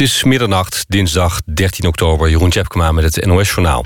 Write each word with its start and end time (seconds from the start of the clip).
Het 0.00 0.08
is 0.08 0.24
middernacht, 0.24 0.84
dinsdag 0.88 1.40
13 1.44 1.86
oktober. 1.86 2.30
Jeroen 2.30 2.50
Tjepkema 2.50 2.92
met 2.92 3.14
het 3.14 3.26
NOS-journaal. 3.26 3.84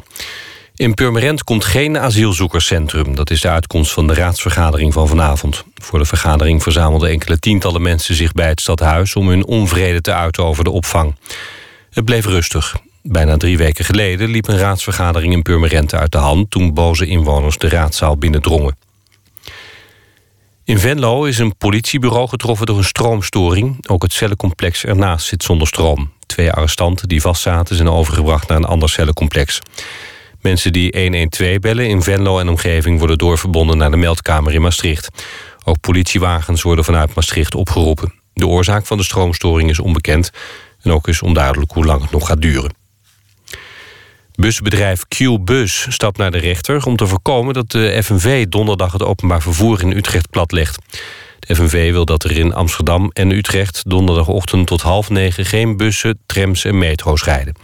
In 0.75 0.95
Purmerend 0.95 1.45
komt 1.45 1.65
geen 1.65 1.99
asielzoekerscentrum. 1.99 3.15
Dat 3.15 3.31
is 3.31 3.41
de 3.41 3.49
uitkomst 3.49 3.93
van 3.93 4.07
de 4.07 4.15
raadsvergadering 4.15 4.93
van 4.93 5.09
vanavond. 5.09 5.65
Voor 5.75 5.99
de 5.99 6.05
vergadering 6.05 6.63
verzamelden 6.63 7.11
enkele 7.11 7.39
tientallen 7.39 7.83
mensen 7.83 8.15
zich 8.15 8.33
bij 8.33 8.49
het 8.49 8.61
stadhuis... 8.61 9.17
om 9.17 9.29
hun 9.29 9.47
onvrede 9.47 10.01
te 10.01 10.13
uiten 10.13 10.45
over 10.45 10.65
de 10.65 10.71
opvang. 10.71 11.17
Het 11.91 12.05
bleef 12.05 12.27
rustig. 12.27 12.77
Bijna 13.03 13.37
drie 13.37 13.59
weken 13.59 13.85
geleden 13.85 14.31
liep 14.31 14.49
een 14.49 14.59
raadsvergadering 14.59 15.33
in 15.33 15.43
Purmerend 15.43 15.95
uit 15.95 16.13
de 16.13 16.19
hand... 16.19 16.51
toen 16.51 16.75
boze 16.75 17.07
inwoners 17.07 17.59
de 17.59 17.69
raadzaal 17.69 18.17
binnendrongen. 18.17 18.77
In 20.67 20.79
Venlo 20.79 21.25
is 21.25 21.39
een 21.39 21.57
politiebureau 21.57 22.29
getroffen 22.29 22.67
door 22.67 22.77
een 22.77 22.85
stroomstoring. 22.85 23.89
Ook 23.89 24.03
het 24.03 24.13
cellencomplex 24.13 24.85
ernaast 24.85 25.27
zit 25.27 25.43
zonder 25.43 25.67
stroom. 25.67 26.13
Twee 26.27 26.53
arrestanten 26.53 27.09
die 27.09 27.21
vastzaten 27.21 27.77
zijn 27.77 27.89
overgebracht 27.89 28.49
naar 28.49 28.57
een 28.57 28.65
ander 28.65 28.89
cellencomplex. 28.89 29.59
Mensen 30.41 30.73
die 30.73 31.01
112 31.01 31.59
bellen 31.59 31.89
in 31.89 32.03
Venlo 32.03 32.39
en 32.39 32.49
omgeving... 32.49 32.99
worden 32.99 33.19
doorverbonden 33.19 33.79
naar 33.79 33.91
de 33.91 33.97
meldkamer 33.97 34.55
in 34.55 34.63
Maastricht. 34.63 35.25
Ook 35.65 35.81
politiewagens 35.81 36.63
worden 36.63 36.85
vanuit 36.85 37.15
Maastricht 37.15 37.55
opgeroepen. 37.55 38.15
De 38.33 38.47
oorzaak 38.47 38.87
van 38.87 38.97
de 38.97 39.05
stroomstoring 39.05 39.71
is 39.71 39.79
onbekend... 39.79 40.31
en 40.83 40.93
ook 40.93 41.09
is 41.09 41.23
onduidelijk 41.23 41.73
hoe 41.73 41.85
lang 41.85 42.03
het 42.03 42.11
nog 42.11 42.27
gaat 42.27 42.43
duren. 42.43 42.84
Busbedrijf 44.37 45.03
Q-Bus 45.09 45.87
stapt 45.91 46.19
naar 46.19 46.31
de 46.31 46.39
rechter 46.39 46.87
om 46.87 46.97
te 46.97 47.07
voorkomen 47.07 47.55
dat 47.55 47.71
de 47.71 48.01
FNV 48.03 48.47
donderdag 48.47 48.93
het 48.93 49.03
openbaar 49.03 49.43
vervoer 49.43 49.83
in 49.83 49.97
Utrecht 49.97 50.31
platlegt. 50.31 50.79
De 51.39 51.55
FNV 51.55 51.91
wil 51.93 52.05
dat 52.05 52.25
er 52.25 52.37
in 52.37 52.55
Amsterdam 52.55 53.11
en 53.13 53.31
Utrecht 53.31 53.83
donderdagochtend 53.87 54.67
tot 54.67 54.83
half 54.83 55.11
negen 55.11 55.45
geen 55.45 55.77
bussen, 55.77 56.19
trams 56.27 56.65
en 56.65 56.79
metro's 56.79 57.25
rijden. 57.25 57.55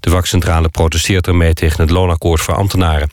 De 0.00 0.10
vakcentrale 0.10 0.68
protesteert 0.68 1.26
ermee 1.26 1.54
tegen 1.54 1.80
het 1.80 1.90
loonakkoord 1.90 2.40
voor 2.40 2.54
ambtenaren. 2.54 3.10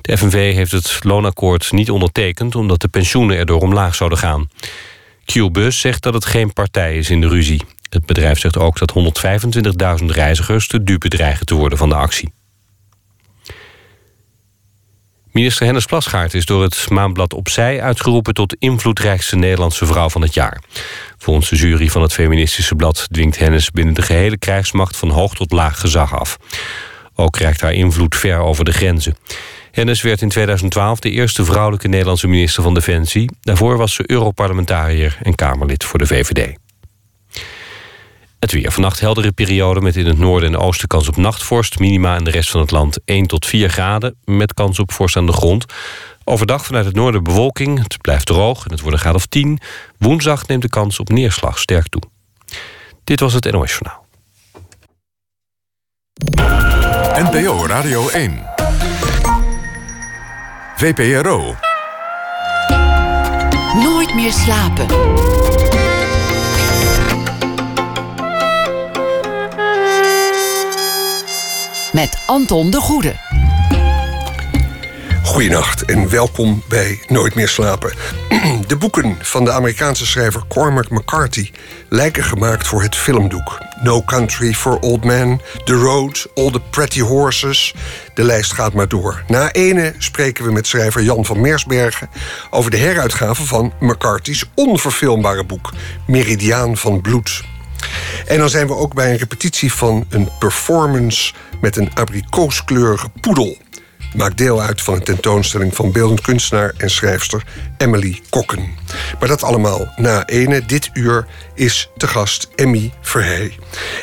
De 0.00 0.16
FNV 0.16 0.54
heeft 0.54 0.72
het 0.72 0.98
loonakkoord 1.00 1.72
niet 1.72 1.90
ondertekend 1.90 2.54
omdat 2.54 2.80
de 2.80 2.88
pensioenen 2.88 3.36
erdoor 3.36 3.60
omlaag 3.60 3.94
zouden 3.94 4.18
gaan. 4.18 4.48
Q-Bus 5.24 5.80
zegt 5.80 6.02
dat 6.02 6.14
het 6.14 6.24
geen 6.24 6.52
partij 6.52 6.96
is 6.96 7.10
in 7.10 7.20
de 7.20 7.28
ruzie. 7.28 7.60
Het 7.90 8.06
bedrijf 8.06 8.38
zegt 8.38 8.58
ook 8.58 8.78
dat 8.78 8.92
125.000 10.00 10.04
reizigers 10.06 10.66
te 10.66 10.82
dupe 10.82 11.08
dreigen 11.08 11.46
te 11.46 11.54
worden 11.54 11.78
van 11.78 11.88
de 11.88 11.94
actie. 11.94 12.32
Minister 15.32 15.64
Hennis 15.64 15.84
Plasgaard 15.84 16.34
is 16.34 16.44
door 16.44 16.62
het 16.62 16.90
maandblad 16.90 17.34
Opzij 17.34 17.82
uitgeroepen 17.82 18.34
tot 18.34 18.56
invloedrijkste 18.58 19.36
Nederlandse 19.36 19.86
vrouw 19.86 20.08
van 20.08 20.22
het 20.22 20.34
jaar. 20.34 20.62
Volgens 21.18 21.48
de 21.48 21.56
jury 21.56 21.88
van 21.88 22.02
het 22.02 22.12
feministische 22.12 22.74
blad 22.74 23.06
dwingt 23.10 23.38
Hennis 23.38 23.70
binnen 23.70 23.94
de 23.94 24.02
gehele 24.02 24.38
krijgsmacht 24.38 24.96
van 24.96 25.10
hoog 25.10 25.34
tot 25.34 25.52
laag 25.52 25.80
gezag 25.80 26.18
af. 26.18 26.36
Ook 27.14 27.32
krijgt 27.32 27.60
haar 27.60 27.72
invloed 27.72 28.16
ver 28.16 28.38
over 28.38 28.64
de 28.64 28.72
grenzen. 28.72 29.16
Hennis 29.70 30.02
werd 30.02 30.22
in 30.22 30.28
2012 30.28 30.98
de 30.98 31.10
eerste 31.10 31.44
vrouwelijke 31.44 31.88
Nederlandse 31.88 32.28
minister 32.28 32.62
van 32.62 32.74
Defensie. 32.74 33.30
Daarvoor 33.40 33.76
was 33.76 33.94
ze 33.94 34.10
Europarlementariër 34.10 35.18
en 35.22 35.34
Kamerlid 35.34 35.84
voor 35.84 35.98
de 35.98 36.06
VVD. 36.06 36.56
Het 38.40 38.52
weer. 38.52 38.72
Vannacht 38.72 39.00
heldere 39.00 39.32
periode 39.32 39.80
met 39.80 39.96
in 39.96 40.06
het 40.06 40.18
noorden 40.18 40.54
en 40.54 40.60
oosten 40.60 40.88
kans 40.88 41.08
op 41.08 41.16
nachtvorst. 41.16 41.78
Minima 41.78 42.16
in 42.16 42.24
de 42.24 42.30
rest 42.30 42.50
van 42.50 42.60
het 42.60 42.70
land 42.70 42.98
1 43.04 43.26
tot 43.26 43.46
4 43.46 43.68
graden 43.68 44.16
met 44.24 44.54
kans 44.54 44.78
op 44.78 44.92
vorst 44.92 45.16
aan 45.16 45.26
de 45.26 45.32
grond. 45.32 45.64
Overdag 46.24 46.64
vanuit 46.66 46.84
het 46.84 46.94
noorden 46.94 47.22
bewolking. 47.22 47.82
Het 47.82 47.98
blijft 48.00 48.26
droog 48.26 48.64
en 48.64 48.70
het 48.70 48.80
wordt 48.80 48.96
een 48.96 49.02
graad 49.02 49.14
of 49.14 49.26
10. 49.26 49.58
Woensdag 49.98 50.46
neemt 50.46 50.62
de 50.62 50.68
kans 50.68 51.00
op 51.00 51.08
neerslag 51.08 51.58
sterk 51.58 51.88
toe. 51.88 52.02
Dit 53.04 53.20
was 53.20 53.32
het 53.32 53.52
NOS 53.52 53.70
Journaal. 53.70 54.06
NPO 57.30 57.66
Radio 57.66 58.08
1. 58.08 58.42
VPRO. 60.76 61.54
Nooit 63.74 64.14
meer 64.14 64.32
slapen. 64.32 64.86
Met 72.00 72.22
Anton 72.26 72.70
de 72.70 72.80
Goede. 72.80 73.14
Goedenacht 75.22 75.84
en 75.84 76.10
welkom 76.10 76.62
bij 76.68 77.04
Nooit 77.06 77.34
meer 77.34 77.48
slapen. 77.48 77.92
De 78.66 78.76
boeken 78.76 79.16
van 79.20 79.44
de 79.44 79.52
Amerikaanse 79.52 80.06
schrijver 80.06 80.42
Cormac 80.48 80.90
McCarthy 80.90 81.50
lijken 81.88 82.24
gemaakt 82.24 82.66
voor 82.66 82.82
het 82.82 82.96
filmdoek. 82.96 83.58
No 83.82 84.02
Country 84.02 84.52
for 84.52 84.78
Old 84.78 85.04
Men, 85.04 85.40
The 85.64 85.74
Road, 85.74 86.26
All 86.34 86.50
the 86.50 86.60
Pretty 86.70 87.00
Horses. 87.00 87.74
De 88.14 88.24
lijst 88.24 88.52
gaat 88.52 88.72
maar 88.72 88.88
door. 88.88 89.22
Na 89.26 89.52
ene 89.52 89.94
spreken 89.98 90.44
we 90.44 90.52
met 90.52 90.66
schrijver 90.66 91.02
Jan 91.02 91.24
van 91.24 91.40
Meersbergen 91.40 92.10
over 92.50 92.70
de 92.70 92.76
heruitgave 92.76 93.46
van 93.46 93.72
McCarthy's 93.80 94.44
onverfilmbare 94.54 95.44
boek 95.44 95.72
Meridiaan 96.06 96.76
van 96.76 97.00
Bloed. 97.00 97.42
En 98.26 98.38
dan 98.38 98.48
zijn 98.48 98.66
we 98.66 98.74
ook 98.74 98.94
bij 98.94 99.10
een 99.10 99.18
repetitie 99.18 99.72
van 99.72 100.06
een 100.08 100.28
performance 100.38 101.32
met 101.60 101.76
een 101.76 101.94
abrikooskleurige 101.94 103.08
poedel. 103.20 103.58
Maakt 104.16 104.38
deel 104.38 104.60
uit 104.60 104.82
van 104.82 104.94
een 104.94 105.02
tentoonstelling 105.02 105.74
van 105.74 105.92
beeldend 105.92 106.20
kunstenaar 106.20 106.74
en 106.76 106.90
schrijfster 106.90 107.44
Emily 107.76 108.20
Kokken. 108.30 108.68
Maar 109.18 109.28
dat 109.28 109.42
allemaal 109.42 109.92
na 109.96 110.26
ene. 110.26 110.66
Dit 110.66 110.90
uur 110.92 111.26
is 111.54 111.90
te 111.96 112.08
gast 112.08 112.48
Emmy 112.54 112.92
Verheij. 113.00 113.58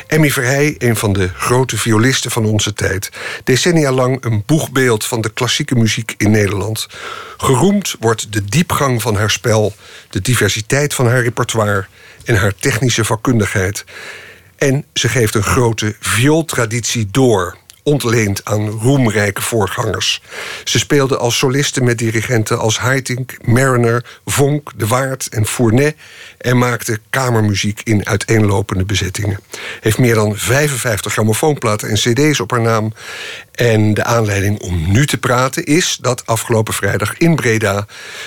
Emmy 0.06 0.30
Verheij, 0.30 0.74
een 0.78 0.96
van 0.96 1.12
de 1.12 1.28
grote 1.28 1.78
violisten 1.78 2.30
van 2.30 2.44
onze 2.44 2.72
tijd. 2.72 3.10
Decennia 3.44 3.92
lang 3.92 4.24
een 4.24 4.42
boegbeeld 4.46 5.04
van 5.04 5.20
de 5.20 5.32
klassieke 5.32 5.74
muziek 5.74 6.14
in 6.16 6.30
Nederland. 6.30 6.86
Geroemd 7.36 7.96
wordt 8.00 8.32
de 8.32 8.44
diepgang 8.44 9.02
van 9.02 9.16
haar 9.16 9.30
spel, 9.30 9.74
de 10.10 10.20
diversiteit 10.20 10.94
van 10.94 11.06
haar 11.06 11.22
repertoire 11.22 11.86
en 12.24 12.36
haar 12.36 12.54
technische 12.54 13.04
vakkundigheid. 13.04 13.84
En 14.58 14.84
ze 14.94 15.08
geeft 15.08 15.34
een 15.34 15.42
grote 15.42 15.96
viooltraditie 16.00 17.08
door 17.10 17.56
ontleend 17.82 18.44
aan 18.44 18.68
roemrijke 18.68 19.42
voorgangers. 19.42 20.22
Ze 20.64 20.78
speelde 20.78 21.16
als 21.16 21.38
soliste 21.38 21.82
met 21.82 21.98
dirigenten 21.98 22.58
als 22.58 22.78
Haitink, 22.78 23.36
Mariner, 23.44 24.04
Vonk, 24.24 24.70
De 24.76 24.86
Waard 24.86 25.28
en 25.28 25.46
Fournet 25.46 25.96
en 26.38 26.58
maakte 26.58 26.98
kamermuziek 27.10 27.80
in 27.84 28.06
uiteenlopende 28.06 28.84
bezettingen. 28.84 29.40
Heeft 29.80 29.98
meer 29.98 30.14
dan 30.14 30.36
55 30.36 31.12
grammofoonplaten 31.12 31.88
en 31.88 31.94
cd's 31.94 32.40
op 32.40 32.50
haar 32.50 32.60
naam. 32.60 32.92
En 33.58 33.94
de 33.94 34.04
aanleiding 34.04 34.60
om 34.60 34.92
nu 34.92 35.06
te 35.06 35.18
praten 35.18 35.64
is 35.64 35.98
dat 36.00 36.26
afgelopen 36.26 36.74
vrijdag 36.74 37.16
in 37.16 37.36
Breda 37.36 37.86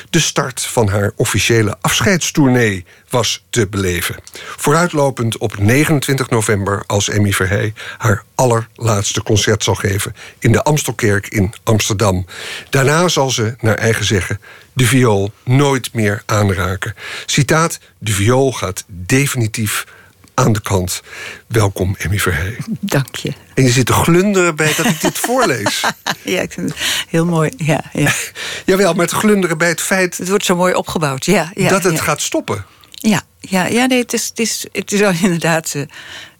de 0.10 0.20
start 0.20 0.62
van 0.62 0.88
haar 0.88 1.12
officiële 1.16 1.78
afscheidstournee 1.82 2.86
was 3.10 3.46
te 3.50 3.68
beleven. 3.68 4.16
Vooruitlopend 4.58 5.38
op 5.38 5.58
29 5.58 6.30
november 6.30 6.84
als 6.88 7.10
Emmy 7.10 7.32
Verhey 7.32 7.74
haar 7.98 8.24
allerlaatste 8.36 9.24
concert 9.24 9.64
zal 9.64 9.76
geven 9.76 10.16
in 10.40 10.52
de 10.52 10.64
Amstelkerk 10.64 11.28
in 11.28 11.54
Amsterdam. 11.64 12.26
Daarna 12.70 13.08
zal 13.08 13.30
ze, 13.30 13.56
naar 13.60 13.78
eigen 13.78 14.06
zeggen, 14.06 14.40
de 14.74 14.86
viool 14.86 15.32
nooit 15.44 15.94
meer 15.94 16.24
aanraken. 16.26 16.96
Citaat: 17.26 17.80
De 17.98 18.12
viool 18.12 18.52
gaat 18.52 18.84
definitief 18.88 19.86
aan 20.34 20.54
de 20.54 20.62
kant. 20.62 21.02
Welkom, 21.48 21.96
Emmy 21.98 22.20
Verhey. 22.20 22.58
Dank 22.80 23.16
je. 23.16 23.34
En 23.54 23.64
je 23.64 23.70
zit 23.70 23.86
te 23.86 23.94
glunderen 23.94 24.56
bij 24.56 24.74
dat 24.78 24.86
ik 24.86 25.02
dit 25.02 25.18
voorlees. 25.28 25.86
ja, 26.22 26.42
ik 26.42 26.52
vind 26.52 26.70
het 26.70 26.80
heel 27.10 27.26
mooi. 27.26 27.52
Ja, 27.58 27.84
ja. 27.94 28.12
Jawel, 28.66 28.94
maar 28.94 29.08
te 29.08 29.16
glunderen 29.16 29.58
bij 29.58 29.70
het 29.70 29.82
feit... 29.82 30.18
Het 30.18 30.30
wordt 30.30 30.46
zo 30.46 30.56
mooi 30.56 30.74
opgebouwd, 30.74 31.26
ja. 31.26 31.52
ja 31.56 31.70
dat 31.70 31.84
het 31.84 32.02
gaat 32.02 32.22
stoppen. 32.22 32.66
Ja, 32.92 33.22
ja, 33.40 33.66
ja 33.66 33.86
nee, 33.86 34.00
het 34.00 34.14
is, 34.14 34.28
het 34.28 34.40
is, 34.40 34.66
het 34.72 34.92
is 34.92 35.02
inderdaad... 35.22 35.74
Uh, 35.76 35.84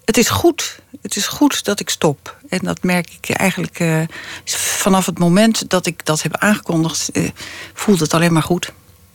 het 0.06 0.18
is 0.18 0.30
goed. 0.30 0.80
Het 1.02 1.16
is 1.16 1.28
goed 1.28 1.64
dat 1.64 1.80
ik 1.80 1.90
stop. 1.90 2.38
En 2.50 2.60
dat 2.62 2.84
merk 2.84 3.10
ik 3.22 3.30
eigenlijk 3.30 3.80
uh, 3.80 4.02
vanaf 4.56 5.06
het 5.06 5.20
moment 5.20 5.70
dat 5.70 5.86
ik 5.86 6.06
dat 6.06 6.22
heb 6.22 6.38
aangekondigd, 6.38 7.10
uh, 7.14 7.30
voelt 7.74 8.00
het 8.00 8.14
alleen 8.14 8.34
maar 8.34 8.44
goed. 8.44 8.72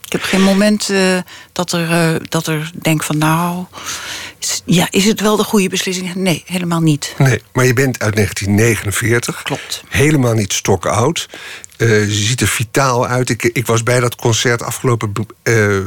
Ik 0.07 0.13
heb 0.13 0.23
geen 0.23 0.43
moment 0.43 0.89
uh, 0.89 1.19
dat, 1.53 1.73
er, 1.73 2.21
dat 2.29 2.47
er 2.47 2.71
denk 2.75 3.03
van 3.03 3.19
nou, 3.19 3.65
is, 4.39 4.63
ja, 4.65 4.89
is 4.91 5.05
het 5.05 5.21
wel 5.21 5.37
de 5.37 5.45
goede 5.45 5.69
beslissing? 5.69 6.15
Nee, 6.15 6.43
helemaal 6.47 6.81
niet. 6.81 7.15
Nee, 7.19 7.43
maar 7.53 7.65
je 7.65 7.73
bent 7.73 7.99
uit 7.99 8.15
1949. 8.15 9.43
Klopt. 9.43 9.83
Helemaal 9.89 10.35
niet 10.35 10.53
stokoud. 10.53 11.29
Uh, 11.77 12.07
je 12.07 12.15
ziet 12.15 12.41
er 12.41 12.49
vitaal 12.49 13.07
uit. 13.07 13.31
Ik, 13.31 13.43
ik 13.43 13.67
was 13.67 13.83
bij 13.83 14.01
dat 14.01 14.17
concert 14.17 14.63
afgelopen 14.63 15.13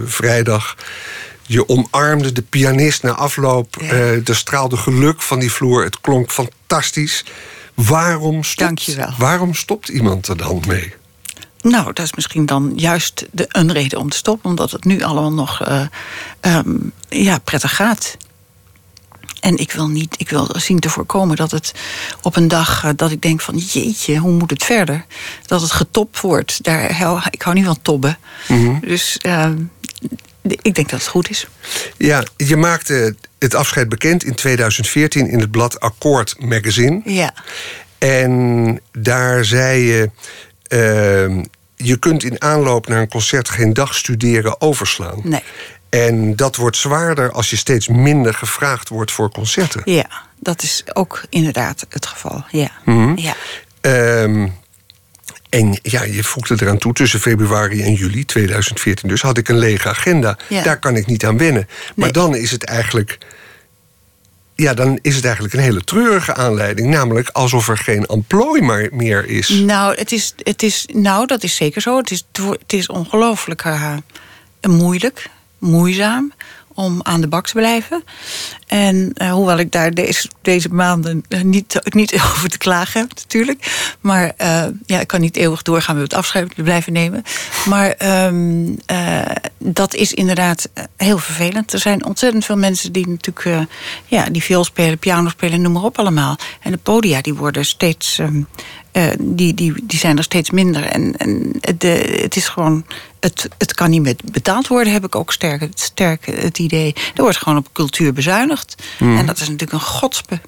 vrijdag. 0.06 0.75
Je 1.45 1.69
omarmde 1.69 2.31
de 2.31 2.42
pianist 2.42 3.04
na 3.04 3.12
afloop. 3.12 3.75
Ja. 3.81 3.88
er 4.25 4.36
straalde 4.36 4.77
geluk 4.77 5.22
van 5.22 5.39
die 5.39 5.51
vloer. 5.51 5.83
Het 5.83 6.01
klonk 6.01 6.31
fantastisch. 6.31 7.25
Waarom 7.74 8.44
stopt, 8.44 8.98
waarom 9.18 9.54
stopt 9.54 9.88
iemand 9.88 10.27
er 10.27 10.38
dan 10.38 10.63
mee? 10.68 10.94
Nou, 11.62 11.94
dat 11.94 12.06
is 12.06 12.14
misschien 12.14 12.46
dan 12.46 12.74
juist 12.76 13.26
de, 13.32 13.46
een 13.48 13.72
reden 13.72 14.00
om 14.00 14.10
te 14.10 14.18
stoppen, 14.18 14.50
omdat 14.50 14.72
het 14.72 14.86
nu 14.86 15.02
allemaal 15.02 15.34
nog 15.34 15.68
uh, 15.68 15.86
um, 16.42 16.92
ja, 17.10 17.38
prettig 17.38 17.76
gaat. 17.76 18.18
En 19.40 19.58
ik 19.58 19.72
wil 19.72 19.88
niet, 19.88 20.16
ik 20.18 20.30
wil 20.30 20.50
zien 20.58 20.80
te 20.80 20.90
voorkomen 20.90 21.36
dat 21.36 21.52
het 21.52 21.74
op 22.22 22.36
een 22.36 22.48
dag 22.48 22.84
eh, 22.84 22.90
dat 22.96 23.12
ik 23.12 23.22
denk 23.22 23.42
van 23.42 23.58
jeetje, 23.58 24.18
hoe 24.18 24.32
moet 24.32 24.50
het 24.50 24.64
verder? 24.64 25.06
Dat 25.46 25.62
het 25.62 25.72
getopt 25.72 26.22
wordt. 26.22 26.64
Daar, 26.64 26.90
ik 27.30 27.42
hou 27.42 27.56
niet 27.56 27.66
van 27.66 27.82
tobben. 27.82 28.18
Dus 28.82 29.18
ehm, 29.18 29.58
ik 30.42 30.76
denk 30.76 30.90
dat 30.90 31.00
het 31.00 31.08
goed 31.08 31.30
is. 31.30 31.48
Ja, 31.98 32.24
je 32.38 32.56
maakte 32.56 33.16
het 33.40 33.56
afscheid 33.56 33.90
bekend 33.90 34.24
in 34.24 34.36
2014 34.36 35.28
in 35.28 35.40
het 35.40 35.52
blad 35.52 35.80
Akkoord 35.80 36.36
Magazine. 36.40 37.02
Ja. 37.06 37.34
En 37.98 38.82
daar 38.92 39.46
zei 39.46 39.82
je. 39.82 40.10
Ehm, 40.69 41.44
je 41.75 41.98
kunt 41.98 42.24
in 42.24 42.42
aanloop 42.42 42.88
naar 42.88 43.01
een 43.01 43.10
concert 43.10 43.50
geen 43.50 43.74
dag 43.74 43.95
studeren 43.95 44.62
overslaan. 44.62 45.19
Nee. 45.24 45.44
En 45.89 46.36
dat 46.36 46.56
wordt 46.56 46.77
zwaarder 46.77 47.31
als 47.31 47.50
je 47.50 47.56
steeds 47.57 47.88
minder 47.88 48.33
gevraagd 48.33 48.89
wordt 48.89 49.12
voor 49.12 49.31
concerten. 49.31 49.81
Ja, 49.86 50.10
dat 50.39 50.63
is 50.63 50.83
ook 50.94 51.21
inderdaad 51.30 51.86
het 51.89 52.06
geval. 52.06 52.44
Ja. 52.51 52.71
Mhm. 52.86 53.13
ja. 53.18 53.36
Ehm, 53.81 54.48
en 55.50 55.80
ja, 55.81 56.04
je 56.04 56.24
voegde 56.24 56.56
eraan 56.60 56.77
toe, 56.77 56.94
tussen 56.94 57.19
februari 57.19 57.81
en 57.81 57.94
juli 57.94 58.25
2014 58.25 59.10
dus 59.10 59.22
had 59.22 59.38
ik 59.38 59.50
een 59.50 59.57
lege 59.57 59.89
agenda. 59.89 60.38
Ja. 60.50 60.63
Daar 60.63 60.80
kan 60.80 60.95
ik 60.95 61.06
niet 61.06 61.25
aan 61.25 61.38
wennen. 61.38 61.68
Maar 61.95 62.06
Nee. 62.06 62.12
dan 62.12 62.36
is 62.36 62.51
het 62.51 62.63
eigenlijk. 62.63 63.18
Ja, 64.60 64.74
dan 64.74 65.00
is 65.02 65.16
het 65.16 65.26
eigenlijk 65.26 65.54
een 65.54 65.60
hele 65.60 65.84
treurige 65.84 66.36
aanleiding. 66.36 66.88
Namelijk 66.88 67.30
alsof 67.30 67.68
er 67.68 67.78
geen 67.78 68.06
maar 68.62 68.88
meer 68.92 69.26
is. 69.26 69.50
Nou, 69.50 69.96
het 69.96 70.12
is, 70.12 70.34
het 70.38 70.64
is, 70.64 70.86
nou, 70.94 71.26
dat 71.26 71.44
is 71.44 71.56
zeker 71.56 71.82
zo. 71.82 71.98
Het 71.98 72.12
is, 72.12 72.24
het 72.34 72.74
is 72.74 72.88
ongelooflijk 72.88 73.62
eh, 73.62 73.98
moeilijk, 74.62 75.30
moeizaam 75.58 76.34
om 76.74 77.00
aan 77.04 77.22
de 77.22 77.28
bak 77.28 77.48
te 77.48 77.54
blijven. 77.54 78.04
En 78.69 79.12
eh, 79.13 79.31
hoewel 79.31 79.57
ik 79.57 79.71
daar 79.71 79.94
deze, 79.94 80.30
deze 80.42 80.69
maanden 80.69 81.24
eh, 81.27 81.42
niet, 81.42 81.80
niet 81.83 82.13
over 82.36 82.50
te 82.50 82.57
klagen 82.57 83.01
heb, 83.01 83.10
natuurlijk. 83.16 83.94
Maar 84.00 84.33
eh, 84.38 84.63
ja, 84.86 85.00
ik 85.00 85.07
kan 85.07 85.21
niet 85.21 85.36
eeuwig 85.36 85.62
doorgaan 85.62 85.95
met 85.95 86.04
het 86.04 86.13
afscheid 86.13 86.54
blijven 86.56 86.94
nemen. 86.94 87.24
Maar 87.66 87.92
ehm, 87.92 88.68
eh, 88.86 89.21
dat 89.57 89.94
is 89.94 90.13
inderdaad 90.13 90.69
eh, 90.74 90.83
heel 90.98 91.18
vervelend. 91.18 91.74
Er 91.74 91.80
zijn 91.80 92.06
ontzettend 92.06 92.45
veel 92.45 92.57
mensen 92.57 92.92
die 92.92 93.07
natuurlijk 93.07 93.45
eh, 93.45 93.60
ja, 94.06 94.25
die 94.30 94.44
viool 94.44 94.63
spelen, 94.63 94.98
piano 94.98 95.30
spelen, 95.30 95.62
noem 95.62 95.72
maar 95.72 95.83
op 95.83 95.98
allemaal. 96.00 96.38
En 96.62 96.72
de 96.72 96.77
podia 96.77 97.22
die 97.22 97.33
worden 97.33 97.65
steeds. 97.65 98.19
ehm, 98.19 98.42
eh, 98.92 99.07
die, 99.19 99.54
die, 99.54 99.74
die 99.83 100.00
zijn 100.00 100.18
er 100.18 100.24
steeds 100.24 100.50
minder. 100.50 100.83
En, 100.83 101.18
en 101.18 101.54
het, 101.62 101.81
de, 101.81 102.18
het 102.22 102.36
is 102.36 102.48
gewoon. 102.48 102.86
Het, 103.19 103.48
het 103.57 103.74
kan 103.74 103.89
niet 103.89 104.01
met 104.01 104.31
betaald 104.31 104.68
worden, 104.68 104.94
heb 104.94 105.06
ik 105.06 105.15
ook 105.15 105.31
sterk, 105.31 105.68
sterk 105.74 106.25
het 106.25 106.60
idee. 106.60 106.94
Er 107.15 107.22
wordt 107.22 107.38
gewoon 107.38 107.57
op 107.57 107.74
cultuur 107.74 108.13
bezuinigd. 108.13 108.59
En 109.00 109.26
dat 109.26 109.36
is 109.40 109.48
natuurlijk 109.48 109.74
een 109.74 109.88
godspe. 109.88 110.40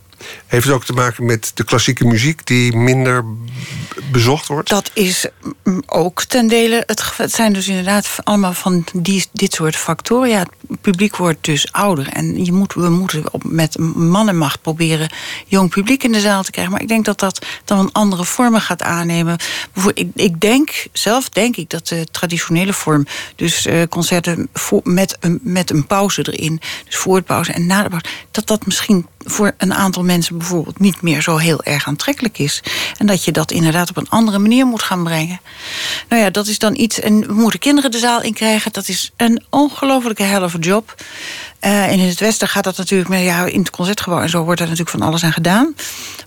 Heeft 0.47 0.65
het 0.65 0.73
ook 0.73 0.85
te 0.85 0.93
maken 0.93 1.25
met 1.25 1.51
de 1.53 1.63
klassieke 1.63 2.05
muziek 2.05 2.45
die 2.45 2.75
minder 2.75 3.23
bezocht 4.11 4.47
wordt? 4.47 4.69
Dat 4.69 4.91
is 4.93 5.27
ook 5.85 6.23
ten 6.23 6.47
dele. 6.47 6.83
Het, 6.85 7.31
zijn 7.31 7.53
dus 7.53 7.67
inderdaad 7.67 8.09
allemaal 8.23 8.53
van 8.53 8.85
die, 8.93 9.25
dit 9.31 9.53
soort 9.53 9.75
factoren. 9.75 10.29
Ja, 10.29 10.39
het 10.39 10.81
publiek 10.81 11.15
wordt 11.15 11.37
dus 11.41 11.71
ouder. 11.71 12.07
En 12.07 12.45
je 12.45 12.51
moet, 12.51 12.73
we 12.73 12.89
moeten 12.89 13.23
met 13.45 13.77
man 13.95 14.29
en 14.29 14.37
macht 14.37 14.61
proberen 14.61 15.09
jong 15.45 15.69
publiek 15.69 16.03
in 16.03 16.11
de 16.11 16.19
zaal 16.19 16.43
te 16.43 16.51
krijgen. 16.51 16.73
Maar 16.73 16.81
ik 16.81 16.87
denk 16.87 17.05
dat 17.05 17.19
dat 17.19 17.45
dan 17.65 17.91
andere 17.91 18.25
vormen 18.25 18.61
gaat 18.61 18.81
aannemen. 18.81 19.37
Ik, 19.93 20.07
ik 20.15 20.39
denk, 20.39 20.87
zelf 20.91 21.29
denk 21.29 21.55
ik 21.55 21.69
dat 21.69 21.87
de 21.87 22.07
traditionele 22.11 22.73
vorm, 22.73 23.05
dus 23.35 23.65
eh, 23.65 23.81
concerten 23.89 24.49
met, 24.83 25.17
een, 25.19 25.39
met 25.43 25.69
een 25.69 25.87
pauze 25.87 26.31
erin, 26.31 26.61
dus 26.85 26.95
voor 26.95 27.17
de 27.17 27.23
pauze 27.23 27.51
en 27.51 27.65
na 27.65 27.83
de 27.83 27.89
pauze, 27.89 28.07
dat 28.31 28.47
dat 28.47 28.65
misschien 28.65 29.07
voor 29.19 29.53
een 29.57 29.73
aantal 29.73 30.03
mensen 30.03 30.10
bijvoorbeeld 30.19 30.79
niet 30.79 31.01
meer 31.01 31.21
zo 31.21 31.37
heel 31.37 31.63
erg 31.63 31.87
aantrekkelijk 31.87 32.37
is. 32.37 32.63
En 32.97 33.05
dat 33.05 33.23
je 33.23 33.31
dat 33.31 33.51
inderdaad 33.51 33.89
op 33.89 33.97
een 33.97 34.09
andere 34.09 34.39
manier 34.39 34.65
moet 34.65 34.83
gaan 34.83 35.03
brengen. 35.03 35.41
Nou 36.09 36.21
ja, 36.21 36.29
dat 36.29 36.47
is 36.47 36.59
dan 36.59 36.75
iets. 36.77 36.99
En 36.99 37.27
we 37.27 37.33
moeten 37.33 37.59
kinderen 37.59 37.91
de 37.91 37.97
zaal 37.97 38.21
in 38.21 38.33
krijgen. 38.33 38.71
Dat 38.71 38.87
is 38.87 39.11
een 39.17 39.43
ongelofelijke 39.49 40.23
helft 40.23 40.65
job. 40.65 40.95
Eh, 41.59 41.85
en 41.85 41.99
in 41.99 42.07
het 42.07 42.19
Westen 42.19 42.47
gaat 42.47 42.63
dat 42.63 42.77
natuurlijk 42.77 43.09
met 43.09 43.21
ja, 43.21 43.45
in 43.45 43.59
het 43.59 43.69
concertgebouw 43.69 44.21
en 44.21 44.29
zo 44.29 44.43
wordt 44.43 44.59
er 44.59 44.67
natuurlijk 44.67 44.97
van 44.97 45.07
alles 45.07 45.23
aan 45.23 45.33
gedaan. 45.33 45.75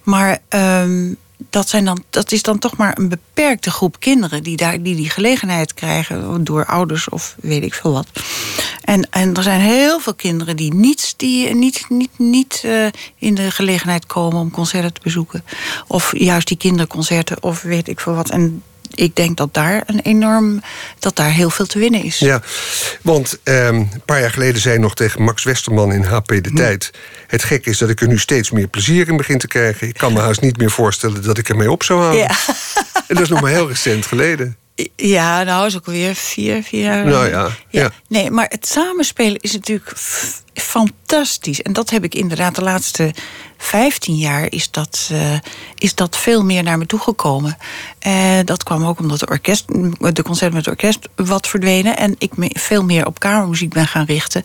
Maar 0.02 0.38
ehm, 0.48 1.12
dat, 1.36 1.68
zijn 1.68 1.84
dan, 1.84 2.02
dat 2.10 2.32
is 2.32 2.42
dan 2.42 2.58
toch 2.58 2.76
maar 2.76 2.98
een 2.98 3.08
beperkte 3.08 3.70
groep 3.70 4.00
kinderen 4.00 4.42
die 4.42 4.56
daar, 4.56 4.82
die, 4.82 4.94
die 4.94 5.10
gelegenheid 5.10 5.74
krijgen 5.74 6.44
door 6.44 6.66
ouders 6.66 7.08
of 7.08 7.36
weet 7.40 7.62
ik 7.62 7.74
veel 7.74 7.92
wat. 7.92 8.06
En, 8.84 9.10
en 9.10 9.34
er 9.34 9.42
zijn 9.42 9.60
heel 9.60 10.00
veel 10.00 10.14
kinderen 10.14 10.56
die 10.56 10.74
niet, 10.74 11.14
die 11.16 11.54
niet, 11.54 11.86
niet, 11.88 12.18
niet 12.18 12.60
eh, 12.64 12.86
in 13.18 13.34
de 13.34 13.50
gelegenheid 13.50 14.06
komen 14.06 14.40
om 14.40 14.50
concerten 14.50 14.92
te 14.92 15.00
bezoeken. 15.02 15.44
Of 15.86 16.18
juist 16.18 16.48
die 16.48 16.56
kinderconcerten 16.56 17.42
of 17.42 17.62
weet 17.62 17.88
ik 17.88 18.00
veel 18.00 18.14
wat. 18.14 18.30
En 18.30 18.62
ik 18.94 19.16
denk 19.16 19.36
dat 19.36 19.54
daar 19.54 19.82
een 19.86 20.00
enorm, 20.00 20.62
dat 20.98 21.16
daar 21.16 21.30
heel 21.30 21.50
veel 21.50 21.66
te 21.66 21.78
winnen 21.78 22.02
is. 22.02 22.18
Ja, 22.18 22.42
want 23.02 23.38
ehm, 23.42 23.74
een 23.74 24.02
paar 24.04 24.20
jaar 24.20 24.30
geleden 24.30 24.60
zei 24.60 24.74
je 24.74 24.80
nog 24.80 24.94
tegen 24.94 25.22
Max 25.22 25.42
Westerman 25.44 25.92
in 25.92 26.02
HP 26.02 26.26
De 26.26 26.52
Tijd... 26.54 26.90
het 27.26 27.42
gek 27.42 27.66
is 27.66 27.78
dat 27.78 27.88
ik 27.88 28.00
er 28.00 28.08
nu 28.08 28.18
steeds 28.18 28.50
meer 28.50 28.68
plezier 28.68 29.08
in 29.08 29.16
begin 29.16 29.38
te 29.38 29.46
krijgen. 29.46 29.88
Ik 29.88 29.94
kan 29.94 30.12
me 30.12 30.20
haast 30.20 30.40
niet 30.40 30.56
meer 30.56 30.70
voorstellen 30.70 31.22
dat 31.22 31.38
ik 31.38 31.48
ermee 31.48 31.70
op 31.70 31.82
zou 31.82 32.00
houden. 32.00 32.20
Ja. 32.20 32.34
En 33.08 33.14
dat 33.14 33.20
is 33.20 33.28
nog 33.28 33.40
maar 33.40 33.50
heel 33.50 33.68
recent 33.68 34.06
geleden. 34.06 34.56
Ja, 34.96 35.42
nou 35.42 35.66
is 35.66 35.76
ook 35.76 35.86
alweer 35.86 36.14
vier, 36.14 36.62
vier 36.62 36.82
jaar. 36.82 37.04
Nou 37.04 37.28
ja, 37.28 37.48
ja. 37.68 37.90
Nee, 38.08 38.30
maar 38.30 38.46
het 38.48 38.66
samenspelen 38.66 39.40
is 39.40 39.52
natuurlijk 39.52 39.92
fantastisch. 40.54 41.62
En 41.62 41.72
dat 41.72 41.90
heb 41.90 42.04
ik 42.04 42.14
inderdaad 42.14 42.54
de 42.54 42.62
laatste 42.62 43.14
15 43.56 44.16
jaar 44.16 44.52
is 44.52 44.70
dat, 44.70 45.08
eh, 45.12 45.38
is 45.74 45.94
dat 45.94 46.16
veel 46.16 46.44
meer 46.44 46.62
naar 46.62 46.78
me 46.78 46.86
toegekomen. 46.86 47.56
Uh, 48.06 48.38
dat 48.44 48.62
kwam 48.62 48.84
ook 48.84 48.98
omdat 48.98 49.18
de, 49.18 49.26
orkest, 49.26 49.64
de 49.98 50.22
concerten 50.22 50.54
met 50.54 50.64
het 50.64 50.74
orkest 50.74 51.08
wat 51.14 51.48
verdwenen. 51.48 51.96
En 51.96 52.14
ik 52.18 52.36
me 52.36 52.50
veel 52.52 52.84
meer 52.84 53.06
op 53.06 53.18
kamermuziek 53.18 53.72
ben 53.72 53.86
gaan 53.86 54.04
richten. 54.04 54.42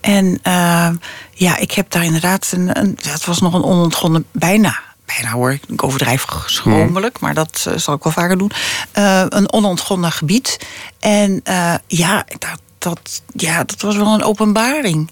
En 0.00 0.40
uh, 0.46 0.88
ja, 1.32 1.56
ik 1.56 1.72
heb 1.72 1.90
daar 1.90 2.04
inderdaad 2.04 2.52
een. 2.52 2.78
een 2.78 2.98
het 3.02 3.24
was 3.24 3.40
nog 3.40 3.54
een 3.54 3.64
onontgonnen 3.64 4.24
bijna 4.32 4.89
bijna 5.14 5.30
hoor, 5.30 5.58
ik 5.68 5.84
overdrijf 5.84 6.24
schromelijk, 6.46 7.20
maar 7.20 7.34
dat 7.34 7.64
uh, 7.68 7.76
zal 7.76 7.94
ik 7.94 8.02
wel 8.02 8.12
vaker 8.12 8.38
doen. 8.38 8.50
Uh, 8.98 9.24
een 9.28 9.52
onontgonnen 9.52 10.12
gebied. 10.12 10.58
En 10.98 11.40
uh, 11.48 11.74
ja, 11.86 12.24
dat, 12.38 12.60
dat, 12.78 13.22
ja, 13.32 13.64
dat 13.64 13.80
was 13.80 13.96
wel 13.96 14.14
een 14.14 14.22
openbaring. 14.22 15.10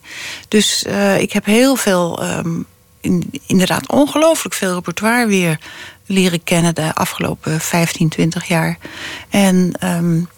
Dus 0.49 0.85
ik 1.19 1.33
heb 1.33 1.45
heel 1.45 1.77
veel, 1.77 2.23
um, 2.25 2.67
in, 3.01 3.31
inderdaad 3.47 3.89
ongelooflijk 3.89 4.55
veel 4.55 4.75
repertoire 4.75 5.27
weer 5.27 5.59
leren 6.07 6.45
kennen 6.45 6.75
de 6.75 6.95
afgelopen 6.95 7.61
15, 7.61 8.09
20 8.09 8.49
jaar. 8.49 8.79
En. 9.29 9.73
Um, 9.85 10.29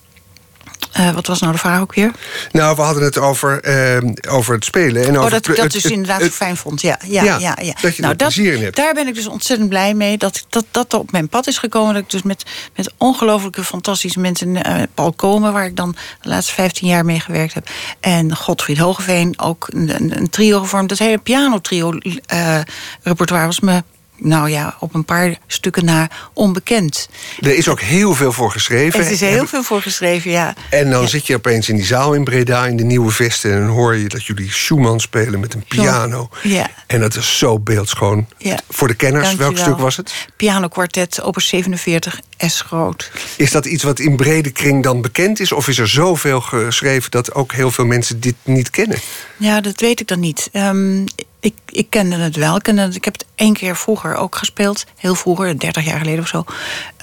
uh, 0.99 1.11
wat 1.11 1.27
was 1.27 1.41
nou 1.41 1.53
de 1.53 1.59
vraag 1.59 1.81
ook 1.81 1.95
weer? 1.95 2.11
Nou, 2.53 2.77
we 2.77 2.83
hadden 2.83 3.03
het 3.03 3.19
over, 3.19 3.69
uh, 3.69 3.97
over 4.29 4.55
het 4.55 4.65
spelen. 4.65 5.03
En 5.03 5.11
over 5.11 5.25
oh, 5.25 5.31
dat 5.31 5.49
ik 5.49 5.57
dat 5.57 5.71
dus 5.71 5.83
het, 5.83 5.93
inderdaad 5.93 6.21
het, 6.21 6.33
fijn 6.33 6.57
vond. 6.57 6.81
Ja, 6.81 6.99
ja, 7.07 7.23
ja, 7.23 7.39
ja, 7.39 7.57
ja. 7.63 7.75
Dat 7.81 7.97
je 7.97 8.03
nou, 8.03 8.13
er 8.13 8.19
plezier 8.19 8.55
in 8.55 8.63
hebt. 8.63 8.77
Daar 8.77 8.95
ben 8.95 9.07
ik 9.07 9.15
dus 9.15 9.27
ontzettend 9.27 9.69
blij 9.69 9.95
mee. 9.95 10.19
Dat 10.19 10.45
dat, 10.49 10.65
dat 10.71 10.95
op 10.95 11.13
mijn 11.13 11.29
pad 11.29 11.47
is 11.47 11.59
gekomen. 11.59 11.95
Dat 11.95 12.03
ik 12.03 12.11
dus 12.11 12.23
met, 12.23 12.45
met 12.77 12.93
ongelooflijke 12.97 13.65
fantastische 13.65 14.21
mensen... 14.21 14.57
Uh, 14.57 14.83
Paul 14.95 15.13
Komen, 15.13 15.53
waar 15.53 15.67
ik 15.67 15.77
dan 15.77 15.97
de 16.21 16.29
laatste 16.29 16.53
15 16.53 16.89
jaar 16.89 17.05
mee 17.05 17.21
gewerkt 17.21 17.55
heb. 17.55 17.69
En 18.01 18.37
Godfried 18.37 18.79
Hogeveen, 18.79 19.41
ook 19.41 19.69
een, 19.73 19.95
een, 19.95 20.17
een 20.17 20.31
trio 20.31 20.61
gevormd. 20.61 20.89
Dat 20.89 20.99
hele 20.99 21.19
piano-trio-repertoire 21.19 23.47
was 23.47 23.61
me 23.61 23.83
nou 24.21 24.49
ja, 24.49 24.77
op 24.79 24.95
een 24.95 25.05
paar 25.05 25.39
stukken 25.47 25.85
na 25.85 26.09
onbekend. 26.33 27.09
Er 27.41 27.57
is 27.57 27.69
ook 27.69 27.81
heel 27.81 28.15
veel 28.15 28.33
voor 28.33 28.51
geschreven. 28.51 29.01
Er 29.01 29.11
is 29.11 29.21
heel 29.21 29.47
veel 29.47 29.63
voor 29.63 29.83
geschreven, 29.83 30.31
ja. 30.31 30.55
En 30.71 30.91
dan 30.91 31.01
ja. 31.01 31.07
zit 31.07 31.27
je 31.27 31.35
opeens 31.35 31.69
in 31.69 31.77
die 31.77 31.85
zaal 31.85 32.15
in 32.15 32.25
Breda, 32.25 32.67
in 32.67 32.77
de 32.77 32.85
Nieuwe 32.85 33.11
Vesten... 33.11 33.53
en 33.53 33.59
dan 33.61 33.69
hoor 33.69 33.97
je 33.97 34.09
dat 34.09 34.25
jullie 34.25 34.53
Schumann 34.53 35.01
spelen 35.01 35.41
met 35.41 35.55
een 35.55 35.65
piano. 35.69 36.29
Ja. 36.43 36.71
En 36.87 37.01
dat 37.01 37.17
is 37.17 37.39
zo 37.39 37.59
beeldschoon. 37.59 38.27
Ja. 38.39 38.59
Voor 38.69 38.89
de 38.89 38.95
kenners, 38.95 39.27
Dank 39.27 39.39
welk 39.39 39.59
stuk 39.59 39.79
was 39.79 39.97
het? 39.97 40.13
Pianokwartet, 40.37 41.23
opus 41.23 41.49
47, 41.49 42.21
S 42.47 42.61
groot. 42.61 43.11
Is 43.37 43.51
dat 43.51 43.67
iets 43.67 43.83
wat 43.83 43.99
in 43.99 44.17
brede 44.17 44.51
kring 44.51 44.83
dan 44.83 45.03
bekend 45.03 45.41
is? 45.41 45.53
Of 45.53 45.69
is 45.69 45.79
er 45.79 45.89
zoveel 45.89 46.41
geschreven 46.41 47.11
dat 47.11 47.35
ook 47.35 47.53
heel 47.53 47.71
veel 47.71 47.85
mensen 47.85 48.21
dit 48.21 48.35
niet 48.43 48.71
kennen? 48.71 48.99
Ja, 49.37 49.61
dat 49.61 49.81
weet 49.81 50.01
ik 50.01 50.07
dan 50.07 50.21
niet. 50.21 50.49
Um, 50.53 51.05
ik, 51.41 51.55
ik 51.67 51.87
kende 51.91 52.17
het 52.17 52.37
wel. 52.37 52.57
Ik, 52.57 52.63
kende 52.63 52.83
het, 52.83 52.95
ik 52.95 53.05
heb 53.05 53.15
het 53.15 53.27
één 53.35 53.53
keer 53.53 53.77
vroeger 53.77 54.15
ook 54.15 54.37
gespeeld. 54.37 54.85
Heel 54.97 55.15
vroeger, 55.15 55.59
30 55.59 55.85
jaar 55.85 55.99
geleden 55.99 56.21
of 56.21 56.29
zo. 56.29 56.45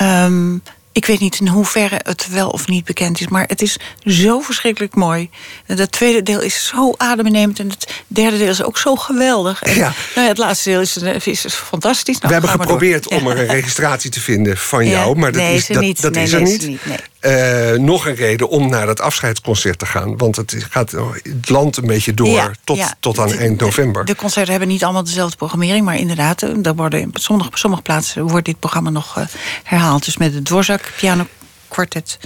Um, 0.02 0.62
ik 0.98 1.06
weet 1.06 1.20
niet 1.20 1.40
in 1.40 1.48
hoeverre 1.48 2.00
het 2.04 2.28
wel 2.30 2.50
of 2.50 2.68
niet 2.68 2.86
bekend 2.86 3.20
is. 3.22 3.28
Maar 3.28 3.44
het 3.48 3.62
is 3.62 3.78
zo 4.06 4.40
verschrikkelijk 4.40 4.96
mooi. 4.96 5.30
Het 5.66 5.92
tweede 5.92 6.24
deel 6.24 6.42
is 6.42 6.68
zo 6.68 6.94
adembenemend. 6.98 7.60
En 7.60 7.70
het 7.70 7.94
derde 8.08 8.38
deel 8.38 8.50
is 8.50 8.64
ook 8.64 8.78
zo 8.78 8.96
geweldig. 8.96 9.64
En, 9.64 9.76
ja. 9.76 9.94
Nou 10.16 10.22
ja, 10.22 10.28
het 10.28 10.38
laatste 10.38 10.70
deel 10.70 10.82
is, 10.82 10.98
is, 10.98 11.46
is 11.46 11.54
fantastisch. 11.54 12.20
Nou, 12.20 12.28
We 12.28 12.40
hebben 12.40 12.60
geprobeerd 12.60 13.08
om 13.08 13.28
er 13.28 13.40
een 13.40 13.48
registratie 13.48 14.12
te 14.12 14.20
vinden 14.20 14.58
van 14.58 14.88
jou. 14.88 15.18
Maar 15.18 15.32
dat 15.32 15.42
nee, 15.42 15.56
is, 15.56 15.68
dat, 15.68 15.82
niet. 15.82 16.02
dat 16.02 16.14
nee, 16.14 16.24
is 16.24 16.32
er 16.32 16.42
nee, 16.42 16.52
niet. 16.52 16.68
niet 16.68 16.86
nee. 16.86 16.98
Eh, 17.28 17.80
nog 17.80 18.06
een 18.08 18.16
reden 18.16 18.50
om 18.50 18.70
naar 18.70 18.86
dat 18.86 19.02
afscheidsconcert 19.02 19.80
te 19.80 19.86
gaan. 19.86 20.18
Want 20.18 20.36
het 20.36 20.56
gaat 20.70 20.92
het 20.92 21.50
land 21.50 21.78
een 21.78 21.88
beetje 21.88 22.14
door 22.14 22.28
Ja, 22.28 22.52
tot, 22.64 22.78
ja. 22.78 22.94
tot 23.00 23.20
aan 23.20 23.28
De- 23.28 23.38
eind 23.38 23.60
november. 23.60 24.06
De 24.06 24.16
concerten 24.16 24.52
hebben 24.52 24.70
niet 24.70 24.84
allemaal 24.84 25.04
dezelfde 25.04 25.38
programmering, 25.38 25.86
maar 25.86 25.98
inderdaad, 25.98 26.42
eh, 26.44 26.50
daar 26.58 26.76
worden 26.76 27.04
op 27.08 27.18
sommige, 27.18 27.50
op 27.50 27.58
sommige 27.58 27.82
plaatsen 27.82 28.28
wordt 28.28 28.46
dit 28.46 28.60
programma 28.60 28.90
nog 28.90 29.18
eh, 29.18 29.26
herhaald. 29.64 30.06
Dus 30.06 30.18
met 30.18 30.34
het 30.34 30.46
Dvorak 30.46 30.92
piano 30.98 31.28
kwartet. 31.68 32.20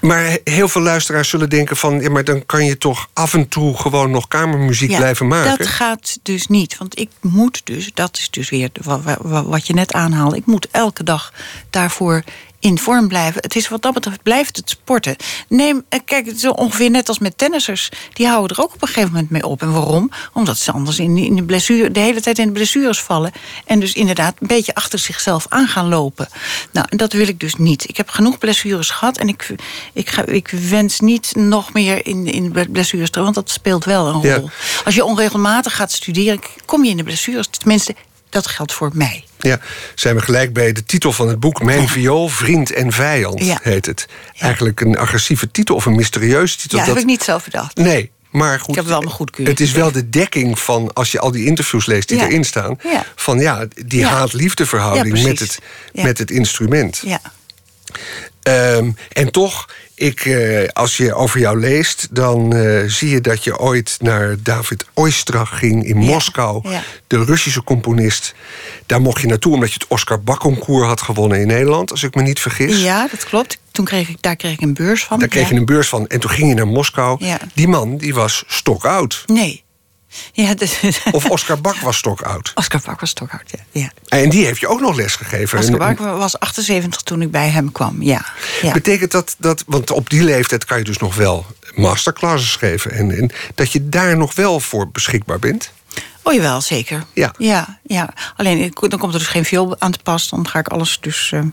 Maar 0.00 0.38
heel 0.44 0.68
veel 0.68 0.80
luisteraars 0.82 1.28
zullen 1.28 1.48
denken 1.50 1.76
van... 1.76 2.00
ja, 2.00 2.10
maar 2.10 2.24
dan 2.24 2.46
kan 2.46 2.64
je 2.64 2.78
toch 2.78 3.08
af 3.12 3.34
en 3.34 3.48
toe 3.48 3.76
gewoon 3.76 4.10
nog 4.10 4.28
kamermuziek 4.28 4.90
Ja, 4.90 4.96
blijven 4.96 5.26
maken. 5.28 5.58
Dat 5.58 5.66
gaat 5.66 6.18
dus 6.22 6.46
niet. 6.46 6.78
Want 6.78 6.98
ik 6.98 7.10
moet 7.20 7.60
dus, 7.64 7.90
dat 7.94 8.16
is 8.18 8.30
dus 8.30 8.50
weer 8.50 8.68
wa- 8.82 9.00
wa- 9.00 9.18
wa- 9.20 9.44
wat 9.44 9.66
je 9.66 9.72
net 9.74 9.92
aanhaalde... 9.92 10.36
ik 10.36 10.46
moet 10.46 10.68
elke 10.70 11.04
dag 11.04 11.32
daarvoor 11.70 12.22
in 12.64 12.78
vorm 12.78 13.08
blijven. 13.08 13.42
Het 13.42 13.56
is 13.56 13.68
wat 13.68 13.82
dat 13.82 13.94
betreft, 13.94 14.22
blijft 14.22 14.56
het 14.56 14.70
sporten. 14.70 15.16
Neem, 15.48 15.84
eh, 15.88 16.00
kijk, 16.04 16.26
het 16.26 16.36
is 16.36 16.46
ongeveer 16.46 16.90
net 16.90 17.08
als 17.08 17.18
met 17.18 17.38
tennissers. 17.38 17.88
Die 18.12 18.26
houden 18.26 18.56
er 18.56 18.62
ook 18.62 18.74
op 18.74 18.82
een 18.82 18.88
gegeven 18.88 19.10
moment 19.12 19.30
mee 19.30 19.46
op. 19.46 19.62
En 19.62 19.72
waarom? 19.72 20.10
Omdat 20.32 20.58
ze 20.58 20.72
anders 20.72 20.98
in, 20.98 21.16
in 21.16 21.36
de, 21.36 21.42
blessure, 21.42 21.90
de 21.90 22.00
hele 22.00 22.20
tijd 22.20 22.38
in 22.38 22.46
de 22.46 22.52
blessures 22.52 23.00
vallen. 23.00 23.32
En 23.66 23.80
dus 23.80 23.92
inderdaad 23.92 24.34
een 24.40 24.46
beetje 24.46 24.74
achter 24.74 24.98
zichzelf 24.98 25.46
aan 25.48 25.68
gaan 25.68 25.88
lopen. 25.88 26.28
Nou, 26.72 26.86
en 26.90 26.96
dat 26.96 27.12
wil 27.12 27.28
ik 27.28 27.40
dus 27.40 27.54
niet. 27.54 27.88
Ik 27.88 27.96
heb 27.96 28.08
genoeg 28.08 28.38
blessures 28.38 28.90
gehad. 28.90 29.16
En 29.18 29.28
ik, 29.28 29.54
ik, 29.92 30.10
ga, 30.10 30.24
ik 30.26 30.48
wens 30.48 31.00
niet 31.00 31.32
nog 31.36 31.72
meer 31.72 32.06
in, 32.06 32.26
in 32.26 32.54
blessures 32.72 33.10
terug. 33.10 33.24
Want 33.24 33.36
dat 33.36 33.50
speelt 33.50 33.84
wel 33.84 34.06
een 34.06 34.20
Ja. 34.20 34.36
rol. 34.36 34.50
Als 34.84 34.94
je 34.94 35.04
onregelmatig 35.04 35.76
gaat 35.76 35.92
studeren, 35.92 36.40
kom 36.64 36.84
je 36.84 36.90
in 36.90 36.96
de 36.96 37.02
blessures. 37.04 37.46
Tenminste, 37.46 37.94
dat 38.28 38.46
geldt 38.46 38.72
voor 38.72 38.90
mij. 38.94 39.24
Ja, 39.44 39.58
zijn 39.94 40.14
we 40.14 40.20
gelijk 40.22 40.52
bij 40.52 40.72
de 40.72 40.84
titel 40.84 41.12
van 41.12 41.28
het 41.28 41.40
boek... 41.40 41.62
Mijn 41.62 41.88
viool, 41.88 42.28
vriend 42.28 42.72
en 42.72 42.92
vijand, 42.92 43.44
Ja. 43.44 43.58
heet 43.62 43.86
het. 43.86 44.06
Eigenlijk 44.38 44.80
een 44.80 44.98
agressieve 44.98 45.50
titel 45.50 45.74
of 45.74 45.86
een 45.86 45.94
mysterieuze 45.94 46.56
titel. 46.56 46.78
Ja, 46.78 46.84
dat... 46.84 46.94
heb 46.94 47.02
ik 47.02 47.08
niet 47.10 47.22
zelf 47.22 47.44
bedacht. 47.44 47.76
Nee, 47.76 48.10
maar 48.30 48.60
goed. 48.60 48.68
Ik 48.68 48.74
heb 48.74 48.86
wel 48.86 49.00
mijn 49.00 49.12
goedkeuring 49.12 49.58
Het 49.58 49.66
is 49.68 49.72
wel 49.74 49.92
de 49.92 50.10
dekking 50.10 50.58
van, 50.58 50.92
als 50.92 51.12
je 51.12 51.20
al 51.20 51.30
die 51.30 51.44
interviews 51.46 51.86
leest 51.86 52.08
die 52.08 52.18
Ja. 52.18 52.24
erin 52.26 52.44
staan... 52.44 52.78
Ja. 52.82 53.04
van 53.16 53.38
ja, 53.38 53.66
die 53.86 54.04
haat-liefde 54.06 54.66
verhouding 54.66 55.18
Ja, 55.18 55.26
met, 55.26 55.38
het, 55.38 55.58
met 55.92 56.18
het 56.18 56.30
instrument. 56.30 57.02
Ja. 57.04 57.20
Ehm, 58.44 58.90
en 59.12 59.30
toch, 59.30 59.68
ik, 59.94 60.20
eh, 60.24 60.68
als 60.72 60.96
je 60.96 61.14
over 61.14 61.40
jou 61.40 61.60
leest, 61.60 62.08
dan 62.10 62.54
eh, 62.54 62.82
zie 62.86 63.08
je 63.10 63.20
dat 63.20 63.44
je 63.44 63.58
ooit 63.58 63.96
naar 64.00 64.36
David 64.42 64.84
Oistrakh 64.94 65.58
ging 65.58 65.84
in 65.84 66.02
Ja, 66.02 66.06
Moskou. 66.10 66.68
ja. 66.70 66.82
De 67.06 67.24
Russische 67.24 67.64
componist. 67.64 68.34
Daar 68.86 69.00
mocht 69.00 69.20
je 69.20 69.26
naartoe 69.26 69.54
omdat 69.54 69.68
je 69.72 69.74
het 69.80 69.88
Oscar 69.88 70.22
Bak-concours 70.22 70.86
had 70.86 71.00
gewonnen 71.02 71.40
in 71.40 71.46
Nederland, 71.46 71.90
als 71.90 72.02
ik 72.02 72.14
me 72.14 72.22
niet 72.22 72.40
vergis. 72.40 72.82
ja, 72.82 73.08
dat 73.10 73.24
klopt. 73.24 73.58
Toen 73.70 73.84
kreeg 73.84 74.08
ik, 74.08 74.16
daar 74.22 74.36
kreeg 74.36 74.52
ik 74.52 74.60
een 74.60 74.74
beurs 74.74 75.04
van. 75.04 75.18
Daar 75.18 75.28
kreeg 75.28 75.48
je 75.48 75.54
een 75.54 75.64
beurs 75.64 75.88
van 75.88 76.06
en 76.06 76.20
toen 76.20 76.30
ging 76.30 76.48
je 76.48 76.54
naar 76.54 76.66
Moskou. 76.68 77.20
Die 77.54 77.68
man 77.68 77.96
die 77.96 78.14
was 78.14 78.44
stokoud. 78.46 79.22
Nee. 79.26 79.63
Ja, 80.32 80.54
dus, 80.54 80.80
Of 81.12 81.30
Oscar 81.30 81.60
Bak 81.60 81.76
was 81.76 81.96
stokoud. 81.96 82.52
Oscar 82.54 82.80
Bak 82.84 83.00
was 83.00 83.10
Stockhart, 83.10 83.50
ja. 83.50 83.80
ja. 83.80 83.90
En 84.08 84.30
die 84.30 84.44
heeft 84.44 84.60
je 84.60 84.68
ook 84.68 84.80
nog 84.80 84.96
les 84.96 85.16
gegeven. 85.16 85.58
Oscar 85.58 85.78
Bak 85.78 85.98
was 85.98 86.38
78 86.38 87.02
toen 87.02 87.22
ik 87.22 87.30
bij 87.30 87.48
hem 87.48 87.72
kwam, 87.72 88.02
ja. 88.02 88.24
ja. 88.62 88.72
Betekent 88.72 89.10
dat, 89.10 89.36
dat, 89.38 89.64
want 89.66 89.90
op 89.90 90.10
die 90.10 90.22
leeftijd 90.22 90.64
kan 90.64 90.78
je 90.78 90.84
dus 90.84 90.98
nog 90.98 91.14
wel 91.14 91.46
masterclasses 91.74 92.56
geven. 92.56 92.90
En, 92.90 93.16
en 93.16 93.30
dat 93.54 93.72
je 93.72 93.88
daar 93.88 94.16
nog 94.16 94.34
wel 94.34 94.60
voor 94.60 94.88
beschikbaar 94.88 95.38
bent? 95.38 95.72
Oh 96.22 96.32
jawel, 96.32 96.60
zeker. 96.60 97.04
Ja. 97.12 97.34
ja, 97.38 97.78
ja. 97.82 98.14
Alleen 98.36 98.72
dan 98.74 98.98
komt 98.98 99.12
er 99.12 99.18
dus 99.18 99.28
geen 99.28 99.44
viool 99.44 99.76
aan 99.78 99.92
te 99.92 99.98
pas. 100.02 100.28
Dan 100.28 100.48
ga 100.48 100.58
ik 100.58 100.68
alles 100.68 101.00
dus 101.00 101.32
ehm, 101.32 101.48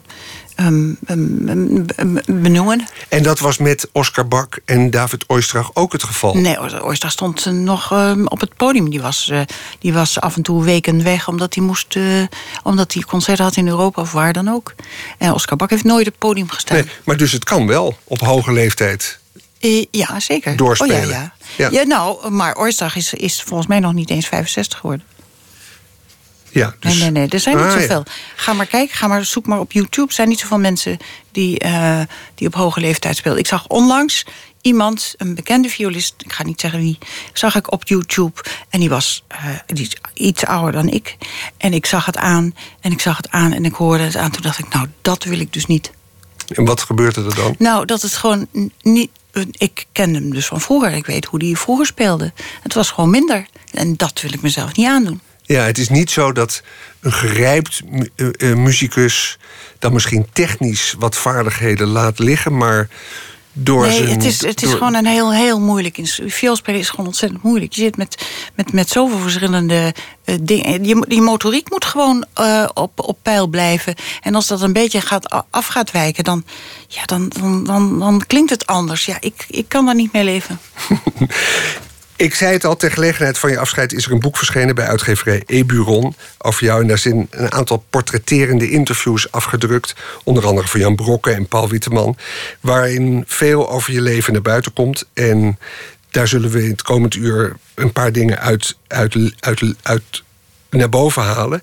ehm, 0.56 0.94
ehm, 1.06 1.86
ehm, 1.96 2.42
benoemen. 2.42 2.88
En 3.10 3.24
dat 3.24 3.40
was 3.40 3.58
met 3.58 3.90
Oscar 3.92 4.28
Bak 4.28 4.60
en 4.66 4.90
David 4.90 5.26
Oistrakh 5.28 5.70
ook 5.74 5.92
het 5.92 6.04
geval? 6.04 6.34
Nee, 6.34 6.82
Ooster 6.82 7.12
stond 7.12 7.46
eh, 7.46 7.54
nog 7.54 7.94
op 8.26 8.40
het 8.40 8.56
podium. 8.56 8.90
Die 8.90 9.02
was, 9.02 9.30
eh, 9.30 9.42
die 9.80 9.94
was 9.94 10.20
af 10.20 10.36
en 10.36 10.42
toe 10.42 10.64
weken 10.64 11.04
weg 11.04 11.28
omdat 11.28 11.56
hij 11.56 11.64
moest, 11.64 11.96
eh, 11.96 12.04
omdat 12.64 12.94
hij 12.94 13.04
concerten 13.04 13.46
had 13.46 13.56
in 13.56 13.68
Europa 13.68 14.02
of 14.02 14.12
waar 14.12 14.34
dan 14.34 14.48
ook. 14.48 14.74
En 15.18 15.34
Oscar 15.34 15.58
Bak 15.58 15.70
heeft 15.70 15.84
nooit 15.84 16.08
op 16.08 16.12
het 16.12 16.18
podium 16.18 16.50
gestaan. 16.50 16.78
Nee, 16.78 16.90
maar 17.04 17.18
dus 17.18 17.32
het 17.32 17.44
kan 17.44 17.68
wel 17.68 17.98
op 18.04 18.20
hoge 18.20 18.52
leeftijd. 18.52 19.20
Ja, 19.92 20.20
zeker. 20.20 20.56
Doorspelen. 20.56 21.04
Oh, 21.04 21.10
ja, 21.10 21.10
ja. 21.10 21.34
Ja. 21.58 21.70
Ja. 21.72 21.84
nou, 21.84 22.30
maar 22.30 22.58
Oorstag 22.58 22.96
is, 22.96 23.14
is 23.14 23.42
volgens 23.42 23.68
mij 23.68 23.80
nog 23.80 23.94
niet 23.94 24.10
eens 24.10 24.28
65 24.28 24.80
geworden. 24.80 25.06
Ja, 26.52 26.76
dus, 26.80 26.92
Nee, 26.94 27.02
nee, 27.02 27.12
nee, 27.12 27.28
er 27.30 27.40
zijn 27.40 27.58
niet 27.58 27.66
Ah, 27.66 27.74
ja. 27.74 27.80
zoveel. 27.80 28.04
Ga 28.36 28.54
maar 28.54 28.66
kijken, 28.66 28.96
ga 28.98 29.08
maar, 29.08 29.26
zoek 29.26 29.46
maar 29.46 29.60
op 29.60 29.72
YouTube. 29.72 30.08
Er 30.08 30.14
zijn 30.14 30.30
niet 30.30 30.40
zoveel 30.40 30.60
mensen 30.60 30.98
die, 31.32 31.60
eh, 31.60 32.02
die 32.36 32.48
op 32.48 32.54
hoge 32.56 32.80
leeftijd 32.80 33.18
spelen. 33.18 33.38
Ik 33.38 33.48
zag 33.48 33.68
onlangs 33.68 34.26
iemand, 34.62 35.14
een 35.18 35.36
bekende 35.36 35.70
violist... 35.70 36.14
ik 36.18 36.34
ga 36.34 36.44
niet 36.44 36.62
zeggen 36.62 36.80
wie, 36.80 36.98
zag 37.34 37.56
ik 37.56 37.72
op 37.72 37.88
YouTube. 37.88 38.42
En 38.70 38.80
die 38.80 38.90
was 38.90 39.24
eh, 39.28 39.46
die 39.66 39.86
is 39.86 39.96
iets 40.14 40.46
ouder 40.46 40.72
dan 40.72 40.88
ik. 40.88 41.18
En 41.58 41.74
ik 41.74 41.86
zag 41.86 42.06
het 42.06 42.18
aan, 42.18 42.56
en 42.82 42.92
ik 42.92 43.02
zag 43.02 43.18
het 43.18 43.30
aan, 43.30 43.54
en 43.54 43.66
ik 43.66 43.74
hoorde 43.74 44.04
het 44.04 44.16
aan. 44.18 44.32
Toen 44.32 44.42
dacht 44.42 44.60
ik, 44.60 44.74
nou, 44.74 44.88
dat 45.02 45.24
wil 45.24 45.40
ik 45.40 45.54
dus 45.54 45.66
niet. 45.66 45.92
En 46.48 46.66
wat 46.66 46.82
gebeurde 46.82 47.24
er 47.24 47.36
dan? 47.36 47.56
Nou, 47.58 47.86
dat 47.86 48.02
het 48.02 48.14
gewoon 48.14 48.48
niet... 48.82 49.10
Ik 49.52 49.86
ken 49.92 50.14
hem 50.14 50.34
dus 50.34 50.46
van 50.46 50.62
vroeger. 50.62 50.92
Ik 50.92 51.06
weet 51.06 51.26
hoe 51.26 51.46
hij 51.46 51.56
vroeger 51.56 51.86
speelde. 51.86 52.34
Het 52.62 52.74
was 52.74 52.90
gewoon 52.92 53.10
minder. 53.10 53.46
En 53.72 53.98
dat 53.98 54.22
wil 54.22 54.34
ik 54.34 54.42
mezelf 54.42 54.76
niet 54.76 54.88
aandoen. 54.88 55.22
Ja, 55.52 55.64
het 55.64 55.78
is 55.78 55.90
niet 55.90 56.12
zo 56.12 56.32
dat 56.32 56.62
een 57.00 57.14
gerijpt 57.14 57.82
mu- 57.90 58.10
eh, 58.16 58.52
eh, 58.52 58.58
muzikus... 58.58 59.38
dan 59.80 59.94
misschien 59.94 60.28
technisch 60.34 60.96
wat 61.00 61.16
vaardigheden 61.16 61.88
laat 61.88 62.20
liggen... 62.20 62.58
maar 62.58 62.90
door 63.54 63.88
nee, 63.88 63.98
zijn... 63.98 64.10
het 64.10 64.24
is, 64.24 64.42
het 64.42 64.62
is 64.62 64.70
door- 64.70 64.78
gewoon 64.78 64.94
een 64.94 65.06
heel, 65.06 65.34
heel 65.34 65.60
moeilijk. 65.60 65.98
instrument. 65.98 66.34
Vioolspelen 66.36 66.80
is 66.80 66.90
gewoon 66.90 67.06
ontzettend 67.06 67.44
moeilijk. 67.44 67.74
Je 67.74 67.82
zit 67.82 67.98
met, 67.98 68.28
met, 68.56 68.74
met 68.74 68.90
zoveel 68.90 69.20
verschillende 69.20 69.94
eh, 70.24 70.36
dingen. 70.42 70.84
Je, 70.84 71.06
die 71.08 71.22
motoriek 71.22 71.70
moet 71.70 71.86
gewoon 71.86 72.26
eh, 72.34 72.70
op, 72.74 73.00
op 73.00 73.18
peil 73.22 73.48
blijven. 73.48 73.96
En 74.22 74.36
als 74.36 74.48
dat 74.48 74.62
een 74.62 74.74
beetje 74.74 75.02
gaat, 75.02 75.46
af 75.50 75.68
gaat 75.68 75.92
wijken, 75.92 76.24
dan, 76.24 76.44
ja, 76.88 77.06
dan, 77.06 77.32
dan, 77.40 77.64
dan, 77.64 78.00
dan 78.00 78.24
klinkt 78.28 78.50
het 78.50 78.68
anders. 78.68 79.06
Ja, 79.06 79.18
ik, 79.20 79.46
ik 79.50 79.66
kan 79.68 79.86
daar 79.86 79.96
niet 79.96 80.14
mee 80.14 80.24
leven. 80.24 80.60
Ik 82.16 82.36
zei 82.36 82.54
het 82.54 82.66
al, 82.66 82.76
ter 82.76 82.92
gelegenheid 82.92 83.38
van 83.38 83.52
je 83.52 83.60
afscheid 83.60 83.94
is 83.94 84.06
er 84.06 84.12
een 84.12 84.20
boek 84.20 84.38
verschenen 84.38 84.76
bij 84.76 84.88
uitgeverij 84.88 85.44
Eburon 85.46 86.16
over 86.38 86.64
jou. 86.64 86.82
En 86.82 86.88
daar 86.88 86.98
zijn 86.98 87.28
een 87.30 87.52
aantal 87.52 87.86
portretterende 87.90 88.70
interviews 88.70 89.32
afgedrukt. 89.32 89.96
Onder 90.24 90.46
andere 90.46 90.68
van 90.68 90.80
Jan 90.80 90.96
Brokke 90.96 91.32
en 91.32 91.48
Paul 91.48 91.70
Witteman. 91.70 92.18
Waarin 92.60 93.24
veel 93.28 93.70
over 93.70 93.94
je 93.94 94.02
leven 94.02 94.34
naar 94.34 94.42
buiten 94.42 94.74
komt. 94.74 95.08
En 95.14 95.60
daar 96.12 96.28
zullen 96.28 96.50
we 96.50 96.64
in 96.64 96.70
het 96.70 96.82
komend 96.82 97.16
uur 97.16 97.58
een 97.76 97.92
paar 97.92 98.12
dingen 98.12 98.40
uit, 98.40 98.78
uit, 98.88 99.34
uit, 99.40 99.62
uit 99.82 100.24
naar 100.70 100.90
boven 100.90 101.24
halen. 101.24 101.62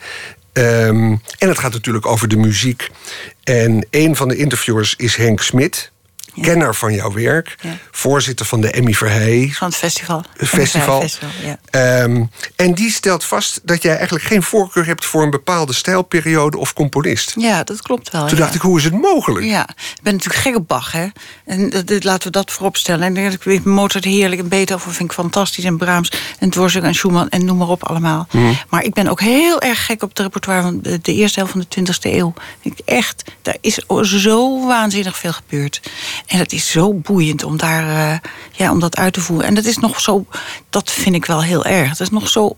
Ehm, 0.52 1.16
en 1.38 1.48
het 1.48 1.58
gaat 1.58 1.72
natuurlijk 1.72 2.06
over 2.06 2.28
de 2.28 2.36
muziek. 2.36 2.90
En 3.42 3.86
een 3.90 4.16
van 4.16 4.28
de 4.28 4.36
interviewers 4.36 4.94
is 4.96 5.16
Henk 5.16 5.42
Smit. 5.42 5.90
Kenner 6.42 6.74
van 6.74 6.94
jouw 6.94 7.12
werk. 7.12 7.54
Ja. 7.60 7.76
Voorzitter 7.90 8.46
van 8.46 8.60
de 8.60 8.70
Emmy 8.70 8.92
Verheij 8.92 9.50
Van 9.54 9.68
het 9.68 9.76
festival. 9.76 10.24
festival. 10.36 11.00
festival 11.00 11.28
ja. 11.42 11.58
Ehm, 11.70 12.24
en 12.56 12.74
die 12.74 12.90
stelt 12.90 13.24
vast 13.24 13.60
dat 13.62 13.82
jij 13.82 13.96
eigenlijk 13.96 14.24
geen 14.24 14.42
voorkeur 14.42 14.86
hebt 14.86 15.04
voor 15.04 15.22
een 15.22 15.30
bepaalde 15.30 15.72
stijlperiode 15.72 16.58
of 16.58 16.72
componist. 16.72 17.34
ja, 17.36 17.64
dat 17.64 17.82
klopt 17.82 18.10
wel. 18.10 18.26
Toen 18.26 18.38
dacht 18.38 18.54
ik, 18.54 18.60
hoe 18.60 18.78
is 18.78 18.84
het 18.84 18.94
mogelijk? 18.94 19.46
Ja, 19.46 19.68
ik 19.68 20.02
ben 20.02 20.12
natuurlijk 20.12 20.42
gek 20.42 20.56
op 20.56 20.68
Bach, 20.68 20.92
hè. 20.92 21.06
En 21.46 21.70
dit- 21.84 22.04
laten 22.04 22.26
we 22.26 22.30
dat 22.32 22.50
voorop 22.50 22.76
stellen. 22.76 23.16
En 23.16 23.62
Mozart 23.64 24.04
heerlijk 24.04 24.40
en 24.40 24.48
Beethoven 24.48 24.92
vind 24.92 25.08
ik 25.08 25.14
fantastisch... 25.16 25.64
en 25.64 25.76
Brahms 25.76 26.12
en 26.38 26.50
Dvorak 26.50 26.82
en 26.82 26.94
Schumann 26.94 27.28
en 27.28 27.44
noem 27.44 27.56
maar 27.56 27.68
op 27.68 27.84
allemaal. 27.84 28.26
Mhm. 28.32 28.52
Maar 28.68 28.82
ik 28.84 28.94
ben 28.94 29.08
ook 29.08 29.20
heel 29.20 29.60
erg 29.60 29.86
gek 29.86 30.02
op 30.02 30.08
het 30.08 30.18
repertoire... 30.18 30.62
van 30.62 30.80
de, 30.82 30.98
de 31.02 31.14
eerste 31.14 31.38
helft 31.38 31.52
van 31.52 31.64
de 31.68 31.92
20e 31.92 32.12
eeuw. 32.14 32.34
Ik, 32.60 32.78
echt, 32.84 33.22
daar 33.42 33.56
is 33.60 33.74
zo 34.02 34.66
waanzinnig 34.66 35.18
veel 35.18 35.32
gebeurd. 35.32 35.80
En 36.28 36.38
het 36.38 36.52
is 36.52 36.70
zo 36.70 36.94
boeiend 36.94 37.44
om, 37.44 37.56
daar, 37.56 38.12
eh, 38.12 38.18
ja, 38.52 38.70
om 38.70 38.80
dat 38.80 38.96
uit 38.96 39.12
te 39.12 39.20
voeren. 39.20 39.46
En 39.46 39.54
dat 39.54 39.64
is 39.64 39.78
nog 39.78 40.00
zo... 40.00 40.26
Dat 40.70 40.90
vind 40.90 41.14
ik 41.14 41.24
wel 41.24 41.42
heel 41.42 41.64
erg. 41.64 41.88
Dat 41.88 42.00
is 42.00 42.10
nog 42.10 42.28
zo... 42.28 42.56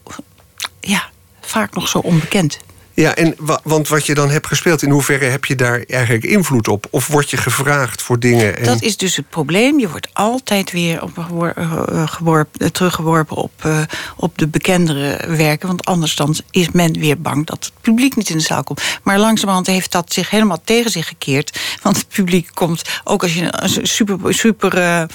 Ja, 0.81 1.09
vaak 1.41 1.75
nog 1.75 1.89
zo 1.89 1.99
onbekend. 1.99 2.59
Ja, 3.01 3.15
en 3.15 3.35
wa- 3.39 3.61
want 3.63 3.89
wat 3.89 4.07
je 4.07 4.15
dan 4.15 4.31
hebt 4.31 4.47
gespeeld, 4.47 4.83
in 4.83 4.91
hoeverre 4.91 5.25
heb 5.25 5.45
je 5.45 5.55
daar 5.55 5.85
eigenlijk 5.87 6.25
invloed 6.25 6.69
op? 6.69 6.87
Of 6.91 7.07
word 7.07 7.31
je 7.31 7.37
gevraagd 7.37 8.03
voor 8.03 8.19
dingen? 8.19 8.57
En... 8.59 8.65
Dat 8.65 8.83
is 8.83 8.97
dus 8.97 9.17
het 9.17 9.29
probleem. 9.29 9.79
Je 9.79 9.89
wordt 9.89 10.09
altijd 10.13 10.73
weer 10.73 11.03
op, 11.03 11.19
eh, 11.19 11.51
eh, 11.57 12.09
geworpen, 12.09 12.61
eh, 12.61 12.69
teruggeworpen 12.69 13.37
op, 13.37 13.69
op 14.17 14.39
de 14.39 14.49
bekendere 14.49 15.35
werken. 15.37 15.69
Want 15.69 15.85
anders 15.85 16.15
dan 16.15 16.37
is 16.51 16.71
men 16.71 16.99
weer 16.99 17.21
bang 17.21 17.47
dat 17.47 17.65
het 17.65 17.73
publiek 17.81 18.17
niet 18.17 18.31
in 18.31 18.37
de 18.37 18.43
zaal 18.43 18.63
komt. 18.63 18.83
Maar 19.03 19.19
langzamerhand 19.19 19.67
heeft 19.67 19.93
dat 19.93 20.13
zich 20.13 20.31
helemaal 20.31 20.61
tegen 20.65 20.91
zich 20.91 21.09
gekeerd. 21.09 21.61
Want 21.83 21.97
het 21.97 22.09
publiek 22.09 22.49
komt, 22.55 22.83
ook 23.05 23.23
als 23.23 23.35
je 23.35 23.49
een 23.51 23.87
super, 23.87 24.35
super 24.35 25.07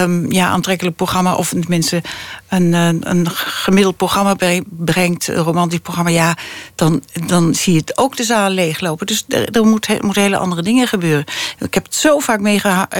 ehm, 0.00 0.32
ja, 0.32 0.48
aantrekkelijk 0.48 0.96
programma... 0.96 1.34
of 1.34 1.48
tenminste 1.48 2.02
een, 2.48 2.72
een, 2.72 3.10
een 3.10 3.30
gemiddeld 3.30 3.96
programma 3.96 4.36
brengt... 4.70 5.28
een 5.28 5.34
romantisch 5.34 5.78
programma, 5.78 6.10
ja, 6.10 6.36
dan, 6.74 7.02
dan 7.26 7.54
zie 7.54 7.72
je 7.72 7.78
het 7.78 7.98
ook 7.98 8.16
de 8.16 8.24
zaal 8.24 8.50
leeglopen. 8.50 9.06
Dus 9.06 9.24
er, 9.28 9.50
er 9.50 9.64
moet, 9.64 10.02
moeten 10.02 10.22
hele 10.22 10.36
andere 10.36 10.62
dingen 10.62 10.88
gebeuren. 10.88 11.24
Ik 11.58 11.74
heb 11.74 11.84
het 11.84 11.94
zo 11.94 12.18
vaak 12.18 12.40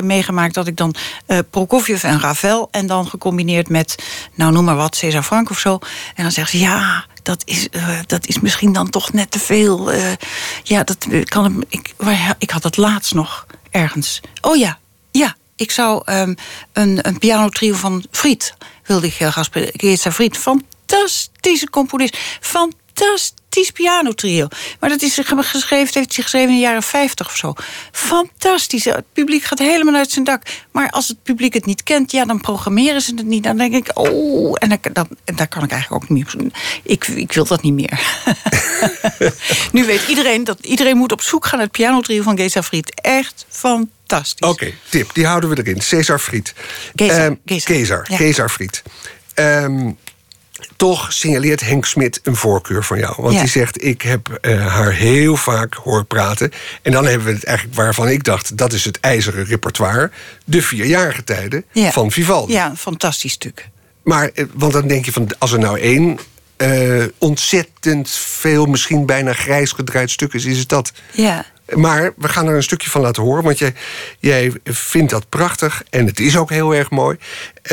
meegemaakt 0.02 0.54
dat 0.54 0.66
ik 0.66 0.76
dan 0.76 0.94
uh, 1.26 1.38
Prokofjev 1.50 2.04
en 2.04 2.20
Ravel... 2.20 2.68
en 2.70 2.86
dan 2.86 3.08
gecombineerd 3.08 3.68
met, 3.68 4.04
nou 4.34 4.52
noem 4.52 4.64
maar 4.64 4.76
wat, 4.76 4.96
Cesar 4.96 5.22
Frank 5.22 5.50
of 5.50 5.58
zo... 5.58 5.78
en 6.14 6.22
dan 6.22 6.32
zeggen 6.32 6.58
ze, 6.58 6.64
ja, 6.64 7.04
dat 7.22 7.42
is, 7.44 7.68
uh, 7.70 7.88
dat 8.06 8.26
is 8.26 8.40
misschien 8.40 8.72
dan 8.72 8.90
toch 8.90 9.12
net 9.12 9.30
te 9.30 9.38
veel. 9.38 9.90
Ja, 10.62 10.84
dat 10.84 11.06
kan 11.24 11.64
ik, 11.68 11.94
ik 12.38 12.50
had 12.50 12.62
het 12.62 12.76
laatst 12.76 13.14
nog 13.14 13.46
ergens. 13.70 14.20
Oh 14.40 14.56
ja, 14.56 14.78
ik 15.56 15.70
zou 15.70 16.12
um, 16.12 16.34
een, 16.72 16.98
een 17.02 17.18
pianotrio 17.18 17.74
van 17.74 18.04
Friet 18.10 18.54
wilde 18.84 19.06
ik 19.06 19.12
gaan 19.12 19.44
spelen. 19.44 19.70
Geertza 19.72 20.12
Friet, 20.12 20.36
fantastische 20.36 21.70
componist. 21.70 22.18
Fantastisch 22.40 23.70
pianotrio. 23.72 24.48
Maar 24.80 24.90
dat 24.90 25.02
is 25.02 25.20
geschreven, 25.24 25.76
heeft 25.76 25.94
hij 25.94 26.22
geschreven 26.22 26.48
in 26.48 26.54
de 26.54 26.60
jaren 26.60 26.82
50 26.82 27.26
of 27.26 27.36
zo. 27.36 27.54
Fantastisch. 27.92 28.84
Het 28.84 29.12
publiek 29.12 29.42
gaat 29.42 29.58
helemaal 29.58 29.94
uit 29.94 30.10
zijn 30.10 30.24
dak. 30.24 30.42
Maar 30.70 30.90
als 30.90 31.08
het 31.08 31.22
publiek 31.22 31.54
het 31.54 31.66
niet 31.66 31.82
kent, 31.82 32.10
ja, 32.10 32.24
dan 32.24 32.40
programmeren 32.40 33.00
ze 33.00 33.14
het 33.14 33.26
niet. 33.26 33.42
Dan 33.42 33.56
denk 33.56 33.74
ik, 33.74 33.90
oh, 33.98 34.56
en, 34.58 34.80
dan, 34.92 35.08
en 35.24 35.36
daar 35.36 35.48
kan 35.48 35.64
ik 35.64 35.70
eigenlijk 35.70 36.02
ook 36.02 36.10
niet 36.10 36.34
meer. 36.34 36.52
Ik, 36.82 37.06
ik 37.06 37.32
wil 37.32 37.44
dat 37.44 37.62
niet 37.62 37.74
meer. 37.74 38.00
nu 39.72 39.84
weet 39.84 40.08
iedereen 40.08 40.44
dat 40.44 40.58
iedereen 40.60 40.96
moet 40.96 41.12
op 41.12 41.22
zoek 41.22 41.46
gaan 41.46 41.58
naar 41.58 41.66
het 41.66 41.76
pianotrio 41.76 42.22
van 42.22 42.36
Geza 42.36 42.62
Fried. 42.62 43.00
Echt 43.00 43.46
fantastisch. 43.48 44.02
Oké, 44.38 44.72
tip, 44.88 45.10
die 45.14 45.26
houden 45.26 45.50
we 45.50 45.58
erin. 45.58 45.80
Cesar 45.80 46.18
Fried. 46.18 46.54
Cesar. 47.46 48.06
Cesar, 48.10 48.50
Fried. 48.50 48.82
Um, 49.34 49.96
toch 50.76 51.12
signaleert 51.12 51.60
Henk 51.60 51.84
Smit 51.84 52.20
een 52.22 52.36
voorkeur 52.36 52.84
van 52.84 52.98
jou. 52.98 53.14
Want 53.18 53.36
hij 53.36 53.46
zegt, 53.46 53.84
ik 53.84 54.02
heb 54.02 54.38
uh, 54.40 54.66
haar 54.66 54.92
heel 54.92 55.36
vaak 55.36 55.74
horen 55.74 56.06
praten. 56.06 56.52
En 56.82 56.92
dan 56.92 57.06
hebben 57.06 57.26
we 57.26 57.32
het 57.32 57.44
eigenlijk 57.44 57.76
waarvan 57.76 58.08
ik 58.08 58.24
dacht... 58.24 58.56
dat 58.56 58.72
is 58.72 58.84
het 58.84 59.00
ijzeren 59.00 59.44
repertoire. 59.44 60.10
De 60.44 60.62
vierjarige 60.62 61.24
tijden 61.24 61.64
van 61.72 62.10
Vivaldi. 62.10 62.52
Ja, 62.52 62.66
een 62.66 62.76
fantastisch 62.76 63.32
stuk. 63.32 63.68
Maar, 64.02 64.30
eh, 64.34 64.44
want 64.54 64.72
dan 64.72 64.88
denk 64.88 65.04
je 65.04 65.12
van, 65.12 65.28
als 65.38 65.52
er 65.52 65.58
nou 65.58 65.80
één... 65.80 66.18
Uh, 66.56 67.04
ontzettend 67.18 68.10
veel, 68.10 68.66
misschien 68.66 69.06
bijna 69.06 69.32
grijs 69.32 69.72
gedraaid 69.72 70.10
stuk 70.10 70.32
is, 70.32 70.44
is 70.44 70.58
het 70.58 70.68
dat. 70.68 70.92
Ja. 71.12 71.46
Maar 71.72 72.12
we 72.16 72.28
gaan 72.28 72.46
er 72.46 72.56
een 72.56 72.62
stukje 72.62 72.90
van 72.90 73.00
laten 73.00 73.22
horen, 73.22 73.44
want 73.44 73.58
jij, 73.58 73.74
jij 74.18 74.52
vindt 74.64 75.10
dat 75.10 75.28
prachtig 75.28 75.82
en 75.90 76.06
het 76.06 76.20
is 76.20 76.36
ook 76.36 76.50
heel 76.50 76.74
erg 76.74 76.90
mooi. 76.90 77.16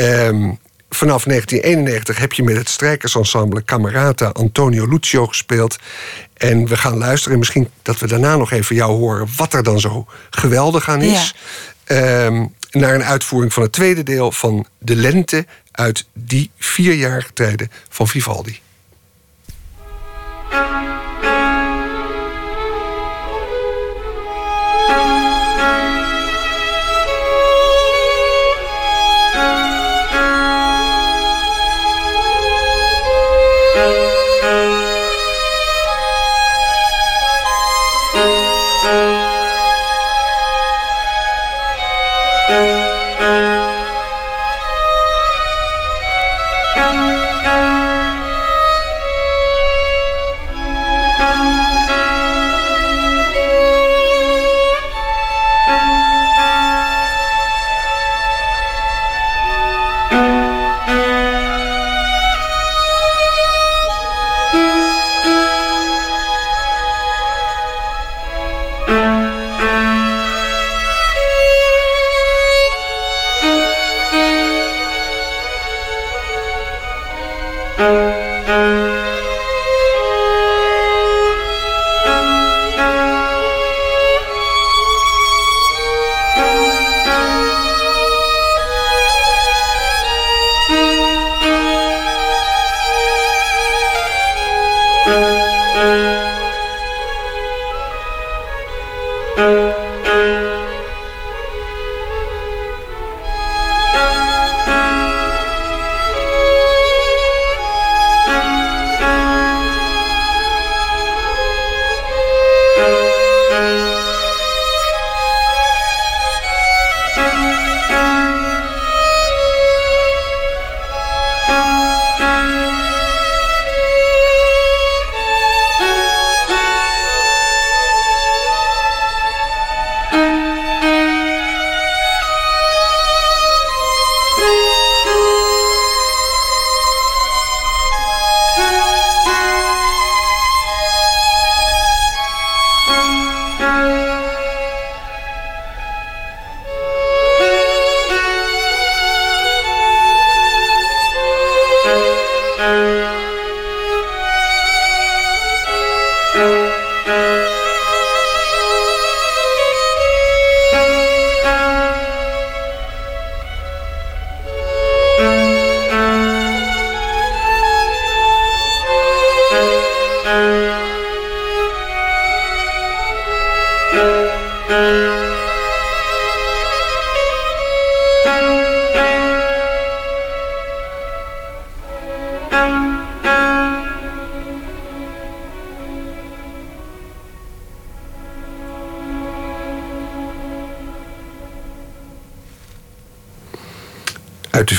Um, 0.00 0.58
vanaf 0.94 1.24
1991 1.24 2.18
heb 2.18 2.32
je 2.32 2.42
met 2.42 2.56
het 2.56 2.68
strijkersensemble 2.68 3.64
Camerata 3.64 4.26
Antonio 4.26 4.86
Lucio 4.88 5.26
gespeeld. 5.26 5.78
En 6.36 6.66
we 6.66 6.76
gaan 6.76 6.96
luisteren. 6.96 7.32
En 7.32 7.38
misschien 7.38 7.68
dat 7.82 7.98
we 7.98 8.06
daarna 8.06 8.36
nog 8.36 8.50
even 8.50 8.76
jou 8.76 8.92
horen 8.92 9.28
wat 9.36 9.52
er 9.52 9.62
dan 9.62 9.80
zo 9.80 10.06
geweldig 10.30 10.88
aan 10.88 11.02
is. 11.02 11.34
Ehm, 11.84 12.46
naar 12.70 12.94
een 12.94 13.04
uitvoering 13.04 13.52
van 13.52 13.62
het 13.62 13.72
tweede 13.72 14.02
deel 14.02 14.32
van 14.32 14.66
De 14.78 14.96
Lente 14.96 15.46
uit 15.72 16.06
die 16.12 16.50
vierjarige 16.58 17.32
tijden 17.32 17.70
van 17.88 18.08
Vivaldi. 18.08 18.60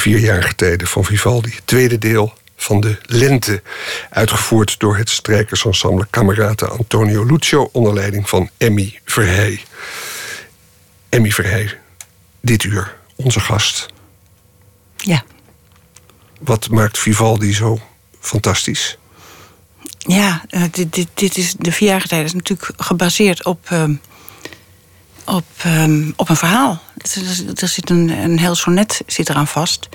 Uit 0.03 0.13
de 0.13 0.19
vierjarige 0.19 0.55
tijden 0.55 0.87
van 0.87 1.05
Vivaldi. 1.05 1.53
Tweede 1.65 1.97
deel 1.97 2.33
van 2.55 2.81
de 2.81 2.97
Lente, 3.05 3.61
uitgevoerd 4.09 4.79
door 4.79 4.97
het 4.97 5.09
strijkersensemble 5.09 6.07
Camerata 6.09 6.65
Antonio 6.65 7.25
Lucio 7.25 7.69
onder 7.71 7.93
leiding 7.93 8.29
van 8.29 8.49
Emmy 8.57 8.99
Verheij. 9.05 9.63
Emmy 11.09 11.31
Verheij, 11.31 11.77
dit 12.41 12.63
uur 12.63 12.95
onze 13.15 13.39
gast 13.39 13.87
Ja. 14.97 15.23
Wat 16.39 16.69
maakt 16.69 16.99
Vivaldi 16.99 17.53
zo 17.53 17.79
fantastisch? 18.19 18.97
Ja, 19.97 20.45
uh, 20.49 20.63
dit, 20.71 20.93
dit, 20.93 21.07
dit 21.13 21.37
is, 21.37 21.53
de 21.57 21.71
vierjarige 21.71 22.23
is 22.23 22.33
natuurlijk 22.33 22.71
gebaseerd 22.77 23.45
op, 23.45 23.69
um, 23.71 24.01
op, 25.25 25.45
um, 25.65 26.13
op 26.15 26.29
een 26.29 26.35
verhaal. 26.35 26.81
Er, 27.61 27.67
zit 27.67 27.89
een, 27.89 28.09
een 28.09 28.39
heel 28.39 28.55
sonnet 28.55 29.01
zit 29.07 29.29
eraan 29.29 29.47
vast. 29.47 29.89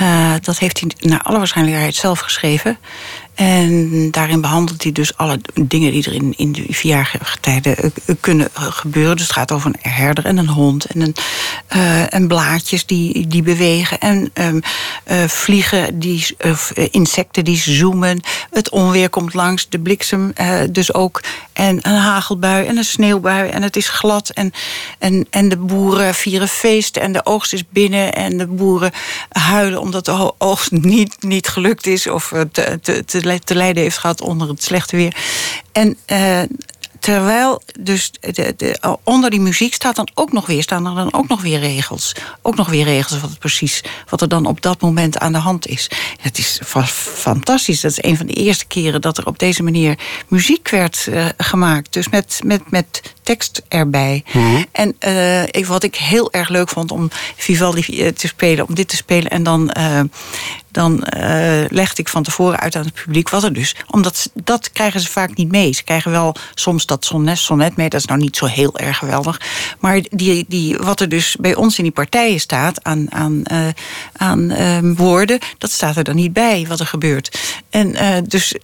Uh, 0.00 0.34
dat 0.40 0.58
heeft 0.58 0.80
hij 0.80 0.90
naar 0.98 1.22
alle 1.22 1.38
waarschijnlijkheid 1.38 1.94
zelf 1.94 2.18
geschreven. 2.18 2.78
En 3.40 4.10
daarin 4.10 4.40
behandelt 4.40 4.82
hij 4.82 4.92
dus 4.92 5.16
alle 5.16 5.40
dingen 5.54 5.92
die 5.92 6.04
er 6.04 6.12
in, 6.12 6.34
in 6.36 6.52
de 6.52 6.64
vierjarige 6.68 7.18
tijden 7.40 7.76
eh, 7.76 7.90
kunnen 8.20 8.48
gebeuren. 8.54 9.16
Dus 9.16 9.26
het 9.26 9.36
gaat 9.36 9.52
over 9.52 9.66
een 9.66 9.90
herder 9.92 10.24
en 10.24 10.36
een 10.36 10.48
hond 10.48 10.84
en, 10.84 11.00
een, 11.00 11.14
en 12.08 12.28
blaadjes 12.28 12.86
die, 12.86 13.26
die 13.26 13.42
bewegen. 13.42 13.98
En 13.98 14.32
uh, 14.34 15.24
vliegen, 15.26 15.98
die, 15.98 16.36
of 16.38 16.70
insecten 16.70 17.44
die 17.44 17.56
zoomen. 17.56 18.20
Het 18.50 18.70
onweer 18.70 19.10
komt 19.10 19.34
langs, 19.34 19.68
de 19.68 19.78
bliksem 19.78 20.32
dus 20.70 20.94
ook. 20.94 21.22
En 21.52 21.78
een 21.82 21.96
hagelbui 21.96 22.66
en 22.66 22.76
een 22.76 22.84
sneeuwbui. 22.84 23.48
En 23.48 23.62
het 23.62 23.76
is 23.76 23.88
glad. 23.88 24.28
En, 24.28 24.52
en, 24.98 25.26
en 25.30 25.48
de 25.48 25.56
boeren 25.56 26.14
vieren 26.14 26.48
feest. 26.48 26.96
En 26.96 27.12
de 27.12 27.26
oogst 27.26 27.52
is 27.52 27.64
binnen. 27.68 28.14
En 28.14 28.38
de 28.38 28.46
boeren 28.46 28.92
huilen 29.28 29.80
omdat 29.80 30.04
de 30.04 30.32
oogst 30.38 30.70
niet, 30.70 31.16
niet 31.20 31.48
gelukt 31.48 31.86
is. 31.86 32.06
Of 32.06 32.32
te, 32.52 33.04
te 33.06 33.28
te 33.38 33.54
lijden 33.54 33.82
heeft 33.82 33.98
gehad 33.98 34.20
onder 34.20 34.48
het 34.48 34.62
slechte 34.62 34.96
weer. 34.96 35.16
En 35.72 35.96
uh, 36.12 36.40
terwijl 37.00 37.62
dus 37.80 38.10
de, 38.20 38.54
de, 38.56 38.98
onder 39.04 39.30
die 39.30 39.40
muziek 39.40 39.74
staat 39.74 39.96
dan 39.96 40.08
ook 40.14 40.32
nog 40.32 40.46
weer, 40.46 40.62
staan 40.62 40.86
er 40.86 40.94
dan 40.94 41.12
ook 41.12 41.28
nog 41.28 41.42
weer 41.42 41.58
regels. 41.58 42.14
Ook 42.42 42.56
nog 42.56 42.68
weer 42.68 42.84
regels 42.84 43.20
wat 43.20 43.30
het 43.30 43.38
precies, 43.38 43.82
wat 44.08 44.20
er 44.20 44.28
dan 44.28 44.46
op 44.46 44.60
dat 44.60 44.80
moment 44.80 45.18
aan 45.18 45.32
de 45.32 45.38
hand 45.38 45.66
is. 45.66 45.90
Het 46.20 46.38
is 46.38 46.60
fantastisch. 47.14 47.80
Dat 47.80 47.90
is 47.90 48.02
een 48.02 48.16
van 48.16 48.26
de 48.26 48.32
eerste 48.32 48.66
keren 48.66 49.00
dat 49.00 49.18
er 49.18 49.26
op 49.26 49.38
deze 49.38 49.62
manier 49.62 49.98
muziek 50.28 50.68
werd 50.68 51.06
uh, 51.08 51.26
gemaakt. 51.36 51.92
Dus 51.92 52.08
met, 52.08 52.40
met, 52.44 52.70
met 52.70 53.02
tekst 53.22 53.62
erbij. 53.68 54.24
Mm-hmm. 54.32 54.66
En 54.72 54.96
uh, 55.56 55.66
wat 55.66 55.82
ik 55.82 55.96
heel 55.96 56.32
erg 56.32 56.48
leuk 56.48 56.68
vond 56.68 56.90
om 56.90 57.08
Vivaldi 57.36 58.12
te 58.12 58.26
spelen, 58.26 58.68
om 58.68 58.74
dit 58.74 58.88
te 58.88 58.96
spelen 58.96 59.30
en 59.30 59.42
dan 59.42 59.70
uh, 59.78 60.00
dan 60.70 60.92
uh, 60.92 61.64
legde 61.68 62.02
ik 62.02 62.08
van 62.08 62.22
tevoren 62.22 62.60
uit 62.60 62.76
aan 62.76 62.84
het 62.84 62.94
publiek 62.94 63.28
wat 63.28 63.44
er 63.44 63.52
dus. 63.52 63.76
Omdat 63.90 64.30
dat 64.44 64.70
krijgen 64.70 65.00
ze 65.00 65.08
vaak 65.08 65.36
niet 65.36 65.50
mee. 65.50 65.72
Ze 65.72 65.84
krijgen 65.84 66.10
wel 66.10 66.34
soms 66.54 66.86
dat 66.86 67.04
sonnet, 67.04 67.38
sonnet 67.38 67.76
mee. 67.76 67.88
Dat 67.88 68.00
is 68.00 68.06
nou 68.06 68.20
niet 68.20 68.36
zo 68.36 68.46
heel 68.46 68.78
erg 68.78 68.98
geweldig. 68.98 69.40
Maar 69.78 70.00
die, 70.10 70.44
die, 70.48 70.76
wat 70.76 71.00
er 71.00 71.08
dus 71.08 71.36
bij 71.40 71.54
ons 71.54 71.78
in 71.78 71.84
die 71.84 71.92
partijen 71.92 72.40
staat 72.40 72.84
aan, 72.84 73.12
aan, 73.12 73.42
uh, 73.52 73.66
aan 74.16 74.50
uh, 74.50 74.78
woorden, 74.96 75.38
dat 75.58 75.70
staat 75.70 75.96
er 75.96 76.04
dan 76.04 76.14
niet 76.14 76.32
bij 76.32 76.66
wat 76.68 76.80
er 76.80 76.86
gebeurt. 76.86 77.38
En 77.70 78.24
dus 78.24 78.54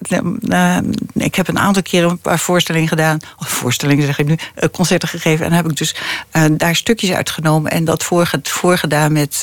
ik 1.15 1.35
heb 1.35 1.49
een 1.49 1.59
aantal 1.59 1.83
keren 1.83 2.11
een 2.11 2.19
paar 2.19 2.39
voorstellingen 2.39 2.89
gedaan. 2.89 3.19
Of 3.39 3.49
voorstellingen 3.49 4.07
zeg 4.07 4.19
ik 4.19 4.27
nu, 4.27 4.37
concerten 4.73 5.09
gegeven. 5.09 5.45
En 5.45 5.51
dan 5.51 5.61
heb 5.63 5.71
ik 5.71 5.77
dus 5.77 5.95
daar 6.57 6.77
stukjes 6.77 7.11
uitgenomen 7.11 7.71
en 7.71 7.85
dat 7.85 8.05
voorge, 8.05 8.41
voorgedaan 8.43 9.13
met, 9.13 9.43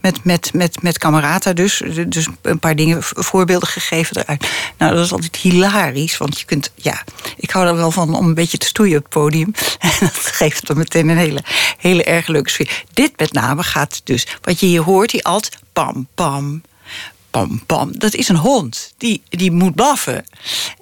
met, 0.00 0.24
met, 0.24 0.52
met, 0.52 0.82
met 0.82 0.98
Camerata 0.98 1.52
dus 1.52 1.82
dus 2.06 2.28
een 2.42 2.58
paar 2.58 2.76
dingen, 2.76 3.02
voorbeelden 3.02 3.68
gegeven 3.68 4.16
eruit. 4.16 4.48
Nou, 4.78 4.94
dat 4.94 5.04
is 5.04 5.12
altijd 5.12 5.36
hilarisch, 5.36 6.16
want 6.16 6.38
je 6.38 6.44
kunt, 6.44 6.70
ja, 6.74 7.02
ik 7.36 7.50
hou 7.50 7.66
er 7.66 7.76
wel 7.76 7.90
van 7.90 8.14
om 8.14 8.26
een 8.26 8.34
beetje 8.34 8.58
te 8.58 8.66
stoeien 8.66 8.96
op 8.96 9.02
het 9.02 9.12
podium. 9.12 9.52
En 9.80 9.90
dat 10.00 10.16
geeft 10.16 10.66
dan 10.66 10.76
meteen 10.76 11.08
een 11.08 11.16
hele, 11.16 11.42
hele 11.78 12.04
erg 12.04 12.26
leuke 12.26 12.50
sfeer. 12.50 12.84
Dit 12.92 13.12
met 13.16 13.32
name 13.32 13.62
gaat 13.62 14.00
dus, 14.04 14.26
wat 14.40 14.60
je 14.60 14.66
hier 14.66 14.82
hoort, 14.82 15.10
die 15.10 15.24
alt, 15.24 15.48
pam, 15.72 16.08
pam, 16.14 16.62
pam, 17.30 17.62
pam. 17.66 17.98
Dat 17.98 18.14
is 18.14 18.28
een 18.28 18.36
hond. 18.36 18.92
Die, 18.98 19.22
die 19.28 19.50
moet 19.50 19.74
blaffen. 19.74 20.24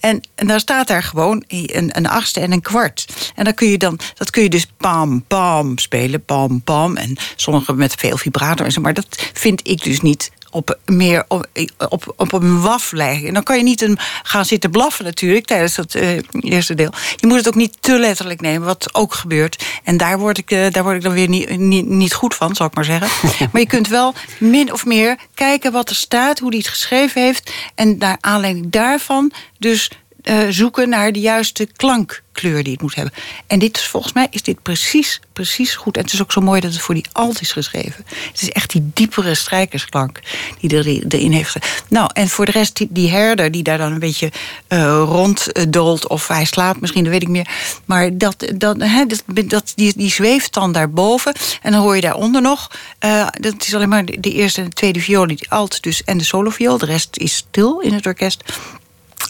En, 0.01 0.21
en 0.35 0.47
daar 0.47 0.61
staat 0.61 0.87
daar 0.87 1.03
gewoon 1.03 1.45
een, 1.47 1.97
een 1.97 2.07
achtste 2.07 2.41
en 2.41 2.53
een 2.53 2.61
kwart. 2.61 3.33
En 3.35 3.45
dan 3.45 3.55
kun 3.55 3.69
je 3.69 3.79
dan, 3.79 3.99
dat 4.15 4.31
kun 4.31 4.43
je 4.43 4.49
dus 4.49 4.67
pam, 4.77 5.23
pam 5.23 5.79
spelen. 5.79 6.25
Pam, 6.25 6.63
pam. 6.63 6.97
En 6.97 7.17
sommige 7.37 7.73
met 7.73 7.95
veel 7.95 8.17
vibrato 8.17 8.65
en 8.65 8.73
zo. 8.73 8.81
Maar 8.81 8.95
dat 8.95 9.31
vind 9.33 9.69
ik 9.69 9.83
dus 9.83 10.01
niet 10.01 10.31
op 10.59 10.79
meer 10.85 11.25
op, 11.29 11.47
op, 11.89 12.13
op 12.17 12.33
een 12.33 12.61
waf 12.61 12.93
leggen. 12.93 13.29
En 13.29 13.35
dan 13.35 13.43
kan 13.43 13.57
je 13.57 13.63
niet 13.63 13.83
een, 13.83 13.99
gaan 14.23 14.45
zitten 14.45 14.71
blaffen 14.71 15.05
natuurlijk 15.05 15.47
tijdens 15.47 15.75
dat 15.75 15.95
uh, 15.95 16.19
eerste 16.41 16.75
deel. 16.75 16.91
Je 17.17 17.27
moet 17.27 17.37
het 17.37 17.49
ook 17.49 17.55
niet 17.55 17.77
te 17.81 17.99
letterlijk 17.99 18.41
nemen, 18.41 18.67
wat 18.67 18.95
ook 18.95 19.15
gebeurt. 19.15 19.65
En 19.85 19.97
daar 19.97 20.19
word 20.19 20.39
ik, 20.39 20.51
uh, 20.51 20.67
daar 20.71 20.83
word 20.83 20.97
ik 20.97 21.03
dan 21.03 21.13
weer 21.13 21.29
niet, 21.29 21.59
niet, 21.59 21.87
niet 21.87 22.15
goed 22.15 22.35
van, 22.35 22.55
zal 22.55 22.67
ik 22.67 22.75
maar 22.75 22.85
zeggen. 22.85 23.09
maar 23.53 23.61
je 23.61 23.67
kunt 23.67 23.89
wel 23.89 24.15
min 24.39 24.73
of 24.73 24.87
meer 24.87 25.19
kijken 25.35 25.73
wat 25.73 25.89
er 25.89 25.97
staat, 25.97 26.39
hoe 26.39 26.49
hij 26.49 26.59
het 26.59 26.69
geschreven 26.69 27.23
heeft. 27.23 27.53
En 27.75 27.99
naar 27.99 28.17
aanleiding 28.21 28.71
daarvan 28.71 29.33
dus 29.59 29.91
uh, 30.29 30.47
zoeken 30.49 30.89
naar 30.89 31.13
de 31.13 31.21
juiste 31.21 31.69
klankkleur 31.77 32.63
die 32.63 32.73
het 32.73 32.83
moet 32.83 32.95
hebben. 32.95 33.15
En 33.47 33.59
dit, 33.59 33.81
volgens 33.81 34.13
mij 34.13 34.27
is 34.31 34.43
dit 34.43 34.63
precies, 34.63 35.21
precies 35.33 35.75
goed. 35.75 35.97
En 35.97 36.03
het 36.03 36.13
is 36.13 36.23
ook 36.23 36.33
zo 36.33 36.41
mooi 36.41 36.61
dat 36.61 36.73
het 36.73 36.81
voor 36.81 36.95
die 36.95 37.07
alt 37.13 37.41
is 37.41 37.53
geschreven. 37.53 38.05
Het 38.33 38.43
is 38.43 38.51
echt 38.51 38.71
die 38.71 38.91
diepere 38.95 39.35
strijkersklank 39.35 40.21
die 40.61 40.77
er, 40.77 40.87
erin 40.87 41.33
heeft. 41.33 41.57
Nou, 41.89 42.11
en 42.13 42.29
voor 42.29 42.45
de 42.45 42.53
rest, 42.53 42.87
die, 42.89 43.11
herder 43.11 43.51
die 43.51 43.63
daar 43.63 43.79
dan 43.79 43.93
een 43.93 43.99
beetje 43.99 44.33
uh, 44.69 45.03
ronddolt... 45.05 46.09
of 46.09 46.29
hij 46.29 46.45
slaapt 46.45 46.81
misschien, 46.81 47.05
dat 47.05 47.13
weet 47.13 47.23
ik 47.23 47.29
meer. 47.29 47.49
Maar 47.85 48.19
dat, 48.19 48.53
dat, 48.57 48.77
he, 48.81 49.07
dat, 49.07 49.23
dat, 49.51 49.73
die, 49.75 49.93
die 49.97 50.11
zweeft 50.11 50.55
dan 50.55 50.73
daarboven. 50.73 51.35
En 51.63 51.73
dan 51.73 51.81
hoor 51.81 51.95
je 51.95 52.01
daaronder 52.01 52.43
nog... 52.43 52.71
Uh, 53.05 53.27
dat 53.31 53.55
is 53.67 53.75
alleen 53.75 53.89
maar 53.89 54.05
de 54.05 54.33
eerste 54.33 54.61
en 54.61 54.67
de 54.69 54.75
tweede 54.75 55.01
viool, 55.01 55.27
die 55.27 55.51
alt 55.51 55.83
dus, 55.83 56.05
en 56.05 56.19
de 56.19 56.25
soloviool. 56.25 56.79
De 56.79 56.87
rest 56.87 57.17
is 57.17 57.35
stil 57.35 57.81
in 57.81 57.93
het 57.93 58.07
orkest. 58.07 58.43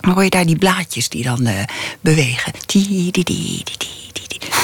Dan 0.00 0.12
hoor 0.12 0.24
je 0.24 0.30
daar 0.30 0.46
die 0.46 0.58
blaadjes 0.58 1.08
die 1.08 1.22
dan 1.22 1.46
uh, 1.46 1.62
bewegen. 2.00 2.52
Die, 2.66 3.12
die, 3.12 3.24
die. 3.24 3.64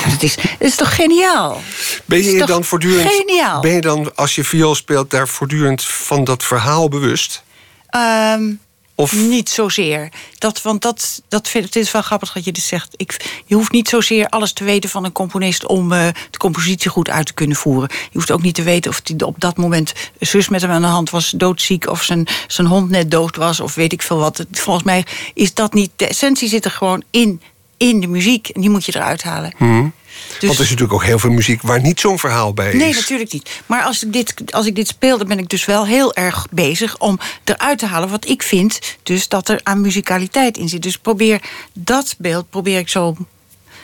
Ja, 0.04 0.10
dat, 0.10 0.22
is, 0.22 0.36
dat 0.36 0.44
is 0.58 0.76
toch 0.76 0.94
geniaal? 0.94 1.60
Ben 2.04 2.24
je 2.24 2.46
dan 2.46 2.64
voortdurend. 2.64 3.10
Geniaal. 3.10 3.60
Ben 3.60 3.72
je 3.72 3.80
dan, 3.80 4.16
als 4.16 4.34
je 4.34 4.44
viool 4.44 4.74
speelt, 4.74 5.10
daar 5.10 5.28
voortdurend 5.28 5.84
van 5.84 6.24
dat 6.24 6.44
verhaal 6.44 6.88
bewust? 6.88 7.42
Um, 7.90 8.60
of... 8.94 9.12
Niet 9.12 9.48
zozeer. 9.48 10.08
Dat, 10.38 10.62
want 10.62 10.82
dat, 10.82 11.22
dat 11.28 11.48
vind, 11.48 11.64
het 11.64 11.76
is 11.76 11.90
wel 11.90 12.02
grappig 12.02 12.32
dat 12.32 12.44
je 12.44 12.52
dit 12.52 12.62
zegt. 12.62 12.94
Ik, 12.96 13.42
je 13.46 13.54
hoeft 13.54 13.72
niet 13.72 13.88
zozeer 13.88 14.28
alles 14.28 14.52
te 14.52 14.64
weten 14.64 14.90
van 14.90 15.04
een 15.04 15.12
componist 15.12 15.66
om 15.66 15.92
uh, 15.92 16.06
de 16.30 16.38
compositie 16.38 16.90
goed 16.90 17.10
uit 17.10 17.26
te 17.26 17.32
kunnen 17.32 17.56
voeren. 17.56 17.88
Je 17.92 18.08
hoeft 18.12 18.30
ook 18.30 18.42
niet 18.42 18.54
te 18.54 18.62
weten 18.62 18.90
of 18.90 19.00
hij 19.04 19.26
op 19.26 19.40
dat 19.40 19.56
moment 19.56 19.92
zus 20.18 20.48
met 20.48 20.60
hem 20.60 20.70
aan 20.70 20.82
de 20.82 20.88
hand 20.88 21.10
was, 21.10 21.30
doodziek, 21.30 21.90
of 21.90 22.02
zijn, 22.02 22.26
zijn 22.46 22.66
hond 22.66 22.90
net 22.90 23.10
dood 23.10 23.36
was, 23.36 23.60
of 23.60 23.74
weet 23.74 23.92
ik 23.92 24.02
veel 24.02 24.18
wat. 24.18 24.46
Volgens 24.52 24.84
mij 24.84 25.04
is 25.34 25.54
dat 25.54 25.74
niet. 25.74 25.90
De 25.96 26.08
essentie 26.08 26.48
zit 26.48 26.64
er 26.64 26.70
gewoon 26.70 27.02
in, 27.10 27.40
in 27.76 28.00
de 28.00 28.06
muziek. 28.06 28.48
En 28.48 28.60
die 28.60 28.70
moet 28.70 28.84
je 28.84 28.96
eruit 28.96 29.22
halen. 29.22 29.54
Mm. 29.58 29.92
Dus... 30.38 30.48
Want 30.48 30.54
er 30.54 30.64
is 30.64 30.70
natuurlijk 30.70 30.92
ook 30.92 31.04
heel 31.04 31.18
veel 31.18 31.30
muziek 31.30 31.62
waar 31.62 31.80
niet 31.80 32.00
zo'n 32.00 32.18
verhaal 32.18 32.54
bij 32.54 32.72
is. 32.72 32.78
Nee, 32.78 32.94
natuurlijk 32.94 33.32
niet. 33.32 33.50
Maar 33.66 33.82
als 33.82 34.04
ik, 34.04 34.12
dit, 34.12 34.52
als 34.52 34.66
ik 34.66 34.74
dit 34.74 34.88
speel, 34.88 35.18
dan 35.18 35.28
ben 35.28 35.38
ik 35.38 35.48
dus 35.48 35.64
wel 35.64 35.86
heel 35.86 36.14
erg 36.14 36.46
bezig 36.50 36.98
om 36.98 37.18
eruit 37.44 37.78
te 37.78 37.86
halen 37.86 38.08
wat 38.08 38.28
ik 38.28 38.42
vind. 38.42 38.78
Dus 39.02 39.28
dat 39.28 39.48
er 39.48 39.60
aan 39.62 39.80
muzikaliteit 39.80 40.56
in 40.56 40.68
zit. 40.68 40.82
Dus 40.82 40.98
probeer 40.98 41.42
dat 41.72 42.14
beeld 42.18 42.50
probeer 42.50 42.78
ik 42.78 42.88
zo, 42.88 43.16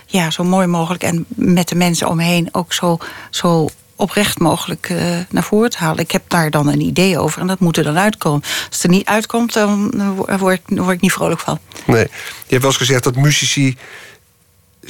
ja, 0.06 0.30
zo 0.30 0.44
mooi 0.44 0.66
mogelijk 0.66 1.02
en 1.02 1.24
met 1.28 1.68
de 1.68 1.74
mensen 1.74 2.08
omheen 2.08 2.48
ook 2.52 2.72
zo, 2.72 2.98
zo 3.30 3.68
oprecht 3.96 4.38
mogelijk 4.38 4.88
uh, 4.88 5.18
naar 5.30 5.42
voren 5.42 5.70
te 5.70 5.78
halen. 5.78 5.98
Ik 5.98 6.10
heb 6.10 6.22
daar 6.26 6.50
dan 6.50 6.68
een 6.68 6.80
idee 6.80 7.18
over 7.18 7.40
en 7.40 7.46
dat 7.46 7.60
moet 7.60 7.76
er 7.76 7.84
dan 7.84 7.98
uitkomen. 7.98 8.42
Als 8.42 8.68
het 8.70 8.82
er 8.82 8.88
niet 8.88 9.06
uitkomt, 9.06 9.52
dan 9.52 10.14
word 10.14 10.60
ik, 10.66 10.78
word 10.78 10.94
ik 10.94 11.00
niet 11.00 11.12
vrolijk 11.12 11.40
van. 11.40 11.58
Nee, 11.86 12.02
je 12.02 12.08
hebt 12.48 12.62
wel 12.62 12.70
eens 12.70 12.76
gezegd 12.76 13.04
dat 13.04 13.16
muzici 13.16 13.76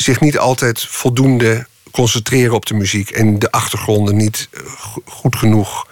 zich 0.02 0.20
niet 0.20 0.38
altijd 0.38 0.84
voldoende 0.88 1.66
concentreren 1.90 2.54
op 2.54 2.66
de 2.66 2.74
muziek 2.74 3.10
en 3.10 3.38
de 3.38 3.50
achtergronden 3.50 4.16
niet 4.16 4.48
eh, 4.50 4.60
goed 5.04 5.36
genoeg 5.36 5.86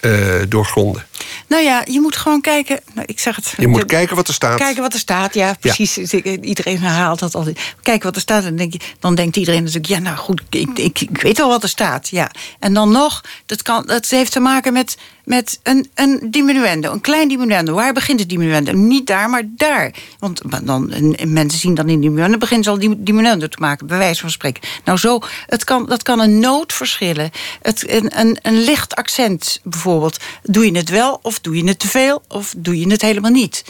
uh, 0.00 0.42
doorgronden. 0.48 1.06
Nou 1.46 1.62
ja, 1.62 1.84
je 1.90 2.00
moet 2.00 2.16
gewoon 2.16 2.40
kijken. 2.40 2.80
Nou, 2.94 3.06
ik 3.06 3.20
zeg 3.20 3.36
het. 3.36 3.54
Je 3.56 3.68
moet 3.68 3.84
kijken 3.84 4.16
wat 4.16 4.28
er 4.28 4.34
staat. 4.34 4.58
Kijken 4.58 4.82
wat 4.82 4.92
er 4.92 4.98
staat, 4.98 5.34
ja, 5.34 5.56
precies. 5.60 5.96
Iedereen 6.22 6.78
herhaalt 6.78 7.18
dat 7.18 7.34
altijd. 7.34 7.74
Kijken 7.82 8.04
wat 8.04 8.14
er 8.14 8.20
staat. 8.20 8.42
En 8.42 8.48
dan, 8.48 8.56
denk 8.56 8.72
je, 8.72 8.80
dan 9.00 9.14
denkt 9.14 9.36
iedereen 9.36 9.62
natuurlijk: 9.62 9.92
ja, 9.92 9.98
nou 9.98 10.16
goed, 10.16 10.42
ik, 10.50 10.78
ik, 10.78 11.00
ik 11.00 11.22
weet 11.22 11.38
wel 11.38 11.48
wat 11.48 11.62
er 11.62 11.68
staat. 11.68 12.08
Ja. 12.08 12.30
En 12.58 12.74
dan 12.74 12.90
nog, 12.90 13.24
dat, 13.46 13.62
kan, 13.62 13.86
dat 13.86 14.06
heeft 14.06 14.32
te 14.32 14.40
maken 14.40 14.72
met 14.72 14.96
met 15.24 15.60
een, 15.62 15.90
een 15.94 16.20
diminuendo, 16.30 16.92
een 16.92 17.00
klein 17.00 17.28
diminuendo. 17.28 17.74
Waar 17.74 17.92
begint 17.92 18.20
het 18.20 18.28
diminuendo? 18.28 18.72
Niet 18.72 19.06
daar, 19.06 19.30
maar 19.30 19.42
daar. 19.46 19.94
Want 20.18 20.40
dan, 20.62 20.94
mensen 21.26 21.58
zien 21.58 21.74
dan 21.74 21.88
in 21.88 22.00
diminuendo, 22.00 22.38
beginnen 22.38 22.64
ze 22.64 22.70
al 22.70 22.96
diminuendo 22.98 23.48
te 23.48 23.56
maken, 23.60 23.86
bij 23.86 23.98
wijze 23.98 24.20
van 24.20 24.30
spreken. 24.30 24.62
Nou, 24.84 24.98
zo, 24.98 25.20
het 25.46 25.64
kan, 25.64 25.86
dat 25.86 26.02
kan 26.02 26.20
een 26.20 26.38
noot 26.38 26.72
verschillen. 26.72 27.30
Het, 27.62 27.90
een, 27.90 28.18
een, 28.20 28.38
een 28.42 28.64
licht 28.64 28.94
accent 28.94 29.60
bijvoorbeeld. 29.62 30.18
Doe 30.42 30.64
je 30.64 30.76
het 30.76 30.88
wel, 30.88 31.18
of 31.22 31.40
doe 31.40 31.56
je 31.56 31.64
het 31.64 31.78
te 31.78 31.88
veel, 31.88 32.22
of 32.28 32.54
doe 32.56 32.78
je 32.78 32.90
het 32.90 33.02
helemaal 33.02 33.30
niet? 33.30 33.64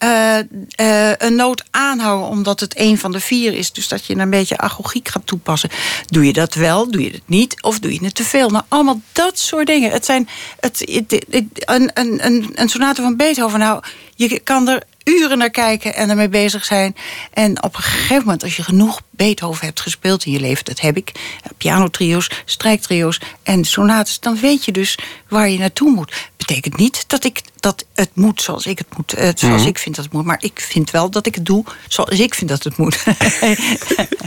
Eh, 0.00 0.38
eh, 0.38 1.14
een 1.18 1.34
noot 1.34 1.64
aanhouden 1.70 2.28
omdat 2.28 2.60
het 2.60 2.78
een 2.78 2.98
van 2.98 3.12
de 3.12 3.20
vier 3.20 3.52
is. 3.52 3.72
Dus 3.72 3.88
dat 3.88 4.04
je 4.06 4.16
een 4.16 4.30
beetje 4.30 4.58
agogiek 4.58 5.08
gaat 5.08 5.26
toepassen. 5.26 5.70
Doe 6.06 6.26
je 6.26 6.32
dat 6.32 6.54
wel, 6.54 6.90
doe 6.90 7.02
je 7.02 7.10
het 7.10 7.22
niet 7.26 7.62
of 7.62 7.78
doe 7.78 7.92
je 7.92 8.04
het 8.04 8.14
te 8.14 8.24
veel? 8.24 8.48
Nou, 8.50 8.64
allemaal 8.68 9.00
dat 9.12 9.38
soort 9.38 9.66
dingen. 9.66 9.90
Het 9.90 10.04
zijn 10.04 10.28
het, 10.60 10.78
het- 11.06 11.24
een, 11.64 11.90
een, 11.94 12.26
een, 12.26 12.50
een 12.54 12.68
sonate 12.68 13.02
van 13.02 13.16
Beethoven. 13.16 13.58
Nou, 13.58 13.82
je 14.14 14.38
kan 14.40 14.68
er 14.68 14.82
uren 15.18 15.38
naar 15.38 15.50
kijken 15.50 15.94
en 15.94 16.10
ermee 16.10 16.28
bezig 16.28 16.64
zijn. 16.64 16.96
En 17.32 17.62
op 17.62 17.76
een 17.76 17.82
gegeven 17.82 18.24
moment, 18.24 18.42
als 18.42 18.56
je 18.56 18.62
genoeg 18.62 19.00
Beethoven 19.10 19.66
hebt 19.66 19.80
gespeeld 19.80 20.24
in 20.24 20.32
je 20.32 20.40
leven, 20.40 20.64
dat 20.64 20.80
heb 20.80 20.96
ik, 20.96 21.12
pianotrio's, 21.56 22.30
strijktrio's 22.44 23.20
en 23.42 23.64
sonates, 23.64 24.20
dan 24.20 24.40
weet 24.40 24.64
je 24.64 24.72
dus 24.72 24.98
waar 25.28 25.50
je 25.50 25.58
naartoe 25.58 25.90
moet. 25.90 26.28
Betekent 26.36 26.76
niet 26.76 27.04
dat 27.06 27.24
ik 27.24 27.40
dat 27.60 27.84
het 27.94 28.10
moet 28.14 28.42
zoals 28.42 28.66
ik 28.66 28.78
het 28.78 28.96
moet, 28.96 29.12
eh, 29.12 29.28
zoals 29.34 29.66
ik 29.66 29.78
vind 29.78 29.94
dat 29.96 30.04
het 30.04 30.14
moet, 30.14 30.24
maar 30.24 30.42
ik 30.42 30.60
vind 30.60 30.90
wel 30.90 31.10
dat 31.10 31.26
ik 31.26 31.34
het 31.34 31.46
doe 31.46 31.64
zoals 31.88 32.18
ik 32.18 32.34
vind 32.34 32.50
dat 32.50 32.64
het 32.64 32.76
moet. 32.76 33.02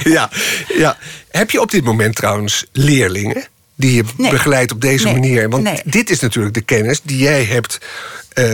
Ja, 0.04 0.30
ja. 0.68 0.98
Heb 1.30 1.52
je 1.52 1.62
op 1.62 1.72
dit 1.72 1.84
moment 1.84 2.16
trouwens 2.16 2.66
leerlingen 2.72 3.48
die 3.76 3.96
je 3.96 4.04
Nee. 4.18 4.30
begeleidt 4.32 4.72
op 4.72 4.82
deze 4.82 5.04
Nee. 5.06 5.14
manier? 5.14 5.50
Want 5.50 5.64
Nee. 5.64 5.82
dit 5.86 6.10
is 6.10 6.20
natuurlijk 6.20 6.54
de 6.54 6.62
kennis 6.62 7.00
die 7.04 7.18
jij 7.18 7.44
hebt 7.44 7.78
eh, 8.34 8.46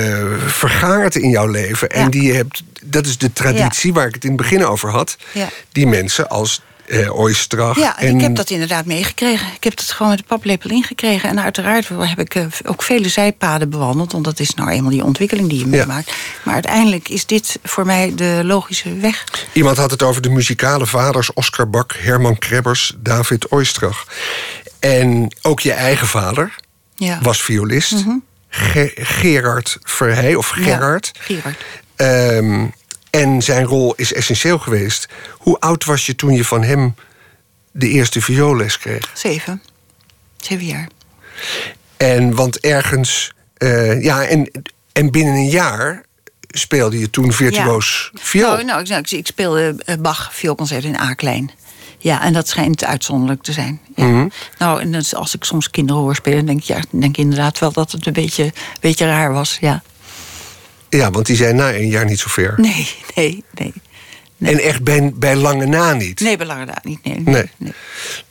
vergaard 0.48 1.16
in 1.16 1.30
jouw 1.30 1.48
leven. 1.48 1.90
En 1.90 2.04
Ja. 2.04 2.10
die 2.10 2.24
je 2.24 2.34
hebt, 2.34 2.64
dat 2.84 3.06
is 3.06 3.18
de 3.18 3.34
traditie 3.34 3.94
waar 3.94 4.08
ik 4.08 4.14
het 4.14 4.24
in 4.24 4.30
het 4.32 4.42
begin 4.42 4.66
over 4.66 4.90
had. 4.90 5.18
Ja. 5.32 5.50
Die 5.72 5.88
mensen 5.88 6.30
als 6.30 6.62
eh 6.86 7.20
Oistrach. 7.20 7.78
Ja, 7.78 8.00
en 8.00 8.16
ik 8.16 8.22
heb 8.22 8.36
dat 8.36 8.50
inderdaad 8.50 8.86
meegekregen. 8.86 9.48
Ik 9.56 9.64
heb 9.64 9.78
het 9.78 9.92
gewoon 9.92 10.10
met 10.12 10.18
de 10.22 10.26
paplepel 10.28 10.70
ingekregen. 10.70 11.30
En 11.30 11.42
uiteraard 11.42 11.88
heb 11.90 12.20
ik 12.20 12.36
eh, 12.36 12.46
ook 12.66 12.84
vele 12.84 13.10
zijpaden 13.10 13.70
bewandeld. 13.70 14.12
Want 14.12 14.24
dat 14.24 14.40
is 14.40 14.54
nou 14.54 14.70
eenmaal 14.70 14.92
die 14.92 15.04
ontwikkeling 15.04 15.50
die 15.50 15.60
je 15.60 15.66
meemaakt. 15.66 16.12
Maar 16.44 16.54
uiteindelijk 16.54 17.10
is 17.10 17.26
dit 17.26 17.60
voor 17.64 17.86
mij 17.86 18.12
de 18.16 18.42
logische 18.44 18.94
weg. 18.98 19.24
Iemand 19.54 19.78
had 19.78 19.92
het 19.92 20.04
over 20.04 20.22
de 20.22 20.30
muzikale 20.30 20.86
vaders 20.86 21.34
Oscar 21.34 21.70
Bak, 21.70 21.94
Herman 21.98 22.38
Krebbers, 22.38 22.96
David 22.98 23.48
Oistrach. 23.48 24.06
En 24.80 25.36
ook 25.42 25.60
je 25.60 25.72
eigen 25.74 26.08
vader 26.08 26.56
Ja. 26.96 27.20
was 27.22 27.42
violist. 27.42 28.04
Ge- 28.50 28.92
Gerard 28.96 29.78
Verheij, 29.84 30.36
of 30.36 30.48
Gerard. 30.48 31.12
Ja, 31.14 31.22
Gerard. 31.24 31.58
Ehm, 31.96 32.66
en 33.10 33.42
zijn 33.42 33.66
rol 33.66 33.94
is 33.96 34.14
essentieel 34.14 34.60
geweest. 34.60 35.08
Hoe 35.32 35.60
oud 35.60 35.86
was 35.86 36.06
je 36.06 36.16
toen 36.16 36.34
je 36.34 36.46
van 36.46 36.64
hem 36.64 36.96
de 37.72 37.88
eerste 37.90 38.22
vioolles 38.22 38.78
kreeg? 38.78 39.12
Zeven. 39.14 39.62
Zeven 40.38 40.66
jaar. 40.66 40.88
En 41.98 42.36
want 42.36 42.60
ergens, 42.60 43.34
eh, 43.58 44.04
ja, 44.04 44.26
en, 44.26 44.52
en 44.94 45.12
binnen 45.12 45.34
een 45.34 45.50
jaar 45.50 46.04
speelde 46.48 47.00
je 47.00 47.10
toen 47.10 47.34
virtuoos 47.34 48.12
viool. 48.14 48.64
Nou, 48.64 48.84
nou, 48.84 49.00
ik, 49.02 49.12
ik 49.12 49.28
speelde 49.28 49.76
eh, 49.86 49.96
Bach 49.98 50.36
vioolconcert 50.36 50.84
in 50.84 50.96
A-klein. 51.00 51.52
Ja, 52.02 52.22
en 52.24 52.34
dat 52.34 52.48
schijnt 52.48 52.84
uitzonderlijk 52.84 53.42
te 53.42 53.52
zijn. 53.52 53.80
Ja. 53.96 54.04
Mhm. 54.06 54.28
Nou, 54.58 54.82
en 54.82 54.92
dat, 54.92 55.16
als 55.16 55.36
ik 55.36 55.44
soms 55.44 55.70
kinderen 55.70 56.02
hoor 56.02 56.16
spelen... 56.16 56.46
denk 56.46 56.60
ik, 56.60 56.66
ja, 56.66 56.80
denk 56.90 57.04
ik 57.04 57.18
inderdaad 57.18 57.60
wel 57.60 57.72
dat 57.72 57.92
het 57.92 58.06
een 58.06 58.14
beetje, 58.14 58.54
beetje 58.80 59.06
raar 59.06 59.34
was. 59.34 59.58
Ja. 59.62 59.84
Ja, 60.90 61.12
want 61.12 61.26
die 61.26 61.36
zijn 61.36 61.56
na 61.56 61.74
een 61.74 61.88
jaar 61.90 62.06
niet 62.06 62.20
zo 62.20 62.28
ver. 62.30 62.54
Nee, 62.58 62.90
nee, 63.16 63.44
nee. 63.54 63.74
nee. 64.38 64.54
En 64.54 64.60
echt 64.60 64.84
bij, 64.84 65.12
bij 65.16 65.36
lange 65.36 65.66
na 65.66 65.94
niet. 65.94 66.20
Nee, 66.20 66.38
belangrijk 66.38 66.84
niet. 66.84 67.04
Nee, 67.04 67.20
Nee. 67.20 67.50
nee. 67.58 67.74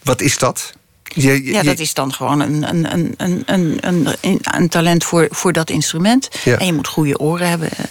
Wat 0.02 0.20
is 0.20 0.38
dat? 0.38 0.72
Je, 1.02 1.44
je- 1.44 1.52
Ja, 1.52 1.62
dat 1.62 1.78
is 1.78 1.94
dan 1.94 2.12
gewoon 2.14 2.40
een, 2.40 2.68
een, 2.68 2.92
een, 2.92 3.42
een, 3.46 3.78
een, 3.80 4.08
een, 4.54 4.68
talent 4.68 5.04
voor, 5.04 5.26
voor 5.30 5.52
dat 5.52 5.70
instrument. 5.70 6.28
Ja. 6.44 6.58
En 6.58 6.66
je 6.66 6.72
moet 6.72 6.88
goede 6.88 7.18
oren 7.18 7.48
hebben. 7.48 7.70
Eh, 7.70 7.84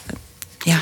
Ja, 0.60 0.80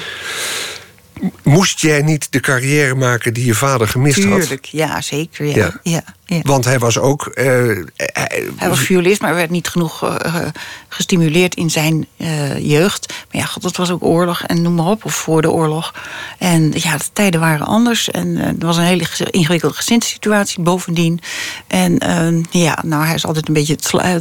Moest 1.43 1.79
jij 1.79 2.01
niet 2.01 2.31
de 2.31 2.39
carrière 2.39 2.95
maken 2.95 3.33
die 3.33 3.45
je 3.45 3.53
vader 3.53 3.87
gemist 3.87 4.23
had? 4.23 4.39
tuurlijk. 4.39 4.65
Ja, 4.65 5.01
zeker. 5.01 5.45
Ja. 5.45 5.55
Ja. 5.55 5.79
Ja. 5.83 6.03
Ja, 6.27 6.39
Want 6.41 6.65
hij 6.65 6.79
was 6.79 6.97
ook. 6.99 7.25
eh, 7.25 7.45
hij- 7.95 8.49
Hij 8.55 8.69
was 8.69 8.79
violist, 8.79 9.21
maar 9.21 9.35
werd 9.35 9.49
niet 9.49 9.67
genoeg 9.67 10.03
eh, 10.03 10.15
eh, 10.41 10.47
gestimuleerd 10.87 11.55
in 11.55 11.69
zijn 11.69 12.07
eh, 12.17 12.57
jeugd. 12.69 13.13
Maar 13.31 13.41
ja, 13.41 13.47
god, 13.47 13.63
het 13.63 13.77
was 13.77 13.91
ook 13.91 14.03
oorlog 14.03 14.41
en 14.41 14.61
noem 14.61 14.75
maar 14.75 14.85
op, 14.85 15.05
of 15.05 15.13
voor 15.15 15.41
de 15.41 15.51
oorlog. 15.51 15.93
En 16.37 16.71
ja, 16.75 16.97
de 16.97 17.03
tijden 17.13 17.39
waren 17.39 17.65
anders. 17.65 18.11
En 18.11 18.37
eh, 18.37 18.47
er 18.47 18.55
was 18.65 18.77
een 18.77 18.83
hele 18.83 19.05
ge- 19.05 19.29
ingewikkelde 19.31 19.75
gezinssituatie 19.75 20.61
bovendien. 20.63 21.19
En 21.67 21.99
eh, 21.99 22.43
ja, 22.49 22.79
nou, 22.85 23.05
hij 23.05 23.15
is 23.15 23.25
altijd 23.25 23.47
een 23.47 23.53
beetje 23.53 23.75
eh, 23.99 24.15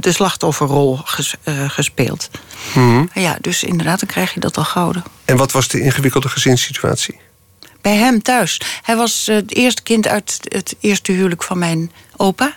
de 0.00 0.12
slachtofferrol 0.12 0.96
ges- 1.04 1.34
eh, 1.42 1.54
gespeeld. 1.70 2.30
Mhm. 2.74 3.04
Ja, 3.14 3.36
dus 3.40 3.62
inderdaad, 3.64 4.00
dan 4.00 4.08
krijg 4.08 4.34
je 4.34 4.40
dat 4.40 4.56
al 4.56 4.64
gouden. 4.64 5.02
En 5.24 5.36
wat 5.36 5.52
was 5.52 5.68
de 5.68 5.80
ingewikkelde 5.80 6.28
gezinssituatie? 6.28 7.18
Bij 7.80 7.96
hem 7.96 8.22
thuis. 8.22 8.60
Hij 8.82 8.96
was 8.96 9.28
eh, 9.28 9.36
het 9.36 9.54
eerste 9.54 9.82
kind 9.82 10.06
uit 10.08 10.38
het 10.48 10.76
eerste 10.80 11.12
huwelijk 11.12 11.42
van 11.42 11.58
mijn 11.58 11.92
opa. 12.16 12.56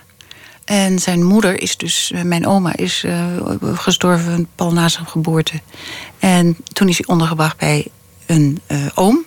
En 0.64 0.98
zijn 0.98 1.24
moeder 1.24 1.60
is 1.60 1.76
dus, 1.76 2.10
eh, 2.14 2.22
mijn 2.22 2.46
oma, 2.46 2.76
is 2.76 3.04
eh, 3.04 3.24
gestorven 3.74 4.48
pal 4.54 4.72
na 4.72 4.88
zijn 4.88 5.06
geboorte. 5.06 5.60
En 6.18 6.56
toen 6.72 6.88
is 6.88 6.96
hij 6.96 7.06
ondergebracht 7.06 7.56
bij 7.56 7.86
een 8.26 8.60
oom. 8.94 9.26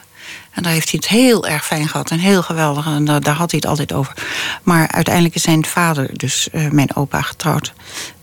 En 0.51 0.63
daar 0.63 0.71
heeft 0.71 0.91
hij 0.91 0.99
het 1.01 1.09
heel 1.09 1.47
erg 1.47 1.65
fijn 1.65 1.87
gehad 1.87 2.11
en 2.11 2.19
heel 2.19 2.43
geweldig. 2.43 2.85
En 2.85 3.05
daar, 3.05 3.35
had 3.35 3.51
hij 3.51 3.59
het 3.59 3.65
altijd 3.65 3.93
over. 3.93 4.13
Maar 4.63 4.87
uiteindelijk 4.87 5.35
is 5.35 5.41
zijn 5.41 5.65
vader, 5.65 6.17
dus 6.17 6.47
mijn 6.71 6.95
opa, 6.95 7.21
getrouwd. 7.21 7.73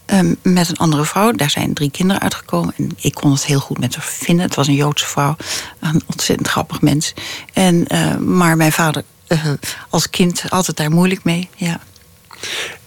Ehm, 0.06 0.34
met 0.42 0.68
een 0.68 0.76
andere 0.76 1.04
vrouw. 1.04 1.32
Daar 1.32 1.50
zijn 1.50 1.74
drie 1.74 1.90
kinderen 1.90 2.22
uitgekomen. 2.22 2.74
En 2.76 2.90
ik 3.00 3.14
kon 3.14 3.32
het 3.32 3.44
heel 3.44 3.60
goed 3.60 3.78
met 3.78 3.94
haar 3.94 4.04
vinden. 4.04 4.44
Het 4.44 4.54
was 4.54 4.66
een 4.66 4.74
Joodse 4.74 5.06
vrouw. 5.06 5.36
Een 5.80 6.02
ontzettend 6.06 6.48
grappig 6.48 6.80
mens. 6.80 7.14
En, 7.52 7.86
eh, 7.86 8.16
maar 8.16 8.56
mijn 8.56 8.72
vader 8.72 9.04
eh, 9.26 9.46
als 9.88 10.10
kind 10.10 10.42
het 10.50 10.76
daar 10.76 10.90
moeilijk 10.90 11.24
mee. 11.24 11.48
Ja. 11.56 11.80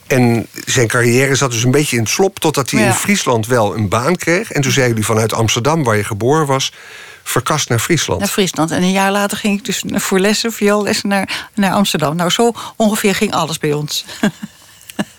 En 0.08 0.48
zijn 0.66 0.88
carrière 0.88 1.36
zat 1.36 1.52
dus 1.52 1.64
een 1.64 1.72
beetje 1.72 1.96
in 1.96 2.02
het 2.02 2.12
slop... 2.12 2.40
totdat 2.40 2.70
hij 2.72 2.80
Ja. 2.80 2.88
in 2.88 2.94
Friesland 2.94 3.48
wel 3.48 3.76
een 3.76 3.90
baan 3.90 4.16
kreeg. 4.16 4.52
En 4.52 4.62
toen 4.62 4.72
zei 4.72 4.88
jullie 4.88 5.06
vanuit 5.06 5.34
Amsterdam, 5.34 5.84
waar 5.84 5.98
je 5.98 6.04
geboren 6.04 6.46
was... 6.46 6.74
verkast 7.24 7.70
naar 7.70 7.80
Friesland. 7.80 8.20
Naar 8.20 8.30
Friesland. 8.30 8.72
En 8.72 8.82
een 8.82 8.92
jaar 8.92 9.12
later 9.12 9.38
ging 9.38 9.58
ik 9.60 9.66
dus 9.66 9.84
voor 9.88 10.20
lessen, 10.20 10.52
vioollessen 10.54 11.10
naar, 11.10 11.50
naar 11.54 11.72
Amsterdam. 11.72 12.16
Nou, 12.16 12.30
zo 12.30 12.52
ongeveer 12.76 13.16
ging 13.16 13.34
alles 13.34 13.58
bij 13.58 13.74
ons. 13.74 14.06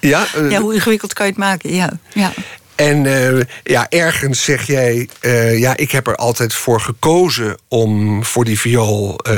Ja, 0.00 0.26
eh, 0.34 0.50
ja, 0.50 0.60
hoe 0.60 0.74
ingewikkeld 0.74 1.12
kan 1.12 1.26
je 1.26 1.32
het 1.32 1.40
maken? 1.40 1.74
Ja. 1.74 1.90
ja. 2.12 2.32
En 2.78 3.06
eh, 3.06 3.44
ja, 3.64 3.86
ergens 3.88 4.44
zeg 4.44 4.66
jij, 4.66 5.08
eh, 5.20 5.58
ja, 5.58 5.76
ik 5.76 5.90
heb 5.90 6.06
er 6.06 6.16
altijd 6.16 6.54
voor 6.54 6.80
gekozen 6.80 7.56
om 7.68 8.24
voor 8.24 8.44
die 8.44 8.58
viool 8.58 9.18
eh, 9.18 9.36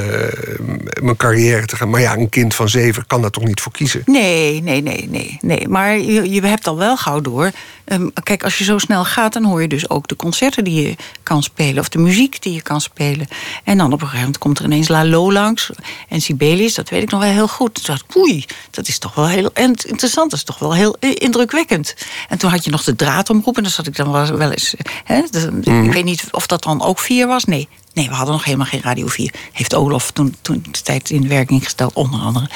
mijn 1.03 1.17
carrière 1.17 1.67
te 1.67 1.77
gaan. 1.77 1.91
Maar 1.91 2.01
ja, 2.01 2.17
een 2.17 2.29
kind 2.29 2.55
van 2.55 2.69
zeven 2.69 3.07
kan 3.07 3.21
daar 3.21 3.31
toch 3.31 3.45
niet 3.45 3.61
voor 3.61 3.73
kiezen? 3.73 4.03
Nee, 4.07 4.63
nee, 4.63 4.83
nee, 4.83 5.09
nee, 5.09 5.39
nee. 5.41 5.69
Maar 5.69 5.99
je, 5.99 6.31
je 6.31 6.47
hebt 6.47 6.67
al 6.67 6.77
wel 6.77 6.97
gauw 6.97 7.21
door. 7.21 7.51
Ehm, 7.85 8.09
kijk, 8.23 8.45
als 8.45 8.59
je 8.59 8.65
zo 8.65 8.79
snel 8.79 9.05
gaat, 9.05 9.33
dan 9.33 9.45
hoor 9.45 9.63
je 9.63 9.69
dus 9.69 9.91
ook 9.91 10.09
de 10.09 10.17
concerten 10.17 10.65
die 10.65 10.83
je 10.89 10.97
kan 11.23 11.43
spelen. 11.43 11.79
Of 11.79 11.89
de 11.89 11.99
muziek 11.99 12.43
die 12.43 12.53
je 12.53 12.63
kan 12.63 12.81
spelen. 12.81 13.27
En 13.65 13.79
dan 13.79 13.87
op 13.87 13.93
een 13.93 13.99
gegeven 13.99 14.19
moment 14.19 14.39
komt 14.39 14.59
er 14.59 14.65
ineens 14.65 14.89
Lalo 14.89 15.33
langs. 15.33 15.71
En 16.09 16.21
Sibelius, 16.21 16.75
dat 16.75 16.89
weet 16.89 17.03
ik 17.03 17.11
nog 17.11 17.21
wel 17.21 17.33
heel 17.33 17.49
goed. 17.49 17.85
Toen 17.85 17.99
oei, 18.17 18.45
dat 18.71 18.89
is 18.89 18.99
toch 18.99 19.15
wel 19.15 19.29
heel 19.29 19.51
int- 19.55 19.85
interessant. 19.85 20.31
Dat 20.31 20.39
is 20.39 20.45
toch 20.45 20.59
wel 20.59 20.75
heel 20.75 20.97
indrukwekkend. 21.01 21.95
En 22.29 22.39
toen 22.39 22.51
had 22.51 22.65
je 22.65 22.71
nog 22.71 22.85
de 22.85 22.95
draadomroep. 23.31 23.57
En 23.57 23.63
dan 23.63 23.73
zat 23.73 23.87
ik 23.87 23.97
dan 23.97 24.37
wel, 24.37 24.51
eens... 24.51 24.75
Hè, 25.05 25.23
dus, 25.31 25.45
Ik 25.85 25.93
weet 25.93 26.05
niet 26.05 26.25
of 26.31 26.47
dat 26.47 26.63
dan 26.63 26.83
ook 26.83 26.99
vier 26.99 27.27
was. 27.27 27.45
Nee, 27.45 27.69
Nee, 27.93 28.09
we 28.09 28.15
hadden 28.15 28.35
nog 28.35 28.45
helemaal 28.45 28.67
geen 28.67 28.83
Radio 28.83 29.07
4. 29.07 29.35
Heeft 29.53 29.75
Olof 29.75 30.11
toen, 30.11 30.37
toen 30.41 30.65
de 30.71 30.83
tijd 30.83 31.11
in 31.11 31.29
werking 31.29 31.65
gesteld, 31.65 31.95
onder 31.95 32.21
andere. 32.21 32.49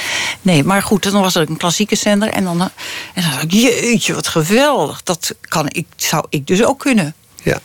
Nee, 0.43 0.65
maar 0.65 0.83
goed, 0.83 1.03
dan 1.03 1.23
was 1.23 1.35
er 1.35 1.49
een 1.49 1.57
klassieke 1.57 1.97
zender. 1.97 2.29
En 2.29 2.45
dan, 2.45 2.61
eh, 2.61 2.67
en 3.15 3.23
dan 3.23 3.31
dacht 3.31 3.43
ik, 3.43 3.53
jeetje, 3.53 4.15
wat 4.15 4.29
geweldig. 4.29 5.03
Dat 5.03 5.35
kan 5.41 5.69
ik, 5.69 5.87
zou 5.97 6.27
ik 6.29 6.47
dus 6.47 6.65
ook 6.65 6.79
kunnen. 6.79 7.15
Ja. 7.43 7.61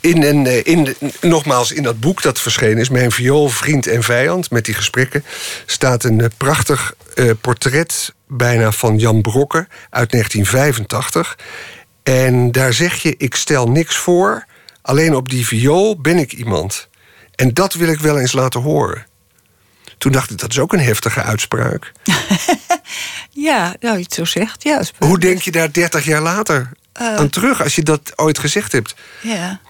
In, 0.00 0.46
eh, 0.46 0.60
in, 0.64 0.94
nogmaals, 1.20 1.72
in 1.72 1.82
dat 1.82 2.00
boek 2.00 2.22
dat 2.22 2.40
verschenen 2.40 2.78
is, 2.78 2.88
Mijn 2.88 3.12
viool, 3.12 3.48
vriend 3.48 3.86
en 3.86 4.02
vijand, 4.02 4.50
met 4.50 4.64
die 4.64 4.74
gesprekken, 4.74 5.24
staat 5.66 6.04
een 6.04 6.20
eh, 6.20 6.28
prachtig 6.36 6.94
portret 7.40 8.12
bijna 8.26 8.72
van 8.72 8.98
Jan 8.98 9.22
Brokke 9.22 9.66
uit 9.90 10.10
1985. 10.10 11.36
En 12.04 12.52
daar 12.52 12.72
zeg 12.72 13.02
je, 13.02 13.14
ik 13.18 13.34
stel 13.34 13.68
niks 13.68 13.96
voor, 13.96 14.44
alleen 14.82 15.14
op 15.14 15.28
die 15.28 15.46
viool 15.46 16.00
ben 16.00 16.18
ik 16.18 16.32
iemand. 16.32 16.88
En 17.34 17.54
dat 17.54 17.74
wil 17.74 17.88
ik 17.88 18.00
wel 18.00 18.18
eens 18.18 18.32
laten 18.32 18.60
horen. 18.60 19.06
Toen 19.98 20.12
dacht 20.12 20.30
ik, 20.30 20.38
dat 20.38 20.50
is 20.50 20.58
ook 20.58 20.72
een 20.72 20.80
heftige 20.80 21.22
uitspraak. 21.22 21.92
Ja, 23.30 23.74
nou, 23.80 23.96
je 23.96 24.02
het 24.02 24.14
zo 24.14 24.24
zegt. 24.24 24.62
Ja, 24.62 24.82
Hoe 24.98 25.18
denk 25.18 25.42
je 25.42 25.50
daar 25.50 25.72
30 25.72 26.04
jaar 26.04 26.22
later 26.22 26.70
Eh. 26.92 27.16
aan 27.16 27.28
terug, 27.30 27.62
als 27.62 27.74
je 27.74 27.82
dat 27.82 28.12
ooit 28.16 28.38
gezegd 28.38 28.72
hebt? 28.72 28.94
Ja. 29.22 29.60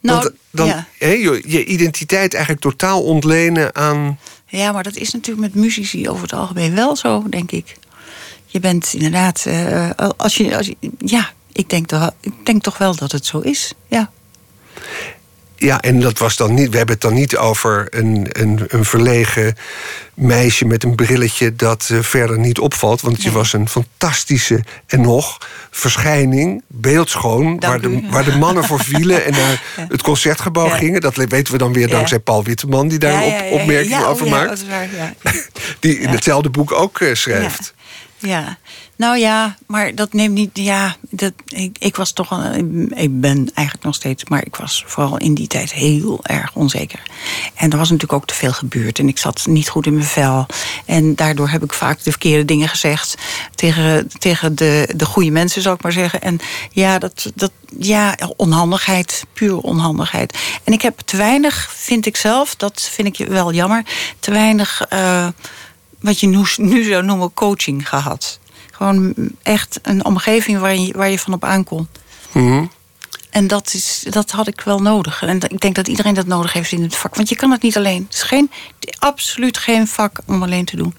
Nou, 0.00 0.18
Want 0.20 0.30
dan 0.50 0.66
ja. 0.66 0.86
je, 0.98 1.42
je 1.46 1.64
identiteit 1.64 2.32
eigenlijk 2.34 2.62
totaal 2.62 3.02
ontlenen 3.02 3.74
aan. 3.74 4.18
Ja, 4.46 4.72
maar 4.72 4.82
dat 4.82 4.96
is 4.96 5.12
natuurlijk 5.12 5.54
met 5.54 5.62
muzici 5.62 6.08
over 6.08 6.22
het 6.22 6.32
algemeen 6.32 6.74
wel 6.74 6.96
zo, 6.96 7.24
denk 7.28 7.50
ik. 7.50 7.76
Je 8.46 8.60
bent 8.60 8.92
inderdaad, 8.94 9.44
eh, 9.46 9.90
als 10.16 10.34
je, 10.36 10.56
als 10.56 10.66
je, 10.66 10.76
ja, 10.98 11.30
ik 11.52 11.70
denk, 11.70 11.86
toch, 11.86 12.10
ik 12.20 12.46
denk 12.46 12.62
toch 12.62 12.78
wel 12.78 12.96
dat 12.96 13.12
het 13.12 13.26
zo 13.26 13.38
is. 13.38 13.72
Ja. 13.86 14.10
Ja, 15.58 15.80
en 15.80 16.00
dat 16.00 16.18
was 16.18 16.36
dan 16.36 16.54
niet. 16.54 16.70
We 16.70 16.76
hebben 16.76 16.94
het 16.94 17.04
dan 17.04 17.14
niet 17.14 17.36
over 17.36 17.86
een, 17.90 18.26
een, 18.32 18.64
een 18.68 18.84
verlegen 18.84 19.56
meisje 20.14 20.64
met 20.64 20.84
een 20.84 20.94
brilletje 20.94 21.56
dat 21.56 21.88
eh, 21.92 21.98
verder 22.00 22.38
niet 22.38 22.58
opvalt. 22.58 23.00
Want 23.00 23.22
je 23.22 23.30
was 23.30 23.52
een 23.52 23.68
fantastische 23.68 24.64
en 24.86 25.00
nog 25.00 25.38
verschijning, 25.70 26.62
beeldschoon, 26.66 27.60
waar 27.60 27.80
de, 27.80 28.06
waar 28.10 28.24
de 28.24 28.36
mannen 28.36 28.64
voor 28.64 28.80
vielen 28.84 29.24
en 29.24 29.32
naar 29.32 29.62
het 29.88 30.02
concertgebouw 30.02 30.68
gingen. 30.68 31.00
Dat 31.00 31.16
weten 31.16 31.52
we 31.52 31.58
dan 31.58 31.72
weer 31.72 31.88
dankzij 31.88 32.18
Paul 32.18 32.44
Witteman, 32.44 32.88
die 32.88 32.98
daar 32.98 33.22
een 33.22 33.52
op, 33.52 33.60
opmerking 33.60 34.04
over 34.04 34.28
maakt. 34.28 34.64
Die 35.80 35.98
in 35.98 36.08
hetzelfde 36.08 36.50
boek 36.50 36.72
ook 36.72 37.00
uh, 37.00 37.14
schrijft. 37.14 37.74
Ja, 38.18 38.58
nou 38.98 39.18
ja, 39.18 39.56
maar 39.66 39.94
dat 39.94 40.12
neemt 40.12 40.34
niet. 40.34 40.50
Ja, 40.52 40.96
dat, 41.10 41.32
ik, 41.46 41.76
ik 41.78 41.96
was 41.96 42.12
toch. 42.12 42.30
Een, 42.30 42.92
ik 42.94 43.20
ben 43.20 43.50
eigenlijk 43.54 43.86
nog 43.86 43.94
steeds. 43.94 44.24
Maar 44.24 44.44
ik 44.44 44.56
was 44.56 44.84
vooral 44.86 45.16
in 45.16 45.34
die 45.34 45.46
tijd 45.46 45.72
heel 45.72 46.18
erg 46.22 46.54
onzeker. 46.54 47.02
En 47.54 47.70
er 47.70 47.78
was 47.78 47.90
natuurlijk 47.90 48.20
ook 48.20 48.26
te 48.26 48.34
veel 48.34 48.52
gebeurd. 48.52 48.98
En 48.98 49.08
ik 49.08 49.18
zat 49.18 49.46
niet 49.46 49.68
goed 49.68 49.86
in 49.86 49.94
mijn 49.94 50.06
vel. 50.06 50.46
En 50.86 51.14
daardoor 51.14 51.48
heb 51.48 51.64
ik 51.64 51.72
vaak 51.72 52.02
de 52.02 52.10
verkeerde 52.10 52.44
dingen 52.44 52.68
gezegd. 52.68 53.14
Tegen, 53.54 54.08
tegen 54.18 54.54
de, 54.54 54.92
de 54.96 55.04
goede 55.04 55.30
mensen, 55.30 55.62
zou 55.62 55.74
ik 55.74 55.82
maar 55.82 55.92
zeggen. 55.92 56.20
En 56.20 56.38
ja, 56.70 56.98
dat, 56.98 57.30
dat, 57.34 57.52
ja, 57.78 58.18
onhandigheid. 58.36 59.24
Pure 59.32 59.62
onhandigheid. 59.62 60.38
En 60.64 60.72
ik 60.72 60.82
heb 60.82 60.98
te 60.98 61.16
weinig, 61.16 61.72
vind 61.76 62.06
ik 62.06 62.16
zelf. 62.16 62.56
Dat 62.56 62.88
vind 62.92 63.18
ik 63.18 63.28
wel 63.28 63.52
jammer. 63.52 63.82
Te 64.20 64.30
weinig. 64.30 64.86
Uh, 64.92 65.28
wat 66.00 66.20
je 66.20 66.26
nu, 66.26 66.44
nu 66.56 66.84
zou 66.84 67.04
noemen 67.04 67.34
coaching 67.34 67.88
gehad. 67.88 68.38
Gewoon 68.78 69.14
echt 69.42 69.78
een 69.82 70.04
omgeving 70.04 70.58
waar 70.58 70.76
je, 70.76 70.92
waar 70.92 71.10
je 71.10 71.18
van 71.18 71.32
op 71.32 71.44
aankomt. 71.44 71.88
Mm 72.32 72.70
En 73.30 73.46
dat, 73.46 73.74
is, 73.74 74.04
dat 74.10 74.30
had 74.30 74.46
ik 74.46 74.60
wel 74.60 74.82
nodig. 74.82 75.22
En 75.22 75.40
ik 75.40 75.60
denk 75.60 75.74
dat 75.74 75.88
iedereen 75.88 76.14
dat 76.14 76.26
nodig 76.26 76.52
heeft 76.52 76.72
in 76.72 76.82
het 76.82 76.96
vak. 76.96 77.14
Want 77.14 77.28
je 77.28 77.36
kan 77.36 77.50
het 77.50 77.62
niet 77.62 77.76
alleen. 77.76 78.04
Het 78.04 78.14
is 78.14 78.22
geen, 78.22 78.50
absoluut 78.98 79.58
geen 79.58 79.86
vak 79.86 80.18
om 80.26 80.42
alleen 80.42 80.64
te 80.64 80.76
doen. 80.76 80.94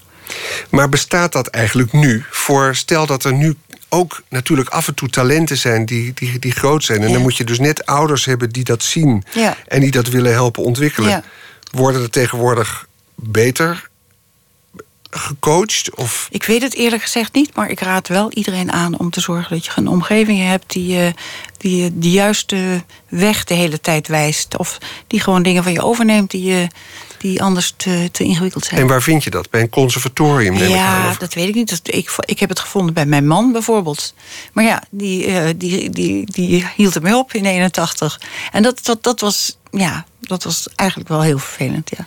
Maar 0.70 0.88
bestaat 0.88 1.32
dat 1.32 1.46
eigenlijk 1.46 1.92
nu? 1.92 2.24
Voor 2.30 2.74
stel 2.74 3.06
dat 3.06 3.24
er 3.24 3.32
nu 3.32 3.54
ook 3.88 4.22
natuurlijk 4.28 4.68
af 4.68 4.88
en 4.88 4.94
toe 4.94 5.08
talenten 5.08 5.56
zijn 5.56 5.86
die, 5.86 6.12
die, 6.14 6.38
die 6.38 6.52
groot 6.52 6.84
zijn. 6.84 7.02
En 7.02 7.12
dan 7.12 7.22
moet 7.22 7.36
je 7.36 7.44
dus 7.44 7.58
net 7.58 7.86
ouders 7.86 8.24
hebben 8.24 8.50
die 8.50 8.64
dat 8.64 8.82
zien 8.82 9.24
en 9.66 9.80
die 9.80 9.90
dat 9.90 10.08
willen 10.08 10.32
helpen 10.32 10.62
ontwikkelen. 10.62 11.24
Worden 11.70 12.02
er 12.02 12.10
tegenwoordig 12.10 12.86
beter 13.14 13.89
gecoacht? 15.10 15.94
Of? 15.94 16.28
Ik 16.30 16.44
weet 16.44 16.62
het 16.62 16.74
eerlijk 16.74 17.02
gezegd 17.02 17.32
niet, 17.32 17.54
maar 17.54 17.70
ik 17.70 17.80
raad 17.80 18.08
wel 18.08 18.32
iedereen 18.32 18.72
aan 18.72 18.98
om 18.98 19.10
te 19.10 19.20
zorgen 19.20 19.56
dat 19.56 19.64
je 19.64 19.70
een 19.74 19.88
omgeving 19.88 20.46
hebt 20.46 20.72
die 20.72 20.86
je 20.86 21.14
die 21.60 21.98
de 21.98 22.10
juiste 22.10 22.84
weg 23.08 23.44
de 23.44 23.54
hele 23.54 23.80
tijd 23.80 24.08
wijst. 24.08 24.56
Of 24.56 24.78
die 25.06 25.20
gewoon 25.20 25.42
dingen 25.42 25.62
van 25.62 25.72
je 25.72 25.82
overneemt 25.82 26.30
die, 26.30 26.66
die 27.18 27.42
anders 27.42 27.74
te, 27.76 28.08
te 28.12 28.24
ingewikkeld 28.24 28.64
zijn. 28.64 28.80
En 28.80 28.86
waar 28.86 29.02
vind 29.02 29.24
je 29.24 29.30
dat? 29.30 29.50
Bij 29.50 29.60
een 29.60 29.68
conservatorium? 29.68 30.56
ja, 30.56 31.14
dat 31.18 31.34
weet 31.34 31.48
ik 31.48 31.54
niet. 31.54 31.80
ik, 31.82 32.14
ik 32.20 32.38
heb 32.38 32.48
het 32.48 32.60
gevonden 32.60 32.94
bij 32.94 33.06
mijn 33.06 33.26
man 33.26 33.52
bijvoorbeeld. 33.52 34.14
Maar 34.52 34.64
ja, 34.64 34.82
die, 34.90 35.26
uh, 35.26 35.48
die, 35.56 35.90
die, 35.90 36.32
die 36.32 36.66
hield 36.76 36.94
ermee 36.94 37.16
op 37.16 37.32
in 37.32 37.44
81. 37.44 38.20
En 38.52 38.62
dat, 38.62 38.84
dat, 38.84 39.02
dat, 39.02 39.20
was, 39.20 39.58
ja, 39.70 40.04
dat 40.20 40.44
was 40.44 40.68
eigenlijk 40.74 41.08
wel 41.08 41.22
heel 41.22 41.38
vervelend, 41.38 41.90
ja 41.96 42.06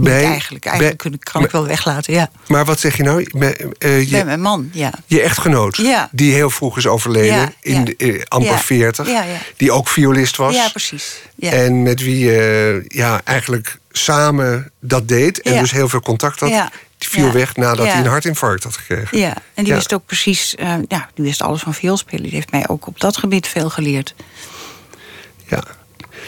bij, 0.00 0.24
eigenlijk. 0.24 0.64
Eigenlijk 0.64 1.02
bij, 1.02 1.18
kan 1.18 1.44
ik 1.44 1.50
wel 1.50 1.66
weglaten, 1.66 2.12
ja. 2.12 2.30
Maar 2.46 2.64
wat 2.64 2.80
zeg 2.80 2.96
je 2.96 3.02
nou? 3.02 3.30
Bij, 3.38 3.66
uh, 3.78 4.10
je, 4.10 4.24
mijn 4.24 4.40
man, 4.40 4.70
ja. 4.72 4.92
Je 5.06 5.20
echtgenoot, 5.20 5.76
ja. 5.76 6.08
die 6.12 6.32
heel 6.32 6.50
vroeg 6.50 6.76
is 6.76 6.86
overleden, 6.86 7.36
ja, 7.36 7.52
in 7.60 7.84
de, 7.84 7.94
uh, 7.96 8.22
amper 8.28 8.58
40. 8.58 9.08
Die 9.56 9.72
ook 9.72 9.88
violist 9.88 10.36
was. 10.36 10.54
Ja, 10.54 10.68
precies. 10.68 11.22
En 11.38 11.82
met 11.82 12.00
wie 12.00 12.18
je 12.18 12.84
ja, 12.88 13.20
eigenlijk 13.24 13.78
samen 13.92 14.72
dat 14.80 15.08
deed. 15.08 15.42
En 15.42 15.58
dus 15.58 15.70
heel 15.70 15.88
veel 15.88 16.00
contact 16.00 16.40
had. 16.40 16.70
Die 16.98 17.08
viel 17.08 17.32
weg 17.32 17.56
nadat 17.56 17.86
hij 17.86 17.98
een 17.98 18.06
hartinfarct 18.06 18.64
had 18.64 18.76
gekregen. 18.76 19.18
Ja, 19.18 19.36
en 19.54 19.64
die 19.64 19.72
wist 19.72 19.94
ook 19.94 20.06
precies, 20.06 20.54
ja, 20.88 21.08
die 21.14 21.24
wist 21.24 21.42
alles 21.42 21.60
van 21.60 21.74
vioolspelen. 21.74 22.22
Die 22.22 22.32
heeft 22.32 22.50
mij 22.50 22.68
ook 22.68 22.86
op 22.86 23.00
dat 23.00 23.16
gebied 23.16 23.46
veel 23.46 23.70
geleerd. 23.70 24.14
Ja, 25.46 25.62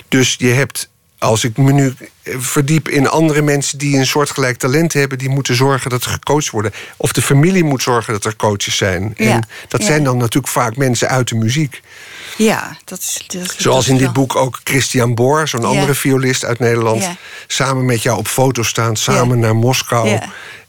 dus 0.09 0.35
je 0.39 0.49
hebt 0.49 0.91
als 1.21 1.45
ik 1.45 1.57
me 1.57 1.73
nu 1.73 1.95
verdiep 2.25 2.89
in 2.89 3.09
andere 3.09 3.43
mensen 3.43 3.79
die 3.79 3.99
een 3.99 4.07
soortgelijk 4.07 4.59
talent 4.59 4.93
hebben, 4.93 5.19
die 5.19 5.29
moeten 5.29 5.55
zorgen 5.55 5.91
dat 5.91 6.05
er 6.05 6.11
gecoacht 6.11 6.51
worden. 6.51 6.73
Of 6.97 7.13
de 7.13 7.23
familie 7.23 7.65
moet 7.65 7.83
zorgen 7.83 8.13
dat 8.13 8.25
er 8.25 8.37
coaches 8.37 8.77
zijn. 8.77 9.13
Ja, 9.17 9.31
en 9.31 9.49
dat 9.69 9.83
zijn 9.83 10.05
dan 10.05 10.17
natuurlijk 10.17 10.53
vaak 10.53 10.77
mensen 10.77 11.09
uit 11.09 11.29
de 11.29 11.35
muziek. 11.35 11.83
Ja, 12.37 12.77
dat 12.85 12.99
is. 12.99 13.25
Dat, 13.27 13.55
Zoals 13.57 13.89
in 13.89 13.97
dit 13.97 14.13
boek 14.13 14.37
ook 14.37 14.61
Christian 14.65 15.15
Boor, 15.15 15.49
zo'n 15.49 15.65
andere 15.65 15.95
violist 15.95 16.45
uit 16.45 16.59
Nederland, 16.59 17.09
samen 17.47 17.85
met 17.85 18.03
jou 18.03 18.19
op 18.19 18.29
foto 18.29 18.63
staan, 18.63 18.97
samen 18.97 19.39
naar 19.39 19.57
Moskou. 19.57 20.19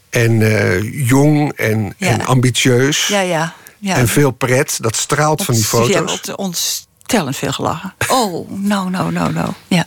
En 0.10 0.32
uh, 0.32 1.08
jong 1.08 1.52
en, 1.54 1.96
en 1.98 2.26
ambitieus. 2.26 3.08
Ja, 3.08 3.22
ja. 3.22 3.54
En 3.80 4.08
veel 4.08 4.32
pret, 4.32 4.78
dat 4.82 4.96
straalt 4.96 5.44
van 5.44 5.54
die 5.54 5.64
foto's. 5.64 6.20
Ja, 6.24 6.34
ons 6.34 6.88
ontstellend 7.12 7.38
veel 7.38 7.65
gelachen. 7.65 7.93
Oh, 8.08 8.50
nou, 8.50 8.89
nou, 8.89 9.12
nou, 9.12 9.34
nou. 9.34 9.50
Ja. 9.67 9.86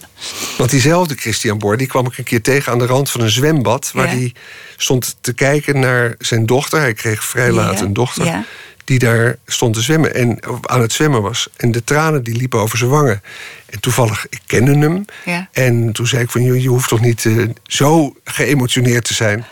Want 0.56 0.70
diezelfde 0.70 1.14
Christian 1.14 1.58
Boor, 1.58 1.76
die 1.76 1.86
kwam 1.86 2.06
ik 2.06 2.18
een 2.18 2.24
keer 2.24 2.42
tegen 2.42 2.72
aan 2.72 2.78
de 2.78 2.86
rand 2.86 3.10
van 3.10 3.20
een 3.20 3.30
zwembad. 3.30 3.90
Waar 3.92 4.08
hij 4.08 4.34
stond 4.76 5.16
te 5.20 5.32
kijken 5.32 5.78
naar 5.78 6.14
zijn 6.18 6.46
dochter. 6.46 6.80
Hij 6.80 6.94
kreeg 6.94 7.24
vrij 7.24 7.52
laat 7.52 7.80
een 7.80 7.92
dochter. 7.92 8.24
Ja. 8.24 8.44
Die 8.84 8.98
daar 8.98 9.36
stond 9.46 9.74
te 9.74 9.80
zwemmen 9.80 10.14
en 10.14 10.38
aan 10.62 10.80
het 10.80 10.92
zwemmen 10.92 11.22
was. 11.22 11.48
En 11.56 11.72
de 11.72 11.84
tranen 11.84 12.24
die 12.24 12.36
liepen 12.36 12.60
over 12.60 12.78
zijn 12.78 12.90
wangen. 12.90 13.22
En 13.66 13.80
toevallig, 13.80 14.26
ik 14.28 14.40
kende 14.46 14.78
hem. 14.78 15.04
Ja. 15.24 15.48
En 15.52 15.92
toen 15.92 16.06
zei 16.06 16.22
ik 16.22 16.30
van, 16.30 16.42
je, 16.42 16.62
je 16.62 16.68
hoeft 16.68 16.88
toch 16.88 17.00
niet 17.00 17.24
uh, 17.24 17.48
zo 17.62 18.14
geëmotioneerd 18.24 19.04
te 19.04 19.14
zijn. 19.14 19.38
En 19.38 19.44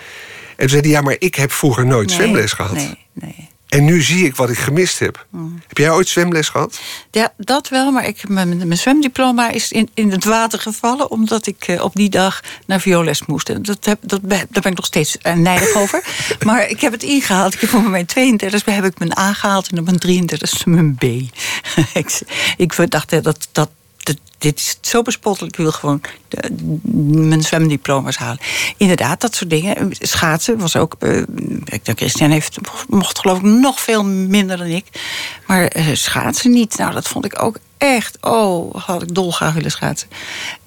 toen 0.56 0.68
zei 0.68 0.80
hij, 0.80 0.90
ja, 0.90 1.00
maar 1.00 1.16
ik 1.18 1.35
heb 1.35 1.52
vroeger 1.52 1.87
nooit 1.87 2.11
zwemles 2.11 2.52
gehad. 2.52 2.72
Nee, 2.72 2.98
nee. 3.12 3.50
En 3.72 3.85
nu 3.85 4.02
zie 4.02 4.24
ik 4.24 4.37
wat 4.37 4.50
ik 4.50 4.58
gemist 4.58 4.98
heb. 4.98 5.26
Hmm. 5.30 5.61
Heb 5.68 5.78
jij 5.78 5.90
ooit 5.90 6.08
zwemles 6.08 6.48
gehad? 6.48 6.80
Ja, 7.11 7.32
dat 7.37 7.68
wel. 7.68 7.90
Maar 7.90 8.06
ik, 8.06 8.28
mijn, 8.28 8.56
mijn 8.56 8.76
zwemdiploma 8.76 9.50
is 9.50 9.72
in, 9.72 9.90
in 9.94 10.11
het 10.11 10.24
water 10.24 10.58
gevallen... 10.58 11.11
omdat 11.11 11.46
ik 11.46 11.68
uh, 11.68 11.85
op 11.85 11.94
die 11.94 12.08
dag 12.08 12.40
naar 12.66 12.80
violes 12.80 13.26
moest. 13.26 13.48
En 13.48 13.62
dat 13.62 13.85
heb, 13.85 13.98
dat, 14.02 14.20
daar 14.22 14.46
ben 14.48 14.70
ik 14.70 14.76
nog 14.76 14.87
steeds 14.87 15.16
uh, 15.22 15.32
nijdig 15.32 15.74
over. 15.74 16.04
maar 16.46 16.68
ik 16.68 16.80
heb 16.80 16.92
het 16.92 17.02
ingehaald. 17.02 17.54
Ik 17.54 17.61
heb 17.61 17.74
op 17.74 17.87
mijn 17.87 18.06
32 18.06 18.64
heb 18.64 18.85
ik 18.85 18.98
mijn 18.98 19.18
A 19.18 19.32
gehaald... 19.32 19.68
en 19.68 19.78
op 19.78 19.85
mijn 19.85 19.98
33 19.98 20.66
mijn 20.66 20.94
B. 20.94 21.02
ik, 22.02 22.20
ik 22.56 22.90
dacht 22.90 23.12
uh, 23.12 23.22
dat, 23.22 23.48
dat 23.52 23.70
dit 24.42 24.58
is 24.58 24.78
zo 24.80 25.02
bespottelijk. 25.02 25.56
Ik 25.56 25.62
wil 25.62 25.72
gewoon 25.72 26.00
de, 26.28 26.50
mijn 27.28 27.42
zwemdiploma's 27.42 28.16
halen. 28.16 28.40
Inderdaad, 28.76 29.20
dat 29.20 29.34
soort 29.34 29.50
dingen. 29.50 29.90
Schaatsen 29.98 30.58
was 30.58 30.76
ook. 30.76 30.96
Uh, 31.00 31.22
Christian 31.82 32.30
heeft, 32.30 32.58
mocht 32.88 33.18
geloof 33.18 33.38
ik 33.38 33.44
nog 33.44 33.80
veel 33.80 34.04
minder 34.04 34.56
dan 34.56 34.66
ik. 34.66 34.84
Maar 35.46 35.76
uh, 35.76 35.86
schaatsen 35.92 36.50
niet. 36.50 36.76
Nou, 36.76 36.92
dat 36.92 37.08
vond 37.08 37.24
ik 37.24 37.42
ook 37.42 37.58
echt. 37.78 38.18
Oh, 38.20 38.74
had 38.74 39.02
ik 39.02 39.14
dolgraag 39.14 39.54
willen 39.54 39.70
schaatsen. 39.70 40.08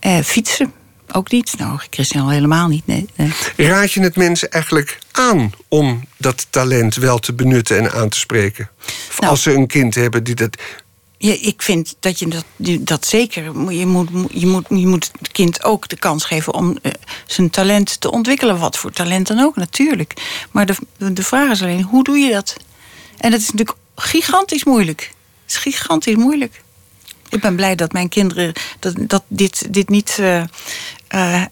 Uh, 0.05 0.19
fietsen. 0.19 0.73
Ook 1.11 1.31
niet. 1.31 1.57
Nou, 1.57 1.79
Christian 1.89 2.23
al 2.23 2.29
helemaal 2.29 2.67
niet. 2.67 2.87
Nee, 2.87 3.09
nee. 3.15 3.31
Raad 3.55 3.91
je 3.91 4.01
het 4.01 4.15
mensen 4.15 4.51
eigenlijk 4.51 4.99
aan 5.11 5.51
om 5.67 6.07
dat 6.17 6.47
talent 6.49 6.95
wel 6.95 7.19
te 7.19 7.33
benutten 7.33 7.77
en 7.77 7.91
aan 7.91 8.09
te 8.09 8.19
spreken? 8.19 8.69
Nou, 9.19 9.31
als 9.31 9.41
ze 9.41 9.53
een 9.53 9.67
kind 9.67 9.95
hebben 9.95 10.23
die 10.23 10.35
dat 10.35 10.57
ik 11.33 11.61
vind 11.61 11.95
dat 11.99 12.19
je 12.19 12.27
dat, 12.27 12.45
dat 12.79 13.05
zeker. 13.05 13.43
Je 13.43 13.85
moet, 13.85 14.09
je, 14.31 14.47
moet, 14.47 14.65
je 14.69 14.87
moet 14.87 15.11
het 15.19 15.31
kind 15.31 15.63
ook 15.63 15.87
de 15.87 15.95
kans 15.95 16.25
geven 16.25 16.53
om 16.53 16.77
uh, 16.81 16.91
zijn 17.25 17.49
talent 17.49 18.01
te 18.01 18.11
ontwikkelen. 18.11 18.59
Wat 18.59 18.77
voor 18.77 18.91
talent 18.91 19.27
dan 19.27 19.39
ook, 19.39 19.55
natuurlijk. 19.55 20.13
Maar 20.51 20.65
de, 20.65 20.75
de 21.13 21.23
vraag 21.23 21.51
is 21.51 21.61
alleen, 21.61 21.81
hoe 21.81 22.03
doe 22.03 22.17
je 22.17 22.31
dat? 22.31 22.55
En 23.17 23.31
dat 23.31 23.39
is 23.39 23.51
natuurlijk 23.51 23.77
gigantisch 23.95 24.63
moeilijk. 24.63 25.13
Het 25.45 25.55
is 25.55 25.57
gigantisch 25.57 26.15
moeilijk. 26.15 26.63
Ik 27.29 27.41
ben 27.41 27.55
blij 27.55 27.75
dat 27.75 27.91
mijn 27.91 28.09
kinderen 28.09 28.53
dat, 28.79 28.95
dat 28.99 29.23
dit, 29.27 29.73
dit, 29.73 29.89
niet, 29.89 30.17
uh, 30.19 30.43
uh, 31.15 31.43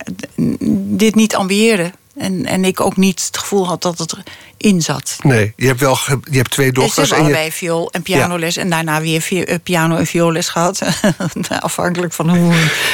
dit 0.97 1.15
niet 1.15 1.35
ambieerden. 1.35 1.93
En, 2.15 2.45
en 2.45 2.65
ik 2.65 2.79
ook 2.79 2.97
niet 2.97 3.25
het 3.25 3.37
gevoel 3.37 3.67
had 3.67 3.81
dat 3.81 3.99
het 3.99 4.15
erin 4.63 4.81
zat. 4.81 5.17
Nee, 5.21 5.53
je 5.55 5.67
hebt 5.67 5.79
wel 5.79 5.97
je 6.31 6.37
hebt 6.37 6.49
twee 6.49 6.71
dochters. 6.71 6.93
Ze 6.93 7.01
hebben 7.01 7.19
allebei 7.19 7.45
je... 7.45 7.51
viool 7.51 7.91
en 7.91 8.01
pianoles. 8.01 8.57
En 8.57 8.69
daarna 8.69 9.01
weer 9.01 9.47
eh, 9.47 9.55
piano 9.63 9.95
en 9.95 10.05
vioolles 10.05 10.49
gehad. 10.49 10.81
Afhankelijk 11.59 12.13
van 12.13 12.37
hoe 12.37 12.53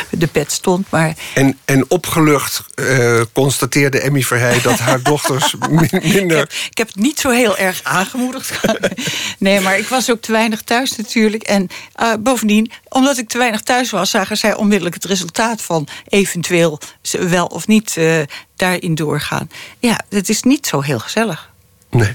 de 0.09 0.27
pet 0.27 0.51
stond. 0.51 0.91
Maar... 0.91 1.13
En, 1.33 1.57
en 1.65 1.85
opgelucht 1.87 2.63
uh, 2.75 3.21
constateerde 3.33 3.99
Emmy 3.99 4.21
Verheij 4.21 4.61
dat 4.61 4.79
haar 4.79 5.03
dochters 5.11 5.55
minder... 5.69 6.01
Ik 6.01 6.29
heb, 6.29 6.51
ik 6.69 6.77
heb, 6.77 6.87
het 6.87 6.95
niet 6.95 7.19
zo 7.19 7.29
heel 7.29 7.57
erg 7.57 7.79
aangemoedigd. 7.83 8.59
nee, 9.37 9.59
maar 9.59 9.77
ik 9.77 9.87
was 9.87 10.11
ook 10.11 10.21
te 10.21 10.31
weinig 10.31 10.61
thuis 10.61 10.95
natuurlijk. 10.95 11.43
En 11.43 11.67
uh, 12.01 12.13
bovendien, 12.19 12.71
omdat 12.89 13.17
ik 13.17 13.29
te 13.29 13.37
weinig 13.37 13.61
thuis 13.61 13.89
was... 13.89 14.09
zagen 14.09 14.37
zij 14.37 14.55
onmiddellijk 14.55 14.95
het 14.95 15.05
resultaat 15.05 15.61
van 15.61 15.87
eventueel 16.07 16.79
wel 17.11 17.45
of 17.45 17.67
niet... 17.67 17.95
Uh, 17.97 18.21
daarin 18.59 18.95
doorgaan. 18.95 19.49
Ja, 19.79 19.99
het 20.09 20.29
is 20.29 20.43
niet 20.43 20.67
zo 20.67 20.81
heel 20.81 20.99
gezellig. 20.99 21.51
Nee. 21.89 22.13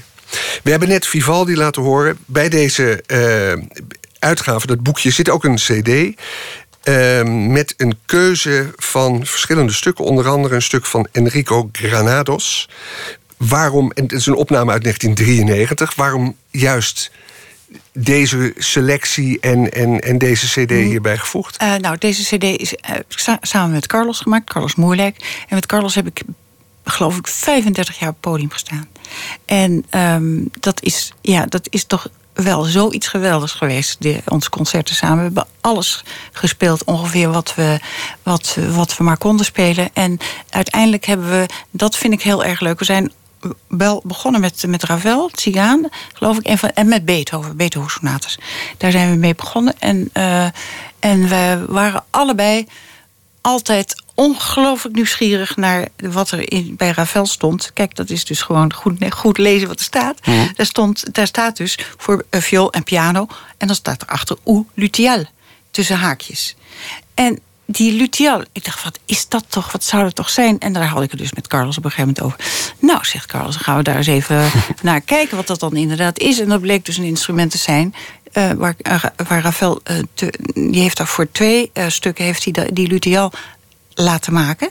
We 0.63 0.69
hebben 0.69 0.89
net 0.89 1.07
Vivaldi 1.07 1.55
laten 1.57 1.81
horen. 1.81 2.17
Bij 2.25 2.49
deze 2.49 3.03
uh, 3.07 3.63
uitgave, 4.19 4.67
dat 4.67 4.83
boekje, 4.83 5.11
zit 5.11 5.29
ook 5.29 5.43
een 5.43 5.55
cd. 5.55 6.19
Ehm, 6.83 7.51
met 7.51 7.73
een 7.77 7.97
keuze 8.05 8.73
van 8.75 9.25
verschillende 9.25 9.73
stukken. 9.73 10.05
Onder 10.05 10.27
andere 10.27 10.55
een 10.55 10.61
stuk 10.61 10.85
van 10.85 11.07
Enrico 11.11 11.69
Granados. 11.71 12.69
Waarom, 13.37 13.91
en 13.91 14.03
het 14.03 14.11
is 14.11 14.25
een 14.25 14.35
opname 14.35 14.71
uit 14.71 14.81
1993... 14.83 15.95
waarom 15.95 16.35
juist 16.51 17.11
deze 17.93 18.53
selectie 18.57 19.39
en, 19.39 19.71
en, 19.71 19.99
en 20.01 20.17
deze 20.17 20.47
cd 20.65 20.69
Mm. 20.71 20.77
hierbij 20.77 21.17
gevoegd? 21.17 21.57
Eh, 21.57 21.75
nou, 21.75 21.97
deze 21.97 22.35
cd 22.37 22.43
is 22.43 22.75
eh, 22.75 22.95
sa- 23.07 23.37
samen 23.41 23.71
met 23.71 23.87
Carlos 23.87 24.19
gemaakt. 24.19 24.49
Carlos 24.49 24.75
Moerlijk. 24.75 25.45
En 25.49 25.55
met 25.55 25.65
Carlos 25.65 25.95
heb 25.95 26.07
ik, 26.07 26.21
geloof 26.85 27.17
ik, 27.17 27.27
35 27.27 27.99
jaar 27.99 28.09
op 28.09 28.15
het 28.15 28.31
podium 28.31 28.51
gestaan. 28.51 28.87
En 29.45 29.85
ehm, 29.89 30.43
dat, 30.59 30.81
is, 30.81 31.11
ja, 31.21 31.45
dat 31.45 31.67
is 31.69 31.83
toch 31.83 32.07
wel 32.33 32.63
zoiets 32.63 33.07
geweldigs 33.07 33.51
geweest. 33.51 34.01
De, 34.01 34.21
onze 34.27 34.49
concerten 34.49 34.95
samen. 34.95 35.17
We 35.17 35.23
hebben 35.23 35.45
alles 35.61 36.03
gespeeld, 36.31 36.83
ongeveer 36.83 37.31
wat 37.31 37.55
we, 37.55 37.79
wat, 38.23 38.57
wat 38.71 38.97
we 38.97 39.03
maar 39.03 39.17
konden 39.17 39.45
spelen. 39.45 39.89
En 39.93 40.17
uiteindelijk 40.49 41.05
hebben 41.05 41.29
we, 41.29 41.45
dat 41.71 41.97
vind 41.97 42.13
ik 42.13 42.21
heel 42.21 42.43
erg 42.43 42.59
leuk. 42.59 42.79
We 42.79 42.85
zijn 42.85 43.11
wel 43.67 44.01
begonnen 44.03 44.41
met, 44.41 44.63
met 44.67 44.83
Ravel, 44.83 45.29
Tsigaan, 45.29 45.87
geloof 46.13 46.37
ik, 46.37 46.45
en, 46.73 46.87
met 46.87 47.05
Beethoven, 47.05 47.57
Beethoven 47.57 47.91
sonates. 47.91 48.39
Daar 48.77 48.91
zijn 48.91 49.09
we 49.09 49.15
mee 49.15 49.35
begonnen. 49.35 49.79
En, 49.79 50.09
eh, 50.13 50.45
en 50.99 51.27
we 51.27 51.65
waren 51.67 52.03
allebei 52.09 52.67
altijd 53.41 54.03
ongelooflijk 54.15 54.95
nieuwsgierig 54.95 55.55
naar 55.55 55.87
wat 55.97 56.31
er 56.31 56.51
in, 56.51 56.75
bij 56.77 56.91
Ravel 56.91 57.25
stond. 57.25 57.71
Kijk, 57.73 57.95
dat 57.95 58.09
is 58.09 58.25
dus 58.25 58.41
gewoon 58.41 58.73
goed, 58.73 59.05
goed 59.13 59.37
lezen 59.37 59.67
wat 59.67 59.79
er 59.79 59.85
staat. 59.85 60.17
Daar, 60.55 60.65
stond, 60.65 61.13
daar 61.13 61.27
staat 61.27 61.57
dus 61.57 61.77
voor 61.97 62.25
eh, 62.29 62.41
viool 62.41 62.71
en 62.71 62.83
piano. 62.83 63.27
En 63.57 63.67
dan 63.67 63.75
staat 63.75 64.01
erachter 64.01 64.37
ou 64.43 64.63
luthiel, 64.73 65.25
tussen 65.71 65.97
haakjes. 65.97 66.55
En 67.13 67.39
die 67.65 67.91
luthiel, 67.93 68.43
ik 68.51 68.65
dacht, 68.65 68.83
wat 68.83 68.99
is 69.05 69.27
dat 69.27 69.45
toch? 69.49 69.71
Wat 69.71 69.83
zou 69.83 70.03
dat 70.03 70.15
toch 70.15 70.29
zijn? 70.29 70.59
En 70.59 70.73
daar 70.73 70.85
had 70.85 71.03
ik 71.03 71.11
het 71.11 71.19
dus 71.19 71.33
met 71.33 71.47
Carlos 71.47 71.77
op 71.77 71.85
een 71.85 71.91
gegeven 71.91 72.13
moment 72.17 72.39
over. 72.41 72.51
Nou, 72.79 73.05
zegt 73.05 73.25
Carlos, 73.25 73.53
dan 73.53 73.63
gaan 73.63 73.77
we 73.77 73.83
daar 73.83 73.95
eens 73.95 74.07
even 74.07 74.51
naar 74.81 75.01
kijken... 75.01 75.37
wat 75.37 75.47
dat 75.47 75.59
dan 75.59 75.75
inderdaad 75.75 76.19
is. 76.19 76.39
En 76.39 76.49
dat 76.49 76.61
bleek 76.61 76.85
dus 76.85 76.97
een 76.97 77.03
instrument 77.03 77.51
te 77.51 77.57
zijn... 77.57 77.95
eh, 78.31 78.51
waar, 78.51 78.75
eh, 78.77 79.03
waar 79.27 79.41
Ravel, 79.41 79.81
te- 80.13 80.33
die 80.53 80.81
heeft 80.81 80.97
daar 80.97 81.07
voor 81.07 81.31
twee 81.31 81.71
stukken... 81.87 82.25
heeft 82.25 82.43
hij 82.43 82.53
da- 82.53 82.67
die 82.73 82.87
luthiel 82.87 83.31
laten 83.95 84.33
maken. 84.33 84.69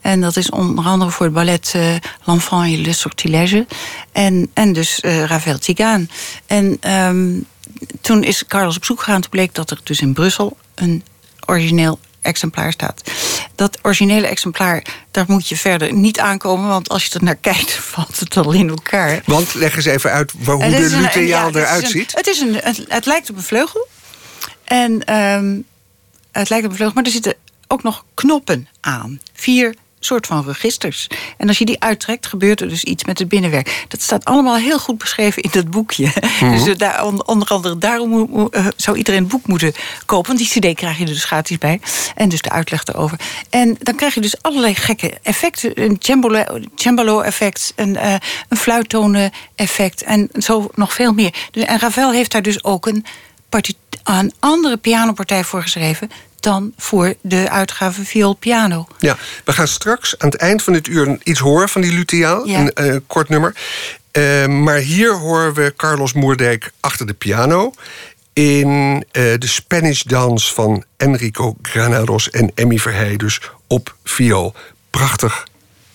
En 0.00 0.20
dat 0.20 0.36
is 0.36 0.50
onder 0.50 0.84
andere 0.84 1.10
voor 1.10 1.26
het 1.26 1.34
ballet 1.34 1.72
eh, 1.74 1.94
L'Enfant 2.24 2.72
et 2.72 2.86
le 2.86 2.92
Sortilège. 2.92 3.66
En, 4.12 4.50
en 4.54 4.72
dus 4.72 5.00
eh, 5.00 5.24
Ravel 5.24 5.58
Tsigaan. 5.58 6.10
En 6.46 6.76
ehm, 6.80 7.30
toen 8.00 8.24
is 8.24 8.46
Carlos 8.46 8.76
op 8.76 8.84
zoek 8.84 8.98
gegaan. 8.98 9.20
Toen 9.20 9.30
bleek 9.30 9.54
dat 9.54 9.70
er 9.70 9.80
dus 9.82 10.00
in 10.00 10.12
Brussel 10.12 10.56
een 10.74 11.04
origineel 11.46 11.98
exemplaar 12.20 12.72
staat. 12.72 13.10
Dat 13.54 13.78
originele 13.82 14.26
exemplaar, 14.26 14.84
daar 15.10 15.24
moet 15.28 15.48
je 15.48 15.56
verder 15.56 15.92
niet 15.92 16.18
aankomen... 16.18 16.68
want 16.68 16.88
als 16.88 17.04
je 17.04 17.14
er 17.18 17.24
naar 17.24 17.36
kijkt, 17.50 17.72
valt 17.72 18.20
het 18.20 18.36
al 18.36 18.52
in 18.52 18.68
elkaar. 18.68 19.22
Want 19.24 19.54
leg 19.54 19.76
eens 19.76 19.84
even 19.84 20.10
uit 20.10 20.32
waar, 20.38 20.54
hoe 20.54 20.64
Het 20.64 20.90
de 20.90 20.96
luteaal 20.96 21.22
ja, 21.26 21.46
het 21.46 21.54
is 21.54 21.62
eruit 21.62 21.82
een- 21.82 21.90
ziet. 21.90 22.12
Het, 22.16 22.26
is 22.26 22.40
een, 22.40 22.54
het, 22.54 22.84
het 22.88 23.06
lijkt 23.06 23.30
op 23.30 23.36
een 23.36 23.42
vleugel. 23.42 23.88
En 24.64 25.04
ehm, 25.04 25.56
het 26.32 26.48
lijkt 26.48 26.64
op 26.64 26.70
een 26.70 26.76
vleugel, 26.76 26.94
maar 26.94 27.04
er 27.04 27.10
zitten 27.10 27.34
ook 27.72 27.82
nog 27.82 28.04
knoppen 28.14 28.68
aan. 28.80 29.20
Vier 29.34 29.74
soort 30.04 30.26
van 30.26 30.44
registers. 30.46 31.06
En 31.36 31.48
als 31.48 31.58
je 31.58 31.64
die 31.64 31.80
uittrekt, 31.80 32.26
gebeurt 32.26 32.60
er 32.60 32.68
dus 32.68 32.84
iets 32.84 33.04
met 33.04 33.18
het 33.18 33.28
binnenwerk. 33.28 33.84
Dat 33.88 34.02
staat 34.02 34.24
allemaal 34.24 34.56
heel 34.56 34.78
goed 34.78 34.98
beschreven 34.98 35.42
in 35.42 35.50
dat 35.52 35.70
boekje. 35.70 36.12
Dus 36.40 36.66
eh, 36.66 36.76
daar, 36.76 37.04
on- 37.06 37.26
onder 37.26 37.48
andere 37.48 37.78
daarom 37.78 38.48
eh, 38.50 38.66
zou 38.76 38.96
iedereen 38.96 39.20
het 39.20 39.28
boek 39.28 39.46
moeten 39.46 39.72
kopen. 40.06 40.36
Want 40.36 40.50
die 40.50 40.72
cd 40.72 40.76
krijg 40.78 40.98
je 40.98 41.04
er 41.04 41.10
dus 41.12 41.24
gratis 41.24 41.58
bij. 41.58 41.80
En 42.14 42.28
dus 42.28 42.40
de 42.42 42.50
uitleg 42.50 42.84
erover. 42.86 43.18
En 43.50 43.76
dan 43.78 43.94
krijg 43.94 44.14
je 44.14 44.20
dus 44.20 44.42
allerlei 44.42 44.74
gekke 44.74 45.12
effecten. 45.22 45.82
Een 45.82 45.96
cembalo- 45.98 46.60
cembalo-effect, 46.74 47.72
een, 47.76 47.96
eh 47.96 48.14
een 48.48 48.56
fluittonen-effect... 48.56 50.02
en 50.02 50.28
zo 50.38 50.68
nog 50.74 50.92
veel 50.92 51.12
meer. 51.12 51.34
Dus, 51.50 51.64
en 51.64 51.78
Ravel 51.78 52.12
heeft 52.12 52.32
daar 52.32 52.42
dus 52.42 52.64
ook 52.64 52.86
een, 52.86 53.04
een 54.04 54.32
andere 54.38 54.76
pianopartij 54.76 55.44
voor 55.44 55.62
geschreven... 55.62 56.10
dan 56.40 56.72
voor 56.76 57.14
de 57.20 57.50
uitgave 57.50 58.04
viool-piano. 58.04 58.86
Ja, 58.98 59.16
we 59.44 59.52
gaan 59.52 59.68
straks 59.68 60.18
aan 60.18 60.28
het 60.28 60.40
eind 60.40 60.62
van 60.62 60.72
dit 60.72 60.88
uur 60.88 61.18
iets 61.22 61.40
horen 61.40 61.68
van 61.68 61.80
die 61.80 61.92
luteaal. 61.92 62.46
Ja. 62.46 62.58
Een 62.58 62.72
eh, 62.72 62.96
kort 63.06 63.28
nummer. 63.28 63.54
Eh, 64.10 64.46
maar 64.46 64.76
hier 64.76 65.12
horen 65.12 65.54
we 65.54 65.74
Carlos 65.76 66.12
Moerdijk 66.12 66.72
achter 66.80 67.06
de 67.06 67.14
piano... 67.14 67.72
in 68.32 69.04
eh, 69.10 69.22
de 69.38 69.46
Spanish 69.46 70.02
Dance 70.02 70.54
van 70.54 70.84
Enrico 70.96 71.56
Granados 71.62 72.30
en 72.30 72.52
Emmy 72.54 72.78
Verheij... 72.78 73.16
dus 73.16 73.40
op 73.66 73.94
viool. 74.04 74.54
Prachtig 74.90 75.46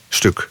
stuk. 0.09 0.49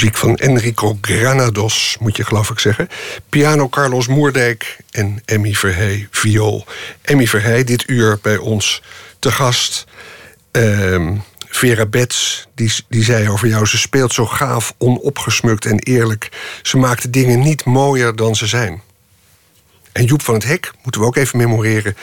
Muziek 0.00 0.18
van 0.18 0.36
Enrico 0.36 0.98
Granados, 1.00 1.96
moet 2.00 2.16
je 2.16 2.24
geloof 2.24 2.50
ik 2.50 2.58
zeggen. 2.58 2.88
Piano 3.28 3.68
Carlos 3.68 4.06
Moerdijk 4.06 4.76
en 4.90 5.22
Emmy 5.24 5.54
Verhey, 5.54 6.08
viool. 6.10 6.66
Emmy 7.02 7.26
Verhey, 7.26 7.64
dit 7.64 7.88
uur 7.88 8.18
bij 8.22 8.36
ons 8.36 8.82
te 9.18 9.30
gast. 9.30 9.84
Ehm, 10.50 11.16
Vera 11.48 11.86
Bets, 11.86 12.48
die, 12.54 12.72
die 12.88 13.04
zei 13.04 13.28
over 13.28 13.48
jou... 13.48 13.66
ze 13.66 13.78
speelt 13.78 14.12
zo 14.12 14.26
gaaf, 14.26 14.74
onopgesmukt 14.78 15.64
en 15.64 15.78
eerlijk. 15.78 16.28
Ze 16.62 16.76
maakt 16.76 17.02
de 17.02 17.10
dingen 17.10 17.40
niet 17.40 17.64
mooier 17.64 18.16
dan 18.16 18.36
ze 18.36 18.46
zijn. 18.46 18.82
En 19.92 20.04
Joep 20.04 20.22
van 20.22 20.34
het 20.34 20.44
Hek, 20.44 20.72
moeten 20.82 21.00
we 21.00 21.06
ook 21.06 21.16
even 21.16 21.38
memoreren... 21.38 21.96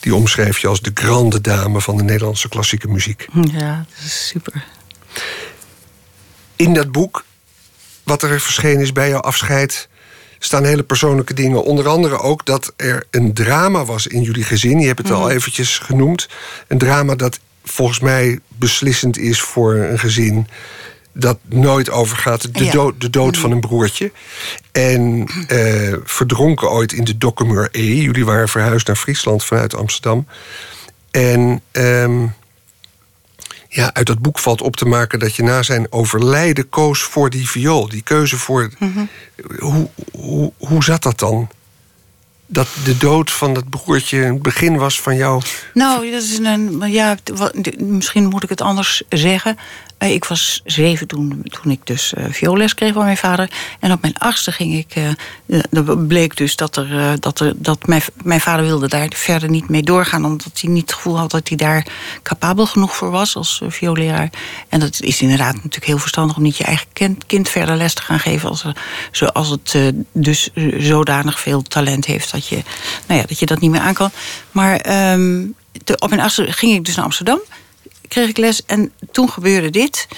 die 0.00 0.14
omschrijf 0.14 0.58
je 0.58 0.68
als 0.68 0.80
de 0.80 0.90
grande 0.94 1.40
dame 1.40 1.80
van 1.80 1.96
de 1.96 2.02
Nederlandse 2.02 2.48
klassieke 2.48 2.88
muziek. 2.88 3.26
Ja, 3.52 3.76
dat 3.76 4.04
is 4.04 4.26
super. 4.26 4.64
In 6.56 6.74
dat 6.74 6.92
boek, 6.92 7.24
wat 8.10 8.22
er 8.22 8.40
verschenen 8.40 8.80
is 8.80 8.92
bij 8.92 9.08
jouw 9.08 9.20
afscheid... 9.20 9.88
staan 10.38 10.64
hele 10.64 10.82
persoonlijke 10.82 11.34
dingen. 11.34 11.64
Onder 11.64 11.88
andere 11.88 12.18
ook 12.18 12.46
dat 12.46 12.72
er 12.76 13.06
een 13.10 13.34
drama 13.34 13.84
was 13.84 14.06
in 14.06 14.22
jullie 14.22 14.44
gezin. 14.44 14.80
Je 14.80 14.86
hebt 14.86 14.98
het 14.98 15.10
al 15.10 15.30
eventjes 15.30 15.78
genoemd. 15.78 16.28
Een 16.68 16.78
drama 16.78 17.14
dat 17.14 17.40
volgens 17.64 18.00
mij 18.00 18.38
beslissend 18.48 19.18
is 19.18 19.40
voor 19.40 19.74
een 19.74 19.98
gezin 19.98 20.46
dat 21.12 21.38
nooit 21.48 21.90
overgaat. 21.90 22.54
De, 22.54 22.64
Ja. 22.64 22.72
dood, 22.72 23.00
de 23.00 23.10
dood 23.10 23.38
van 23.38 23.50
een 23.50 23.60
broertje. 23.60 24.12
En 24.72 25.26
eh, 25.48 25.94
verdronken 26.04 26.70
ooit 26.70 26.92
in 26.92 27.04
de 27.04 27.18
Dokkumur 27.18 27.68
E. 27.72 27.94
Jullie 27.94 28.24
waren 28.24 28.48
verhuisd 28.48 28.86
naar 28.86 28.96
Friesland 28.96 29.44
vanuit 29.44 29.74
Amsterdam. 29.74 30.26
En 31.10 31.60
ehm, 31.70 32.26
ja, 33.72 33.90
uit 33.92 34.06
dat 34.06 34.18
boek 34.18 34.38
valt 34.38 34.60
op 34.60 34.76
te 34.76 34.84
maken 34.84 35.18
dat 35.18 35.36
je 35.36 35.42
na 35.42 35.62
zijn 35.62 35.92
overlijden 35.92 36.68
koos 36.68 37.02
voor 37.02 37.30
die 37.30 37.48
viool. 37.48 37.88
Die 37.88 38.02
keuze 38.02 38.38
voor. 38.38 38.70
hoe, 39.58 39.88
hoe, 40.12 40.52
hoe 40.58 40.84
zat 40.84 41.02
dat 41.02 41.18
dan? 41.18 41.48
Dat 42.46 42.68
de 42.84 42.96
dood 42.96 43.30
van 43.30 43.54
dat 43.54 43.68
broertje 43.68 44.18
het 44.18 44.42
begin 44.42 44.76
was 44.76 45.00
van 45.00 45.16
jou. 45.16 45.42
Nou, 45.74 46.10
dat 46.10 46.22
is 46.22 46.38
een. 46.38 46.90
Ja, 46.90 47.16
misschien 47.78 48.26
moet 48.26 48.42
ik 48.42 48.48
het 48.48 48.60
anders 48.60 49.02
zeggen. 49.08 49.58
Eh, 50.00 50.14
Ik 50.14 50.24
was 50.24 50.60
zeven 50.64 51.06
toen, 51.06 51.42
toen 51.42 51.72
ik 51.72 51.86
dus 51.86 52.12
vioolles 52.30 52.74
kreeg 52.74 52.92
van 52.92 53.04
mijn 53.04 53.16
vader. 53.16 53.50
En 53.80 53.92
op 53.92 54.00
mijn 54.00 54.18
achtste 54.18 54.52
ging 54.52 54.74
ik. 54.74 54.94
eh, 54.94 55.08
eh, 55.46 55.60
er 55.70 55.98
bleek 55.98 56.36
dus 56.36 56.56
dat, 56.56 56.76
er, 56.76 57.20
dat, 57.20 57.40
er, 57.40 57.52
dat 57.56 57.86
mijn, 57.86 58.02
mijn 58.22 58.40
vader 58.40 58.64
wilde 58.64 58.88
daar 58.88 59.08
verder 59.14 59.50
niet 59.50 59.68
mee 59.68 59.82
doorgaan. 59.82 60.24
Omdat 60.24 60.60
hij 60.60 60.70
niet 60.70 60.82
het 60.82 60.92
gevoel 60.92 61.18
had 61.18 61.30
dat 61.30 61.48
hij 61.48 61.56
daar 61.56 61.86
capabel 62.22 62.66
genoeg 62.66 62.96
voor 62.96 63.10
was 63.10 63.36
als 63.36 63.60
uh, 63.62 63.70
vioolleraar. 63.70 64.30
En 64.68 64.80
dat 64.80 65.00
is 65.00 65.20
inderdaad 65.20 65.54
natuurlijk 65.54 65.84
heel 65.84 65.98
verstandig 65.98 66.36
om 66.36 66.42
niet 66.42 66.56
je 66.56 66.64
eigen 66.64 66.86
kind, 66.92 67.26
kind 67.26 67.48
verder 67.48 67.76
les 67.76 67.94
te 67.94 68.02
gaan 68.02 68.20
geven. 68.20 68.48
Als, 68.48 68.64
er, 68.64 68.76
zoals 69.12 69.48
het 69.48 69.94
dus 70.12 70.50
zodanig 70.78 71.40
veel 71.40 71.62
talent 71.62 72.04
heeft 72.04 72.32
dat 72.32 72.46
je, 72.46 72.62
nou 73.06 73.20
ja, 73.20 73.26
dat, 73.26 73.38
je 73.38 73.46
dat 73.46 73.60
niet 73.60 73.70
meer 73.70 73.80
aan 73.80 73.94
kan. 73.94 74.10
Maar 74.50 74.76
ehm, 74.76 75.46
op 75.98 76.08
mijn 76.08 76.20
achtste 76.20 76.52
ging 76.52 76.72
ik 76.72 76.84
dus 76.84 76.94
naar 76.94 77.04
Amsterdam 77.04 77.40
kreeg 78.10 78.28
ik 78.28 78.36
les 78.36 78.64
en 78.66 78.92
toen 79.10 79.30
gebeurde 79.30 79.70
dit. 79.70 80.08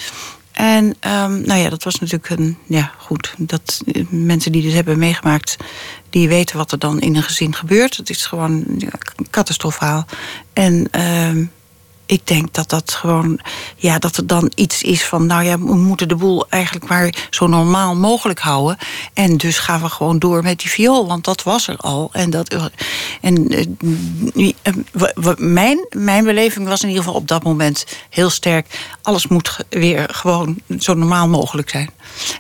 En 0.53 0.95
ehm, 1.01 1.41
nou 1.41 1.61
ja, 1.61 1.69
dat 1.69 1.83
was 1.83 1.99
natuurlijk 1.99 2.31
een. 2.31 2.59
Ja, 2.67 2.93
goed. 2.99 3.35
Dat, 3.39 3.83
eh, 3.93 4.05
mensen 4.09 4.53
die 4.53 4.63
dit 4.63 4.73
hebben 4.73 4.99
meegemaakt, 4.99 5.57
die 6.11 6.29
weten 6.29 6.57
wat 6.57 6.73
er 6.73 6.79
dan 6.79 7.01
in 7.01 7.17
een 7.17 7.23
gezin 7.23 7.55
gebeurt. 7.55 7.97
Het 7.97 8.11
is 8.11 8.27
gewoon 8.27 8.65
ja. 8.79 10.05
En 10.53 10.89
ehm, 10.91 11.45
ik 12.13 12.27
denk 12.27 12.55
dat 12.55 12.69
dat 12.69 12.93
gewoon. 12.93 13.41
Ja, 13.77 13.99
dat 13.99 14.17
er 14.17 14.27
dan 14.27 14.53
iets 14.55 14.83
is 14.83 15.05
van. 15.05 15.27
Nou 15.27 15.45
ja, 15.45 15.59
we 15.59 15.75
moeten 15.75 16.09
de 16.09 16.17
boel 16.17 16.49
eigenlijk 16.49 16.89
maar 16.89 17.15
zo 17.31 17.47
normaal 17.47 17.97
mogelijk 17.97 18.39
houden. 18.39 18.79
En 19.13 19.37
dus 19.37 19.59
gaan 19.59 19.81
we 19.81 19.89
gewoon 19.89 20.19
door 20.19 20.43
met 20.43 20.59
die 20.59 20.71
viool, 20.71 21.07
want 21.07 21.25
dat 21.25 21.43
was 21.43 21.69
er 21.69 21.77
al. 21.77 22.09
En, 22.13 22.31
dat, 22.31 22.57
en 23.21 23.49
eh, 23.49 24.53
eh, 24.63 25.37
mijn, 25.37 25.87
mijn 25.91 26.25
beleving 26.25 26.69
was 26.69 26.83
in 26.83 26.89
ieder 26.89 27.05
geval 27.05 27.21
op 27.21 27.29
dat 27.29 27.43
moment 27.43 27.87
heel 28.11 28.31
sterk. 28.31 28.95
Alles 29.03 29.27
moet 29.27 29.57
weer 29.69 30.09
gewoon 30.11 30.61
zo 30.79 30.95
normaal 30.95 31.29
mogelijk 31.29 31.71
zijn. 31.71 31.91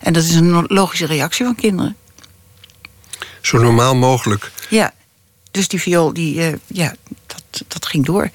En 0.02 0.12
dat 0.12 0.22
is 0.22 0.34
een 0.34 0.64
logische 0.66 1.06
reactie 1.06 1.44
van 1.44 1.54
kinderen. 1.54 1.96
Zo 3.40 3.58
normaal 3.58 3.94
mogelijk. 3.94 4.52
Ja, 4.68 4.94
dus 5.50 5.68
die 5.68 5.80
viool, 5.80 6.12
die, 6.12 6.40
eh, 6.40 6.52
ja, 6.66 6.94
dat, 7.26 7.64
dat 7.68 7.86
ging 7.86 8.04
door. 8.04 8.30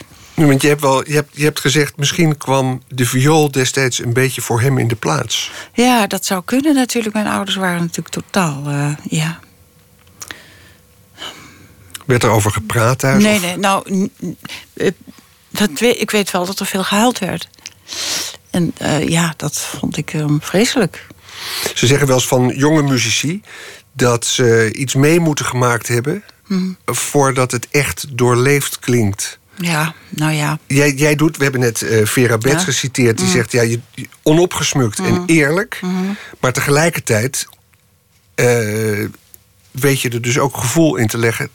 Want 0.45 0.61
je 0.61 0.67
hebt, 0.67 0.81
wel, 0.81 1.07
je, 1.07 1.13
hebt, 1.13 1.29
je 1.37 1.43
hebt 1.43 1.59
gezegd, 1.59 1.97
misschien 1.97 2.37
kwam 2.37 2.81
de 2.87 3.05
viool 3.05 3.51
destijds 3.51 3.99
een 3.99 4.13
beetje 4.13 4.41
voor 4.41 4.61
hem 4.61 4.77
in 4.77 4.87
de 4.87 4.95
plaats. 4.95 5.51
Ja, 5.73 6.07
dat 6.07 6.25
zou 6.25 6.41
kunnen 6.45 6.75
natuurlijk. 6.75 7.13
Mijn 7.13 7.27
ouders 7.27 7.55
waren 7.57 7.79
natuurlijk 7.79 8.09
totaal, 8.09 8.63
eh, 8.67 8.91
ja. 9.09 9.39
Werd 12.05 12.23
er 12.23 12.29
over 12.29 12.51
gepraat 12.51 12.99
thuis? 12.99 13.23
Nee, 13.23 13.35
of- 13.35 13.41
nee, 13.41 13.57
nou, 13.57 14.09
eh, 14.73 14.91
dat 15.49 15.69
weet, 15.79 16.01
ik 16.01 16.11
weet 16.11 16.31
wel 16.31 16.45
dat 16.45 16.59
er 16.59 16.65
veel 16.65 16.83
gehuild 16.83 17.19
werd. 17.19 17.49
En 18.49 18.71
eh, 18.77 19.07
ja, 19.07 19.33
dat 19.37 19.57
vond 19.59 19.97
ik 19.97 20.13
ehm, 20.13 20.37
vreselijk. 20.39 21.05
Ze 21.75 21.87
zeggen 21.87 22.07
wel 22.07 22.15
eens 22.15 22.27
van 22.27 22.53
jonge 22.55 22.81
muzici 22.81 23.41
dat 23.93 24.25
ze 24.25 24.73
iets 24.73 24.95
mee 24.95 25.19
moeten 25.19 25.45
gemaakt 25.45 25.87
hebben 25.87 26.23
Mhm. 26.47 26.71
voordat 26.85 27.51
het 27.51 27.67
echt 27.71 28.17
doorleefd 28.17 28.79
klinkt. 28.79 29.39
Ja, 29.57 29.93
nou 30.09 30.31
ja. 30.31 30.59
Jij, 30.67 30.93
jij 30.93 31.15
doet, 31.15 31.37
we 31.37 31.43
hebben 31.43 31.61
net 31.61 31.81
eh, 31.81 32.05
Vera 32.05 32.37
Bets 32.37 32.53
Ja. 32.55 32.59
Geciteerd, 32.59 33.17
die 33.17 33.27
zegt 33.27 33.51
ja, 33.51 33.61
je, 33.61 33.79
onopgesmukt 34.23 34.99
en 34.99 35.23
eerlijk, 35.25 35.79
Mhm. 35.81 35.93
maar 36.39 36.53
tegelijkertijd 36.53 37.47
eh, 38.35 39.05
weet 39.71 40.01
je 40.01 40.09
er 40.09 40.21
dus 40.21 40.39
ook 40.39 40.57
gevoel 40.57 40.95
in 40.95 41.07
te 41.07 41.17
leggen. 41.17 41.49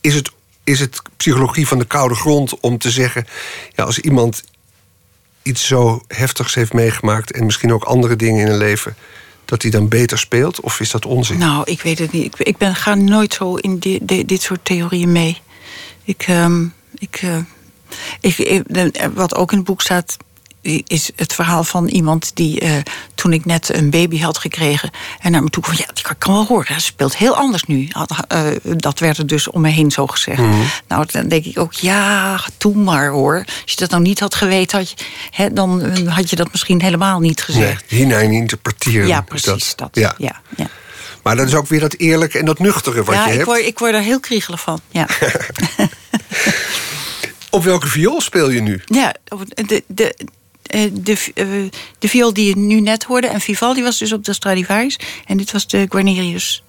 Is 0.00 0.14
het, 0.14 0.30
is 0.64 0.80
het 0.80 1.02
psychologie 1.16 1.66
van 1.68 1.78
de 1.78 1.84
koude 1.84 2.14
grond 2.14 2.60
om 2.60 2.78
te 2.78 2.90
zeggen, 2.90 3.26
ja, 3.74 3.84
als 3.84 3.98
iemand 3.98 4.42
iets 5.42 5.66
zo 5.66 6.02
heftigs 6.08 6.54
heeft 6.54 6.72
meegemaakt 6.72 7.32
en 7.32 7.44
misschien 7.46 7.72
ook 7.72 7.84
andere 7.84 8.16
dingen 8.16 8.46
in 8.46 8.52
een 8.52 8.58
leven, 8.58 8.96
dat 9.44 9.62
hij 9.62 9.70
dan 9.70 9.88
beter 9.88 10.18
speelt? 10.18 10.60
Of 10.60 10.80
is 10.80 10.90
dat 10.90 11.06
onzin? 11.06 11.38
Nou, 11.38 11.62
ik 11.64 11.82
weet 11.82 11.98
het 11.98 12.12
niet. 12.12 12.34
Ik, 12.38 12.56
ben, 12.56 12.74
ga 12.74 12.94
nooit 12.94 13.34
zo 13.34 13.54
in 13.54 13.78
di- 13.78 13.98
di- 14.02 14.24
dit 14.24 14.42
soort 14.42 14.64
theorieën 14.64 15.12
mee. 15.12 15.40
Ik, 16.04 16.22
ehm, 16.26 16.66
ik, 16.98 17.18
eh, 17.22 17.36
ik, 18.20 18.38
ik- 18.38 18.62
de- 18.66 19.10
wat 19.14 19.34
ook 19.34 19.50
in 19.52 19.56
het 19.58 19.66
boek 19.66 19.80
staat, 19.82 20.16
is 20.86 21.10
het 21.16 21.32
verhaal 21.34 21.64
van 21.64 21.86
iemand 21.88 22.30
die 22.34 22.60
eh, 22.60 22.72
toen 23.14 23.32
ik 23.32 23.44
net 23.44 23.74
een 23.74 23.90
baby 23.90 24.20
had 24.20 24.38
gekregen 24.38 24.90
en 25.20 25.32
naar 25.32 25.42
me 25.42 25.50
toe 25.50 25.62
kwam. 25.62 25.76
Ja, 25.76 25.86
die 25.94 26.02
kan, 26.04 26.18
kan 26.18 26.32
wel 26.32 26.46
horen. 26.46 26.74
Ze 26.74 26.80
speelt 26.86 27.16
heel 27.16 27.36
anders 27.36 27.62
nu. 27.64 27.88
Had- 27.90 28.24
eh, 28.28 28.40
dat 28.62 28.98
werd 28.98 29.18
er 29.18 29.26
dus 29.26 29.48
om 29.50 29.60
me 29.60 29.68
heen 29.68 29.90
zo 29.90 30.06
gezegd. 30.06 30.42
Nou, 30.88 31.06
dan 31.06 31.28
denk 31.28 31.44
ik 31.44 31.58
ook, 31.58 31.72
ja, 31.72 32.40
doe 32.58 32.74
maar 32.76 33.08
hoor. 33.08 33.36
Als 33.46 33.72
je 33.72 33.76
dat 33.76 33.90
nou 33.90 34.02
niet 34.02 34.20
had 34.20 34.34
geweten, 34.34 34.78
had 34.78 34.90
je, 34.90 34.96
hè, 35.30 35.52
dan 35.52 35.82
eh, 35.82 36.14
had 36.14 36.30
je 36.30 36.36
dat 36.36 36.50
misschien 36.52 36.82
helemaal 36.82 37.20
niet 37.20 37.36
Nee, 37.48 37.56
gezegd. 37.56 37.84
hinein 37.88 38.30
interpreteren. 38.32 39.06
Ja, 39.06 39.20
precies. 39.20 39.72
Dat, 39.76 39.88
Ja. 39.92 40.14
ja, 40.18 40.40
ja. 40.56 40.66
Maar 41.22 41.36
dat 41.36 41.46
is 41.46 41.54
ook 41.54 41.66
weer 41.68 41.80
dat 41.80 41.94
eerlijke 41.94 42.38
en 42.38 42.44
dat 42.44 42.58
nuchtere 42.58 43.04
wat 43.04 43.14
ja, 43.14 43.24
je 43.24 43.28
ik 43.30 43.34
hebt. 43.36 43.46
word, 43.46 43.60
ik 43.66 43.78
word 43.78 43.94
er 43.94 44.00
heel 44.00 44.20
kriegelig 44.20 44.60
van. 44.60 44.80
Ja, 44.90 45.06
Op 47.50 47.64
welke 47.64 47.88
viool 47.88 48.20
speel 48.20 48.50
je 48.50 48.60
nu? 48.60 48.80
ja 48.86 49.14
de, 49.54 49.82
de, 49.86 50.14
eh, 50.62 50.90
de, 50.92 51.32
eh, 51.34 51.46
de 51.98 52.08
viool 52.08 52.32
die 52.32 52.48
je 52.48 52.56
nu 52.56 52.80
net 52.80 53.04
hoorde... 53.04 53.26
en 53.26 53.40
Vivaldi 53.40 53.82
was 53.82 53.98
dus 53.98 54.12
op 54.12 54.24
de 54.24 54.32
Stradivarius... 54.32 54.98
en 55.26 55.36
dit 55.36 55.52
was 55.52 55.66
de 55.66 55.86
Guarnerius 55.88 56.62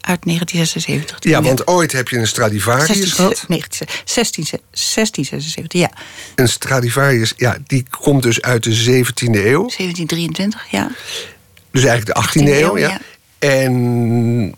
uit 0.00 0.24
1976. 0.24 1.16
Ja, 1.20 1.42
want 1.42 1.66
ooit 1.66 1.92
heb 1.92 2.08
je 2.08 2.18
een 2.18 2.26
Stradivarius 2.26 2.86
16, 2.86 3.06
gehad. 3.10 3.44
19, 3.48 3.86
16, 4.04 4.44
1676, 4.44 5.80
ja. 5.80 5.90
Een 6.34 6.48
Stradivarius, 6.48 7.32
ja, 7.36 7.56
die 7.66 7.84
komt 8.00 8.22
dus 8.22 8.42
uit 8.42 8.62
de 8.62 9.04
17e 9.04 9.44
eeuw. 9.44 9.68
1723, 9.68 10.66
ja. 10.70 10.90
Dus 11.70 11.84
eigenlijk 11.84 12.34
de 12.34 12.40
18e, 12.40 12.42
18e 12.42 12.48
eeuw, 12.48 12.68
eeuw, 12.68 12.78
ja. 12.78 12.88
ja. 12.88 13.00
En 13.38 14.54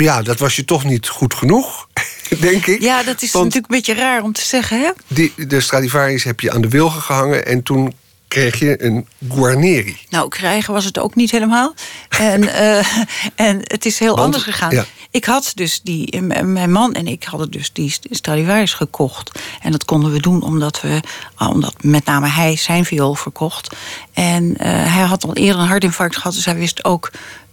ja, 0.00 0.22
dat 0.22 0.38
was 0.38 0.56
je 0.56 0.64
toch 0.64 0.84
niet 0.84 1.08
goed 1.08 1.34
genoeg, 1.34 1.88
denk 2.40 2.66
ik. 2.66 2.80
Ja, 2.82 3.02
dat 3.02 3.22
is 3.22 3.32
Want 3.32 3.44
natuurlijk 3.44 3.72
een 3.72 3.78
beetje 3.78 4.02
raar 4.02 4.22
om 4.22 4.32
te 4.32 4.44
zeggen, 4.46 4.80
hè? 4.80 4.90
die, 5.06 5.32
de 5.46 5.60
Stradivarius 5.60 6.24
heb 6.24 6.40
je 6.40 6.52
aan 6.52 6.60
de 6.60 6.68
wilgen 6.68 7.02
gehangen... 7.02 7.46
en 7.46 7.62
toen 7.62 7.94
kreeg 8.28 8.58
je 8.58 8.84
een 8.84 9.06
Guarneri. 9.28 9.96
Nou, 10.08 10.28
krijgen 10.28 10.74
was 10.74 10.84
het 10.84 10.98
ook 10.98 11.14
niet 11.14 11.30
helemaal. 11.30 11.74
En, 12.08 12.48
eh, 12.54 12.86
en 13.34 13.60
het 13.62 13.86
is 13.86 13.98
heel 13.98 14.08
Want- 14.08 14.20
anders 14.20 14.42
gegaan. 14.42 14.70
ja. 14.70 14.84
Ik 15.12 15.24
had 15.24 15.52
dus 15.54 15.80
die, 15.82 16.22
mijn 16.22 16.72
man 16.72 16.92
en 16.92 17.06
ik 17.06 17.24
hadden 17.24 17.50
dus 17.50 17.72
die 17.72 17.94
Stradivarius 18.10 18.72
gekocht. 18.74 19.38
En 19.62 19.72
dat 19.72 19.84
konden 19.84 20.12
we 20.12 20.20
doen 20.20 20.42
omdat 20.42 20.80
we, 20.80 21.00
omdat 21.38 21.74
met 21.80 22.04
name 22.04 22.28
hij 22.28 22.56
zijn 22.56 22.84
viool 22.84 23.14
verkocht. 23.14 23.76
En 24.12 24.56
eh, 24.56 24.70
hij 24.94 25.02
had 25.04 25.24
al 25.24 25.34
eerder 25.34 25.62
een 25.62 25.68
hartinfarct 25.68 26.16
gehad, 26.16 26.34
dus 26.34 26.44
hij 26.44 26.54
wist 26.54 26.84
ook, 26.84 27.10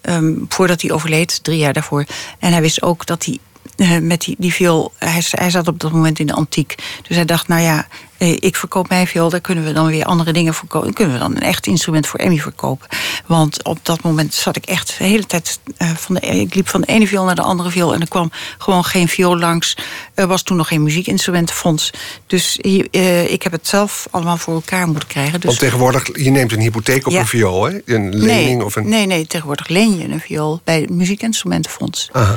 ehm, 0.07 0.33
voordat 0.49 0.81
hij 0.81 0.91
overleed, 0.91 1.43
drie 1.43 1.57
jaar 1.57 1.73
daarvoor. 1.73 2.05
En 2.39 2.51
hij 2.51 2.61
wist 2.61 2.81
ook 2.81 3.05
dat 3.05 3.25
hij 3.25 3.39
eh, 3.77 3.99
met 3.99 4.21
die, 4.21 4.35
die 4.37 4.53
viool. 4.53 4.93
Hij, 4.97 5.23
hij 5.29 5.49
zat 5.49 5.67
op 5.67 5.79
dat 5.79 5.91
moment 5.91 6.19
in 6.19 6.27
de 6.27 6.33
antiek. 6.33 6.75
Dus 7.07 7.15
hij 7.15 7.25
dacht, 7.25 7.47
nou 7.47 7.61
ja, 7.61 7.87
ik 8.17 8.55
verkoop 8.55 8.89
mijn 8.89 9.07
viool, 9.07 9.29
daar 9.29 9.41
kunnen 9.41 9.63
we 9.63 9.71
dan 9.73 9.87
weer 9.87 10.05
andere 10.05 10.33
dingen 10.33 10.53
verkopen. 10.53 10.93
Kunnen 10.93 11.13
we 11.13 11.19
dan 11.19 11.35
een 11.35 11.41
echt 11.41 11.67
instrument 11.67 12.07
voor 12.07 12.19
Emmy 12.19 12.37
verkopen? 12.37 12.87
Want 13.25 13.63
op 13.63 13.79
dat 13.81 14.01
moment 14.01 14.33
zat 14.33 14.55
ik 14.55 14.65
echt 14.65 14.95
de 14.97 15.03
hele 15.03 15.25
tijd. 15.25 15.59
Uh, 15.77 15.89
van 15.95 16.15
de, 16.15 16.21
ik 16.21 16.55
liep 16.55 16.67
van 16.67 16.81
de 16.81 16.87
ene 16.87 17.07
viool 17.07 17.25
naar 17.25 17.35
de 17.35 17.41
andere 17.41 17.69
viool 17.69 17.93
en 17.93 18.01
er 18.01 18.07
kwam 18.07 18.31
gewoon 18.57 18.83
geen 18.83 19.07
viool 19.07 19.37
langs. 19.37 19.77
Er 20.13 20.27
was 20.27 20.43
toen 20.43 20.57
nog 20.57 20.67
geen 20.67 20.83
muziekinstrumentenfonds. 20.83 21.91
Dus 22.27 22.59
uh, 22.61 23.31
ik 23.31 23.43
heb 23.43 23.51
het 23.51 23.67
zelf 23.67 24.07
allemaal 24.11 24.37
voor 24.37 24.53
elkaar 24.53 24.87
moeten 24.87 25.07
krijgen. 25.07 25.33
Dus... 25.39 25.45
Want 25.45 25.59
tegenwoordig, 25.59 26.23
je 26.23 26.29
neemt 26.29 26.51
een 26.51 26.59
hypotheek 26.59 27.05
op 27.05 27.11
Ja. 27.11 27.19
een 27.19 27.27
viool, 27.27 27.63
hè? 27.63 27.79
Een 27.85 28.15
lening 28.15 28.57
nee, 28.57 28.65
of 28.65 28.75
een. 28.75 28.89
nee, 28.89 29.05
nee, 29.05 29.27
tegenwoordig 29.27 29.67
leen 29.67 29.97
je 29.97 30.07
een 30.09 30.19
viool 30.19 30.61
bij 30.63 30.81
het 30.81 30.89
muziekinstrumentenfonds. 30.89 32.09
Aha. 32.11 32.35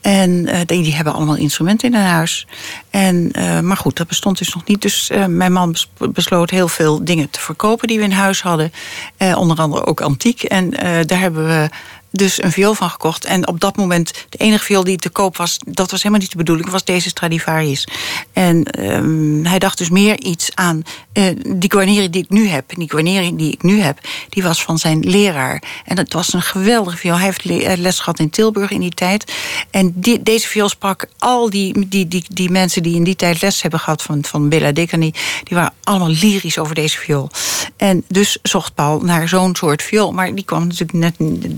En 0.00 0.46
eh, 0.46 0.60
die, 0.66 0.82
die 0.82 0.94
hebben 0.94 1.12
allemaal 1.12 1.36
instrumenten 1.36 1.88
in 1.88 1.94
hun 1.94 2.04
huis. 2.06 2.46
En, 2.90 3.30
eh, 3.32 3.60
maar 3.60 3.76
goed, 3.76 3.96
dat 3.96 4.06
bestond 4.06 4.38
dus 4.38 4.54
nog 4.54 4.64
niet. 4.64 4.82
Dus 4.82 5.07
eh, 5.10 5.26
mijn 5.26 5.52
man 5.52 5.72
bes- 5.72 5.88
besloot 6.12 6.50
heel 6.50 6.68
veel 6.68 7.04
dingen 7.04 7.30
te 7.30 7.40
verkopen 7.40 7.88
die 7.88 7.98
we 7.98 8.04
in 8.04 8.10
huis 8.10 8.42
hadden. 8.42 8.72
Eh, 9.16 9.38
onder 9.38 9.58
andere 9.58 9.86
ook 9.86 10.00
antiek. 10.00 10.42
En 10.42 10.74
eh, 10.74 11.06
daar 11.06 11.20
hebben 11.20 11.46
we 11.46 11.68
dus 12.10 12.42
een 12.42 12.52
viool 12.52 12.74
van 12.74 12.90
gekocht. 12.90 13.24
En 13.24 13.48
op 13.48 13.60
dat 13.60 13.76
moment, 13.76 14.12
de 14.28 14.38
enige 14.38 14.64
viool 14.64 14.84
die 14.84 14.96
te 14.96 15.08
koop 15.08 15.36
was... 15.36 15.58
dat 15.66 15.90
was 15.90 16.02
helemaal 16.02 16.20
niet 16.20 16.30
de 16.30 16.36
bedoeling, 16.36 16.70
was 16.70 16.84
deze 16.84 17.08
Stradivarius. 17.08 17.88
En 18.32 18.64
ehm, 18.64 19.44
hij 19.44 19.58
dacht 19.58 19.78
dus 19.78 19.90
meer 19.90 20.20
iets 20.20 20.50
aan... 20.54 20.82
eh, 21.12 21.24
die 21.46 21.72
Guarneri 21.72 22.10
die 22.10 22.22
ik 22.22 22.30
nu 22.30 22.46
heb, 22.46 22.64
die 22.76 22.90
Guarneri 22.90 23.36
die 23.36 23.52
ik 23.52 23.62
nu 23.62 23.80
heb... 23.80 23.98
die 24.28 24.42
was 24.42 24.62
van 24.62 24.78
zijn 24.78 25.00
leraar. 25.00 25.62
En 25.84 25.96
dat 25.96 26.12
was 26.12 26.32
een 26.32 26.42
geweldige 26.42 26.96
viool. 26.96 27.16
Hij 27.16 27.24
heeft 27.24 27.44
eh, 27.44 27.76
les 27.76 27.98
gehad 27.98 28.18
in 28.18 28.30
Tilburg 28.30 28.70
in 28.70 28.80
die 28.80 28.94
tijd. 28.94 29.32
En 29.70 29.92
deze 30.20 30.48
viool 30.48 30.68
sprak 30.68 31.06
al 31.18 31.50
die, 31.50 31.88
die, 31.88 32.08
die, 32.08 32.24
die 32.28 32.50
mensen... 32.50 32.82
die 32.82 32.94
in 32.94 33.04
die 33.04 33.16
tijd 33.16 33.42
les 33.42 33.62
hebben 33.62 33.80
gehad 33.80 34.02
van, 34.02 34.24
van 34.24 34.48
Bella 34.48 34.72
Decani... 34.72 35.12
die 35.42 35.56
waren 35.56 35.72
allemaal 35.84 36.08
lyrisch 36.08 36.58
over 36.58 36.74
deze 36.74 36.98
viool. 36.98 37.30
En 37.76 38.04
dus 38.08 38.38
zocht 38.42 38.74
Paul 38.74 39.00
naar 39.00 39.28
zo'n 39.28 39.56
soort 39.56 39.82
viool. 39.82 40.12
Maar 40.12 40.34
die 40.34 40.44
kwam 40.44 40.66
natuurlijk 40.66 40.92
net... 40.92 41.14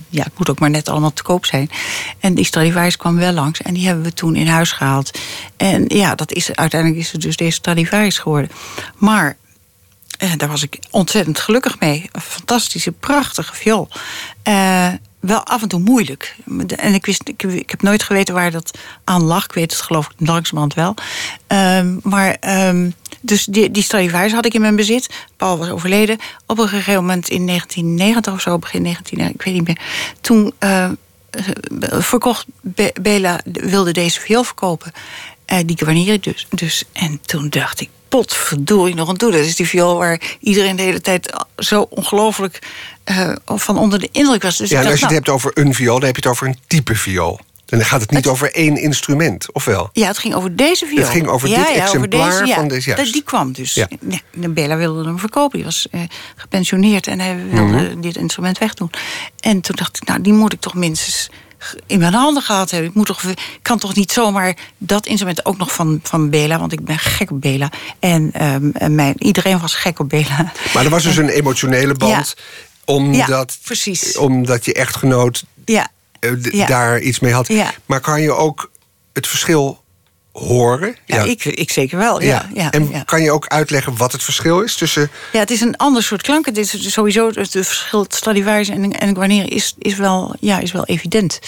Ja, 0.09 0.27
moet 0.41 0.51
ook 0.51 0.59
maar 0.59 0.71
net 0.71 0.89
allemaal 0.89 1.13
te 1.13 1.23
koop 1.23 1.47
zijn. 1.47 1.71
En 2.21 2.35
die 2.35 2.45
Stradivarius 2.45 2.97
kwam 2.97 3.17
wel 3.17 3.33
langs. 3.33 3.63
En 3.63 3.75
die 3.75 3.87
hebben 3.87 4.05
we 4.05 4.13
toen 4.13 4.37
in 4.37 4.47
huis 4.47 4.73
gehaald. 4.73 5.19
En 5.57 5.85
ja, 5.89 6.15
dat 6.15 6.33
is, 6.33 6.55
uiteindelijk 6.55 7.01
is 7.01 7.13
het 7.13 7.21
dus 7.21 7.37
deze 7.37 7.53
Stradivarius 7.53 8.19
geworden. 8.19 8.51
Maar 8.97 9.37
eh, 10.19 10.33
daar 10.37 10.49
was 10.49 10.63
ik 10.63 10.79
ontzettend 10.91 11.39
gelukkig 11.39 11.79
mee. 11.79 12.09
Een 12.13 12.21
fantastische, 12.21 12.93
prachtige 12.93 13.55
viool. 13.55 13.89
Eh, 14.43 14.89
wel 15.21 15.45
af 15.45 15.63
en 15.63 15.69
toe 15.69 15.81
moeilijk. 15.81 16.37
En 16.77 16.95
ik, 16.95 17.07
wist, 17.07 17.29
ik, 17.29 17.43
ik 17.43 17.71
heb 17.71 17.83
nooit 17.83 18.03
geweten 18.03 18.35
waar 18.35 18.51
dat 18.51 18.79
aan 19.05 19.23
lag. 19.23 19.45
Ik 19.45 19.53
weet 19.53 19.73
het 19.73 19.81
geloof 19.81 20.07
ik 20.07 20.29
langzamerhand 20.29 20.75
wel. 20.75 20.95
Ehm, 21.47 21.97
maar 22.03 22.37
um, 22.69 22.95
dus 23.21 23.45
die, 23.45 23.71
die 23.71 23.83
Stradivarius 23.83 24.33
had 24.33 24.47
ik 24.47 24.55
in 24.55 24.61
mijn 24.61 24.77
bezit. 24.77 25.09
Paul 25.37 25.59
was 25.59 25.71
overleden. 25.71 26.19
Op 26.47 26.59
een 26.59 26.69
gegeven 26.69 27.01
moment 27.01 27.29
in 27.29 27.47
1990 27.47 28.33
of 28.33 28.41
zo, 28.41 28.59
begin 28.59 28.83
19, 28.83 29.19
ik 29.19 29.43
weet 29.43 29.55
niet 29.55 29.67
meer. 29.67 29.81
Toen 30.21 30.53
uh, 30.61 30.91
verkocht 31.81 32.47
Be 32.61 32.95
Bela, 33.03 33.41
wilde 33.45 33.93
deze 33.93 34.21
viool 34.21 34.45
verkopen. 34.45 34.93
Uh, 35.53 35.59
die 35.67 35.79
Guarneri 35.79 36.21
dus, 36.21 36.47
dus. 36.51 36.85
En 36.93 37.21
toen 37.23 37.49
dacht 37.49 37.81
ik, 37.81 37.89
potverdorie 38.09 38.95
nog 38.95 39.09
een 39.09 39.17
toe. 39.17 39.31
Dat 39.31 39.45
is 39.45 39.57
die 39.57 39.69
viool 39.69 39.97
waar 39.97 40.21
iedereen 40.41 40.77
de 40.77 40.83
hele 40.83 41.01
tijd 41.01 41.33
zo 41.57 41.87
ongelooflijk 41.91 42.59
uh, 43.11 43.33
van 43.47 43.79
onder 43.79 43.99
de 43.99 44.09
indruk 44.13 44.43
was. 44.43 44.57
Dus 44.57 44.71
ja, 44.71 44.81
en 44.81 44.87
als 44.87 44.95
je 44.95 45.01
nou, 45.01 45.15
het 45.15 45.27
hebt 45.27 45.37
over 45.37 45.51
een 45.55 45.75
viool, 45.75 45.99
dan 45.99 46.07
heb 46.07 46.17
je 46.17 46.23
het 46.23 46.31
over 46.31 46.47
een 46.47 46.59
type 46.67 46.95
viool. 46.95 47.41
En 47.71 47.79
dan 47.79 47.87
gaat 47.87 48.01
het 48.01 48.11
niet 48.11 48.25
het, 48.25 48.33
over 48.33 48.53
één 48.55 48.77
instrument, 48.77 49.53
of 49.53 49.65
wel? 49.65 49.91
Ja, 49.93 50.07
het 50.07 50.19
ging 50.19 50.35
over 50.35 50.57
deze 50.57 50.87
viool. 50.87 51.03
Het 51.03 51.13
ging 51.13 51.27
over 51.27 51.49
ja, 51.49 51.57
dit 51.57 51.75
ja, 51.75 51.83
exemplaar 51.83 52.21
over 52.21 52.39
deze, 52.39 52.47
ja, 52.47 52.55
van 52.55 52.69
deze, 52.69 52.91
juist. 52.91 53.13
Die 53.13 53.23
kwam 53.23 53.53
dus. 53.53 53.75
Ja. 53.75 53.89
Bella 54.49 54.77
wilde 54.77 55.05
hem 55.05 55.19
verkopen. 55.19 55.57
Die 55.57 55.65
was 55.65 55.87
uh, 55.91 56.01
gepensioneerd 56.37 57.07
en 57.07 57.21
hij 57.21 57.37
wilde 57.37 57.49
Mhm. 57.61 57.65
mm 57.65 57.87
-hmm. 57.87 58.01
dit 58.01 58.17
instrument 58.17 58.59
wegdoen. 58.59 58.91
En 59.41 59.61
toen 59.61 59.77
dacht 59.77 59.97
ik, 59.97 60.09
nou, 60.09 60.21
die 60.21 60.33
moet 60.33 60.53
ik 60.53 60.61
toch 60.61 60.75
minstens 60.75 61.31
in 61.87 61.99
mijn 61.99 62.13
handen 62.13 62.43
gehad 62.43 62.71
hebben. 62.71 62.89
Ik 62.89 62.95
moet 62.97 63.07
toch, 63.07 63.23
kan 63.63 63.79
toch 63.79 63.95
niet 63.95 64.13
zomaar 64.13 64.57
dat 64.79 65.07
instrument 65.07 65.45
ook 65.45 65.59
nog 65.59 65.73
van, 65.75 66.01
van 66.03 66.31
Bela, 66.31 66.59
want 66.59 66.73
ik 66.73 66.85
ben 66.85 66.99
gek 66.99 67.31
op 67.31 67.41
Bela. 67.41 67.71
En, 67.99 68.31
en 68.73 68.95
mijn, 68.95 69.15
iedereen 69.19 69.59
was 69.61 69.75
gek 69.75 69.99
op 69.99 70.09
Bela. 70.09 70.53
Maar 70.75 70.85
er 70.85 70.91
was 70.91 71.03
dus 71.03 71.17
een 71.17 71.29
emotionele 71.29 71.95
band, 71.95 72.35
Ja. 72.37 72.95
omdat, 72.95 73.27
Ja, 73.29 73.45
precies. 73.65 74.17
omdat 74.17 74.65
je 74.65 74.73
echtgenoot 74.73 75.45
Ja, 75.65 75.89
Ja. 76.51 76.67
daar 76.67 77.01
iets 77.01 77.21
mee 77.21 77.33
had. 77.33 77.49
Ja. 77.49 77.73
Maar 77.87 78.01
kan 78.01 78.23
je 78.23 78.33
ook 78.33 78.71
het 79.13 79.27
verschil 79.27 79.83
horen? 80.33 80.97
ja, 81.07 81.23
Ik, 81.23 81.45
ik 81.45 81.71
zeker 81.71 81.99
wel. 81.99 82.23
Ja, 82.23 82.49
ja, 82.55 82.71
en 82.71 83.05
kan 83.05 83.23
je 83.23 83.31
ook 83.31 83.47
uitleggen 83.47 83.97
wat 83.97 84.13
het 84.13 84.23
verschil 84.23 84.61
is 84.61 84.75
tussen... 84.75 85.11
Ja, 85.33 85.39
het 85.39 85.51
is 85.51 85.61
een 85.61 85.77
ander 85.77 86.03
soort 86.03 86.23
klank. 86.23 86.47
Het 86.47 86.57
is 86.57 86.93
sowieso 86.93 87.27
het 87.27 87.51
verschil 87.51 88.07
Stradivarius 88.09 88.69
en, 88.69 88.93
en 88.93 89.15
Guarneri 89.15 89.49
is, 89.49 89.75
is, 89.79 89.97
wel, 89.97 90.35
ja, 90.41 90.59
is 90.59 90.73
wel 90.73 90.85
evident. 90.85 91.39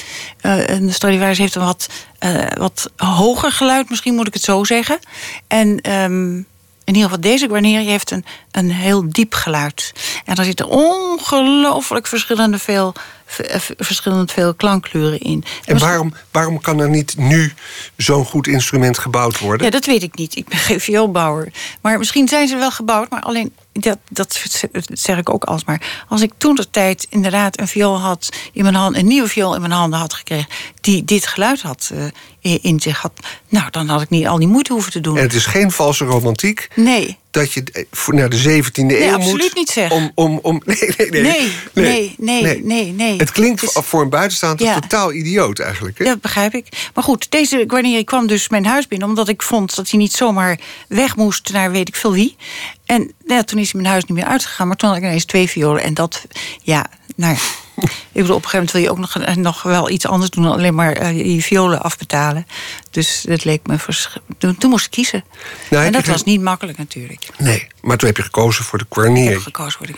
Uh, 0.43 0.71
en 0.71 0.93
Stradivarius 0.93 1.39
heeft 1.39 1.55
een 1.55 1.65
wat, 1.65 1.89
uh, 2.21 2.47
wat 2.55 2.91
hoger 2.97 3.53
geluid, 3.53 3.91
misschien 3.91 4.15
moet 4.15 4.27
ik 4.27 4.35
het 4.35 4.43
zo 4.43 4.65
zeggen. 4.65 4.99
En 5.47 5.93
um, 5.93 6.47
in 6.85 6.95
ieder 6.95 7.03
geval 7.03 7.21
deze 7.21 7.49
Guarneri 7.49 7.87
heeft 7.87 8.11
een, 8.11 8.25
een 8.51 8.71
heel 8.71 9.05
diep 9.09 9.35
geluid. 9.35 9.93
En 10.25 10.35
daar 10.35 10.45
zitten 10.45 10.69
ongelooflijk 10.69 12.07
verschillende 12.07 12.59
veel, 12.59 12.95
verschillend 13.79 14.33
veel 14.33 14.55
klankkleuren 14.55 15.21
in. 15.21 15.45
En 15.65 15.79
waarom, 15.79 16.15
waarom 16.31 16.61
kan 16.61 16.81
er 16.81 16.89
niet 16.89 17.17
nu 17.17 17.53
zo'n 17.97 18.25
goed 18.25 18.47
instrument 18.47 18.99
gebouwd 18.99 19.39
worden? 19.39 19.67
Ja, 19.67 19.73
dat 19.73 19.85
weet 19.85 20.03
ik 20.03 20.15
niet. 20.15 20.37
Ik 20.37 20.49
ben 20.49 20.59
geen 20.59 20.81
vioolbouwer. 20.81 21.53
Maar 21.81 21.99
misschien 21.99 22.29
zijn 22.29 22.49
ze 22.49 22.57
wel 22.57 22.71
gebouwd, 22.71 23.11
maar 23.11 23.21
alleen 23.21 23.53
dat, 23.73 23.99
dat 24.09 24.45
zeg 24.93 25.19
ik 25.19 25.31
ook 25.31 25.45
alsmaar. 25.45 26.05
Als 26.09 26.21
ik 26.21 26.33
toen 26.39 26.55
de 26.55 26.71
tijd 26.71 27.07
inderdaad 27.11 27.61
een 27.61 27.69
viool 27.69 28.01
had 28.01 28.29
in 28.53 28.63
mijn 28.63 28.75
hand, 28.75 28.97
een 28.97 29.07
nieuwe 29.07 29.29
viool 29.29 29.55
in 29.55 29.61
mijn 29.61 29.73
handen 29.73 29.99
had 29.99 30.15
gekregen, 30.15 30.49
die 30.81 31.05
dit 31.05 31.27
geluid 31.27 31.63
had 31.63 31.91
uh, 32.43 32.59
in 32.63 32.81
zich 32.81 33.01
had, 33.01 33.13
nou, 33.49 33.71
dan 33.71 33.89
had 33.89 34.03
ik 34.03 34.11
niet 34.11 34.27
al 34.27 34.39
die 34.39 34.49
moeite 34.49 34.73
hoeven 34.73 34.93
te 34.93 35.01
doen. 35.01 35.17
En 35.17 35.23
het 35.23 35.35
is 35.35 35.47
geen 35.47 35.71
valse 35.71 36.05
romantiek. 36.05 36.69
Nee. 36.75 37.19
Dat 37.33 37.53
je 37.53 37.87
naar 38.07 38.29
de 38.29 38.63
17e 38.63 38.85
nee, 38.85 39.05
eeuw 39.05 39.15
absoluut 39.15 39.55
moet. 39.55 39.77
niet. 39.77 39.91
Om, 39.91 40.13
om, 40.15 40.39
om, 40.43 40.63
nee, 40.65 40.95
nee, 40.97 41.11
nee. 41.11 41.23
Nee, 41.23 41.53
nee, 41.73 42.17
nee, 42.19 42.43
nee, 42.43 42.63
nee. 42.63 42.93
nee. 42.93 43.17
Het 43.17 43.33
klinkt 43.33 43.61
dus, 43.61 43.71
voor 43.73 44.03
een 44.03 44.09
buitenstaander 44.09 44.67
ja. 44.67 44.79
totaal 44.81 45.13
idioot 45.13 45.59
eigenlijk. 45.59 45.99
Hè? 45.99 46.05
Dat 46.05 46.21
begrijp 46.21 46.55
ik. 46.55 46.91
Maar 46.95 47.05
goed, 47.05 47.31
deze 47.31 47.65
Guarneri 47.67 48.05
kwam 48.05 48.27
dus 48.27 48.49
mijn 48.49 48.67
huis 48.67 48.87
binnen... 48.87 49.09
omdat 49.09 49.29
ik 49.29 49.43
vond 49.43 49.75
dat 49.75 49.91
hij 49.91 49.99
niet 49.99 50.13
zomaar 50.13 50.61
weg 50.89 51.17
moest 51.17 51.53
naar 51.53 51.71
weet 51.71 51.89
ik 51.89 51.97
veel 51.97 52.13
wie. 52.13 52.37
En 52.87 53.13
ja, 53.27 53.43
toen 53.43 53.59
is 53.59 53.73
hij 53.73 53.81
mijn 53.81 53.93
huis 53.93 54.05
niet 54.05 54.19
meer 54.19 54.27
uitgegaan. 54.27 54.67
Maar 54.67 54.77
toen 54.77 54.89
had 54.89 54.99
ik 54.99 55.05
ineens 55.05 55.25
twee 55.25 55.49
violen. 55.49 55.83
En 55.83 55.95
dat, 55.95 56.27
ja, 56.63 56.87
nou 57.17 57.35
ja. 57.35 57.41
Ik 57.83 58.21
bedoel, 58.21 58.37
op 58.37 58.45
een 58.45 58.49
gegeven 58.49 58.59
moment 58.59 58.73
wil 58.73 58.83
je 58.83 58.91
ook 58.91 58.99
nog, 58.99 59.37
nog 59.37 59.63
wel 59.63 59.91
iets 59.91 60.07
anders 60.07 60.31
doen... 60.31 60.45
dan 60.45 60.53
alleen 60.53 60.75
maar 60.75 61.03
uh, 61.03 61.35
je 61.35 61.43
violen 61.43 61.83
afbetalen. 61.83 62.47
Dus 62.91 63.25
dat 63.29 63.45
leek 63.45 63.67
me... 63.67 63.77
Toen, 64.39 64.57
toen 64.59 64.71
moest 64.71 64.85
ik 64.85 64.91
kiezen. 64.91 65.25
Nou, 65.71 65.85
en 65.85 65.93
dat 65.93 66.07
was 66.07 66.25
niet 66.25 66.41
makkelijk 66.41 66.79
natuurlijk. 66.79 67.29
Nee, 67.39 67.67
maar 67.81 67.97
toen 67.97 68.09
heb 68.09 68.17
je 68.17 68.23
gekozen 68.23 68.65
voor 68.65 68.79
de. 68.79 69.21
Ik 69.21 69.29
heb 69.29 69.41
gekozen 69.41 69.73
voor 69.73 69.87
de. 69.87 69.95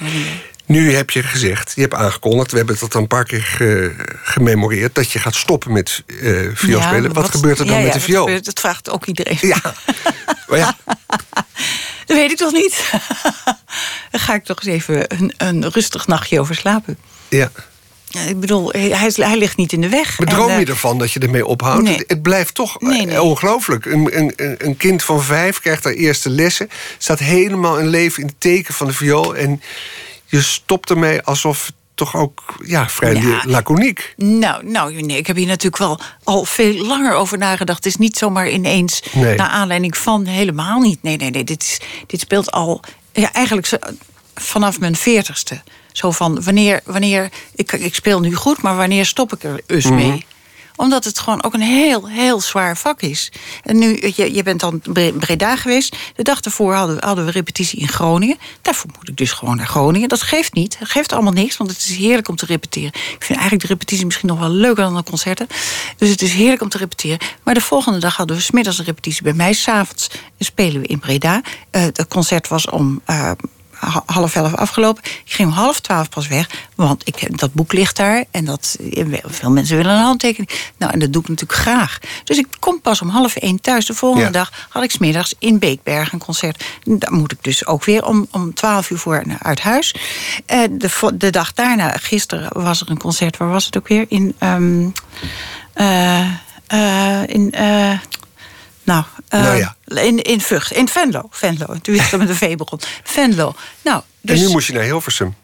Nu 0.67 0.95
heb 0.95 1.11
je 1.11 1.23
gezegd, 1.23 1.73
je 1.75 1.81
hebt 1.81 1.95
aangekondigd... 1.95 2.51
we 2.51 2.57
hebben 2.57 2.77
dat 2.81 2.95
al 2.95 3.01
een 3.01 3.07
paar 3.07 3.25
keer 3.25 3.43
ge, 3.43 3.95
gememoreerd... 4.23 4.95
dat 4.95 5.11
je 5.11 5.19
gaat 5.19 5.35
stoppen 5.35 5.73
met 5.73 6.03
uh, 6.07 6.51
vioolspelen. 6.55 7.03
Ja, 7.03 7.09
wat, 7.09 7.17
wat, 7.17 7.31
gebeurt 7.31 7.59
er 7.59 7.67
dan 7.67 7.77
ja, 7.77 7.83
met 7.83 7.93
ja, 7.93 7.99
de 7.99 8.05
viool? 8.05 8.43
Dat 8.43 8.61
vraagt 8.61 8.91
ook 8.91 9.07
iedereen. 9.07 9.39
Ja, 9.41 9.75
maar 10.49 10.59
ja... 10.65 10.77
dat 12.07 12.17
weet 12.17 12.31
ik 12.31 12.37
toch 12.37 12.53
niet? 12.53 12.91
Daar 14.11 14.21
ga 14.21 14.35
ik 14.35 14.45
toch 14.45 14.57
eens 14.63 14.75
even 14.75 15.05
een, 15.21 15.35
een 15.37 15.71
rustig 15.71 16.07
nachtje 16.07 16.41
over 16.41 16.55
slapen. 16.55 16.99
Ja. 17.29 17.51
Ik 18.15 18.41
bedoel, 18.41 18.71
hij, 18.71 19.13
hij, 19.17 19.37
ligt 19.37 19.57
niet 19.57 19.73
in 19.73 19.81
de 19.81 19.89
weg. 19.89 20.19
Maar 20.19 20.29
droom 20.29 20.51
en, 20.51 20.61
je 20.61 20.67
ervan 20.67 20.99
dat 20.99 21.13
je 21.13 21.21
ermee 21.21 21.47
ophoudt? 21.47 21.83
Nee. 21.83 21.97
Het, 21.97 22.05
het, 22.07 22.23
blijft 22.23 22.55
toch 22.55 22.81
nee, 22.81 23.07
nee. 23.07 23.23
ongelooflijk. 23.23 23.85
Een, 23.85 24.19
een, 24.19 24.55
een, 24.59 24.77
kind 24.77 25.03
van 25.03 25.23
vijf 25.23 25.61
krijgt 25.61 25.85
haar 25.85 25.93
eerste 25.93 26.31
lessen... 26.31 26.69
staat 26.99 27.19
helemaal 27.19 27.81
een 27.81 27.89
leven 27.89 28.23
in 28.23 28.29
het 28.29 28.41
teken 28.41 28.75
van 28.75 28.87
de 28.87 28.93
viool... 28.93 29.37
en 29.37 29.63
je 30.25 30.43
stopt 30.43 30.91
ermee 30.91 31.23
alsof 31.23 31.73
toch 31.95 32.17
ook 32.17 32.55
ja, 32.65 32.89
vrij 32.89 33.15
ja. 33.15 33.43
laconiek. 33.47 34.15
Nou, 34.17 34.67
nou 34.67 35.03
nee, 35.03 35.17
ik 35.17 35.27
heb 35.27 35.37
hier 35.37 35.47
natuurlijk 35.47 35.79
wel 35.79 36.01
al 36.25 36.45
veel 36.45 36.75
langer 36.75 37.15
over 37.15 37.39
nagedacht. 37.39 37.85
Het 37.85 37.93
is 37.93 37.97
niet 37.97 38.17
zomaar 38.17 38.51
ineens 38.51 39.03
nee. 39.13 39.37
naar 39.37 39.49
aanleiding 39.49 39.97
van 39.97 40.25
helemaal 40.25 40.81
niet. 40.81 41.03
Nee, 41.03 41.17
nee, 41.17 41.31
nee. 41.31 41.45
Dit, 41.45 41.63
is, 41.63 41.81
dit 42.07 42.21
speelt 42.21 42.51
al 42.51 42.81
ja, 43.13 43.33
eigenlijk 43.33 43.67
zo, 43.67 43.77
vanaf 44.35 44.81
mijn 44.81 44.97
veertigste. 44.97 45.63
Zo 45.95 46.11
van 46.11 46.43
wanneer, 46.43 46.81
wanneer 46.85 47.31
ik, 47.55 47.73
ik 47.73 47.95
speel 47.95 48.21
nu 48.21 48.35
goed, 48.35 48.63
maar 48.63 48.77
wanneer 48.77 49.07
stop 49.07 49.33
ik 49.33 49.43
er 49.45 49.61
dus 49.67 49.85
Mhm. 49.85 49.95
mee? 49.95 50.27
Omdat 50.77 51.05
het 51.05 51.19
gewoon 51.19 51.43
ook 51.45 51.55
een 51.55 51.61
heel, 51.61 52.09
heel 52.09 52.41
zwaar 52.41 52.77
vak 52.77 53.03
is. 53.03 53.33
En 53.63 53.79
nu, 53.79 54.13
je, 54.17 54.35
je 54.35 54.43
bent 54.43 54.61
dan 54.61 54.81
in 54.93 55.17
Breda 55.19 55.57
geweest. 55.57 55.97
De 56.17 56.23
dag 56.23 56.41
daarvoor 56.41 56.75
hadden, 56.75 57.05
hadden 57.05 57.25
we 57.25 57.31
repetitie 57.31 57.79
in 57.81 57.89
Groningen. 57.89 58.37
Daarvoor 58.63 58.91
moet 58.99 59.09
ik 59.09 59.17
dus 59.17 59.33
gewoon 59.33 59.57
naar 59.57 59.67
Groningen. 59.67 60.09
Dat 60.09 60.23
geeft 60.23 60.53
niet. 60.55 60.77
Dat 60.79 60.89
geeft 60.89 61.13
allemaal 61.13 61.33
niks, 61.33 61.57
want 61.57 61.71
het 61.71 61.79
is 61.79 61.97
heerlijk 61.97 62.29
om 62.29 62.37
te 62.37 62.47
repeteren. 62.47 62.89
Ik 62.95 63.17
vind 63.19 63.39
eigenlijk 63.39 63.61
de 63.63 63.67
repetitie 63.73 64.05
misschien 64.05 64.29
nog 64.29 64.39
wel 64.39 64.51
leuker 64.51 64.85
dan 64.85 64.97
de 64.97 65.03
concerten. 65.03 65.47
Dus 65.97 66.09
het 66.09 66.23
is 66.23 66.33
heerlijk 66.33 66.63
om 66.63 66.69
te 66.69 66.79
repeteren. 66.79 67.19
Maar 67.43 67.55
de 67.55 67.61
volgende 67.61 67.99
dag 67.99 68.17
hadden 68.17 68.37
we 68.37 68.43
smiddags 68.43 68.79
een 68.79 68.85
repetitie 68.85 69.23
bij 69.23 69.33
mij. 69.33 69.53
S'avonds 69.53 70.11
spelen 70.39 70.81
we 70.81 70.87
in 70.87 70.99
Breda. 70.99 71.43
Uh, 71.71 71.83
het 71.83 72.07
concert 72.09 72.49
was 72.49 72.71
om... 72.71 73.01
Uh, 73.11 73.31
half 74.07 74.35
elf 74.37 74.55
afgelopen. 74.55 75.03
Ik 75.05 75.33
ging 75.33 75.49
om 75.49 75.55
half 75.55 75.81
twaalf 75.81 76.09
pas 76.09 76.29
weg, 76.29 76.51
want 76.75 77.07
ik, 77.07 77.39
dat 77.39 77.53
boek 77.53 77.73
ligt 77.73 77.97
daar. 77.97 78.25
En 78.31 78.45
dat, 78.45 78.79
veel 79.25 79.51
mensen 79.51 79.77
willen 79.77 79.93
een 79.93 80.03
handtekening. 80.03 80.51
Nou, 80.77 80.93
en 80.93 80.99
dat 80.99 81.13
doe 81.13 81.23
ik 81.23 81.29
natuurlijk 81.29 81.61
graag. 81.61 81.99
Dus 82.25 82.39
ik 82.39 82.47
kom 82.59 82.81
pas 82.81 83.03
om 83.03 83.09
half 83.09 83.37
één 83.37 83.61
thuis. 83.61 83.87
De 83.87 83.95
volgende 83.95 84.31
dag 84.31 84.53
had 84.69 84.83
ik 84.83 84.91
smiddags 84.91 85.35
in 85.39 85.59
Beekberg 85.59 86.13
een 86.13 86.19
concert. 86.19 86.65
Daar 86.85 87.13
moet 87.13 87.33
ik 87.33 87.39
dus 87.41 87.67
ook 87.67 87.85
weer 87.85 88.05
om, 88.05 88.27
om 88.31 88.55
twaalf 88.55 88.91
uur 88.91 88.99
voor 88.99 89.23
naar, 89.27 89.39
uit 89.43 89.61
huis. 89.61 89.95
Uh, 90.53 90.63
de, 90.71 91.13
de 91.15 91.31
dag 91.31 91.53
daarna, 91.53 91.97
gisteren, 91.97 92.63
was 92.63 92.81
er 92.81 92.91
een 92.91 92.99
concert. 92.99 93.37
Waar 93.37 93.51
was 93.51 93.65
het 93.65 93.77
ook 93.77 93.89
weer? 93.89 94.05
In... 94.09 94.35
Um, 94.41 94.93
uh, 95.77 97.23
in 97.27 97.55
nou, 98.85 99.05
nou 99.43 99.57
ja. 99.57 99.77
in, 100.03 100.23
in 100.23 100.41
Vught, 100.41 100.73
in 100.73 100.89
Venlo. 100.89 101.27
Venlo. 101.31 101.67
Toen 101.83 101.95
is 101.95 102.11
het 102.11 102.21
met 102.21 102.29
een 102.29 102.37
V 102.37 102.57
begon. 102.57 102.81
Venlo. 103.03 103.55
Nou, 103.83 104.03
dus... 104.21 104.41
En 104.41 104.47
nu 104.47 104.53
moest 104.53 104.67
je 104.67 104.73
naar 104.73 104.83
Hilversum. 104.83 105.35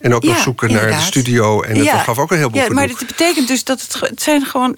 En 0.00 0.14
ook 0.14 0.22
nog 0.22 0.38
zoeken 0.38 0.72
naar 0.72 0.86
de 0.86 1.00
studio. 1.00 1.62
En 1.62 1.78
dat 1.84 1.88
gaf 1.88 2.18
ook 2.18 2.30
een 2.30 2.36
heleboel 2.36 2.60
Ja, 2.60 2.68
maar 2.68 2.88
dat 2.88 3.06
betekent 3.06 3.48
dus 3.48 3.64
dat 3.64 3.80
het, 3.80 4.00
het 4.00 4.22
zijn 4.22 4.46
gewoon... 4.46 4.76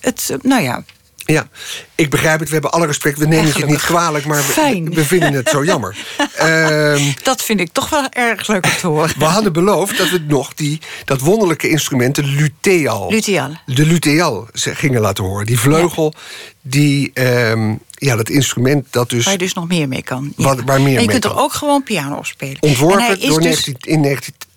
Het, 0.00 0.36
nou 0.42 0.62
ja, 0.62 0.84
ja, 1.32 1.48
ik 1.94 2.10
begrijp 2.10 2.38
het. 2.38 2.48
We 2.48 2.54
hebben 2.54 2.72
alle 2.72 2.86
respect. 2.86 3.18
We 3.18 3.26
nemen 3.26 3.52
het 3.52 3.66
niet 3.66 3.80
kwalijk, 3.80 4.24
maar 4.24 4.36
we, 4.36 4.88
we, 4.90 5.04
vinden 5.04 5.32
het 5.32 5.48
zo 5.48 5.64
jammer. 5.64 5.96
um, 6.42 7.14
dat 7.22 7.42
vind 7.42 7.60
ik 7.60 7.72
toch 7.72 7.90
wel 7.90 8.08
erg 8.10 8.46
leuk 8.46 8.64
om 8.64 8.70
te 8.80 8.86
horen. 8.86 9.14
We 9.18 9.24
hadden 9.24 9.52
beloofd 9.52 9.98
dat 9.98 10.10
we 10.10 10.18
nog 10.18 10.54
die, 10.54 10.80
dat 11.04 11.20
wonderlijke 11.20 11.68
instrument, 11.68 12.14
de 12.14 12.22
luteal... 12.24 13.10
Luteal. 13.10 13.50
De 13.66 13.86
luteal 13.86 14.48
gingen 14.52 15.00
laten 15.00 15.24
horen. 15.24 15.46
Die 15.46 15.58
vleugel 15.58 16.14
die... 16.62 17.10
Um, 17.14 17.80
ja, 17.90 18.16
dat 18.16 18.28
instrument 18.28 18.86
dat 18.90 19.10
dus... 19.10 19.24
Waar 19.24 19.32
je 19.32 19.38
dus 19.38 19.54
nog 19.54 19.68
meer 19.68 19.88
mee 19.88 20.02
kan. 20.02 20.32
Waar 20.36 20.80
meer 20.80 20.96
en 20.96 21.02
je 21.02 21.08
kunt 21.08 21.24
er 21.24 21.36
ook 21.36 21.52
gewoon 21.52 21.82
piano 21.82 22.16
op 22.16 22.26
spelen. 22.26 22.56
Ontworpen 22.60 23.20
door 23.20 23.40
dus... 23.40 23.66
19, 23.66 23.76
in 23.80 24.00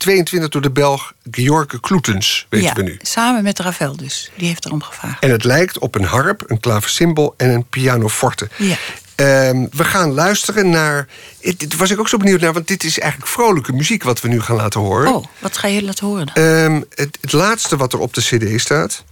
1922 0.04 0.50
door 0.50 0.62
de 0.62 0.72
Belg 0.72 1.14
George 1.32 1.80
Kloetens, 1.80 2.48
weten 2.50 2.68
ja, 2.68 2.74
we 2.74 2.84
nu. 2.84 3.00
samen 3.02 3.44
met 3.44 3.60
Ravel 3.60 3.96
dus. 3.96 4.32
Die 4.38 4.48
heeft 4.48 4.66
erom 4.66 4.82
gevraagd. 4.82 5.24
En 5.24 5.32
het 5.32 5.44
lijkt 5.44 5.80
op 5.80 5.96
een 5.96 6.04
harp, 6.04 6.44
een 6.48 6.60
klaversymbol 6.60 7.34
en 7.38 7.50
een 7.50 7.66
pianoforte. 7.66 8.50
Ja. 8.58 8.78
Um, 9.16 9.70
we 9.72 9.84
gaan 9.84 10.12
luisteren 10.12 10.70
naar... 10.70 11.08
Dit 11.40 11.76
was 11.76 11.90
ik 11.90 12.00
ook 12.00 12.10
zo 12.10 12.18
benieuwd 12.18 12.42
naar, 12.42 12.54
want 12.54 12.68
dit 12.68 12.84
is 12.84 13.00
eigenlijk 13.00 13.32
vrolijke 13.32 13.74
muziek... 13.74 14.04
wat 14.04 14.22
we 14.22 14.28
nu 14.28 14.42
gaan 14.42 14.56
laten 14.56 14.80
horen. 14.80 15.14
Oh, 15.14 15.26
wat 15.40 15.58
ga 15.58 15.68
je 15.68 15.84
laten 15.84 16.08
horen 16.08 16.30
dan? 16.34 16.44
Um, 16.44 16.86
het, 16.96 17.18
het, 17.22 17.32
laatste 17.32 17.78
wat 17.78 17.94
er 17.94 18.00
op 18.00 18.14
de 18.14 18.22
cd 18.22 18.62
staat. 18.62 19.04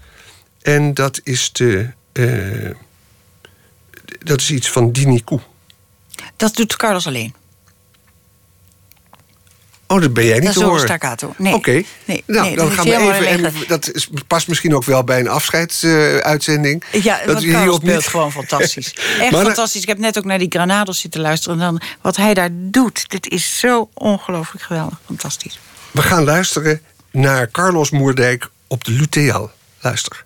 En 0.61 0.93
dat 0.93 1.19
is 1.23 1.51
de... 1.51 1.89
Uh, 2.13 2.69
dat 4.19 4.41
is 4.41 4.51
iets 4.51 4.69
van 4.69 4.91
Dini 4.91 5.23
Koe. 5.23 5.39
Dat 6.35 6.55
doet 6.55 6.75
Carlos 6.75 7.07
alleen. 7.07 7.33
Oh, 9.91 10.01
dat 10.01 10.13
ben 10.13 10.25
jij 10.25 10.39
niet 10.39 10.43
dat 10.43 10.53
te 10.53 10.63
horen. 10.63 10.79
staccato. 10.79 11.33
Nee. 11.37 11.53
Oké. 11.53 11.83
Nee, 12.05 12.23
nou, 12.25 12.47
nee, 12.47 12.55
dan 12.55 12.71
gaan 12.71 12.85
we 12.85 12.91
even. 12.91 13.27
En 13.27 13.53
dat 13.67 13.91
is, 13.93 14.09
past 14.27 14.47
misschien 14.47 14.75
ook 14.75 14.83
wel 14.83 15.03
bij 15.03 15.19
een 15.19 15.27
afscheidsuitzending. 15.27 16.83
Uh, 16.91 17.03
ja, 17.03 17.17
dat 17.25 17.33
want 17.33 17.45
Carlos 17.45 17.75
speelt 17.75 18.07
gewoon 18.07 18.31
fantastisch. 18.31 18.93
Echt 19.19 19.35
fantastisch. 19.35 19.81
Ik 19.81 19.87
heb 19.87 19.97
net 19.97 20.17
ook 20.17 20.25
naar 20.25 20.37
die 20.37 20.49
Granados 20.49 20.99
zitten 20.99 21.21
luisteren. 21.21 21.59
En 21.59 21.65
dan 21.65 21.81
wat 22.01 22.15
hij 22.15 22.33
daar 22.33 22.49
doet, 22.51 23.09
dit 23.09 23.29
is 23.29 23.59
zo 23.59 23.89
ongelooflijk 23.93 24.63
geweldig. 24.63 24.99
Fantastisch. 25.05 25.59
We 25.91 26.01
gaan 26.01 26.23
luisteren 26.23 26.81
naar 27.11 27.51
Carlos 27.51 27.89
Moerdijk 27.89 28.49
op 28.67 28.83
de 28.83 28.91
Luteal. 28.91 29.51
Luister. 29.79 30.25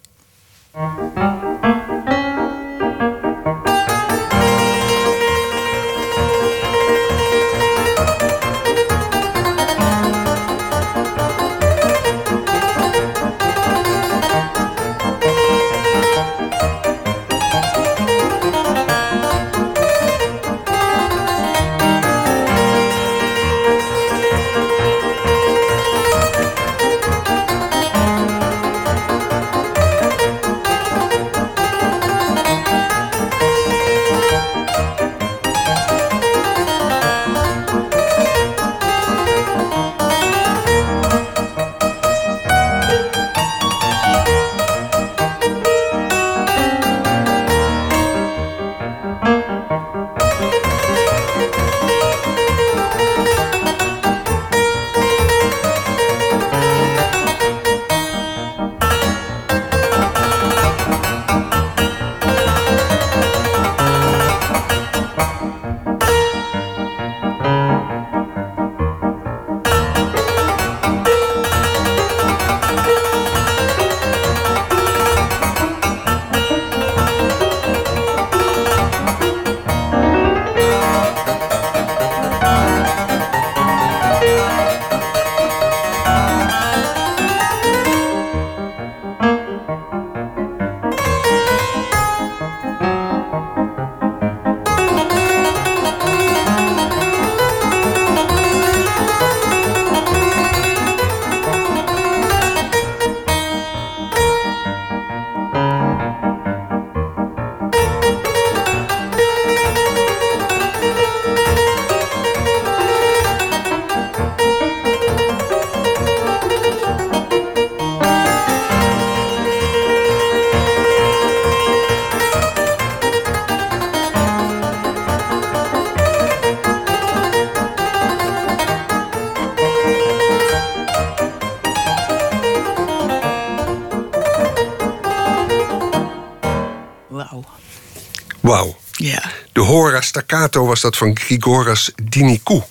Was 140.61 140.81
dat 140.81 140.97
van 140.97 141.17
Grigoras 141.17 141.91
Dinikou. 142.03 142.61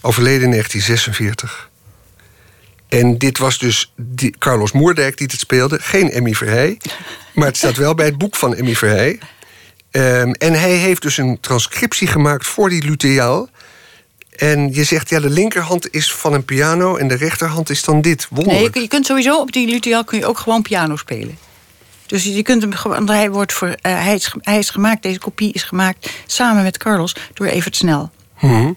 Overleden 0.00 0.42
in 0.42 0.50
1946. 0.50 1.70
En 2.88 3.18
dit 3.18 3.38
was 3.38 3.58
dus 3.58 3.92
die 3.96 4.34
Carlos 4.38 4.72
Moerdijk 4.72 5.16
die 5.16 5.26
het 5.30 5.40
speelde. 5.40 5.78
Geen 5.80 6.10
Emmy 6.10 6.32
Verheij. 6.34 6.78
Maar 7.34 7.46
het 7.46 7.56
staat 7.56 7.76
wel 7.76 7.94
bij 7.94 8.06
het 8.06 8.18
boek 8.18 8.36
van 8.36 8.54
Emmy 8.54 8.74
Verheij. 8.74 9.18
Um, 9.90 10.32
en 10.32 10.52
hij 10.52 10.72
heeft 10.72 11.02
dus 11.02 11.16
een 11.16 11.40
transcriptie 11.40 12.08
gemaakt 12.08 12.46
voor 12.46 12.68
die 12.68 12.84
luteaal. 12.84 13.48
En 14.36 14.74
je 14.74 14.84
zegt, 14.84 15.08
ja, 15.08 15.20
de 15.20 15.30
linkerhand 15.30 15.94
is 15.94 16.12
van 16.12 16.32
een 16.32 16.44
piano... 16.44 16.96
en 16.96 17.08
de 17.08 17.14
rechterhand 17.14 17.70
is 17.70 17.84
dan 17.84 18.00
dit. 18.00 18.26
Wonderlijk. 18.30 18.74
Nee, 18.74 18.82
je, 18.82 18.88
kunt 18.88 19.06
sowieso 19.06 19.40
op 19.40 19.52
die 19.52 19.68
luteaal 19.68 20.04
kun 20.04 20.18
je 20.18 20.26
ook 20.26 20.38
gewoon 20.38 20.62
piano 20.62 20.96
spelen. 20.96 21.38
Dus 22.10 22.24
je 22.24 22.42
kunt 22.42 22.62
hem 22.62 22.72
gewoon. 22.72 23.08
Hij, 23.08 23.30
wordt 23.30 23.52
voor, 23.52 23.68
eh, 23.68 24.02
hij, 24.02 24.14
is, 24.14 24.34
hij 24.40 24.58
is 24.58 24.70
gemaakt, 24.70 25.02
deze 25.02 25.18
kopie 25.18 25.52
is 25.52 25.62
gemaakt 25.62 26.10
samen 26.26 26.62
met 26.62 26.76
Carlos 26.76 27.16
door 27.34 27.46
Evert 27.46 27.76
Snel. 27.76 28.10
Mhm. 28.40 28.72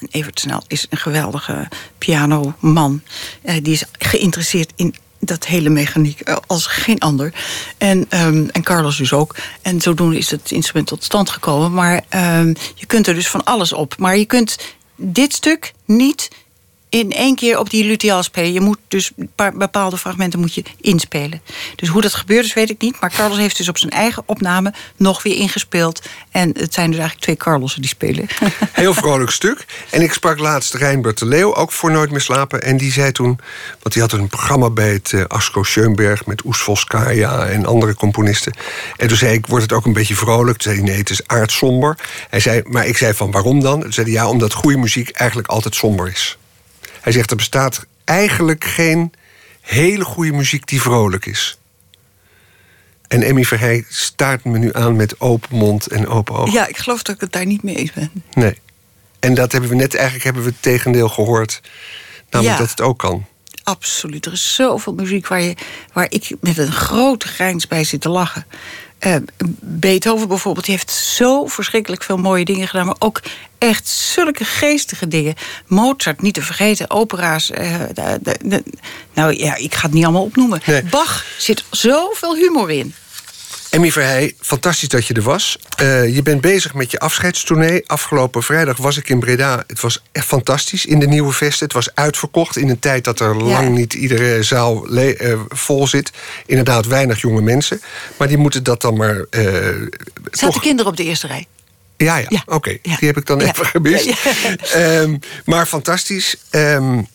En 0.00 0.08
Evert 0.10 0.40
Snel 0.40 0.62
is 0.66 0.86
een 0.90 0.98
geweldige 0.98 1.68
pianoman. 1.98 3.02
Uh, 3.44 3.54
die 3.62 3.72
is 3.72 3.84
geïnteresseerd 3.98 4.72
in 4.76 4.94
dat 5.20 5.46
hele 5.46 5.68
mechaniek 5.68 6.20
eh, 6.20 6.36
als 6.46 6.66
geen 6.66 6.98
ander. 6.98 7.32
En, 7.78 8.06
um, 8.10 8.48
en 8.50 8.62
Carlos 8.62 8.96
dus 8.96 9.12
ook. 9.12 9.36
En 9.62 9.80
zodoende 9.80 10.18
is 10.18 10.30
het 10.30 10.50
instrument 10.50 10.86
tot 10.86 11.04
stand 11.04 11.30
gekomen. 11.30 11.72
Maar 11.72 12.04
um, 12.40 12.54
je 12.74 12.86
kunt 12.86 13.06
er 13.06 13.14
dus 13.14 13.28
van 13.28 13.44
alles 13.44 13.72
op. 13.72 13.94
Maar 13.98 14.16
je 14.16 14.24
kunt 14.24 14.58
dit 14.96 15.32
stuk 15.32 15.72
niet 15.84 16.28
in 16.88 17.12
één 17.12 17.34
keer 17.34 17.58
op 17.58 17.70
die 17.70 17.84
luthial 17.84 18.22
spelen. 18.22 18.52
Je 18.52 18.60
moet 18.60 18.78
dus 18.88 19.10
bepaalde 19.54 19.96
fragmenten 19.96 20.40
moet 20.40 20.54
je 20.54 20.62
inspelen. 20.80 21.42
Dus 21.76 21.88
hoe 21.88 22.02
dat 22.02 22.14
gebeurt 22.14 22.44
is, 22.44 22.54
weet 22.54 22.70
ik 22.70 22.80
niet. 22.80 23.00
Maar 23.00 23.10
Carlos 23.10 23.38
heeft 23.38 23.56
dus 23.56 23.68
op 23.68 23.78
zijn 23.78 23.92
eigen 23.92 24.22
opname 24.26 24.72
nog 24.96 25.22
weer 25.22 25.36
ingespeeld. 25.36 26.02
En 26.30 26.48
het 26.48 26.74
zijn 26.74 26.90
dus 26.90 26.98
eigenlijk 26.98 27.20
twee 27.20 27.36
Carlossen 27.36 27.80
die 27.80 27.90
spelen. 27.90 28.26
Heel 28.72 28.94
vrolijk 28.94 29.30
stuk. 29.30 29.64
En 29.90 30.02
ik 30.02 30.12
sprak 30.12 30.38
laatst 30.38 30.74
Reinbert 30.74 31.18
de 31.18 31.26
Leeuw, 31.26 31.54
ook 31.54 31.72
voor 31.72 31.90
Nooit 31.90 32.10
meer 32.10 32.20
slapen. 32.20 32.62
En 32.62 32.76
die 32.76 32.92
zei 32.92 33.12
toen, 33.12 33.38
want 33.80 33.92
die 33.92 34.02
had 34.02 34.12
een 34.12 34.28
programma 34.28 34.70
bij 34.70 34.92
het 34.92 35.12
uh, 35.12 35.24
Asko 35.24 35.62
Schoenberg... 35.62 36.26
met 36.26 36.44
Oes 36.44 36.84
en 37.48 37.66
andere 37.66 37.94
componisten. 37.94 38.52
En 38.96 39.08
toen 39.08 39.16
zei 39.16 39.32
ik, 39.32 39.46
wordt 39.46 39.64
het 39.64 39.72
ook 39.72 39.84
een 39.84 39.92
beetje 39.92 40.14
vrolijk? 40.14 40.58
Toen 40.58 40.72
zei 40.72 40.82
hij, 40.82 40.90
nee, 40.90 40.98
het 40.98 41.10
is 41.10 41.26
aardsomber. 41.26 41.98
Hij 42.28 42.40
zei, 42.40 42.62
maar 42.64 42.86
ik 42.86 42.96
zei 42.96 43.14
van, 43.14 43.30
waarom 43.30 43.60
dan? 43.60 43.80
Toen 43.80 43.92
zei 43.92 44.06
hij, 44.06 44.14
ja, 44.14 44.28
omdat 44.28 44.52
goede 44.52 44.78
muziek 44.78 45.10
eigenlijk 45.10 45.48
altijd 45.48 45.74
somber 45.74 46.08
is. 46.08 46.38
Hij 47.00 47.12
zegt 47.12 47.30
er 47.30 47.36
bestaat 47.36 47.86
eigenlijk 48.04 48.64
geen 48.64 49.12
hele 49.60 50.04
goede 50.04 50.32
muziek 50.32 50.66
die 50.66 50.80
vrolijk 50.80 51.26
is. 51.26 51.58
En 53.08 53.22
Emmy 53.22 53.44
Verheij 53.44 53.84
staart 53.88 54.44
me 54.44 54.58
nu 54.58 54.74
aan 54.74 54.96
met 54.96 55.20
open 55.20 55.56
mond 55.56 55.86
en 55.86 56.08
open 56.08 56.34
ogen. 56.34 56.52
Ja, 56.52 56.66
ik 56.66 56.76
geloof 56.76 57.02
dat 57.02 57.14
ik 57.14 57.20
het 57.20 57.32
daar 57.32 57.46
niet 57.46 57.62
mee 57.62 57.76
eens 57.76 57.92
ben. 57.92 58.10
Nee. 58.32 58.58
En 59.20 59.34
dat 59.34 59.52
hebben 59.52 59.70
we 59.70 59.76
net 59.76 59.94
eigenlijk 59.94 60.24
hebben 60.24 60.42
we 60.42 60.48
het 60.48 60.62
tegendeel 60.62 61.08
gehoord. 61.08 61.60
Namelijk 62.30 62.58
ja. 62.58 62.62
dat 62.62 62.70
het 62.70 62.80
ook 62.80 62.98
kan. 62.98 63.26
Absoluut. 63.62 64.26
Er 64.26 64.32
is 64.32 64.54
zoveel 64.54 64.94
muziek 64.94 65.26
waar, 65.26 65.40
je, 65.40 65.54
waar 65.92 66.06
ik 66.08 66.36
met 66.40 66.58
een 66.58 66.72
grote 66.72 67.28
grijns 67.28 67.66
bij 67.66 67.84
zit 67.84 68.00
te 68.00 68.08
lachen. 68.08 68.46
Uh, 69.06 69.16
Beethoven 69.60 70.28
bijvoorbeeld, 70.28 70.66
die 70.66 70.74
heeft 70.74 70.90
zo 70.90 71.46
verschrikkelijk 71.46 72.02
veel 72.02 72.16
mooie 72.16 72.44
dingen 72.44 72.68
gedaan, 72.68 72.86
maar 72.86 72.96
ook 72.98 73.22
echt 73.58 73.88
zulke 73.88 74.44
geestige 74.44 75.08
dingen. 75.08 75.34
Mozart, 75.66 76.22
niet 76.22 76.34
te 76.34 76.42
vergeten, 76.42 76.90
opera's. 76.90 77.50
Uh, 77.50 77.80
de, 77.94 78.18
de, 78.22 78.38
de, 78.42 78.62
nou 79.14 79.36
ja, 79.36 79.56
ik 79.56 79.74
ga 79.74 79.82
het 79.82 79.92
niet 79.94 80.04
allemaal 80.04 80.22
opnoemen. 80.22 80.60
Nee. 80.64 80.82
Bach 80.82 81.24
zit 81.38 81.64
zoveel 81.70 82.36
humor 82.36 82.70
in. 82.70 82.94
Emmy 83.70 83.92
Verheij, 83.92 84.34
fantastisch 84.40 84.88
dat 84.88 85.06
je 85.06 85.14
er 85.14 85.22
was. 85.22 85.58
Uh, 85.82 86.14
je 86.14 86.22
bent 86.22 86.40
bezig 86.40 86.74
met 86.74 86.90
je 86.90 86.98
afscheidstournee. 86.98 87.88
Afgelopen 87.88 88.42
vrijdag 88.42 88.76
was 88.76 88.96
ik 88.96 89.08
in 89.08 89.20
Breda. 89.20 89.64
Het 89.66 89.80
was 89.80 90.02
echt 90.12 90.26
fantastisch 90.26 90.86
in 90.86 90.98
de 90.98 91.06
Nieuwe 91.06 91.32
Vesten. 91.32 91.64
Het 91.64 91.74
was 91.74 91.94
uitverkocht 91.94 92.56
in 92.56 92.68
een 92.68 92.78
tijd 92.78 93.04
dat 93.04 93.20
er 93.20 93.36
ja. 93.36 93.42
lang 93.42 93.74
niet 93.74 93.94
iedere 93.94 94.42
zaal 94.42 94.92
uh, 94.92 95.40
vol 95.48 95.86
zit. 95.86 96.10
Inderdaad, 96.46 96.86
weinig 96.86 97.20
jonge 97.20 97.40
mensen. 97.40 97.80
Maar 98.16 98.28
die 98.28 98.36
moeten 98.36 98.62
dat 98.62 98.80
dan 98.80 98.96
maar... 98.96 99.16
Uh, 99.30 99.44
Zaten 100.30 100.52
toch... 100.52 100.62
kinderen 100.62 100.90
op 100.90 100.96
de 100.96 101.04
eerste 101.04 101.26
rij? 101.26 101.46
Ja, 101.96 102.16
ja, 102.16 102.26
ja. 102.28 102.42
oké. 102.44 102.54
Okay. 102.54 102.78
Ja. 102.82 102.96
Die 102.96 103.08
heb 103.08 103.16
ik 103.16 103.26
dan 103.26 103.40
even 103.40 103.66
gemist. 103.66 104.12
Um, 104.76 105.18
maar 105.44 105.66
fantastisch. 105.66 106.36
Um, 106.50 107.06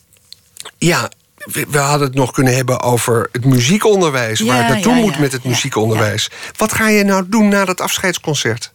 ja, 0.78 1.10
we 1.44 1.78
hadden 1.78 2.06
het 2.06 2.16
nog 2.16 2.30
kunnen 2.30 2.54
hebben 2.54 2.80
over 2.80 3.28
het 3.32 3.44
muziekonderwijs. 3.44 4.38
Ja, 4.38 4.46
waar 4.46 4.56
het 4.56 4.68
naartoe 4.68 4.94
ja, 4.94 5.00
moet 5.00 5.18
met 5.18 5.32
het 5.32 5.44
muziekonderwijs. 5.44 6.30
Wat 6.56 6.72
ga 6.72 6.88
je 6.88 7.04
nou 7.04 7.24
doen 7.28 7.48
na 7.48 7.64
dat 7.64 7.80
afscheidsconcert? 7.80 8.72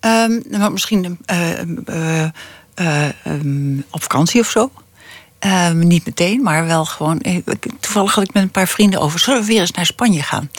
Um, 0.00 0.42
nou, 0.48 0.72
misschien 0.72 1.18
uh, 1.26 1.60
uh, 1.86 2.24
uh, 2.80 3.08
um, 3.26 3.84
op 3.90 4.02
vakantie 4.02 4.40
of 4.40 4.50
zo. 4.50 4.70
Niet 5.72 6.06
meteen, 6.06 6.42
maar 6.42 6.66
wel 6.66 6.84
gewoon. 6.84 7.22
Toevallig 7.80 8.14
had 8.14 8.24
ik 8.24 8.32
met 8.32 8.42
een 8.42 8.50
paar 8.50 8.68
vrienden 8.68 9.00
over. 9.00 9.20
Zullen 9.20 9.40
we 9.40 9.46
weer 9.46 9.60
eens 9.60 9.70
naar 9.70 9.86
Spanje 9.86 10.22
gaan? 10.22 10.50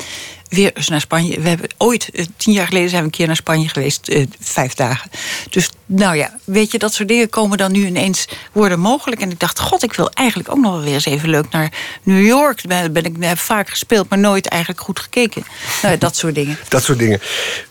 Weer 0.49 0.71
eens 0.73 0.87
naar 0.87 1.01
Spanje. 1.01 1.39
We 1.39 1.49
hebben 1.49 1.69
ooit, 1.77 2.09
tien 2.37 2.53
jaar 2.53 2.67
geleden 2.67 2.89
zijn 2.89 3.01
we 3.01 3.07
een 3.07 3.13
keer 3.13 3.27
naar 3.27 3.35
Spanje 3.35 3.69
geweest, 3.69 4.09
uh, 4.09 4.25
vijf 4.39 4.73
dagen. 4.73 5.11
Dus 5.49 5.69
nou 5.85 6.15
ja, 6.15 6.37
weet 6.43 6.71
je, 6.71 6.79
dat 6.79 6.93
soort 6.93 7.07
dingen 7.07 7.29
komen 7.29 7.57
dan 7.57 7.71
nu 7.71 7.85
ineens 7.85 8.27
worden 8.51 8.79
mogelijk. 8.79 9.21
En 9.21 9.31
ik 9.31 9.39
dacht, 9.39 9.59
god, 9.59 9.83
ik 9.83 9.93
wil 9.93 10.09
eigenlijk 10.09 10.49
ook 10.49 10.59
nog 10.59 10.71
wel 10.71 10.81
weer 10.81 10.93
eens 10.93 11.05
even 11.05 11.29
leuk 11.29 11.49
naar 11.49 11.71
New 12.03 12.25
York. 12.25 12.69
Daar 12.69 12.91
ben 12.91 13.03
ik 13.03 13.15
heb 13.19 13.37
vaak 13.37 13.69
gespeeld, 13.69 14.09
maar 14.09 14.19
nooit 14.19 14.47
eigenlijk 14.47 14.81
goed 14.81 14.99
gekeken. 14.99 15.43
Nou, 15.81 15.97
dat 15.97 16.15
soort 16.15 16.35
dingen. 16.35 16.57
Dat 16.67 16.83
soort 16.83 16.99
dingen. 16.99 17.19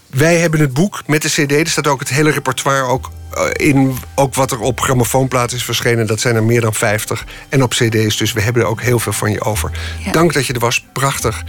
Wij 0.06 0.36
hebben 0.38 0.60
het 0.60 0.74
boek 0.74 1.02
met 1.06 1.22
de 1.22 1.28
cd. 1.28 1.52
Er 1.52 1.68
staat 1.68 1.86
ook 1.86 2.00
het 2.00 2.08
hele 2.08 2.30
repertoire 2.30 2.86
ook 2.86 3.10
in. 3.52 3.96
Ook 4.14 4.34
wat 4.34 4.50
er 4.50 4.60
op 4.60 4.80
grammofoonplaat 4.80 5.52
is 5.52 5.64
verschenen. 5.64 6.06
Dat 6.06 6.20
zijn 6.20 6.34
er 6.34 6.42
meer 6.42 6.60
dan 6.60 6.74
50. 6.74 7.24
En 7.48 7.62
op 7.62 7.70
cd's. 7.70 8.16
Dus 8.16 8.32
we 8.32 8.40
hebben 8.40 8.62
er 8.62 8.68
ook 8.68 8.80
heel 8.80 8.98
veel 8.98 9.12
van 9.12 9.30
je 9.30 9.40
over. 9.40 9.70
Ja. 10.04 10.12
Dank 10.12 10.32
dat 10.32 10.46
je 10.46 10.52
er 10.52 10.60
was. 10.60 10.84
Prachtig. 10.92 11.42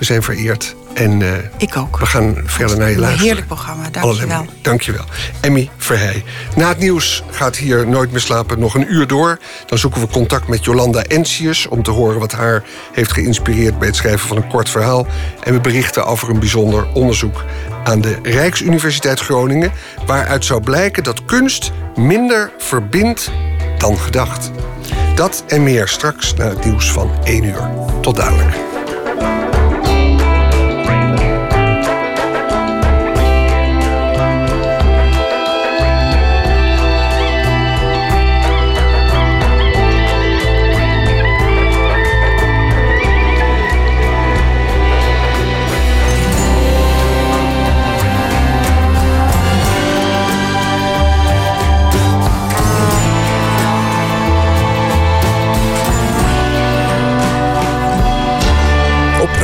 We 0.00 0.06
zijn 0.06 0.22
vereerd. 0.22 0.74
En 0.94 1.20
uh, 1.20 1.32
ik 1.56 1.76
ook. 1.76 1.98
we 1.98 2.06
gaan 2.06 2.36
verder 2.44 2.78
naar 2.78 2.90
je 2.90 2.98
luisteren. 2.98 3.18
Een 3.18 3.24
heerlijk 3.24 3.46
programma, 3.46 3.90
dank 3.90 4.12
je 4.12 4.26
wel. 4.26 4.44
Dank 4.62 4.82
je 4.82 4.92
wel. 4.92 5.04
Emmy 5.40 5.70
Verheij. 5.76 6.24
Na 6.56 6.68
het 6.68 6.78
nieuws 6.78 7.22
gaat 7.30 7.56
hier 7.56 7.88
Nooit 7.88 8.10
meer 8.10 8.20
slapen 8.20 8.58
nog 8.58 8.74
een 8.74 8.92
uur 8.92 9.06
door. 9.06 9.38
Dan 9.66 9.78
zoeken 9.78 10.00
we 10.00 10.06
contact 10.06 10.48
met 10.48 10.64
Jolanda 10.64 11.02
Entius... 11.02 11.68
om 11.68 11.82
te 11.82 11.90
horen 11.90 12.20
wat 12.20 12.32
haar 12.32 12.64
heeft 12.92 13.12
geïnspireerd... 13.12 13.78
bij 13.78 13.86
het 13.88 13.96
schrijven 13.96 14.28
van 14.28 14.36
een 14.36 14.48
kort 14.48 14.68
verhaal. 14.68 15.06
En 15.42 15.52
we 15.52 15.60
berichten 15.60 16.06
over 16.06 16.30
een 16.30 16.38
bijzonder 16.38 16.86
onderzoek... 16.92 17.44
aan 17.84 18.00
de 18.00 18.18
Rijksuniversiteit 18.22 19.20
Groningen... 19.20 19.72
waaruit 20.06 20.44
zou 20.44 20.62
blijken 20.62 21.02
dat 21.02 21.24
kunst 21.24 21.72
minder 21.96 22.52
verbindt 22.58 23.30
dan 23.78 23.98
gedacht. 23.98 24.50
Dat 25.14 25.44
en 25.46 25.62
meer 25.62 25.88
straks 25.88 26.34
na 26.34 26.48
het 26.48 26.64
nieuws 26.64 26.92
van 26.92 27.10
1 27.24 27.44
uur. 27.44 27.70
Tot 28.00 28.16
dadelijk. 28.16 28.69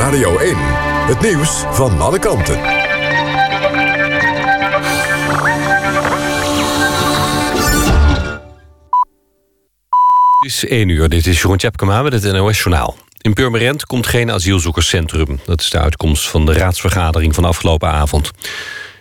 Radio 0.07 0.39
1. 0.39 0.55
Het 1.07 1.21
nieuws 1.21 1.65
van 1.71 2.01
alle 2.01 2.19
kanten. 2.19 2.59
Het 10.31 10.53
is 10.53 10.65
1 10.65 10.89
uur, 10.89 11.09
dit 11.09 11.27
is 11.27 11.41
Jeroen 11.41 11.57
Tjepkema 11.57 12.03
met 12.03 12.13
het 12.13 12.33
NOS 12.33 12.59
Journaal. 12.59 12.97
In 13.21 13.33
Purmerend 13.33 13.87
komt 13.87 14.07
geen 14.07 14.31
asielzoekerscentrum. 14.31 15.41
Dat 15.45 15.61
is 15.61 15.71
de 15.71 15.79
uitkomst 15.79 16.29
van 16.29 16.47
de 16.47 16.53
raadsvergadering 16.53 17.35
van 17.35 17.45
afgelopen 17.45 17.89
avond. 17.89 18.31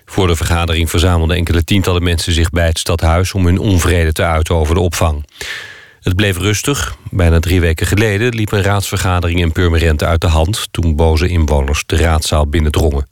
Voor 0.06 0.28
de 0.28 0.36
vergadering 0.36 0.89
verzamelden 0.89 1.38
enkele 1.38 1.64
tientallen 1.64 2.03
mensen 2.03 2.34
zich 2.34 2.49
bij 2.49 2.68
het 2.68 2.80
stadhuis... 2.80 3.34
om 3.34 3.45
hun 3.45 3.60
onvrede 3.60 4.12
te 4.12 4.24
uiten 4.24 4.56
over 4.56 4.76
de 4.76 4.82
opvang. 4.82 5.26
Het 6.06 6.16
bleef 6.16 6.38
rustig. 6.38 6.95
Bijna 7.12 7.39
drie 7.39 7.60
weken 7.60 7.88
geleden 7.88 8.36
liep 8.36 8.51
een 8.51 8.62
raadsvergadering 8.62 9.39
in 9.39 9.51
Purmerend 9.51 10.03
uit 10.03 10.22
de 10.22 10.28
hand... 10.28 10.68
toen 10.72 10.95
boze 10.95 11.28
inwoners 11.28 11.84
de 11.86 11.97
raadzaal 11.97 12.47
binnendrongen. 12.47 13.08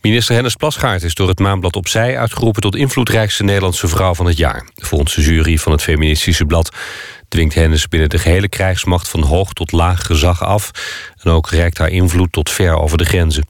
Minister 0.00 0.34
Hennis 0.34 0.54
Plasgaard 0.54 1.02
is 1.02 1.14
door 1.14 1.28
het 1.28 1.38
Maanblad 1.38 1.76
Opzij... 1.76 2.18
uitgeroepen 2.18 2.62
tot 2.62 2.76
invloedrijkste 2.76 3.44
Nederlandse 3.44 3.88
vrouw 3.88 4.14
van 4.14 4.26
het 4.26 4.36
jaar. 4.36 4.70
Volgens 4.74 5.14
de 5.14 5.22
jury 5.22 5.58
van 5.58 5.72
het 5.72 5.82
Feministische 5.82 6.44
Blad... 6.44 6.76
dwingt 7.28 7.54
Hennis 7.54 7.88
binnen 7.88 8.08
de 8.08 8.18
gehele 8.18 8.48
krijgsmacht 8.48 9.08
van 9.08 9.22
hoog 9.22 9.52
tot 9.52 9.72
laag 9.72 10.06
gezag 10.06 10.42
af... 10.44 10.70
en 11.22 11.30
ook 11.30 11.50
reikt 11.50 11.78
haar 11.78 11.90
invloed 11.90 12.32
tot 12.32 12.50
ver 12.50 12.76
over 12.76 12.98
de 12.98 13.04
grenzen. 13.04 13.46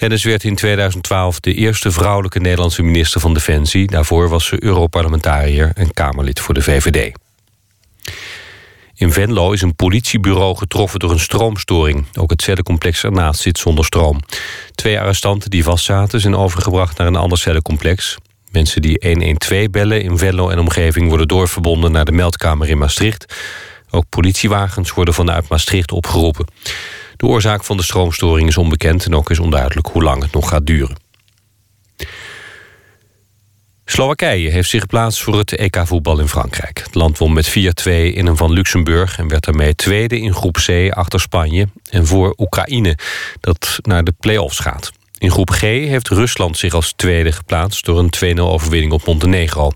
Hennis 0.00 0.24
werd 0.24 0.44
in 0.44 0.54
2012 0.54 1.40
de 1.40 1.54
eerste 1.54 1.90
vrouwelijke 1.90 2.38
Nederlandse 2.38 2.82
minister 2.82 3.20
van 3.20 3.34
Defensie. 3.34 3.86
Daarvoor 3.86 4.28
was 4.28 4.46
ze 4.46 4.64
Europarlementariër 4.64 5.72
en 5.74 5.92
Kamerlid 5.92 6.40
voor 6.40 6.54
de 6.54 6.62
VVD. 6.62 7.12
In 8.94 9.12
Venlo 9.12 9.52
is 9.52 9.62
een 9.62 9.74
politiebureau 9.74 10.56
getroffen 10.56 10.98
door 10.98 11.10
een 11.10 11.20
stroomstoring. 11.20 12.06
Ook 12.18 12.30
het 12.30 12.42
cellencomplex 12.42 13.04
ernaast 13.04 13.40
zit 13.40 13.58
zonder 13.58 13.84
stroom. 13.84 14.20
Twee 14.74 15.00
arrestanten 15.00 15.50
die 15.50 15.64
vastzaten 15.64 16.20
zijn 16.20 16.36
overgebracht 16.36 16.98
naar 16.98 17.06
een 17.06 17.16
ander 17.16 17.38
cellencomplex. 17.38 18.16
Mensen 18.50 18.82
die 18.82 18.98
112 19.02 19.70
bellen 19.70 20.02
in 20.02 20.18
Venlo 20.18 20.48
en 20.48 20.58
omgeving 20.58 21.08
worden 21.08 21.28
doorverbonden 21.28 21.92
naar 21.92 22.04
de 22.04 22.12
meldkamer 22.12 22.68
in 22.68 22.78
Maastricht. 22.78 23.34
Ook 23.90 24.04
politiewagens 24.08 24.90
worden 24.92 25.14
vanuit 25.14 25.48
Maastricht 25.48 25.92
opgeroepen. 25.92 26.46
De 27.20 27.26
oorzaak 27.26 27.64
van 27.64 27.76
de 27.76 27.82
stroomstoring 27.82 28.48
is 28.48 28.56
onbekend 28.56 29.04
en 29.04 29.14
ook 29.14 29.30
is 29.30 29.38
onduidelijk 29.38 29.86
hoe 29.86 30.02
lang 30.02 30.22
het 30.22 30.32
nog 30.32 30.48
gaat 30.48 30.66
duren. 30.66 30.96
Slowakije 33.84 34.50
heeft 34.50 34.68
zich 34.68 34.80
geplaatst 34.80 35.22
voor 35.22 35.38
het 35.38 35.56
EK-voetbal 35.56 36.20
in 36.20 36.28
Frankrijk. 36.28 36.78
Het 36.78 36.94
land 36.94 37.18
won 37.18 37.32
met 37.32 37.48
4-2 37.48 37.52
in 37.82 38.26
een 38.26 38.36
van 38.36 38.52
Luxemburg... 38.52 39.18
en 39.18 39.28
werd 39.28 39.44
daarmee 39.44 39.74
tweede 39.74 40.20
in 40.20 40.34
groep 40.34 40.56
C 40.66 40.90
achter 40.90 41.20
Spanje... 41.20 41.68
en 41.90 42.06
voor 42.06 42.34
Oekraïne, 42.36 42.98
dat 43.40 43.78
naar 43.82 44.04
de 44.04 44.14
play-offs 44.20 44.58
gaat. 44.58 44.90
In 45.18 45.30
groep 45.30 45.50
G 45.50 45.60
heeft 45.60 46.08
Rusland 46.08 46.56
zich 46.56 46.74
als 46.74 46.92
tweede 46.96 47.32
geplaatst... 47.32 47.84
door 47.84 47.98
een 47.98 48.36
2-0 48.38 48.40
overwinning 48.40 48.92
op 48.92 49.06
Montenegro. 49.06 49.70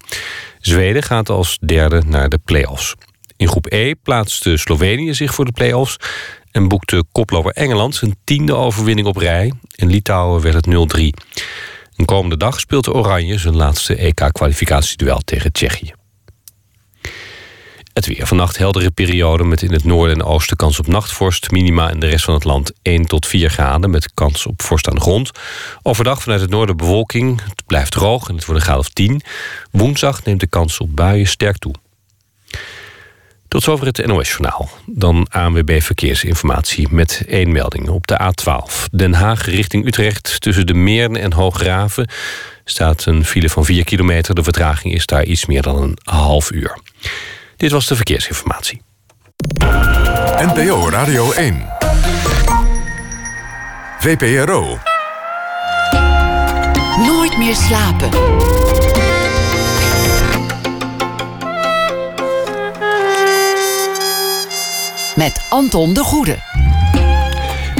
Zweden 0.60 1.02
gaat 1.02 1.28
als 1.28 1.58
derde 1.60 2.02
naar 2.06 2.28
de 2.28 2.38
play-offs. 2.44 2.94
In 3.36 3.48
groep 3.48 3.66
E 3.72 3.94
plaatste 4.02 4.56
Slovenië 4.56 5.14
zich 5.14 5.34
voor 5.34 5.44
de 5.44 5.52
play-offs... 5.52 5.96
en 6.54 6.68
boekte 6.68 7.04
koploper 7.12 7.52
Engeland 7.52 7.94
zijn 7.94 8.16
tiende 8.24 8.54
overwinning 8.54 9.06
op 9.06 9.16
rij. 9.16 9.52
In 9.74 9.90
Litouwen 9.90 10.42
werd 10.42 10.54
het 10.54 10.66
0-3. 10.66 11.00
Een 11.96 12.04
komende 12.04 12.36
dag 12.36 12.60
speelt 12.60 12.84
de 12.84 12.92
Oranje 12.92 13.38
zijn 13.38 13.56
laatste 13.56 13.94
EK-kwalificatieduel 13.96 15.18
tegen 15.18 15.52
Tsjechië. 15.52 15.92
Het 17.92 18.06
weer. 18.06 18.26
Vannacht 18.26 18.58
heldere 18.58 18.90
periode 18.90 19.44
met 19.44 19.62
in 19.62 19.72
het 19.72 19.84
noorden 19.84 20.16
en 20.16 20.24
oosten 20.24 20.56
kans 20.56 20.78
op 20.78 20.86
nachtvorst. 20.86 21.50
Minima 21.50 21.90
in 21.90 22.00
de 22.00 22.06
rest 22.06 22.24
van 22.24 22.34
het 22.34 22.44
land 22.44 22.72
1 22.82 23.06
tot 23.06 23.26
4 23.26 23.50
graden 23.50 23.90
met 23.90 24.14
kans 24.14 24.46
op 24.46 24.62
vorst 24.62 24.88
aan 24.88 24.94
de 24.94 25.00
grond. 25.00 25.30
Overdag 25.82 26.22
vanuit 26.22 26.40
het 26.40 26.50
noorden 26.50 26.76
bewolking. 26.76 27.42
Het 27.42 27.66
blijft 27.66 27.92
droog 27.92 28.28
en 28.28 28.34
het 28.34 28.44
wordt 28.44 28.60
een 28.60 28.66
graad 28.66 28.78
of 28.78 28.88
10. 28.88 29.22
Woensdag 29.70 30.24
neemt 30.24 30.40
de 30.40 30.46
kans 30.46 30.78
op 30.78 30.96
buien 30.96 31.26
sterk 31.26 31.56
toe. 31.56 31.74
Tot 33.54 33.62
zover 33.62 33.86
het 33.86 34.06
NOS-journaal. 34.06 34.68
Dan 34.86 35.26
ANWB 35.30 35.82
Verkeersinformatie 35.82 36.88
met 36.90 37.22
één 37.28 37.52
melding. 37.52 37.88
Op 37.88 38.06
de 38.06 38.20
A12 38.20 38.90
Den 38.90 39.14
Haag 39.14 39.46
richting 39.46 39.86
Utrecht 39.86 40.40
tussen 40.40 40.66
de 40.66 40.74
Meern 40.74 41.16
en 41.16 41.32
Hoograven... 41.32 42.08
staat 42.64 43.04
een 43.04 43.24
file 43.24 43.48
van 43.48 43.64
4 43.64 43.84
kilometer. 43.84 44.34
De 44.34 44.42
vertraging 44.42 44.94
is 44.94 45.06
daar 45.06 45.24
iets 45.24 45.46
meer 45.46 45.62
dan 45.62 45.82
een 45.82 45.98
half 46.04 46.52
uur. 46.52 46.78
Dit 47.56 47.70
was 47.70 47.86
de 47.86 47.96
verkeersinformatie. 47.96 48.82
NPO 50.36 50.88
Radio 50.88 51.32
1. 51.32 51.66
VPRO. 53.98 54.78
Nooit 57.06 57.38
meer 57.38 57.54
slapen. 57.54 58.08
Met 65.14 65.46
Anton 65.48 65.94
de 65.94 66.02
Goede. 66.02 66.38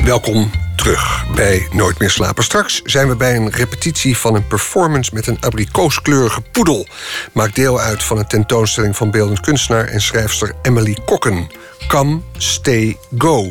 Welkom 0.05 0.51
terug 0.76 1.26
bij 1.35 1.68
Nooit 1.72 1.99
meer 1.99 2.11
slapen. 2.11 2.45
Straks 2.45 2.82
zijn 2.82 3.09
we 3.09 3.16
bij 3.16 3.37
een 3.37 3.51
repetitie 3.51 4.16
van 4.16 4.35
een 4.35 4.47
performance 4.47 5.11
met 5.14 5.26
een 5.26 5.41
abrikooskleurige 5.41 6.41
poedel. 6.41 6.87
Maakt 7.32 7.55
deel 7.55 7.80
uit 7.80 8.03
van 8.03 8.18
een 8.18 8.26
tentoonstelling 8.26 8.97
van 8.97 9.11
beeldend 9.11 9.41
kunstenaar 9.41 9.87
en 9.87 10.01
schrijfster 10.01 10.53
Emily 10.62 10.99
Kokken. 11.05 11.47
Come, 11.89 12.20
Stay, 12.37 12.97
Go. 13.18 13.51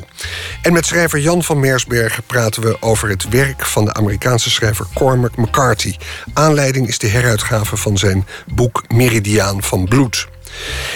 En 0.62 0.74
met 0.74 0.86
schrijver 0.86 1.20
Jan 1.20 1.44
van 1.44 1.60
Meersbergen 1.60 2.24
praten 2.24 2.62
we 2.62 2.78
over 2.80 3.10
het 3.10 3.30
werk 3.30 3.66
van 3.66 3.86
de 3.86 3.94
Amerikaanse 3.94 4.50
schrijver 4.50 4.86
Cormac 4.94 5.36
McCarthy. 5.36 5.96
Aanleiding 6.34 6.88
is 6.88 6.98
de 6.98 7.08
heruitgave 7.08 7.78
van 7.78 7.98
zijn 7.98 8.28
boek 8.48 8.84
Meridiaan 8.88 9.64
van 9.64 9.86
Bloed. 9.86 10.28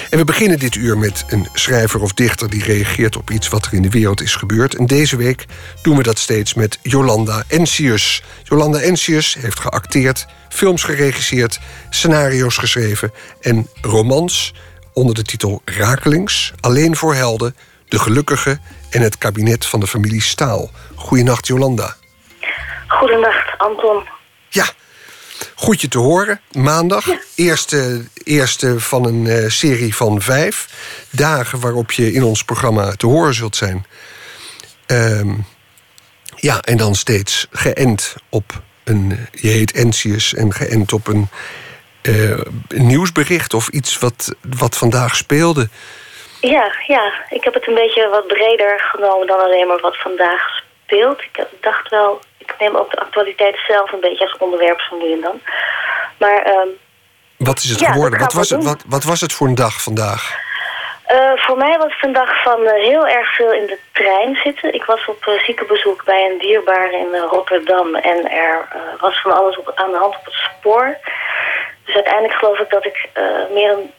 En 0.09 0.17
we 0.17 0.23
beginnen 0.23 0.59
dit 0.59 0.75
uur 0.75 0.97
met 0.97 1.25
een 1.27 1.47
schrijver 1.53 2.01
of 2.01 2.13
dichter 2.13 2.49
die 2.49 2.63
reageert 2.63 3.17
op 3.17 3.29
iets 3.29 3.49
wat 3.49 3.65
er 3.65 3.73
in 3.73 3.81
de 3.81 3.89
wereld 3.89 4.21
is 4.21 4.35
gebeurd. 4.35 4.75
En 4.75 4.85
deze 4.85 5.17
week 5.17 5.45
doen 5.81 5.97
we 5.97 6.03
dat 6.03 6.19
steeds 6.19 6.53
met 6.53 6.79
Jolanda 6.81 7.43
Ensius. 7.47 8.23
Jolanda 8.43 8.79
Ensius 8.79 9.37
heeft 9.39 9.59
geacteerd, 9.59 10.25
films 10.49 10.83
geregisseerd, 10.83 11.59
scenario's 11.89 12.57
geschreven 12.57 13.11
en 13.41 13.67
romans 13.81 14.53
onder 14.93 15.15
de 15.15 15.23
titel 15.23 15.61
Rakelings, 15.65 16.53
Alleen 16.59 16.95
voor 16.95 17.15
Helden, 17.15 17.55
De 17.87 17.99
Gelukkige 17.99 18.59
en 18.89 19.01
het 19.01 19.17
kabinet 19.17 19.65
van 19.65 19.79
de 19.79 19.87
familie 19.87 20.21
Staal. 20.21 20.69
Goedenacht, 20.95 21.47
Jolanda. 21.47 21.95
Goedenacht, 22.87 23.57
Anton. 23.57 24.03
Ja, 24.49 24.65
goed 25.55 25.81
je 25.81 25.87
te 25.87 25.97
horen. 25.97 26.41
Maandag, 26.51 27.05
eerste, 27.35 28.05
eerste 28.23 28.79
van 28.79 29.05
een 29.05 29.27
eh, 29.27 29.49
serie 29.49 29.95
van 29.95 30.21
vijf 30.21 30.67
dagen 31.11 31.59
waarop 31.59 31.91
je 31.91 32.11
in 32.11 32.23
ons 32.23 32.43
programma 32.43 32.91
te 32.91 33.05
horen 33.05 33.33
zult 33.33 33.55
zijn. 33.55 33.85
Ehm, 34.85 35.33
ja, 36.35 36.61
en 36.61 36.77
dan 36.77 36.95
steeds 36.95 37.47
geënt 37.51 38.15
op 38.29 38.61
een. 38.83 39.27
Je 39.31 39.47
heet 39.47 39.71
Ensius 39.71 40.33
en 40.33 40.53
geënt 40.53 40.93
op 40.93 41.07
een, 41.07 41.27
eh, 42.01 42.29
een 42.67 42.87
nieuwsbericht 42.87 43.53
of 43.53 43.67
iets 43.67 43.99
wat, 43.99 44.35
wat 44.59 44.77
vandaag 44.77 45.15
speelde. 45.15 45.69
Ja, 46.41 46.71
ja, 46.87 47.13
ik 47.29 47.43
heb 47.43 47.53
het 47.53 47.67
een 47.67 47.73
beetje 47.73 48.09
wat 48.09 48.27
breder 48.27 48.79
genomen 48.79 49.27
dan 49.27 49.39
alleen 49.39 49.67
maar 49.67 49.79
wat 49.79 49.97
vandaag 49.97 50.63
speelt. 50.83 51.21
Ik 51.21 51.45
dacht 51.61 51.89
wel, 51.89 52.21
ik 52.57 52.67
neem 52.67 52.75
ook 52.77 52.91
de 52.91 52.99
actualiteit 52.99 53.57
zelf 53.67 53.91
een 53.91 53.99
beetje 53.99 54.23
als 54.23 54.37
onderwerp 54.37 54.81
van 54.81 54.97
nu 54.97 55.11
en 55.11 55.21
dan. 55.21 55.41
Maar, 56.17 56.41
ehm, 56.41 56.67
Wat 57.37 57.57
is 57.57 57.69
het 57.69 57.79
Ja, 57.79 57.91
geworden? 57.91 58.19
Wat 58.19 58.33
was 58.33 58.49
het, 58.49 58.63
wat, 58.63 58.83
wat 58.87 59.03
was 59.03 59.21
het 59.21 59.33
voor 59.33 59.47
een 59.47 59.55
dag 59.55 59.81
vandaag? 59.81 60.45
eh, 61.05 61.31
voor 61.35 61.57
mij 61.57 61.77
was 61.77 61.93
het 61.93 62.03
een 62.03 62.13
dag 62.13 62.41
van 62.43 62.65
eh, 62.65 62.83
heel 62.83 63.07
erg 63.07 63.35
veel 63.35 63.53
in 63.53 63.65
de 63.65 63.79
trein 63.93 64.35
zitten. 64.43 64.73
Ik 64.73 64.83
was 64.83 65.05
op 65.05 65.25
uh, 65.25 65.43
ziekenbezoek 65.43 66.03
bij 66.05 66.29
een 66.31 66.37
dierbare 66.37 66.97
in 66.97 67.13
eh, 67.13 67.23
Rotterdam. 67.29 67.95
En 67.95 68.31
er 68.31 68.67
eh, 68.71 69.01
was 69.01 69.21
van 69.21 69.31
alles 69.37 69.57
op, 69.57 69.71
aan 69.75 69.91
de 69.91 69.97
hand 69.97 70.15
op 70.15 70.25
het 70.25 70.33
spoor. 70.33 70.97
Dus 71.85 71.95
uiteindelijk 71.95 72.33
geloof 72.33 72.59
ik 72.59 72.69
dat 72.69 72.85
ik 72.85 73.09
eh, 73.13 73.23
meer 73.53 73.67
dan 73.69 73.91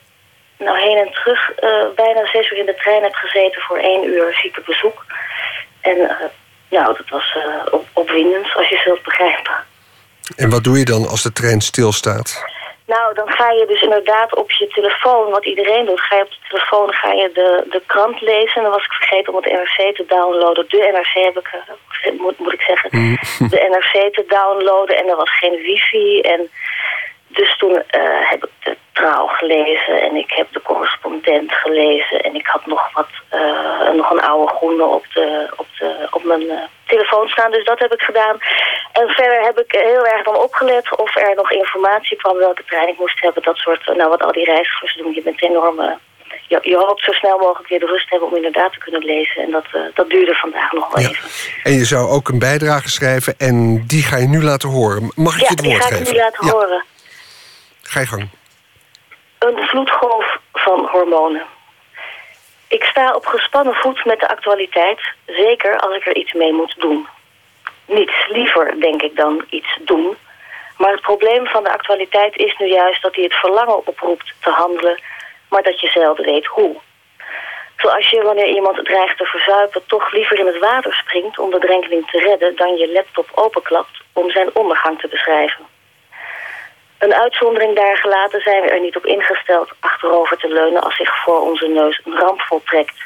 nou, 0.57 0.79
heen 0.79 0.97
en 0.97 1.13
terug 1.13 1.53
eh, 1.55 1.85
bijna 1.95 2.27
zes 2.27 2.51
uur 2.51 2.59
in 2.59 2.67
de 2.67 2.75
trein 2.75 3.03
heb 3.03 3.15
gezeten 3.15 3.63
voor 3.63 3.79
één 3.79 4.05
uur 4.05 4.35
ziekenbezoek. 4.43 5.05
En 5.81 5.97
eh, 6.09 6.17
nou, 6.71 6.97
dat 6.97 7.09
was 7.09 7.37
eh, 7.37 7.73
op, 7.73 7.87
opwindend, 7.93 8.57
als 8.57 8.69
je 8.69 8.77
zult 8.77 9.03
begrijpen. 9.03 9.55
En 10.37 10.51
wat 10.51 10.65
doe 10.65 10.79
je 10.79 10.85
dan 10.85 11.09
als 11.09 11.23
de 11.23 11.33
trein 11.33 11.61
stilstaat? 11.61 12.45
Nou, 12.87 13.15
dan 13.15 13.31
ga 13.31 13.51
je 13.51 13.67
dus 13.67 13.83
inderdaad 13.83 14.35
op 14.35 14.51
je 14.51 14.67
telefoon, 14.67 15.31
wat 15.31 15.45
iedereen 15.45 15.87
doet, 15.87 16.01
ga 16.01 16.17
je 16.17 16.23
op 16.23 16.31
de 16.31 16.49
telefoon 16.49 16.93
ga 16.93 17.13
je 17.13 17.31
de, 17.35 17.67
de 17.71 17.83
krant 17.87 18.21
lezen. 18.21 18.55
En 18.55 18.63
dan 18.63 18.71
was 18.71 18.85
ik 18.85 18.93
vergeten 18.93 19.33
om 19.33 19.43
het 19.43 19.53
NRC 19.53 19.97
te 19.97 20.05
downloaden. 20.09 20.65
De 20.69 20.91
NRC 20.93 21.25
heb 21.25 21.39
ik, 21.39 21.49
eh, 21.53 22.21
moet, 22.21 22.39
moet 22.39 22.53
ik 22.53 22.61
zeggen, 22.61 22.91
de 23.51 23.67
NRC 23.71 24.15
te 24.15 24.25
downloaden. 24.29 24.97
En 24.97 25.09
er 25.09 25.17
was 25.17 25.39
geen 25.39 25.57
wifi. 25.63 26.21
En 26.21 26.51
dus 27.27 27.57
toen 27.59 27.83
eh, 27.87 28.31
heb 28.31 28.45
ik 28.45 28.51
de 28.63 28.77
trouw 28.99 29.27
gelezen 29.27 29.97
en 30.07 30.15
ik 30.17 30.31
heb 30.31 30.49
de 30.53 30.63
correspondent 30.63 31.53
gelezen. 31.53 32.19
En 32.21 32.35
ik 32.35 32.47
had 32.47 32.67
nog 32.67 32.83
wat, 32.95 33.09
eh, 33.29 33.91
nog 34.01 34.11
een 34.11 34.21
oude 34.31 34.53
groene 34.57 34.85
op, 34.85 35.05
de, 35.15 35.49
op, 35.57 35.67
de, 35.79 36.07
op 36.11 36.25
mijn 36.25 36.51
eh, 36.51 36.57
telefoon 36.87 37.29
staan. 37.29 37.51
Dus 37.51 37.65
dat 37.65 37.79
heb 37.79 37.93
ik 37.93 38.03
gedaan. 38.03 38.37
En 38.93 39.09
verder 39.09 39.41
heb 39.43 39.59
ik 39.59 39.71
heel 39.93 40.07
erg 40.07 40.23
dan 40.25 40.37
opgelet 40.37 40.97
of 40.97 41.17
er 41.17 41.35
nog 41.37 41.51
informatie 41.53 42.17
kwam 42.17 42.37
welke 42.37 42.65
trein 42.67 42.89
ik 42.89 42.99
moest 42.99 43.21
hebben. 43.21 43.43
Dat 43.43 43.57
soort, 43.57 43.87
nou 43.97 44.09
wat 44.09 44.23
al 44.23 44.33
die 44.33 44.45
reizigers 44.45 44.97
doen. 44.97 45.15
Je 45.15 45.23
bent 45.23 45.43
enorme... 45.43 45.99
Je, 46.49 46.59
je 46.63 46.77
hoopt 46.77 47.05
zo 47.05 47.13
snel 47.13 47.39
mogelijk 47.39 47.69
weer 47.69 47.79
de 47.81 47.87
rust 47.87 48.05
te 48.05 48.11
hebben 48.11 48.29
om 48.29 48.37
inderdaad 48.37 48.73
te 48.73 48.79
kunnen 48.79 49.05
lezen. 49.05 49.43
En 49.43 49.51
dat, 49.51 49.65
eh, 49.73 49.81
dat 49.95 50.11
duurde 50.11 50.35
vandaag 50.35 50.73
nog 50.73 50.93
wel 50.93 51.03
Ja. 51.03 51.09
even. 51.09 51.29
En 51.63 51.73
je 51.73 51.85
zou 51.85 52.09
ook 52.11 52.29
een 52.29 52.39
bijdrage 52.39 52.89
schrijven 52.91 53.35
en 53.39 53.85
die 53.87 54.03
ga 54.03 54.17
je 54.17 54.27
nu 54.29 54.43
laten 54.43 54.69
horen. 54.69 55.13
Mag 55.15 55.35
ik 55.35 55.41
Ja, 55.41 55.47
je 55.49 55.55
het 55.55 55.59
die 55.63 55.71
woord 55.71 55.83
ga 55.83 55.89
ik 55.89 55.97
geven? 55.97 56.13
nu 56.13 56.19
laten 56.19 56.47
Ja, 56.47 56.53
horen. 56.53 56.85
ga 57.83 58.01
je 58.01 58.07
gang. 58.07 58.29
Een 59.39 59.67
vloedgolf 59.67 60.39
van 60.53 60.89
hormonen. 60.91 61.47
Ik 62.69 62.85
sta 62.85 63.15
op 63.15 63.27
gespannen 63.27 63.75
voet 63.75 64.05
met 64.05 64.21
de 64.21 64.29
actualiteit, 64.29 65.01
zeker 65.27 65.79
als 65.79 65.97
ik 65.97 66.07
er 66.07 66.17
iets 66.17 66.33
mee 66.33 66.53
moet 66.53 66.75
doen. 66.81 67.07
Niets 67.87 68.27
liever, 68.29 68.81
denk 68.81 69.03
ik, 69.03 69.17
dan 69.17 69.45
iets 69.51 69.79
doen. 69.81 70.17
Maar 70.77 70.91
het 70.91 71.01
probleem 71.01 71.47
van 71.47 71.63
de 71.63 71.73
actualiteit 71.73 72.37
is 72.37 72.57
nu 72.59 72.67
juist 72.67 73.03
dat 73.03 73.15
hij 73.15 73.25
het 73.25 73.35
verlangen 73.35 73.87
oproept 73.87 74.35
te 74.41 74.51
handelen, 74.51 75.01
maar 75.49 75.63
dat 75.63 75.81
je 75.81 75.89
zelden 75.89 76.25
weet 76.25 76.47
hoe. 76.47 76.77
Zoals 77.77 78.11
je 78.11 78.23
wanneer 78.23 78.49
iemand 78.49 78.85
dreigt 78.85 79.19
te 79.19 79.25
verzuipen 79.25 79.87
toch 79.87 80.13
liever 80.13 80.39
in 80.39 80.47
het 80.47 80.59
water 80.59 80.95
springt 80.95 81.39
om 81.39 81.51
de 81.51 81.59
drenkeling 81.59 82.11
te 82.11 82.19
redden 82.19 82.57
dan 82.57 82.77
je 82.77 82.93
laptop 82.93 83.29
openklapt 83.35 84.01
om 84.13 84.31
zijn 84.31 84.51
ondergang 84.53 85.01
te 85.01 85.09
beschrijven. 85.09 85.78
Een 86.99 87.15
uitzondering 87.15 87.77
daar 87.77 87.97
gelaten 87.97 88.41
zijn 88.41 88.63
we 88.63 88.69
er 88.69 88.81
niet 88.81 88.97
op 88.97 89.07
ingesteld 89.07 89.71
achterover 89.81 90.37
te 90.37 90.49
leunen 90.49 90.83
als 90.83 90.97
zich 90.97 91.23
voor 91.23 91.41
onze 91.41 91.67
neus 91.67 92.01
een 92.05 92.19
ramp 92.19 92.41
voltrekt. 92.41 92.97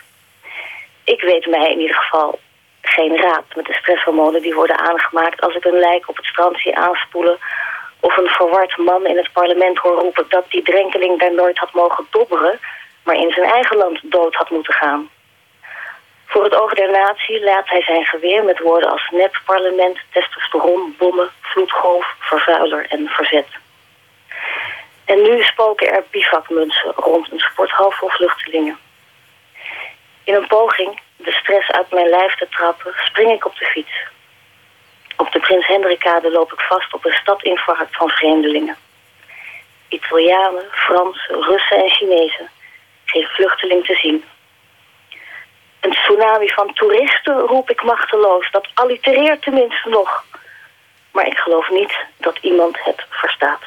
Ik 1.05 1.20
weet 1.20 1.47
mij 1.47 1.70
in 1.70 1.80
ieder 1.80 1.97
geval 1.97 2.38
geen 2.82 3.16
raad 3.16 3.45
met 3.55 3.66
de 3.66 3.74
stresshormonen 3.74 4.43
die 4.43 4.55
worden 4.55 4.78
aangemaakt 4.78 5.40
als 5.40 5.55
ik 5.55 5.64
een 5.64 5.78
lijk 5.78 6.09
op 6.09 6.16
het 6.16 6.26
strand 6.26 6.61
zie 6.61 6.76
aanspoelen 6.76 7.38
of 8.01 8.16
een 8.16 8.28
verward 8.28 8.76
man 8.76 9.07
in 9.07 9.16
het 9.16 9.32
parlement 9.32 9.78
hoor 9.78 9.99
roepen 9.99 10.24
dat 10.28 10.45
die 10.51 10.62
drenkeling 10.62 11.18
daar 11.18 11.34
nooit 11.34 11.59
had 11.59 11.72
mogen 11.72 12.07
dobberen, 12.11 12.59
maar 13.05 13.16
in 13.16 13.30
zijn 13.30 13.51
eigen 13.51 13.76
land 13.76 14.01
dood 14.03 14.34
had 14.34 14.51
moeten 14.51 14.74
gaan. 14.74 15.09
Voor 16.26 16.45
het 16.45 16.55
oog 16.55 16.74
der 16.74 16.90
natie 16.90 17.45
laat 17.45 17.68
hij 17.68 17.82
zijn 17.82 18.05
geweer 18.05 18.45
met 18.45 18.59
woorden 18.59 18.90
als 18.90 19.09
netparlement, 19.11 19.99
testosteron, 20.12 20.95
bommen, 20.99 21.30
vloedgolf, 21.40 22.14
vervuiler 22.18 22.86
en 22.88 23.09
verzet. 23.09 23.61
En 25.05 25.22
nu 25.22 25.43
spoken 25.43 25.93
er 25.93 26.05
bivakmunten 26.11 26.93
rond 26.97 27.32
een 27.32 27.38
sporthal 27.38 27.90
vol 27.90 28.09
vluchtelingen. 28.09 28.78
In 30.24 30.34
een 30.34 30.47
poging 30.47 31.01
de 31.16 31.32
stress 31.32 31.70
uit 31.70 31.90
mijn 31.90 32.09
lijf 32.09 32.34
te 32.34 32.49
trappen, 32.49 32.93
spring 33.05 33.30
ik 33.30 33.45
op 33.45 33.57
de 33.57 33.64
fiets. 33.64 33.93
Op 35.16 35.32
de 35.32 35.40
Prins 35.40 35.66
Hendrikade 35.66 36.30
loop 36.30 36.53
ik 36.53 36.61
vast 36.61 36.95
op 36.95 37.05
een 37.05 37.12
stadinfarct 37.12 37.97
van 37.97 38.09
vreemdelingen. 38.09 38.76
Italianen, 39.88 40.64
Fransen, 40.70 41.43
Russen 41.43 41.76
en 41.76 41.90
Chinezen. 41.90 42.51
Geen 43.05 43.26
vluchteling 43.26 43.84
te 43.84 43.95
zien. 43.95 44.24
Een 45.80 45.93
tsunami 45.93 46.49
van 46.49 46.72
toeristen 46.74 47.38
roep 47.38 47.70
ik 47.70 47.82
machteloos. 47.82 48.51
Dat 48.51 48.68
allitereert 48.74 49.43
tenminste 49.43 49.88
nog. 49.88 50.24
Maar 51.11 51.26
ik 51.26 51.38
geloof 51.38 51.70
niet 51.70 51.97
dat 52.16 52.38
iemand 52.40 52.84
het 52.84 53.07
verstaat. 53.11 53.62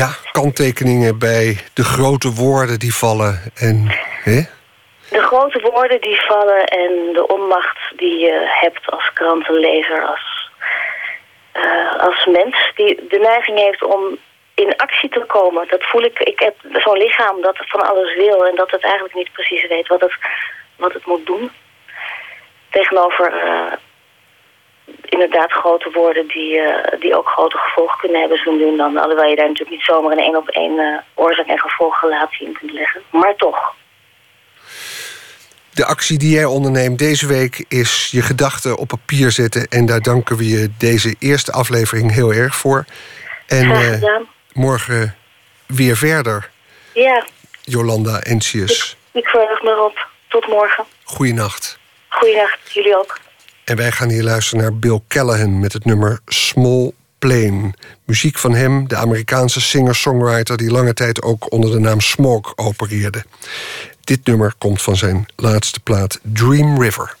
Ja, 0.00 0.08
kanttekeningen 0.32 1.18
bij 1.18 1.58
de 1.74 1.84
grote 1.84 2.32
woorden 2.32 2.78
die 2.78 2.94
vallen. 2.94 3.40
En, 3.54 3.76
hè? 4.22 4.40
De 5.10 5.22
grote 5.22 5.60
woorden 5.60 6.00
die 6.00 6.20
vallen 6.20 6.64
en 6.64 7.12
de 7.12 7.26
onmacht 7.26 7.78
die 7.96 8.18
je 8.18 8.56
hebt 8.60 8.90
als 8.90 9.12
krantenlezer, 9.12 10.06
als, 10.06 10.50
uh, 11.54 11.94
als 11.98 12.26
mens, 12.26 12.72
die 12.74 13.06
de 13.08 13.18
neiging 13.18 13.58
heeft 13.58 13.82
om 13.82 14.18
in 14.54 14.76
actie 14.76 15.08
te 15.08 15.24
komen. 15.26 15.68
Dat 15.68 15.82
voel 15.82 16.02
ik. 16.02 16.18
Ik 16.18 16.38
heb 16.38 16.54
zo'n 16.72 16.98
lichaam 16.98 17.40
dat 17.40 17.56
van 17.56 17.88
alles 17.88 18.14
wil 18.16 18.46
en 18.46 18.54
dat 18.54 18.70
het 18.70 18.82
eigenlijk 18.82 19.14
niet 19.14 19.32
precies 19.32 19.66
weet 19.66 19.88
wat 19.88 20.00
het, 20.00 20.14
wat 20.76 20.92
het 20.92 21.06
moet 21.06 21.26
doen. 21.26 21.50
Tegenover 22.70 23.32
uh, 23.44 23.72
inderdaad 25.02 25.52
grote 25.52 25.90
woorden 25.90 26.26
die, 26.28 26.56
uh, 26.56 26.74
die 27.00 27.16
ook 27.16 27.28
grote 27.28 27.56
gevolgen 27.56 27.98
kunnen 27.98 28.20
hebben, 28.20 28.38
zo 28.38 28.58
doen 28.58 28.76
dan. 28.76 28.96
Alhoewel 28.96 29.28
je 29.28 29.36
daar 29.36 29.48
natuurlijk 29.48 29.76
niet 29.76 29.84
zomaar 29.84 30.12
een 30.12 30.24
één 30.24 30.36
op 30.36 30.48
één 30.48 30.78
uh, 30.78 30.98
oorzaak- 31.14 31.46
en 31.46 31.58
gevolgrelatie 31.58 32.46
in 32.46 32.52
kunt 32.52 32.72
leggen. 32.72 33.02
Maar 33.10 33.36
toch. 33.36 33.74
De 35.70 35.84
actie 35.84 36.18
die 36.18 36.34
jij 36.34 36.44
onderneemt 36.44 36.98
deze 36.98 37.26
week 37.26 37.64
is 37.68 38.08
je 38.10 38.22
gedachten 38.22 38.76
op 38.76 38.88
papier 38.88 39.30
zetten. 39.30 39.66
En 39.68 39.86
daar 39.86 40.00
danken 40.00 40.36
we 40.36 40.48
je 40.48 40.70
deze 40.78 41.14
eerste 41.18 41.52
aflevering 41.52 42.12
heel 42.12 42.32
erg 42.32 42.54
voor. 42.54 42.84
En 43.46 43.64
uh, 43.64 44.02
morgen 44.52 45.16
weer 45.66 45.96
verder. 45.96 46.50
Ja. 46.94 47.24
Jolanda 47.62 48.20
Encius. 48.20 48.96
Ik, 49.12 49.22
ik 49.22 49.28
verheug 49.28 49.62
me 49.62 49.70
erop. 49.70 50.06
Tot 50.28 50.46
morgen. 50.46 50.84
Goeienacht. 51.04 51.78
Goeienacht, 52.08 52.72
jullie 52.72 52.98
ook. 52.98 53.18
En 53.64 53.76
wij 53.76 53.92
gaan 53.92 54.08
hier 54.08 54.22
luisteren 54.22 54.62
naar 54.62 54.74
Bill 54.74 55.00
Callahan 55.08 55.60
met 55.60 55.72
het 55.72 55.84
nummer 55.84 56.20
Small 56.26 56.92
Plane. 57.18 57.72
Muziek 58.04 58.38
van 58.38 58.54
hem, 58.54 58.88
de 58.88 58.96
Amerikaanse 58.96 59.60
singer-songwriter 59.60 60.56
die 60.56 60.70
lange 60.70 60.94
tijd 60.94 61.22
ook 61.22 61.52
onder 61.52 61.70
de 61.70 61.78
naam 61.78 62.00
Smoke 62.00 62.52
opereerde. 62.56 63.24
Dit 64.04 64.26
nummer 64.26 64.54
komt 64.58 64.82
van 64.82 64.96
zijn 64.96 65.26
laatste 65.36 65.80
plaat 65.80 66.20
Dream 66.22 66.82
River. 66.82 67.16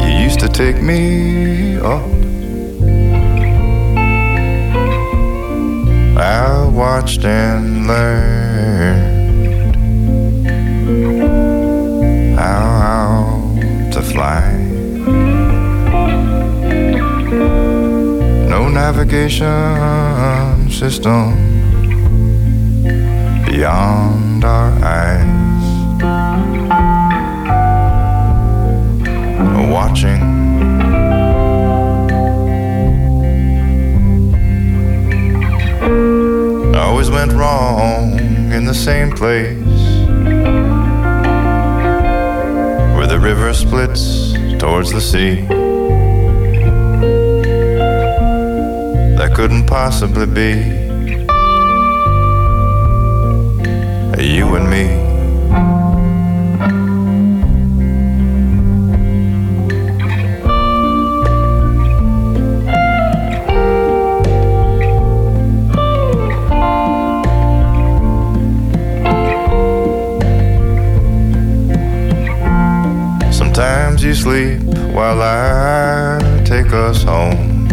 You 0.00 0.24
used 0.26 0.38
to 0.38 0.48
take 0.48 0.82
me 0.82 1.80
up 1.82 2.17
I 6.28 6.66
watched 6.66 7.24
and 7.24 7.86
learned 7.86 9.76
how 12.38 13.40
to 13.92 14.02
fly. 14.02 14.52
No 18.46 18.68
navigation 18.68 20.70
system 20.70 21.34
beyond 23.46 24.44
our 24.44 24.70
eyes. 24.84 25.24
Watching 29.72 30.27
always 36.98 37.10
went 37.12 37.32
wrong 37.34 38.18
in 38.52 38.64
the 38.64 38.74
same 38.74 39.12
place 39.12 39.56
where 42.96 43.06
the 43.06 43.20
river 43.22 43.54
splits 43.54 44.32
towards 44.58 44.90
the 44.90 45.00
sea. 45.00 45.46
That 49.16 49.32
couldn't 49.32 49.68
possibly 49.68 50.26
be 50.26 50.54
you 54.20 54.56
and 54.56 54.68
me. 54.68 55.17
While 74.98 75.22
I 75.22 76.18
take 76.44 76.72
us 76.72 77.04
home. 77.04 77.68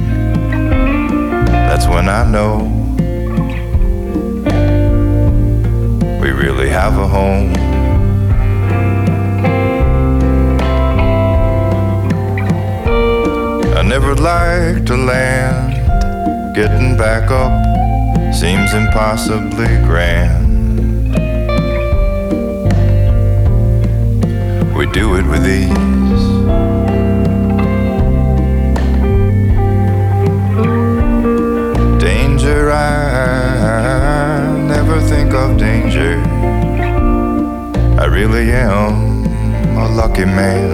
That's 1.47 1.87
when 1.87 2.07
I 2.07 2.23
know 2.29 2.57
we 6.21 6.29
really 6.29 6.69
have 6.69 6.99
a 6.99 7.07
home. 7.07 7.51
I 13.75 13.81
never 13.81 14.13
like 14.13 14.85
to 14.85 14.95
land, 14.95 15.73
getting 16.53 16.95
back 16.95 17.31
up 17.31 17.55
seems 18.35 18.71
impossibly 18.75 19.73
grand. 19.89 20.45
We 24.77 24.85
do 24.91 25.15
it 25.15 25.25
with 25.25 25.47
ease. 25.47 26.04
Of 35.45 35.57
danger. 35.57 36.17
I 37.99 38.05
really 38.05 38.51
am 38.51 39.25
a 39.77 39.87
lucky 39.89 40.25
man. 40.25 40.71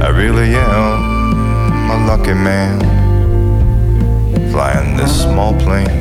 I 0.00 0.08
really 0.10 0.54
am 0.54 1.90
a 1.90 2.06
lucky 2.06 2.34
man. 2.34 2.78
Flying 4.52 4.96
this 4.96 5.22
small 5.22 5.52
plane. 5.58 5.99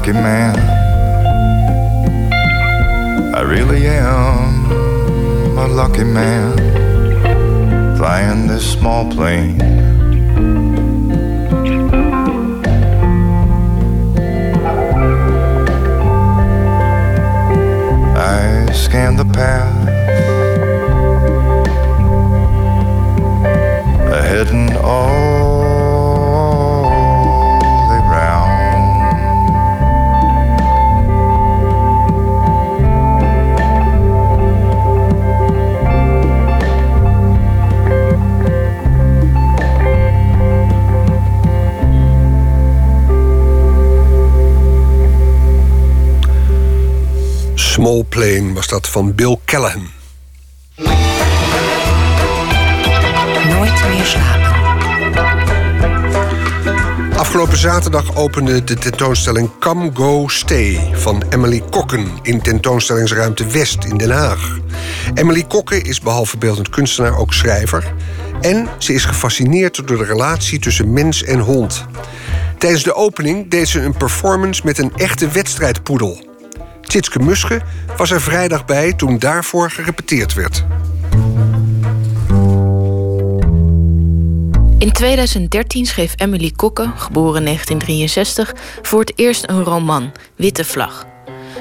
lucky 0.00 0.12
man. 0.12 0.56
I 3.34 3.42
really 3.42 3.86
am 3.86 4.70
a 5.58 5.68
lucky 5.68 6.04
man 6.04 6.56
flying 7.98 8.46
this 8.46 8.64
small 8.72 9.10
plane. 9.10 9.60
I 18.16 18.72
scan 18.72 19.16
the 19.16 19.26
path. 19.34 19.69
Van 48.90 49.14
Bill 49.14 49.36
Callahan. 49.44 49.88
Nooit 53.48 53.88
meer 53.88 54.04
slapen. 54.04 54.58
Afgelopen 57.16 57.58
zaterdag 57.58 58.16
opende 58.16 58.64
de 58.64 58.74
tentoonstelling 58.74 59.50
Come 59.58 59.90
Go 59.94 60.28
Stay 60.28 60.90
van 60.92 61.22
Emily 61.28 61.62
Kokken 61.70 62.08
in 62.22 62.40
tentoonstellingsruimte 62.40 63.46
West 63.46 63.84
in 63.84 63.96
Den 63.96 64.10
Haag. 64.10 64.58
Emily 65.14 65.44
Kokken 65.44 65.84
is 65.84 66.00
behalve 66.00 66.38
beeldend 66.38 66.68
kunstenaar 66.68 67.18
ook 67.18 67.32
schrijver 67.32 67.94
en 68.40 68.68
ze 68.78 68.92
is 68.94 69.04
gefascineerd 69.04 69.86
door 69.86 69.98
de 69.98 70.04
relatie 70.04 70.58
tussen 70.58 70.92
mens 70.92 71.24
en 71.24 71.38
hond. 71.38 71.84
Tijdens 72.58 72.82
de 72.82 72.94
opening 72.94 73.50
deed 73.50 73.68
ze 73.68 73.80
een 73.80 73.96
performance 73.96 74.62
met 74.64 74.78
een 74.78 74.92
echte 74.96 75.28
wedstrijdpoedel. 75.28 76.29
Tjitske 76.90 77.18
Musche 77.18 77.60
was 77.96 78.10
er 78.10 78.20
vrijdag 78.20 78.64
bij 78.64 78.92
toen 78.92 79.18
daarvoor 79.18 79.70
gerepeteerd 79.70 80.34
werd. 80.34 80.64
In 84.78 84.92
2013 84.92 85.86
schreef 85.86 86.12
Emily 86.16 86.52
Kokke, 86.56 86.92
geboren 86.96 87.44
1963, 87.44 88.54
voor 88.82 89.00
het 89.00 89.12
eerst 89.16 89.48
een 89.48 89.62
roman, 89.62 90.12
Witte 90.36 90.64
Vlag. 90.64 91.06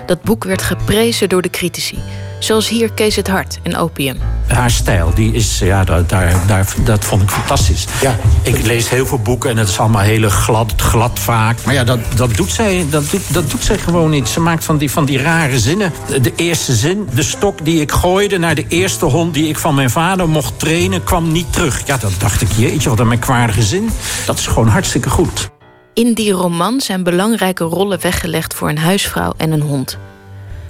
Dat 0.05 0.21
boek 0.21 0.43
werd 0.43 0.61
geprezen 0.61 1.29
door 1.29 1.41
de 1.41 1.49
critici, 1.49 1.99
zoals 2.39 2.69
hier 2.69 2.91
Kees 2.91 3.15
het 3.15 3.27
Hart 3.27 3.59
in 3.63 3.77
Opium. 3.77 4.17
Haar 4.47 4.71
stijl, 4.71 5.11
die 5.13 5.33
is, 5.33 5.59
ja, 5.59 5.83
daar, 5.83 6.07
daar, 6.07 6.47
daar, 6.47 6.73
dat 6.83 7.05
vond 7.05 7.21
ik 7.21 7.29
fantastisch. 7.29 7.85
Ja. 8.01 8.19
Ik 8.41 8.65
lees 8.65 8.89
heel 8.89 9.05
veel 9.05 9.19
boeken 9.19 9.49
en 9.49 9.57
het 9.57 9.69
is 9.69 9.79
allemaal 9.79 10.01
heel 10.01 10.29
glad, 10.29 10.73
glad 10.77 11.19
vaak. 11.19 11.57
Maar 11.65 11.73
ja, 11.73 11.83
dat, 11.83 11.99
dat, 12.15 12.35
doet 12.35 12.51
zij, 12.51 12.85
dat, 12.89 13.11
doet, 13.11 13.33
dat 13.33 13.51
doet 13.51 13.63
zij 13.63 13.77
gewoon 13.77 14.09
niet. 14.09 14.27
Ze 14.27 14.39
maakt 14.39 14.63
van 14.63 14.77
die, 14.77 14.91
van 14.91 15.05
die 15.05 15.21
rare 15.21 15.59
zinnen. 15.59 15.93
De 16.21 16.33
eerste 16.35 16.73
zin, 16.73 17.07
de 17.13 17.23
stok 17.23 17.65
die 17.65 17.81
ik 17.81 17.91
gooide 17.91 18.37
naar 18.37 18.55
de 18.55 18.65
eerste 18.67 19.05
hond... 19.05 19.33
die 19.33 19.47
ik 19.47 19.57
van 19.57 19.75
mijn 19.75 19.89
vader 19.89 20.29
mocht 20.29 20.59
trainen, 20.59 21.03
kwam 21.03 21.31
niet 21.31 21.53
terug. 21.53 21.81
Ja, 21.85 21.97
dat 21.97 22.11
dacht 22.17 22.41
ik, 22.41 22.51
jeetje, 22.57 22.89
wat 22.89 22.99
een 22.99 23.07
merkwaardige 23.07 23.63
zin. 23.63 23.89
Dat 24.25 24.39
is 24.39 24.47
gewoon 24.47 24.67
hartstikke 24.67 25.09
goed. 25.09 25.49
In 25.93 26.13
die 26.13 26.31
roman 26.31 26.81
zijn 26.81 27.03
belangrijke 27.03 27.63
rollen 27.63 28.01
weggelegd 28.01 28.53
voor 28.53 28.69
een 28.69 28.77
huisvrouw 28.77 29.33
en 29.37 29.51
een 29.51 29.61
hond. 29.61 29.97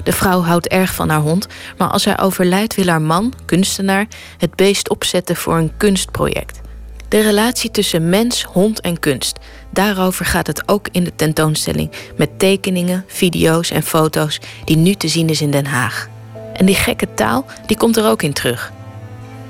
De 0.09 0.15
vrouw 0.15 0.41
houdt 0.41 0.67
erg 0.67 0.93
van 0.93 1.09
haar 1.09 1.19
hond, 1.19 1.47
maar 1.77 1.87
als 1.87 2.05
hij 2.05 2.19
overlijdt 2.19 2.75
wil 2.75 2.87
haar 2.87 3.01
man, 3.01 3.33
kunstenaar, 3.45 4.07
het 4.37 4.55
beest 4.55 4.89
opzetten 4.89 5.35
voor 5.35 5.57
een 5.57 5.71
kunstproject. 5.77 6.61
De 7.07 7.21
relatie 7.21 7.71
tussen 7.71 8.09
mens, 8.09 8.43
hond 8.43 8.81
en 8.81 8.99
kunst. 8.99 9.39
Daarover 9.69 10.25
gaat 10.25 10.47
het 10.47 10.67
ook 10.67 10.87
in 10.91 11.03
de 11.03 11.15
tentoonstelling, 11.15 11.91
met 12.17 12.39
tekeningen, 12.39 13.03
video's 13.07 13.71
en 13.71 13.83
foto's 13.83 14.39
die 14.65 14.77
nu 14.77 14.93
te 14.93 15.07
zien 15.07 15.29
is 15.29 15.41
in 15.41 15.51
Den 15.51 15.65
Haag. 15.65 16.07
En 16.53 16.65
die 16.65 16.75
gekke 16.75 17.13
taal, 17.13 17.45
die 17.65 17.77
komt 17.77 17.97
er 17.97 18.05
ook 18.05 18.21
in 18.21 18.33
terug. 18.33 18.71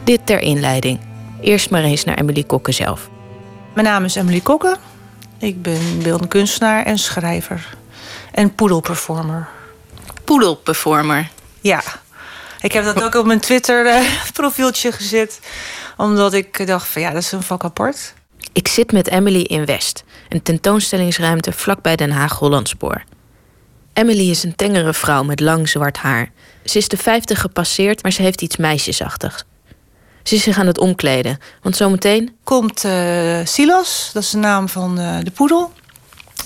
Dit 0.03 0.19
ter 0.23 0.39
inleiding. 0.39 0.99
Eerst 1.41 1.69
maar 1.69 1.83
eens 1.83 2.03
naar 2.03 2.17
Emily 2.17 2.43
Kokke 2.43 2.71
zelf. 2.71 3.09
Mijn 3.73 3.87
naam 3.87 4.03
is 4.03 4.15
Emily 4.15 4.41
Kokke. 4.41 4.77
Ik 5.37 5.61
ben 5.61 5.99
beeldend 6.03 6.29
kunstenaar 6.29 6.85
en 6.85 6.97
schrijver. 6.97 7.75
En 8.31 8.55
poedelperformer. 8.55 9.57
Poedelperformer. 10.29 11.29
Ja. 11.61 11.83
Ik 12.61 12.71
heb 12.71 12.83
dat 12.83 13.03
ook 13.03 13.15
op 13.15 13.25
mijn 13.25 13.39
Twitter-profieltje 13.39 14.91
gezet. 14.99 15.39
Omdat 15.97 16.33
ik 16.33 16.67
dacht 16.67 16.87
van 16.87 17.01
ja, 17.01 17.11
dat 17.11 17.21
is 17.21 17.31
een 17.31 17.43
vak 17.43 17.63
apart. 17.63 18.13
Ik 18.53 18.67
zit 18.67 18.91
met 18.91 19.07
Emily 19.07 19.41
in 19.41 19.65
West, 19.65 20.03
een 20.29 20.41
tentoonstellingsruimte 20.41 21.51
vlakbij 21.51 21.95
Den 21.95 22.11
Haag 22.11 22.39
Hollandspoor. 22.39 23.03
Emily 23.93 24.29
is 24.29 24.43
een 24.43 24.55
tengere 24.55 24.93
vrouw 24.93 25.23
met 25.23 25.39
lang 25.39 25.69
zwart 25.69 25.97
haar. 25.97 26.31
Ze 26.63 26.77
is 26.77 26.87
de 26.87 26.97
50 26.97 27.41
gepasseerd, 27.41 28.03
maar 28.03 28.11
ze 28.11 28.21
heeft 28.21 28.41
iets 28.41 28.57
meisjesachtigs. 28.57 29.43
Ze 30.23 30.35
is 30.35 30.43
zich 30.43 30.57
aan 30.57 30.67
het 30.67 30.79
omkleden, 30.79 31.39
want 31.61 31.75
zometeen 31.75 32.35
Komt 32.43 32.83
eh, 32.83 33.39
Silas, 33.43 34.09
dat 34.13 34.23
is 34.23 34.29
de 34.29 34.37
naam 34.37 34.69
van 34.69 34.99
eh, 34.99 35.17
de 35.23 35.31
poedel. 35.31 35.73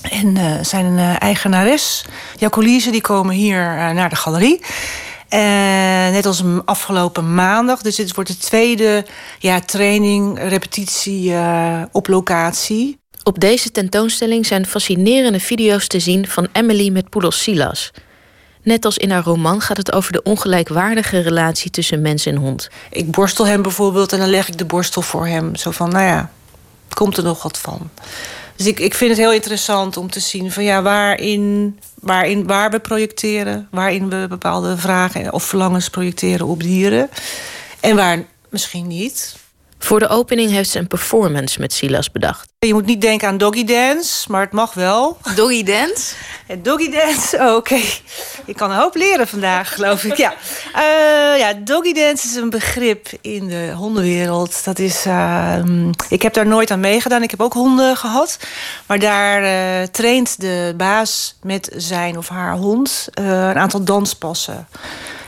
En 0.10 0.38
eh, 0.38 0.54
zijn 0.62 0.98
eh, 0.98 1.22
eigenares, 1.22 2.06
Jacolise, 2.38 2.92
die 2.92 3.02
komen 3.02 3.36
hier 3.36 3.62
eh, 3.62 3.90
naar 3.90 4.10
de 4.10 4.16
galerie. 4.16 4.62
Net 6.12 6.26
als 6.26 6.44
afgelopen 6.66 7.34
maandag. 7.34 7.82
Dus 7.82 7.96
dit 7.96 8.16
wordt 8.16 8.30
de 8.30 8.38
tweede 8.38 9.06
ja, 9.40 9.60
training, 9.60 10.40
repetitie 10.40 11.34
op 11.92 12.08
locatie. 12.08 13.00
Op 13.24 13.40
deze 13.40 13.72
tentoonstelling 13.72 14.46
zijn 14.46 14.66
fascinerende 14.66 15.40
video's 15.40 15.88
te 15.88 16.00
zien 16.00 16.28
van 16.28 16.48
Emily 16.52 16.90
met 16.90 17.10
poedel 17.10 17.32
Silas. 17.32 17.92
Net 18.64 18.86
als 18.86 18.98
in 18.98 19.12
haar 19.12 19.24
roman 19.24 19.62
gaat 19.62 19.78
het 19.78 19.94
over 19.94 20.12
de 20.12 20.24
ongelijkwaardige 20.24 21.20
relatie 21.20 21.72
tussen 21.72 22.02
mens 22.02 22.26
en 22.26 22.36
hond. 22.36 22.70
Ik 22.90 23.12
borstel 23.12 23.48
hem 23.48 23.62
bijvoorbeeld 23.62 24.14
en 24.14 24.20
dan 24.20 24.30
leg 24.30 24.48
ik 24.48 24.58
de 24.58 24.66
borstel 24.66 25.02
voor 25.02 25.28
hem. 25.28 25.56
Zo 25.56 25.72
van, 25.72 25.90
nou 25.90 26.06
ja, 26.06 26.32
komt 26.90 27.18
er 27.18 27.24
nog 27.24 27.44
wat 27.44 27.58
van. 27.58 27.90
Dus 28.56 28.66
ik, 28.68 28.80
ik 28.80 28.94
vind 28.94 29.10
het 29.10 29.20
heel 29.20 29.34
interessant 29.34 29.98
om 29.98 30.10
te 30.10 30.20
zien 30.20 30.52
van 30.52 30.64
ja, 30.64 30.82
waarin, 30.82 31.80
waarin, 32.00 32.48
waar 32.48 32.72
we 32.72 32.80
projecteren, 32.80 33.68
waarin 33.72 34.10
we 34.10 34.26
bepaalde 34.30 34.78
vragen 34.78 35.34
of 35.34 35.44
verlangens 35.44 35.90
projecteren 35.90 36.48
op 36.48 36.62
dieren. 36.62 37.10
En 37.80 37.96
waar 37.96 38.26
misschien 38.50 38.88
niet. 38.88 39.36
Voor 39.84 40.00
de 40.00 40.08
opening 40.08 40.52
heeft 40.52 40.70
ze 40.70 40.80
een 40.80 40.88
performance 40.88 41.60
met 41.60 41.74
Silas 41.74 42.12
bedacht. 42.12 42.48
Je 42.60 42.74
moet 42.74 42.86
niet 42.86 43.02
denken 43.02 43.28
aan 43.28 43.38
doggy 43.38 43.64
dance, 43.64 44.32
maar 44.32 44.42
het 44.42 44.52
mag 44.52 44.74
wel. 44.74 45.18
Doggy 45.36 45.64
dance? 45.64 46.14
Het 46.48 46.66
doggy 46.66 46.90
dance, 46.92 47.38
oh, 47.44 47.56
oké. 47.56 47.80
Ik 48.46 48.56
kan 48.56 48.72
een 48.72 48.78
hoop 48.78 48.96
leren 48.96 49.28
vandaag, 49.28 49.74
geloof 49.74 50.04
ik. 50.04 50.18
Ja. 50.18 50.34
Eh, 50.74 51.40
ja, 51.40 51.54
doggy 51.54 51.94
dance 51.94 52.28
is 52.28 52.36
een 52.36 52.50
begrip 52.50 53.08
in 53.22 53.48
de 53.48 53.72
hondenwereld. 53.76 54.64
Dat 54.64 54.80
is, 54.80 55.06
ehm, 55.06 55.92
ik 56.10 56.22
heb 56.22 56.34
daar 56.34 56.48
nooit 56.48 56.72
aan 56.72 56.80
meegedaan. 56.80 57.24
Ik 57.24 57.32
heb 57.32 57.42
ook 57.42 57.54
honden 57.54 57.98
gehad. 57.98 58.38
Maar 58.86 59.00
daar 59.00 59.44
eh, 59.44 59.88
traint 59.88 60.42
de 60.42 60.74
baas 60.78 61.36
met 61.42 61.72
zijn 61.76 62.18
of 62.18 62.28
haar 62.28 62.56
hond 62.56 63.08
eh, 63.14 63.26
een 63.26 63.58
aantal 63.58 63.84
danspassen. 63.84 64.68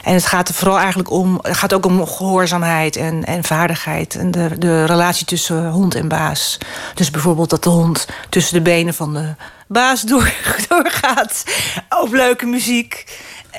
En 0.06 0.14
het 0.14 0.26
gaat 0.26 0.48
er 0.48 0.54
vooral 0.54 0.78
eigenlijk 0.78 1.12
om, 1.12 1.40
het 1.42 1.58
gaat 1.58 1.74
ook 1.74 1.86
om 1.86 2.08
gehoorzaamheid 2.08 2.96
en, 2.96 3.24
en 3.24 3.44
vaardigheid. 3.44 4.16
En 4.16 4.32
de, 4.32 4.50
de 4.58 4.86
relatie 4.86 5.26
tussen 5.26 5.70
hond 5.70 5.96
en 5.96 6.08
baas. 6.08 6.58
Dus 6.96 7.12
bijvoorbeeld 7.12 7.50
dat 7.50 7.64
de 7.64 7.70
hond 7.70 8.08
tussen 8.30 8.54
de 8.54 8.62
benen 8.62 8.94
van 8.94 9.14
de 9.14 9.34
baas 9.68 10.02
door, 10.02 10.34
doorgaat. 10.70 11.44
Op 11.90 12.14
leuke 12.14 12.46
muziek. 12.46 13.04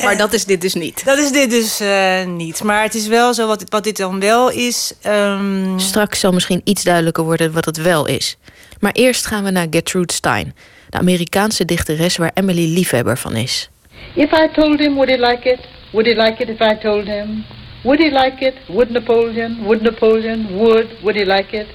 Maar 0.02 0.16
dat 0.16 0.32
is 0.32 0.44
dit 0.44 0.60
dus 0.60 0.74
niet. 0.74 1.05
Dat 1.05 1.18
is 1.18 1.32
dit 1.32 1.51
dus 1.51 1.81
eh, 1.81 2.24
niet. 2.24 2.62
Maar 2.62 2.82
het 2.82 2.94
is 2.94 3.06
wel 3.06 3.35
zo, 3.35 3.47
wat, 3.47 3.64
wat 3.68 3.85
dit 3.85 3.97
dan 3.97 4.20
wel 4.20 4.51
is. 4.51 4.93
ehm, 5.02 5.78
Straks 5.78 6.20
zal 6.20 6.32
misschien 6.32 6.60
iets 6.64 6.82
duidelijker 6.85 7.24
worden 7.24 7.52
wat 7.52 7.64
het 7.64 7.77
wel 7.77 8.06
is. 8.06 8.36
Maar 8.81 8.93
eerst 8.93 9.27
gaan 9.27 9.44
we 9.44 9.51
naar 9.51 9.66
Gertrude 9.70 10.12
Stein, 10.12 10.55
de 10.90 10.98
Amerikaanse 10.98 11.64
dichteres 11.64 12.16
waar 12.16 12.31
Emily 12.35 12.74
liefhebber 12.74 13.18
van 13.18 13.36
is. 13.36 13.68
If 14.14 14.32
I 14.32 14.48
told 14.55 14.78
him, 14.78 14.94
would 14.94 15.09
he 15.09 15.16
like 15.16 15.51
it? 15.51 15.59
Would 15.97 16.06
he 16.06 16.14
like 16.14 16.43
it 16.43 16.51
if 16.51 16.60
I 16.60 16.74
told 16.74 17.06
him? 17.06 17.44
Would 17.82 18.01
he 18.01 18.10
like 18.10 18.43
it? 18.43 18.55
Would 18.68 18.90
Napoleon? 18.90 19.64
Would 19.64 19.81
Napoleon? 19.82 20.59
Would? 20.59 20.89
Would 21.02 21.16
he 21.16 21.24
like 21.24 21.56
it? 21.56 21.68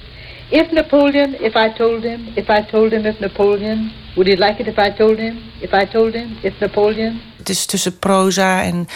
If 0.48 0.70
Napoleon, 0.70 1.34
if 1.40 1.54
I 1.56 1.72
told 1.72 2.04
him, 2.04 2.28
if 2.34 2.48
I 2.48 2.62
told 2.70 2.92
him, 2.92 3.04
if 3.04 3.18
Napoleon, 3.18 3.90
would 4.14 4.28
he 4.28 4.36
like 4.36 4.60
it 4.60 4.68
if 4.68 4.78
I 4.78 4.90
told 4.92 5.18
him? 5.18 5.38
If 5.60 5.72
I 5.72 5.86
told 5.86 6.14
him, 6.14 6.36
if 6.42 6.52
Napoleon? 6.60 7.20
Het 7.36 7.48
is 7.48 7.66
tussen 7.66 7.98
proza 7.98 8.62
en, 8.62 8.88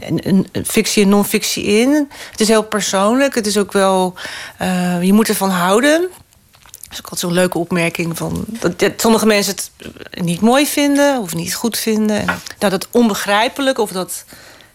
en, 0.00 0.46
en 0.52 0.66
fictie 0.66 1.02
en 1.02 1.08
non-fictie 1.08 1.64
in. 1.64 2.08
Het 2.30 2.40
is 2.40 2.48
heel 2.48 2.64
persoonlijk. 2.64 3.34
Het 3.34 3.46
is 3.46 3.58
ook 3.58 3.72
wel... 3.72 4.14
eh, 4.58 5.02
je 5.02 5.12
moet 5.12 5.28
ervan 5.28 5.50
houden. 5.50 6.00
Dat 6.00 6.90
is 6.90 6.98
ook 6.98 7.10
altijd 7.10 7.20
zo'n 7.20 7.32
leuke 7.32 7.58
opmerking 7.58 8.16
van... 8.16 8.44
Dat, 8.46 8.78
dat 8.78 9.00
sommige 9.00 9.26
mensen 9.26 9.54
het 9.54 9.70
niet 10.24 10.40
mooi 10.40 10.66
vinden 10.66 11.20
of 11.20 11.34
niet 11.34 11.54
goed 11.54 11.78
vinden. 11.78 12.20
En, 12.20 12.26
nou, 12.58 12.70
dat 12.70 12.88
onbegrijpelijke 12.90 13.80
of 13.80 13.90
dat, 13.90 14.24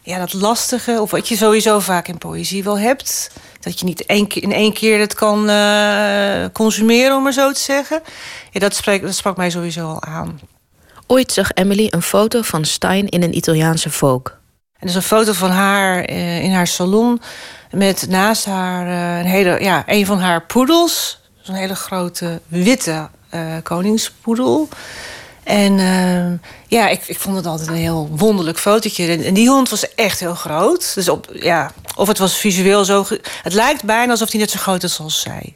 ja, 0.07 0.17
dat 0.17 0.33
lastige... 0.33 1.01
of 1.01 1.11
wat 1.11 1.27
je 1.27 1.35
sowieso 1.35 1.79
vaak 1.79 2.07
in 2.07 2.17
poëzie 2.17 2.63
wel 2.63 2.79
hebt... 2.79 3.31
dat 3.59 3.79
je 3.79 3.85
niet 3.85 4.05
één 4.05 4.27
keer, 4.27 4.43
in 4.43 4.51
één 4.53 4.73
keer 4.73 4.99
het 4.99 5.13
kan 5.13 5.49
eh, 5.49 6.45
consumeren, 6.53 7.15
om 7.15 7.23
maar 7.23 7.33
zo 7.33 7.51
te 7.51 7.59
zeggen. 7.59 8.01
Ja, 8.51 8.59
dat, 8.59 8.75
spreekt, 8.75 9.03
dat 9.03 9.15
sprak 9.15 9.37
mij 9.37 9.49
sowieso 9.49 9.87
al 9.87 10.03
aan. 10.03 10.39
Ooit 11.07 11.31
zag 11.31 11.51
Emily 11.53 11.87
een 11.89 12.01
foto 12.01 12.41
van 12.41 12.65
Stein 12.65 13.09
in 13.09 13.23
een 13.23 13.37
Italiaanse 13.37 13.89
folk. 13.89 14.37
En 14.73 14.81
er 14.83 14.87
is 14.87 14.95
een 14.95 15.01
foto 15.01 15.33
van 15.33 15.49
haar 15.49 16.03
eh, 16.03 16.43
in 16.43 16.51
haar 16.51 16.67
salon 16.67 17.21
met 17.71 18.05
naast 18.09 18.45
haar 18.45 18.87
eh, 18.87 19.19
een 19.19 19.31
hele, 19.31 19.63
ja, 19.63 19.83
een 19.85 20.05
van 20.05 20.19
haar 20.19 20.45
poedels. 20.45 21.19
Zo'n 21.41 21.55
hele 21.55 21.75
grote 21.75 22.41
witte 22.47 23.09
koningspoedel. 23.63 24.69
En 25.47 25.77
uh, 25.77 26.49
ja, 26.67 26.87
ik, 26.87 27.03
ik 27.07 27.19
vond 27.19 27.35
het 27.35 27.45
altijd 27.45 27.69
een 27.69 27.75
heel 27.75 28.09
wonderlijk 28.11 28.59
fotootje. 28.59 29.07
En, 29.07 29.23
en, 29.23 29.33
die 29.33 29.49
hond 29.49 29.69
was 29.69 29.95
echt 29.95 30.19
heel 30.19 30.35
groot. 30.35 30.91
Dus 30.95 31.09
op, 31.09 31.29
ja, 31.33 31.71
of 31.95 32.07
het 32.07 32.17
was 32.17 32.37
visueel 32.37 32.85
zo... 32.85 33.05
Het 33.43 33.53
lijkt 33.53 33.83
bijna 33.83 34.11
alsof 34.11 34.31
hij 34.31 34.39
net 34.39 34.51
zo 34.51 34.59
groot 34.59 34.83
is 34.83 34.99
als 34.99 35.21
zij. 35.21 35.55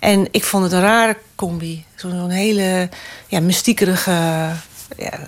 En 0.00 0.28
ik 0.30 0.44
vond 0.44 0.62
het 0.64 0.72
een 0.72 0.80
rare 0.80 1.16
combi. 1.34 1.84
Zo'n 1.96 2.30
hele 2.30 2.88
ja, 3.26 3.40
mystiekerige 3.40 4.10
ja, 4.96 5.18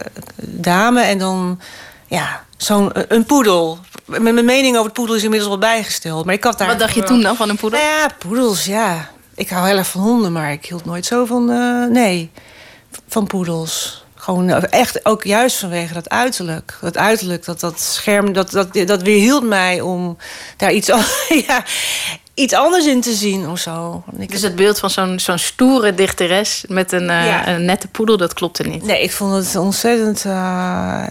dame 0.40 1.00
en 1.00 1.18
dan 1.18 1.60
ja, 2.06 2.44
zo'n 2.56 2.90
een 3.08 3.24
poedel. 3.24 3.78
Mijn 4.04 4.44
mening 4.44 4.74
over 4.74 4.84
het 4.84 4.94
poedel 4.94 5.14
is 5.14 5.22
inmiddels 5.22 5.50
wel 5.50 5.60
bijgesteld. 5.60 6.24
Maar 6.24 6.34
ik 6.34 6.44
had 6.44 6.58
daar 6.58 6.68
Wat 6.68 6.78
dacht 6.78 6.94
je 6.94 7.02
toen 7.02 7.22
dan 7.22 7.36
van 7.36 7.48
een 7.48 7.56
poedel? 7.56 7.80
Nou 7.80 7.92
ja, 7.92 8.10
poedels, 8.18 8.64
ja. 8.64 9.10
Ik 9.34 9.48
hou 9.48 9.68
heel 9.68 9.76
erg 9.76 9.86
van 9.86 10.00
honden, 10.00 10.32
maar 10.32 10.52
ik 10.52 10.66
hield 10.66 10.84
nooit 10.84 11.06
zo 11.06 11.24
van... 11.24 11.50
Uh, 11.50 11.86
nee, 11.86 12.30
van 13.10 13.26
poedels. 13.26 14.04
Gewoon 14.14 14.50
echt 14.50 15.04
ook 15.06 15.24
juist 15.24 15.58
vanwege 15.58 15.94
dat 15.94 16.08
uiterlijk. 16.08 16.78
Dat 16.80 16.96
uiterlijk, 16.96 17.44
dat, 17.44 17.60
dat 17.60 17.80
scherm, 17.80 18.32
dat, 18.32 18.50
dat, 18.50 18.74
dat 18.86 19.02
weerhield 19.02 19.42
mij 19.42 19.80
om 19.80 20.16
daar 20.56 20.72
iets, 20.72 20.86
ja, 21.46 21.64
iets 22.34 22.54
anders 22.54 22.86
in 22.86 23.00
te 23.00 23.12
zien 23.12 23.48
of 23.48 23.58
zo. 23.58 24.04
Ik 24.18 24.30
dus 24.30 24.42
het 24.42 24.56
beeld 24.56 24.78
van 24.78 24.90
zo'n 24.90 25.18
zo'n 25.18 25.38
stoere 25.38 25.94
dichteres 25.94 26.64
met 26.68 26.92
een, 26.92 27.02
uh, 27.02 27.26
ja. 27.26 27.48
een 27.48 27.64
nette 27.64 27.88
poedel, 27.88 28.16
dat 28.16 28.34
klopte 28.34 28.62
niet? 28.62 28.82
Nee, 28.82 29.02
ik 29.02 29.12
vond 29.12 29.46
het 29.46 29.56
ontzettend 29.56 30.24
uh, 30.24 30.32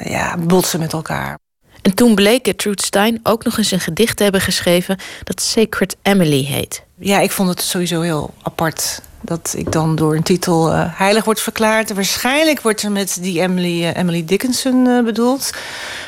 ja, 0.03 0.38
botsen 0.38 0.80
met 0.80 0.93
elkaar. 0.93 1.38
En 1.81 1.93
toen 1.93 2.15
bleek 2.15 2.45
Gertrude 2.45 2.84
Stein 2.84 3.19
ook 3.23 3.43
nog 3.43 3.57
eens 3.57 3.71
een 3.71 3.80
gedicht 3.80 4.17
te 4.17 4.23
hebben 4.23 4.41
geschreven... 4.41 4.97
dat 5.23 5.41
Sacred 5.41 5.95
Emily 6.01 6.43
heet. 6.43 6.84
Ja, 6.97 7.19
ik 7.19 7.31
vond 7.31 7.49
het 7.49 7.61
sowieso 7.61 8.01
heel 8.01 8.34
apart 8.41 9.01
dat 9.22 9.54
ik 9.58 9.72
dan 9.72 9.96
door 9.96 10.16
een 10.16 10.24
titel 10.24 10.72
uh, 10.72 10.84
heilig 10.88 11.24
wordt 11.24 11.41
verklaard. 11.41 11.94
Waarschijnlijk 11.94 12.62
wordt 12.62 12.82
er 12.82 12.91
met 12.91 13.18
die 13.22 13.41
Emily, 13.41 13.82
uh, 13.82 13.96
Emily 13.96 14.26
Dickinson 14.26 14.86
uh, 14.86 15.04
bedoeld. 15.04 15.52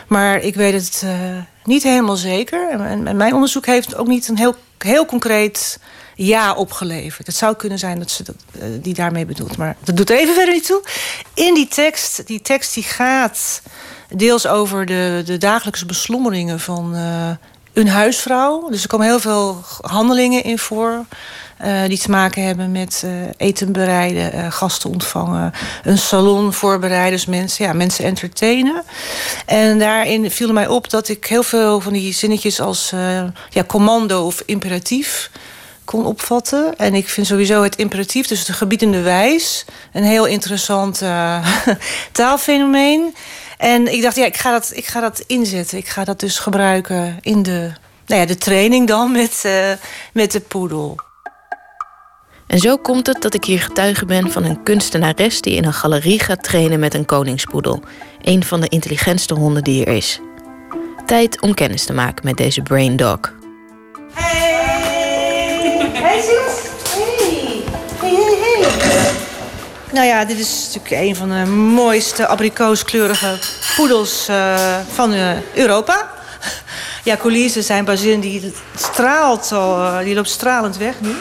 Maar 0.08 0.40
ik 0.40 0.56
weet 0.56 0.74
het 0.74 1.06
niet 1.64 1.84
helemaal 1.84 2.16
zeker. 2.16 2.70
En, 2.70 3.18
mijn 3.18 3.34
onderzoek 3.34 3.66
heeft 3.66 3.96
ook 3.96 4.08
niet 4.08 4.28
een 4.28 4.38
heel, 4.38 4.56
heel 4.78 5.06
concreet 5.06 5.80
ja 6.16 6.54
opgeleverd. 6.54 7.28
Het 7.28 7.36
zou 7.36 7.56
kunnen 7.56 7.80
zijn 7.80 8.00
dat 8.00 8.12
ze 8.12 8.24
die 8.82 8.94
daarmee 8.94 9.26
bedoelt. 9.26 9.58
Maar 9.58 9.76
dat 9.84 9.98
doet 9.98 10.10
even 10.10 10.34
verder 10.34 10.54
niet 10.54 10.66
toe. 10.66 10.84
In 11.34 11.54
die 11.54 11.68
tekst, 11.68 12.28
die 12.28 12.42
tekst 12.42 12.74
die 12.74 12.84
gaat 12.84 13.62
deels 14.10 14.48
over 14.48 14.86
de, 14.86 15.22
de 15.26 15.38
dagelijkse 15.38 15.86
beslommeringen 15.86 16.60
van 16.60 16.96
een 17.74 17.88
huisvrouw. 17.88 18.70
Dus 18.70 18.82
er 18.82 18.90
komen 18.90 19.06
heel 19.06 19.20
veel 19.20 19.64
handelingen 19.82 20.44
in 20.44 20.60
voor. 20.60 21.06
Uh, 21.66 21.84
die 21.88 21.98
te 21.98 22.10
maken 22.10 22.44
hebben 22.44 22.72
met 22.72 23.02
uh, 23.06 23.12
eten 23.38 23.72
bereiden, 23.72 24.36
uh, 24.36 24.52
gasten 24.52 24.90
ontvangen, 24.90 25.54
een 25.84 25.98
salon 25.98 26.54
voorbereiden, 26.54 27.12
dus 27.12 27.26
mensen, 27.26 27.66
ja, 27.66 27.74
mensen 27.74 28.06
entertainen. 28.06 28.84
En 29.46 29.80
daarin 29.80 30.32
viel 30.32 30.54
mij 30.54 30.68
op 30.68 30.90
dat 30.90 31.10
ik 31.10 31.26
heel 31.26 31.44
veel 31.44 31.80
van 31.80 31.94
die 31.94 32.14
zinnetjes 32.14 32.60
als 32.60 32.90
ja, 33.50 33.64
commando 33.68 34.26
of 34.26 34.44
imperatief 34.46 35.32
kon 35.86 36.06
opvatten. 36.06 36.78
En 36.78 36.94
ik 36.96 37.10
vind 37.10 37.28
sowieso 37.28 37.64
het 37.64 37.76
imperatief, 37.76 38.28
dus 38.28 38.46
de 38.46 38.54
gebiedende 38.54 39.02
wijs, 39.02 39.66
een 39.94 40.04
heel 40.04 40.26
interessant 40.26 41.02
taalfenomeen. 42.12 43.16
En 43.58 43.94
ik 43.94 44.02
dacht, 44.02 44.16
ja, 44.16 44.26
ik 44.26 44.38
ga, 44.38 44.52
dat, 44.52 44.72
ik 44.74 44.86
ga 44.86 45.00
dat 45.00 45.24
inzetten. 45.28 45.78
Ik 45.78 45.88
ga 45.88 46.04
dat 46.04 46.20
dus 46.20 46.40
gebruiken 46.40 47.18
in 47.22 47.44
de, 47.44 47.72
nou 48.06 48.22
ja, 48.22 48.28
de 48.28 48.38
training 48.38 48.88
dan 48.88 49.12
met, 49.12 49.46
met 50.14 50.32
de 50.32 50.40
poedel. 50.40 50.98
En 52.52 52.60
zo 52.60 52.78
komt 52.78 53.07
het 53.07 53.22
dat 53.22 53.34
ik 53.34 53.45
hier 53.45 53.61
getuige 53.61 54.06
ben 54.06 54.32
van 54.32 54.44
een 54.44 54.64
kunstenares 54.64 55.41
die 55.41 55.56
in 55.56 55.65
een 55.65 55.73
galerie 55.73 56.19
gaat 56.19 56.44
trainen 56.44 56.80
met 56.80 56.94
een 56.94 57.06
koningspoedel. 57.06 57.82
Een 58.22 58.44
van 58.44 58.61
de 58.61 58.68
intelligentste 58.68 59.34
honden 59.34 59.64
die 59.64 59.86
er 59.86 59.95
is. 59.95 60.19
Tijd 61.06 61.41
om 61.41 61.53
kennis 61.53 61.86
te 61.86 61.94
maken 61.94 62.26
met 62.26 62.38
deze 62.38 62.61
brain 62.61 62.95
dog. 62.95 63.19
Hey! 64.14 64.52
Hey! 65.94 66.02
Hey! 66.02 66.23
Hey, 67.99 68.10
hey, 68.10 68.65
hey! 68.80 69.11
Nou 69.94 70.07
ja, 70.07 70.26
dit 70.26 70.40
is 70.40 70.69
natuurlijk 70.73 71.10
een 71.10 71.15
van 71.15 71.30
de 71.30 71.45
mooiste 71.52 72.28
abrikooskleurige 72.28 73.40
poedels 73.76 74.28
uh, 74.30 74.78
van 74.88 75.14
uh, 75.14 75.32
Europa. 75.53 76.11
Ja, 77.03 77.18
Colise, 77.18 77.61
zijn 77.61 77.86
bazin, 77.86 78.19
die 78.19 78.53
straalt 78.76 79.52
al, 79.52 79.78
uh, 79.78 79.99
die 79.99 80.15
loopt 80.15 80.30
stralend 80.30 80.78
weg 80.78 80.94
nu. 81.02 81.11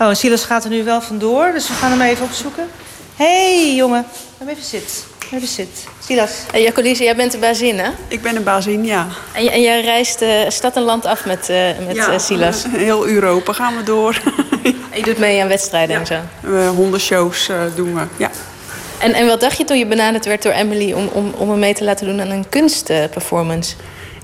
Oh, 0.00 0.08
en 0.08 0.16
Silas 0.16 0.44
gaat 0.44 0.64
er 0.64 0.70
nu 0.70 0.84
wel 0.84 1.00
vandoor, 1.00 1.52
dus 1.52 1.68
we 1.68 1.74
gaan 1.74 1.90
hem 1.90 2.00
even 2.00 2.24
opzoeken. 2.24 2.68
Hé, 3.16 3.64
hey, 3.64 3.74
jongen. 3.74 4.06
Even 4.48 4.62
zitten. 4.62 4.96
Even 5.32 5.48
zitten. 5.48 5.84
Silas. 6.06 6.30
Hey, 6.50 6.62
Jacolise, 6.62 7.04
jij 7.04 7.16
bent 7.16 7.32
de 7.32 7.38
bazin, 7.38 7.78
hè? 7.78 7.90
Ik 8.08 8.22
ben 8.22 8.34
de 8.34 8.40
bazin, 8.40 8.84
ja. 8.84 9.06
En, 9.32 9.52
en 9.52 9.60
jij 9.60 9.80
reist 9.80 10.22
uh, 10.22 10.28
stad 10.48 10.76
en 10.76 10.82
land 10.82 11.06
af 11.06 11.24
met, 11.24 11.48
uh, 11.50 11.56
met 11.86 11.96
ja, 11.96 12.12
uh, 12.12 12.18
Silas? 12.18 12.64
heel 12.68 13.06
Europa 13.06 13.52
gaan 13.52 13.76
we 13.76 13.82
door. 13.82 14.20
en 14.90 14.98
je 14.98 15.02
doet 15.02 15.18
mee 15.18 15.42
aan 15.42 15.48
wedstrijden 15.48 15.94
ja. 15.94 16.00
en 16.00 16.06
zo? 16.06 16.48
Uh, 16.50 16.68
hondenshows 16.68 17.50
doen 17.74 17.94
we, 17.94 18.02
ja. 18.16 18.30
En, 18.98 19.12
en 19.12 19.26
wat 19.26 19.40
dacht 19.40 19.56
je 19.56 19.64
toen 19.64 19.78
je 19.78 19.86
benaderd 19.86 20.24
werd 20.24 20.42
door 20.42 20.52
Emily... 20.52 20.92
om, 20.92 21.08
om, 21.12 21.32
om 21.36 21.50
hem 21.50 21.58
mee 21.58 21.74
te 21.74 21.84
laten 21.84 22.06
doen 22.06 22.20
aan 22.20 22.30
een 22.30 22.48
kunstperformance? 22.48 23.74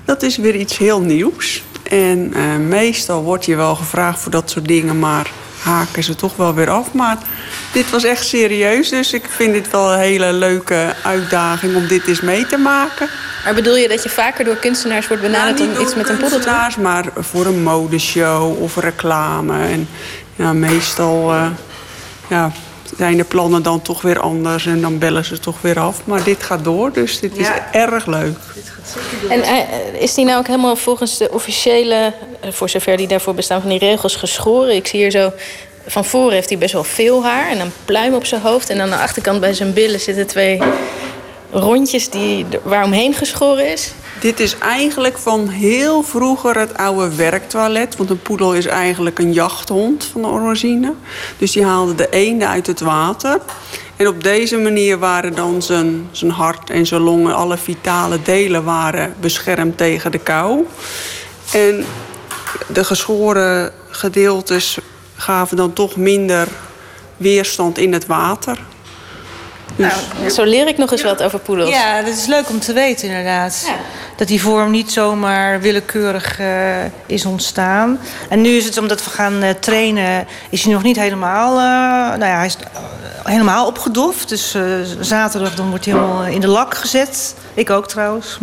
Dat 0.05 0.21
is 0.21 0.37
weer 0.37 0.55
iets 0.55 0.77
heel 0.77 1.01
nieuws. 1.01 1.63
En 1.83 2.33
meestal 2.67 3.23
wordt 3.23 3.45
je 3.45 3.55
wel 3.55 3.75
gevraagd 3.75 4.19
voor 4.19 4.31
dat 4.31 4.49
soort 4.49 4.67
dingen... 4.67 4.99
maar 4.99 5.31
haken 5.63 6.03
ze 6.03 6.15
toch 6.15 6.35
wel 6.35 6.53
weer 6.53 6.69
af. 6.69 6.93
Maar 6.93 7.17
dit 7.71 7.89
was 7.89 8.03
echt 8.03 8.25
serieus. 8.25 8.89
Dus 8.89 9.13
ik 9.13 9.25
vind 9.29 9.53
dit 9.53 9.71
wel 9.71 9.93
een 9.93 9.99
hele 9.99 10.33
leuke 10.33 10.93
uitdaging 11.03 11.75
om 11.75 11.87
dit 11.87 12.07
eens 12.07 12.21
mee 12.21 12.45
te 12.45 12.57
maken. 12.57 13.09
Maar 13.43 13.53
bedoel 13.53 13.75
je 13.75 13.87
dat 13.87 14.03
je 14.03 14.09
vaker 14.09 14.45
door 14.45 14.55
kunstenaars 14.55 15.07
wordt 15.07 15.23
benaderd 15.23 15.59
nou, 15.59 15.71
om 15.71 15.81
iets 15.81 15.95
met 15.95 16.09
een 16.09 16.17
poedel 16.17 16.39
te 16.39 16.69
doen? 16.75 16.83
maar 16.83 17.05
voor 17.17 17.45
een 17.45 17.63
modeshow 17.63 18.61
of 18.61 18.75
reclame. 18.75 19.67
En 19.67 19.87
ja, 20.35 20.53
meestal 20.53 21.33
uh, 21.33 21.45
ja, 22.27 22.51
zijn 22.97 23.17
de 23.17 23.23
plannen 23.23 23.63
dan 23.63 23.81
toch 23.81 24.01
weer 24.01 24.19
anders. 24.19 24.65
En 24.65 24.81
dan 24.81 24.97
bellen 24.97 25.25
ze 25.25 25.39
toch 25.39 25.61
weer 25.61 25.79
af. 25.79 26.01
Maar 26.05 26.23
dit 26.23 26.43
gaat 26.43 26.63
door, 26.63 26.91
dus 26.91 27.19
dit 27.19 27.37
is 27.37 27.47
ja. 27.47 27.71
erg 27.71 28.05
leuk. 28.05 28.37
Dit 28.55 28.69
gaat 28.69 28.87
zeker 28.93 29.21
door. 29.21 29.29
En 29.29 29.39
uh, 29.39 30.01
is 30.01 30.13
die 30.13 30.25
nou 30.25 30.39
ook 30.39 30.47
helemaal 30.47 30.75
volgens 30.75 31.17
de 31.17 31.31
officiële... 31.31 32.13
voor 32.49 32.69
zover 32.69 32.97
die 32.97 33.07
daarvoor 33.07 33.33
bestaan 33.33 33.61
van 33.61 33.69
die 33.69 33.79
regels 33.79 34.15
geschoren? 34.15 34.75
Ik 34.75 34.87
zie 34.87 34.99
hier 34.99 35.11
zo... 35.11 35.31
Van 35.87 36.05
voren 36.05 36.33
heeft 36.33 36.49
hij 36.49 36.57
best 36.57 36.73
wel 36.73 36.83
veel 36.83 37.23
haar 37.23 37.49
en 37.49 37.59
een 37.59 37.71
pluim 37.85 38.13
op 38.13 38.25
zijn 38.25 38.41
hoofd. 38.41 38.69
En 38.69 38.81
aan 38.81 38.89
de 38.89 38.95
achterkant 38.95 39.39
bij 39.39 39.53
zijn 39.53 39.73
billen 39.73 39.99
zitten 39.99 40.27
twee 40.27 40.61
rondjes 41.51 42.09
die 42.09 42.45
waaromheen 42.63 43.13
geschoren 43.13 43.71
is. 43.71 43.91
Dit 44.19 44.39
is 44.39 44.57
eigenlijk 44.57 45.17
van 45.17 45.47
heel 45.47 46.03
vroeger 46.03 46.57
het 46.59 46.77
oude 46.77 47.15
werktoilet. 47.15 47.95
Want 47.95 48.09
een 48.09 48.21
poedel 48.21 48.53
is 48.53 48.65
eigenlijk 48.65 49.19
een 49.19 49.33
jachthond 49.33 50.05
van 50.05 50.21
de 50.21 50.27
origine. 50.27 50.93
Dus 51.37 51.51
die 51.51 51.65
haalde 51.65 51.95
de 51.95 52.09
eenden 52.09 52.47
uit 52.47 52.67
het 52.67 52.79
water. 52.79 53.39
En 53.95 54.07
op 54.07 54.23
deze 54.23 54.57
manier 54.57 54.99
waren 54.99 55.35
dan 55.35 55.61
zijn, 55.61 56.07
zijn 56.11 56.31
hart 56.31 56.69
en 56.69 56.85
zijn 56.85 57.01
longen... 57.01 57.35
alle 57.35 57.57
vitale 57.57 58.21
delen 58.21 58.63
waren 58.63 59.13
beschermd 59.19 59.77
tegen 59.77 60.11
de 60.11 60.19
kou. 60.19 60.65
En 61.53 61.85
de 62.67 62.83
geschoren 62.83 63.71
gedeeltes 63.89 64.77
gaven 65.15 65.57
dan 65.57 65.73
toch 65.73 65.95
minder 65.95 66.47
weerstand 67.17 67.77
in 67.77 67.93
het 67.93 68.05
water. 68.05 68.59
Dus... 69.75 69.93
Nou, 70.17 70.29
zo 70.29 70.43
leer 70.43 70.67
ik 70.67 70.77
nog 70.77 70.91
eens 70.91 71.03
wat 71.03 71.23
over 71.23 71.39
poedels. 71.39 71.69
Ja, 71.69 72.01
dat 72.01 72.17
is 72.17 72.25
leuk 72.25 72.49
om 72.49 72.59
te 72.59 72.73
weten 72.73 73.07
inderdaad. 73.07 73.63
Ja. 73.67 73.75
Dat 74.15 74.27
die 74.27 74.41
vorm 74.41 74.71
niet 74.71 74.91
zomaar 74.91 75.61
willekeurig 75.61 76.39
uh, 76.39 76.75
is 77.05 77.25
ontstaan. 77.25 77.99
En 78.29 78.41
nu 78.41 78.49
is 78.49 78.65
het 78.65 78.77
omdat 78.77 79.03
we 79.03 79.09
gaan 79.09 79.43
uh, 79.43 79.49
trainen, 79.49 80.27
is 80.49 80.63
hij 80.63 80.73
nog 80.73 80.83
niet 80.83 80.95
helemaal, 80.95 81.51
uh, 81.51 82.17
nou 82.17 82.25
ja, 82.25 82.37
hij 82.37 82.45
is 82.45 82.57
helemaal 83.23 83.67
opgedoft. 83.67 84.29
Dus 84.29 84.55
zaterdag 84.99 85.55
dan 85.55 85.69
wordt 85.69 85.85
hij 85.85 85.93
helemaal 85.93 86.23
in 86.23 86.41
de 86.41 86.47
lak 86.47 86.75
gezet. 86.75 87.35
Ik 87.53 87.69
ook 87.69 87.87
trouwens. 87.87 88.37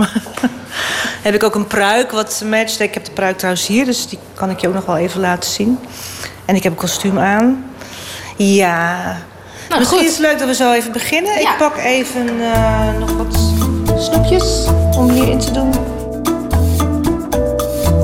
heb 1.23 1.35
ik 1.35 1.43
ook 1.43 1.55
een 1.55 1.67
pruik 1.67 2.11
wat 2.11 2.43
matcht. 2.45 2.81
Ik 2.81 2.95
heb 2.95 3.05
de 3.05 3.11
pruik 3.11 3.39
trouwens 3.39 3.67
hier, 3.67 3.85
dus 3.85 4.07
die 4.07 4.19
kan 4.35 4.51
ik 4.51 4.61
je 4.61 4.69
ook 4.69 4.75
nog 4.75 4.87
wel 4.87 4.97
even 4.97 5.21
laten 5.21 5.51
zien. 5.51 5.79
En 6.45 6.55
ik 6.55 6.63
heb 6.63 6.73
een 6.73 6.79
kostuum 6.79 7.19
aan. 7.19 7.65
Ja. 8.37 9.17
Nou, 9.71 9.83
Misschien 9.83 10.01
goed. 10.01 10.09
is 10.09 10.17
het 10.17 10.27
leuk 10.27 10.39
dat 10.39 10.49
we 10.49 10.55
zo 10.55 10.73
even 10.73 10.93
beginnen. 10.93 11.41
Ja. 11.41 11.51
Ik 11.53 11.59
pak 11.59 11.77
even 11.77 12.27
uh, 12.41 12.99
nog 12.99 13.13
wat 13.17 13.39
snoepjes 14.03 14.67
om 14.97 15.11
hierin 15.11 15.39
te 15.39 15.51
doen. 15.53 15.73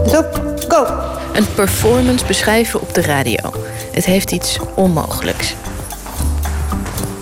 Zo, 0.08 0.22
go! 0.68 0.86
Een 1.32 1.46
performance 1.54 2.24
beschrijven 2.26 2.80
op 2.80 2.94
de 2.94 3.02
radio. 3.02 3.52
Het 3.92 4.04
heeft 4.04 4.30
iets 4.32 4.58
onmogelijks. 4.74 5.54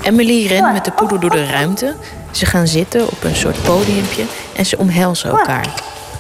Emily 0.03 0.47
rent 0.47 0.73
met 0.73 0.85
de 0.85 0.91
poedel 0.93 1.19
door 1.19 1.31
de 1.31 1.47
ruimte. 1.47 1.95
Ze 2.31 2.47
gaan 2.47 2.67
zitten 2.67 3.03
op 3.11 3.25
een 3.25 3.37
soort 3.37 3.63
podiumpje 3.63 4.25
en 4.57 4.67
ze 4.67 4.79
omhelzen 4.79 5.31
elkaar. 5.31 5.67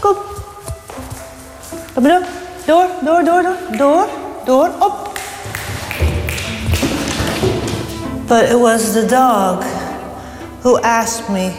kom. 0.00 0.14
Kom. 1.94 2.02
Door, 2.02 2.86
door, 3.04 3.24
door, 3.24 3.24
door. 3.24 3.56
Door, 3.76 4.06
door, 4.44 4.70
op. 4.78 5.13
But 8.26 8.42
it 8.42 8.58
was 8.58 8.92
the 8.92 9.06
dog 9.06 9.62
who 10.62 10.80
asked 10.80 11.28
me 11.28 11.52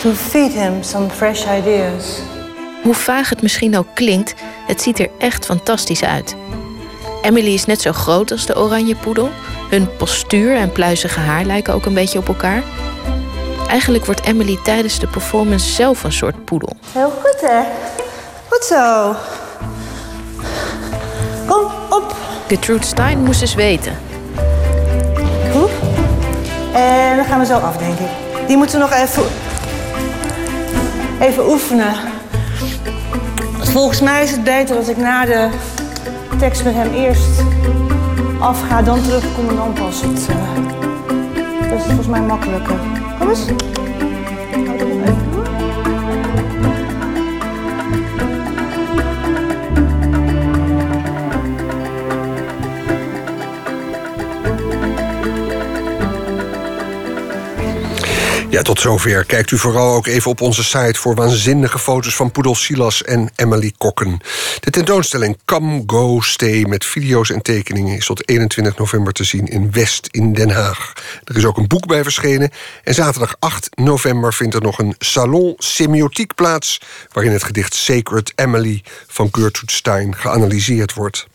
to 0.00 0.12
feed 0.12 0.52
him 0.52 0.82
some 0.82 1.10
fresh 1.10 1.44
ideas. 1.58 2.20
Hoe 2.82 2.94
vaag 2.94 3.28
het 3.28 3.42
misschien 3.42 3.78
ook 3.78 3.86
klinkt, 3.94 4.34
het 4.66 4.82
ziet 4.82 4.98
er 4.98 5.10
echt 5.18 5.44
fantastisch 5.44 6.04
uit. 6.04 6.36
Emily 7.22 7.54
is 7.54 7.64
net 7.64 7.80
zo 7.80 7.92
groot 7.92 8.30
als 8.30 8.46
de 8.46 8.56
oranje 8.56 8.96
poedel. 8.96 9.30
Hun 9.70 9.96
postuur 9.96 10.56
en 10.56 10.72
pluizige 10.72 11.20
haar 11.20 11.44
lijken 11.44 11.74
ook 11.74 11.86
een 11.86 11.94
beetje 11.94 12.18
op 12.18 12.28
elkaar. 12.28 12.62
Eigenlijk 13.68 14.04
wordt 14.04 14.24
Emily 14.24 14.58
tijdens 14.64 14.98
de 14.98 15.06
performance 15.06 15.72
zelf 15.72 16.04
een 16.04 16.12
soort 16.12 16.44
poedel. 16.44 16.76
Heel 16.92 17.10
goed, 17.10 17.40
hè? 17.40 17.62
Goed 18.48 18.64
zo. 18.64 19.14
Kom, 21.46 21.72
op. 21.90 22.16
Gertrude 22.46 22.86
Stein 22.86 23.22
moest 23.24 23.40
eens 23.40 23.54
weten. 23.54 24.07
En 26.78 27.16
dan 27.16 27.24
gaan 27.24 27.38
we 27.38 27.46
zo 27.46 27.58
af, 27.58 27.76
denk 27.76 27.98
ik. 27.98 28.08
Die 28.46 28.56
moeten 28.56 28.80
we 28.80 28.86
nog 28.86 28.94
even, 28.94 29.22
even 31.20 31.50
oefenen. 31.50 31.94
Volgens 33.58 34.00
mij 34.00 34.22
is 34.22 34.30
het 34.30 34.44
beter 34.44 34.76
als 34.76 34.88
ik 34.88 34.96
na 34.96 35.24
de 35.24 35.48
tekst 36.38 36.64
met 36.64 36.74
hem 36.74 36.94
eerst 36.94 37.42
afga, 38.40 38.82
dan 38.82 39.02
terugkom 39.02 39.48
en 39.48 39.56
dan 39.56 39.72
pas 39.72 40.00
het. 40.00 40.28
Uh, 40.30 41.70
dat 41.70 41.78
is 41.78 41.84
volgens 41.84 42.06
mij 42.06 42.20
makkelijker. 42.20 42.76
Kom 43.18 43.28
eens. 43.28 43.44
Tot 58.62 58.80
zover. 58.80 59.24
Kijkt 59.24 59.50
u 59.50 59.58
vooral 59.58 59.94
ook 59.94 60.06
even 60.06 60.30
op 60.30 60.40
onze 60.40 60.64
site 60.64 60.98
voor 61.00 61.14
waanzinnige 61.14 61.78
foto's 61.78 62.14
van 62.14 62.30
Poedel 62.30 62.54
Silas 62.54 63.02
en 63.02 63.30
Emily 63.36 63.72
Kokken. 63.78 64.20
De 64.60 64.70
tentoonstelling 64.70 65.38
Come, 65.44 65.82
Go, 65.86 66.20
Stay 66.20 66.62
met 66.62 66.84
video's 66.84 67.30
en 67.30 67.42
tekeningen 67.42 67.96
is 67.96 68.06
tot 68.06 68.28
21 68.28 68.78
november 68.78 69.12
te 69.12 69.24
zien 69.24 69.46
in 69.46 69.72
West 69.72 70.08
in 70.10 70.32
Den 70.32 70.50
Haag. 70.50 70.92
Er 71.24 71.36
is 71.36 71.44
ook 71.44 71.56
een 71.56 71.66
boek 71.66 71.86
bij 71.86 72.02
verschenen. 72.02 72.50
En 72.84 72.94
zaterdag 72.94 73.36
8 73.38 73.68
november 73.74 74.34
vindt 74.34 74.54
er 74.54 74.62
nog 74.62 74.78
een 74.78 74.94
salon 74.98 75.54
semiotiek 75.58 76.34
plaats, 76.34 76.80
waarin 77.12 77.32
het 77.32 77.44
gedicht 77.44 77.74
Sacred 77.74 78.32
Emily 78.34 78.82
van 79.06 79.28
Gertrude 79.32 79.72
Stein 79.72 80.16
geanalyseerd 80.16 80.94
wordt. 80.94 81.26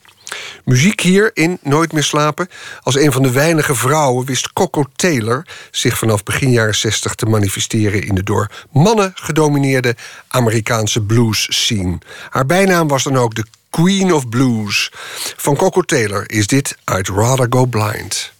Muziek 0.66 1.02
hier 1.02 1.32
in 1.34 1.60
Nooit 1.62 1.92
meer 1.92 2.04
slapen. 2.04 2.50
Als 2.82 2.96
een 2.96 3.12
van 3.12 3.24
de 3.24 3.32
weinige 3.32 3.76
vrouwen 3.76 4.26
wist 4.26 4.54
Coco 4.54 4.84
Taylor 4.96 5.46
zich 5.72 5.98
vanaf 5.98 6.24
begin 6.24 6.52
jaren 6.52 6.76
60 6.76 7.16
te 7.16 7.26
manifesteren 7.26 8.04
in 8.04 8.16
de 8.16 8.24
door 8.24 8.50
mannen 8.72 9.12
gedomineerde 9.16 9.96
Amerikaanse 10.28 11.02
blues 11.02 11.48
scene. 11.50 11.98
Haar 12.30 12.46
bijnaam 12.46 12.88
was 12.88 13.04
dan 13.04 13.18
ook 13.18 13.36
de 13.36 13.46
Queen 13.70 14.14
of 14.14 14.30
Blues. 14.30 14.92
Van 15.38 15.56
Coco 15.56 15.82
Taylor 15.82 16.24
is 16.30 16.48
dit 16.48 16.78
I'd 16.98 17.08
Rather 17.08 17.48
Go 17.50 17.66
Blind. 17.66 18.32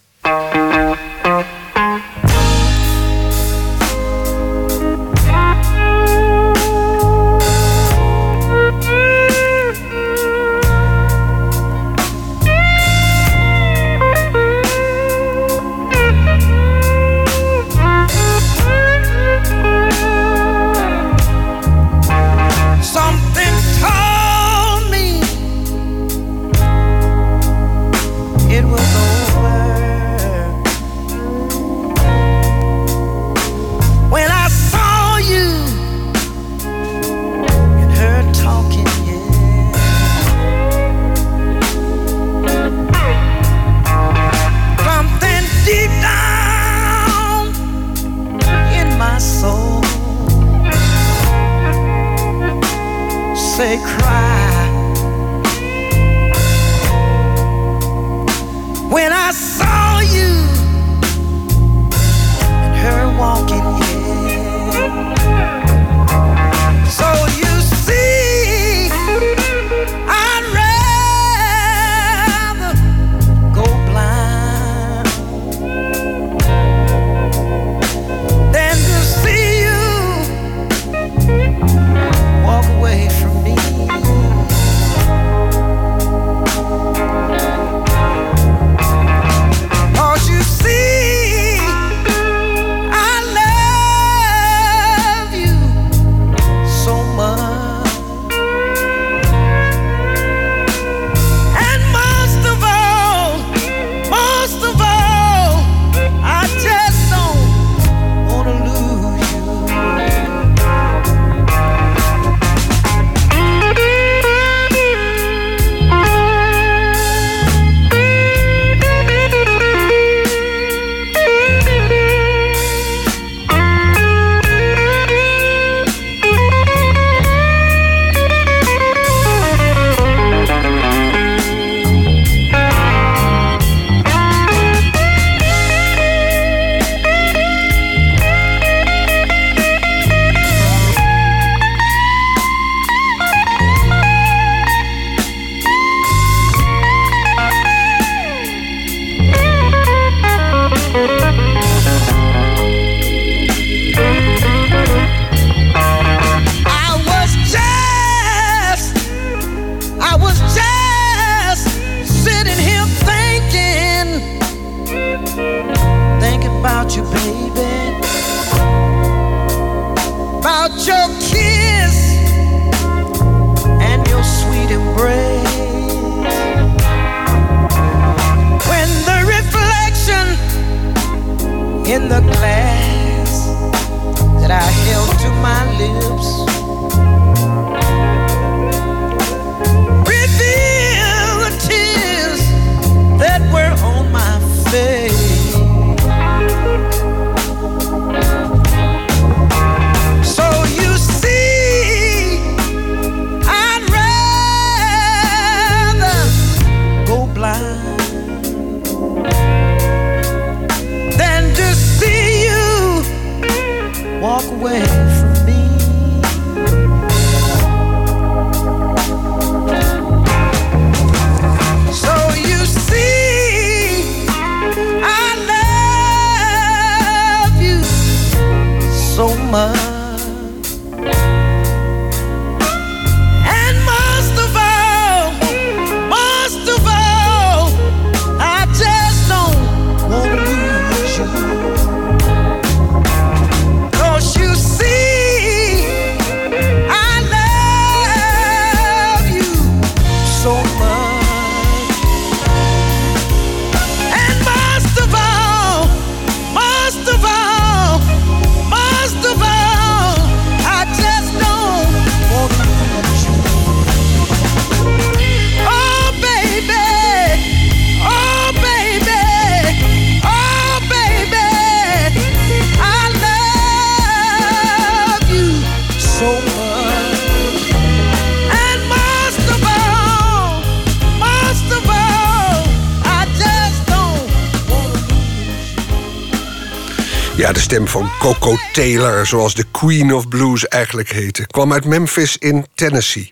Taylor, 288.74 289.26
zoals 289.26 289.54
de 289.54 289.64
Queen 289.70 290.14
of 290.14 290.28
Blues 290.28 290.68
eigenlijk 290.68 291.08
heette, 291.08 291.46
kwam 291.46 291.72
uit 291.72 291.84
Memphis 291.84 292.36
in 292.38 292.66
Tennessee. 292.74 293.28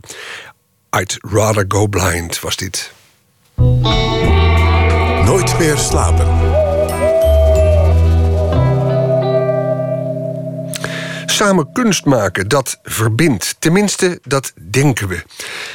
I'd 1.01 1.19
Rather 1.21 1.65
Go 1.69 1.87
Blind 1.87 2.41
was 2.41 2.57
dit. 2.57 2.93
Nooit 5.25 5.59
meer 5.59 5.77
slapen. 5.77 6.27
Samen 11.27 11.73
kunst 11.73 12.05
maken, 12.05 12.49
dat 12.49 12.79
verbindt. 12.83 13.57
Tenminste, 13.59 14.19
dat 14.23 14.53
denken 14.71 15.09
we. 15.09 15.23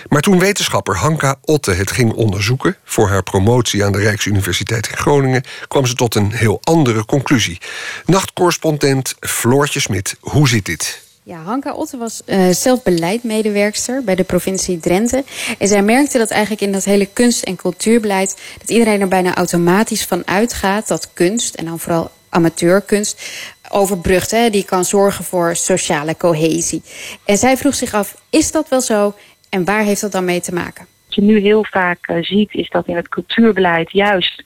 Maar 0.10 0.22
toen 0.22 0.40
wetenschapper 0.40 0.98
Hanka 0.98 1.36
Otte 1.42 1.72
het 1.72 1.92
ging 1.92 2.14
onderzoeken... 2.14 2.78
voor 2.84 3.08
haar 3.08 3.24
promotie 3.24 3.86
aan 3.86 3.92
de 3.92 3.98
Rijksuniversiteit 3.98 4.88
in 4.88 4.98
Groningen... 4.98 5.44
kwam 5.68 5.86
ze 5.86 5.94
tot 5.94 6.16
een 6.16 6.32
heel 6.32 6.60
andere 6.64 7.06
conclusie. 7.06 7.58
Nachtcorrespondent 8.06 9.16
Floortje 9.20 9.80
Smit, 9.80 10.16
hoe 10.20 10.48
zit 10.48 10.66
dit? 10.66 11.06
Ja, 11.24 11.42
Hanka 11.44 11.74
Otte 11.74 11.98
was 11.98 12.22
uh, 12.26 12.50
zelf 12.50 12.84
beleidmedewerkster 12.84 14.04
bij 14.04 14.16
de 14.16 14.24
provincie 14.24 14.80
Drenthe. 14.80 15.24
En 15.58 15.68
zij 15.68 15.82
merkte 15.82 16.18
dat 16.18 16.30
eigenlijk 16.30 16.62
in 16.62 16.72
dat 16.72 16.84
hele 16.84 17.06
kunst- 17.14 17.44
en 17.44 17.56
cultuurbeleid... 17.56 18.38
dat 18.60 18.70
iedereen 18.70 19.02
er 19.02 19.08
bijna 19.08 19.36
automatisch 19.36 20.04
van 20.04 20.28
uitgaat 20.28 20.88
dat 20.88 21.10
kunst... 21.14 21.56
en 21.56 21.66
dan 21.66 21.80
vooral 21.80 22.12
amateurkunst 22.30 23.22
overbrugt. 23.70 24.32
Hè, 24.32 24.50
die 24.50 24.64
kan 24.64 24.86
zorgen 24.86 25.26
voor 25.26 25.56
sociale 25.56 26.18
cohesie. 26.18 26.82
En 27.26 27.38
zij 27.38 27.58
vroeg 27.58 27.76
zich 27.76 27.94
af, 27.94 28.16
is 28.30 28.52
dat 28.52 28.70
wel 28.70 28.82
zo? 28.82 29.14
En 29.50 29.66
waar 29.66 29.84
heeft 29.84 30.02
dat 30.02 30.12
dan 30.12 30.26
mee 30.26 30.42
te 30.42 30.54
maken? 30.54 30.88
Wat 31.06 31.16
je 31.16 31.22
nu 31.22 31.40
heel 31.40 31.66
vaak 31.70 32.10
uh, 32.10 32.24
ziet, 32.24 32.54
is 32.54 32.70
dat 32.70 32.88
in 32.88 32.96
het 32.96 33.10
cultuurbeleid 33.10 33.92
juist 33.92 34.44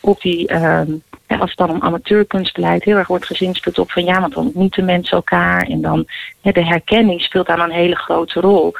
op 0.00 0.20
die... 0.20 0.52
Uh, 0.52 0.80
als 1.26 1.50
het 1.50 1.58
dan 1.58 1.70
om 1.70 1.82
amateurkunstbeleid 1.82 2.84
heel 2.84 2.96
erg 2.96 3.06
wordt 3.06 3.26
gezinspeeld 3.26 3.78
op 3.78 3.90
van 3.90 4.04
ja, 4.04 4.20
want 4.20 4.34
dan 4.34 4.44
ontmoeten 4.44 4.84
mensen 4.84 5.16
elkaar 5.16 5.62
en 5.62 5.80
dan 5.80 6.06
de 6.40 6.64
herkenning 6.64 7.22
speelt 7.22 7.46
daar 7.46 7.58
een 7.58 7.70
hele 7.70 7.96
grote 7.96 8.40
rol. 8.40 8.74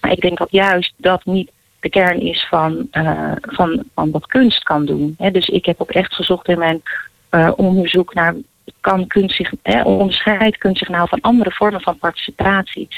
Maar 0.00 0.12
ik 0.12 0.20
denk 0.20 0.38
dat 0.38 0.50
juist 0.50 0.92
dat 0.96 1.24
niet 1.24 1.50
de 1.80 1.88
kern 1.88 2.20
is 2.20 2.46
van, 2.50 2.88
uh, 2.92 3.32
van, 3.40 3.84
wat 3.94 4.26
kunst 4.26 4.62
kan 4.62 4.84
doen. 4.84 5.16
Dus 5.32 5.48
ik 5.48 5.64
heb 5.64 5.80
ook 5.80 5.90
echt 5.90 6.14
gezocht 6.14 6.48
in 6.48 6.58
mijn 6.58 6.82
uh, 7.30 7.50
onderzoek 7.56 8.14
naar 8.14 8.34
kan 8.80 9.06
kunst 9.06 9.36
zich, 9.36 9.52
hè, 9.62 9.82
onderscheidt 9.82 10.58
kunst 10.58 10.78
zich 10.78 10.88
nou 10.88 11.08
van 11.08 11.20
andere 11.20 11.50
vormen 11.50 11.80
van 11.80 11.98
participatie. 11.98 12.88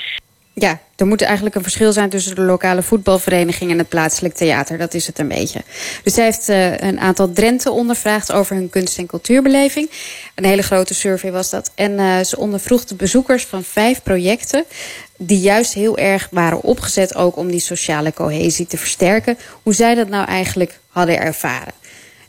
Ja, 0.56 0.80
er 0.96 1.06
moet 1.06 1.22
eigenlijk 1.22 1.54
een 1.54 1.62
verschil 1.62 1.92
zijn 1.92 2.10
tussen 2.10 2.34
de 2.34 2.40
lokale 2.40 2.82
voetbalvereniging 2.82 3.70
en 3.70 3.78
het 3.78 3.88
plaatselijk 3.88 4.34
theater. 4.34 4.78
Dat 4.78 4.94
is 4.94 5.06
het 5.06 5.18
een 5.18 5.28
beetje. 5.28 5.62
Dus 6.02 6.14
zij 6.14 6.24
heeft 6.24 6.48
uh, 6.48 6.78
een 6.78 7.00
aantal 7.00 7.32
Drenthe 7.32 7.70
ondervraagd 7.70 8.32
over 8.32 8.56
hun 8.56 8.70
kunst- 8.70 8.98
en 8.98 9.06
cultuurbeleving. 9.06 9.90
Een 10.34 10.44
hele 10.44 10.62
grote 10.62 10.94
survey 10.94 11.32
was 11.32 11.50
dat. 11.50 11.70
En 11.74 11.92
uh, 11.92 12.20
ze 12.20 12.38
ondervroeg 12.38 12.84
de 12.84 12.94
bezoekers 12.94 13.44
van 13.44 13.64
vijf 13.64 14.02
projecten... 14.02 14.64
die 15.16 15.40
juist 15.40 15.72
heel 15.72 15.98
erg 15.98 16.28
waren 16.30 16.62
opgezet 16.62 17.14
ook 17.14 17.36
om 17.36 17.50
die 17.50 17.60
sociale 17.60 18.12
cohesie 18.12 18.66
te 18.66 18.76
versterken. 18.76 19.38
Hoe 19.62 19.74
zij 19.74 19.94
dat 19.94 20.08
nou 20.08 20.26
eigenlijk 20.26 20.78
hadden 20.88 21.20
ervaren. 21.20 21.72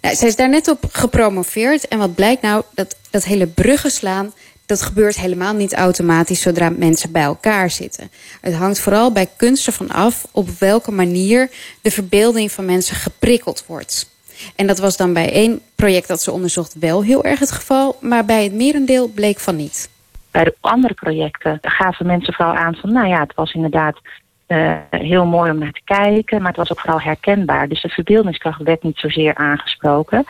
Nou, 0.02 0.16
zij 0.16 0.28
is 0.28 0.36
daar 0.36 0.50
net 0.50 0.68
op 0.68 0.84
gepromoveerd. 0.92 1.88
En 1.88 1.98
wat 1.98 2.16
blijkt 2.16 2.42
nou? 2.42 2.64
Dat, 2.74 2.96
dat 3.10 3.24
hele 3.24 3.48
bruggen 3.48 3.92
slaan 3.92 4.34
dat 4.66 4.82
gebeurt 4.82 5.16
helemaal 5.16 5.54
niet 5.54 5.74
automatisch 5.74 6.42
zodra 6.42 6.70
mensen 6.70 7.12
bij 7.12 7.24
elkaar 7.24 7.70
zitten. 7.70 8.12
Het 8.42 8.54
hangt 8.54 8.80
vooral 8.80 9.12
bij 9.12 9.28
kunst 9.38 9.68
ervan 9.68 9.90
af 9.90 10.26
op 10.32 10.50
welke 10.50 10.92
manier 10.92 11.50
de 11.82 11.92
verbeelding 11.92 12.52
van 12.52 12.66
mensen 12.66 12.96
geprikkeld 12.96 13.66
wordt. 13.68 14.14
En 14.56 14.68
dat 14.68 14.80
was 14.80 14.98
dan 14.98 15.14
bij 15.14 15.32
één 15.32 15.62
project 15.76 16.08
dat 16.08 16.22
ze 16.22 16.32
onderzocht 16.32 16.80
wel 16.80 17.04
heel 17.04 17.24
erg 17.24 17.40
het 17.40 17.52
geval, 17.52 17.98
maar 18.02 18.26
bij 18.26 18.44
het 18.44 18.54
merendeel 18.54 19.08
bleek 19.08 19.40
van 19.40 19.56
niet. 19.56 19.90
Bij 20.32 20.44
de 20.44 20.56
andere 20.60 20.94
projecten 20.94 21.58
gaven 21.62 22.06
mensen 22.06 22.34
vooral 22.34 22.56
aan 22.56 22.76
van, 22.76 22.94
nou 22.94 23.08
ja, 23.08 23.20
het 23.20 23.34
was 23.36 23.54
inderdaad 23.54 24.00
uh, 24.48 24.78
heel 24.90 25.26
mooi 25.26 25.52
om 25.52 25.58
naar 25.58 25.72
te 25.72 25.82
kijken, 25.84 26.38
maar 26.38 26.48
het 26.48 26.58
was 26.58 26.72
ook 26.72 26.80
vooral 26.80 27.02
herkenbaar. 27.02 27.68
Dus 27.68 27.82
de 27.82 27.90
verbeeldingskracht 27.90 28.62
werd 28.62 28.84
niet 28.84 28.98
zozeer 28.98 29.36
aangesproken. 29.36 30.26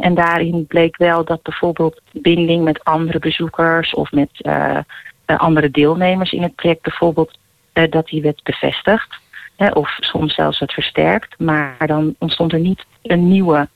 En 0.00 0.14
daarin 0.14 0.66
bleek 0.66 0.96
wel 0.96 1.24
dat 1.24 1.42
bijvoorbeeld 1.42 2.00
binding 2.12 2.64
met 2.64 2.84
andere 2.84 3.18
bezoekers 3.18 3.94
of 3.94 4.10
met 4.12 4.30
uh, 4.38 4.78
andere 5.26 5.70
deelnemers 5.70 6.32
in 6.32 6.42
het 6.42 6.54
project 6.54 6.82
bijvoorbeeld, 6.82 7.38
uh, 7.74 7.90
dat 7.90 8.06
die 8.06 8.22
werd 8.22 8.42
bevestigd. 8.42 9.18
Hè, 9.56 9.68
of 9.68 9.96
soms 10.00 10.34
zelfs 10.34 10.58
werd 10.58 10.72
versterkt. 10.72 11.38
Maar 11.38 11.86
dan 11.86 12.14
ontstond 12.18 12.52
er 12.52 12.58
niet 12.58 12.84
een 13.02 13.28
nieuwe, 13.28 13.68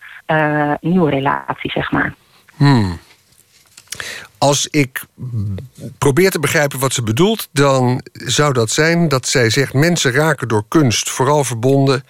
nieuwe 0.81 1.11
relatie, 1.11 1.71
zeg 1.71 1.91
maar. 1.91 2.15
Hmm. 2.57 2.99
Als 4.39 4.67
ik 4.67 5.05
probeer 5.99 6.31
te 6.31 6.39
begrijpen 6.39 6.79
wat 6.79 6.93
ze 6.93 7.03
bedoelt, 7.03 7.49
dan 7.53 8.01
zou 8.13 8.53
dat 8.53 8.71
zijn 8.71 9.09
dat 9.09 9.29
zij 9.29 9.51
zegt: 9.51 9.73
mensen 9.73 10.13
raken 10.13 10.49
door 10.49 10.65
kunst 10.69 11.11
vooral 11.11 11.45
verbonden 11.45 12.05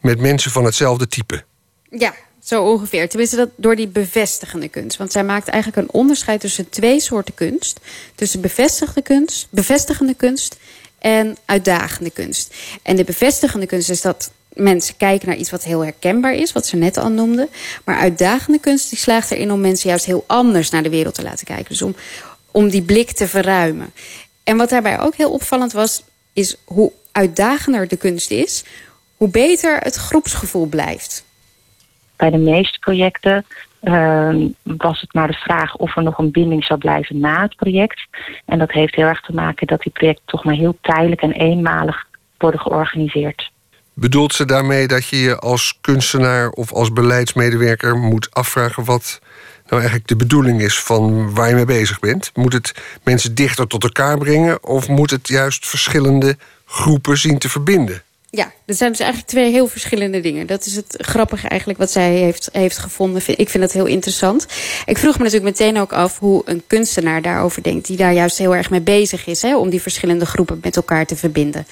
met 0.00 0.20
mensen 0.20 0.50
van 0.50 0.64
hetzelfde 0.64 1.08
type. 1.08 1.44
Ja, 1.90 2.14
zo 2.44 2.64
ongeveer. 2.64 3.08
Tenminste, 3.08 3.36
dat 3.36 3.48
door 3.56 3.76
die 3.76 3.88
bevestigende 3.88 4.68
kunst. 4.68 4.96
Want 4.96 5.12
zij 5.12 5.24
maakt 5.24 5.48
eigenlijk 5.48 5.82
een 5.82 5.94
onderscheid 5.94 6.40
tussen 6.40 6.68
twee 6.68 7.00
soorten 7.00 7.34
kunst. 7.34 7.80
Tussen 8.14 8.40
bevestigende 8.40 9.02
kunst, 9.02 9.46
bevestigende 9.50 10.14
kunst 10.14 10.56
en 10.98 11.36
uitdagende 11.44 12.10
kunst. 12.10 12.54
En 12.82 12.96
de 12.96 13.04
bevestigende 13.04 13.66
kunst 13.66 13.90
is 13.90 14.00
dat 14.00 14.30
mensen 14.52 14.96
kijken 14.96 15.28
naar 15.28 15.36
iets 15.36 15.50
wat 15.50 15.64
heel 15.64 15.80
herkenbaar 15.84 16.34
is, 16.34 16.52
wat 16.52 16.66
ze 16.66 16.76
net 16.76 16.96
al 16.96 17.10
noemden. 17.10 17.48
Maar 17.84 17.96
uitdagende 17.96 18.58
kunst 18.58 18.88
die 18.90 18.98
slaagt 18.98 19.30
erin 19.30 19.52
om 19.52 19.60
mensen 19.60 19.88
juist 19.88 20.04
heel 20.04 20.24
anders 20.26 20.70
naar 20.70 20.82
de 20.82 20.88
wereld 20.88 21.14
te 21.14 21.22
laten 21.22 21.46
kijken. 21.46 21.68
Dus 21.68 21.82
om, 21.82 21.94
om 22.50 22.68
die 22.68 22.82
blik 22.82 23.10
te 23.10 23.28
verruimen. 23.28 23.92
En 24.44 24.56
wat 24.56 24.68
daarbij 24.68 25.00
ook 25.00 25.14
heel 25.14 25.32
opvallend 25.32 25.72
was, 25.72 26.02
is 26.32 26.56
hoe 26.64 26.92
uitdagender 27.12 27.88
de 27.88 27.96
kunst 27.96 28.30
is, 28.30 28.64
hoe 29.16 29.28
beter 29.28 29.78
het 29.78 29.94
groepsgevoel 29.94 30.66
blijft. 30.66 31.24
Bij 32.20 32.30
de 32.30 32.38
meeste 32.38 32.78
projecten 32.78 33.44
uh, 33.82 34.34
was 34.62 35.00
het 35.00 35.14
maar 35.14 35.26
de 35.26 35.32
vraag 35.32 35.76
of 35.76 35.96
er 35.96 36.02
nog 36.02 36.18
een 36.18 36.30
binding 36.30 36.64
zou 36.64 36.78
blijven 36.78 37.18
na 37.18 37.42
het 37.42 37.56
project. 37.56 38.06
En 38.46 38.58
dat 38.58 38.72
heeft 38.72 38.94
heel 38.94 39.06
erg 39.06 39.20
te 39.20 39.34
maken 39.34 39.66
dat 39.66 39.80
die 39.80 39.92
projecten 39.92 40.26
toch 40.26 40.44
maar 40.44 40.54
heel 40.54 40.76
tijdelijk 40.80 41.20
en 41.20 41.32
eenmalig 41.32 42.06
worden 42.38 42.60
georganiseerd. 42.60 43.50
Bedoelt 43.94 44.34
ze 44.34 44.44
daarmee 44.44 44.86
dat 44.86 45.06
je 45.06 45.16
je 45.16 45.38
als 45.38 45.78
kunstenaar 45.80 46.48
of 46.48 46.72
als 46.72 46.92
beleidsmedewerker 46.92 47.96
moet 47.96 48.28
afvragen 48.30 48.84
wat 48.84 49.20
nou 49.66 49.80
eigenlijk 49.80 50.06
de 50.06 50.16
bedoeling 50.16 50.60
is 50.60 50.80
van 50.80 51.34
waar 51.34 51.48
je 51.48 51.54
mee 51.54 51.64
bezig 51.64 51.98
bent? 51.98 52.30
Moet 52.34 52.52
het 52.52 52.98
mensen 53.04 53.34
dichter 53.34 53.66
tot 53.66 53.82
elkaar 53.82 54.18
brengen 54.18 54.64
of 54.64 54.88
moet 54.88 55.10
het 55.10 55.28
juist 55.28 55.68
verschillende 55.68 56.36
groepen 56.66 57.18
zien 57.18 57.38
te 57.38 57.48
verbinden? 57.48 58.02
Ja, 58.32 58.52
dat 58.64 58.76
zijn 58.76 58.90
dus 58.90 59.00
eigenlijk 59.00 59.30
twee 59.30 59.50
heel 59.50 59.66
verschillende 59.66 60.20
dingen. 60.20 60.46
Dat 60.46 60.66
is 60.66 60.76
het 60.76 60.94
grappige 60.98 61.48
eigenlijk 61.48 61.78
wat 61.80 61.90
zij 61.90 62.14
heeft, 62.14 62.48
heeft 62.52 62.78
gevonden. 62.78 63.22
Ik 63.26 63.48
vind 63.48 63.62
dat 63.62 63.72
heel 63.72 63.86
interessant. 63.86 64.46
Ik 64.86 64.98
vroeg 64.98 65.18
me 65.18 65.24
natuurlijk 65.24 65.58
meteen 65.58 65.78
ook 65.78 65.92
af 65.92 66.18
hoe 66.18 66.42
een 66.44 66.62
kunstenaar 66.66 67.22
daarover 67.22 67.62
denkt... 67.62 67.86
die 67.86 67.96
daar 67.96 68.12
juist 68.12 68.38
heel 68.38 68.54
erg 68.54 68.70
mee 68.70 68.80
bezig 68.80 69.26
is... 69.26 69.42
Hè, 69.42 69.56
om 69.56 69.70
die 69.70 69.82
verschillende 69.82 70.26
groepen 70.26 70.58
met 70.62 70.76
elkaar 70.76 71.06
te 71.06 71.16
verbinden. 71.16 71.66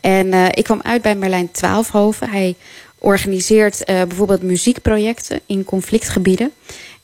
En 0.00 0.26
uh, 0.26 0.46
ik 0.50 0.64
kwam 0.64 0.80
uit 0.82 1.02
bij 1.02 1.14
Merlijn 1.14 1.50
Twaalfhoven. 1.50 2.30
Hij 2.30 2.54
organiseert 2.98 3.80
uh, 3.80 4.02
bijvoorbeeld 4.02 4.42
muziekprojecten 4.42 5.40
in 5.46 5.64
conflictgebieden. 5.64 6.52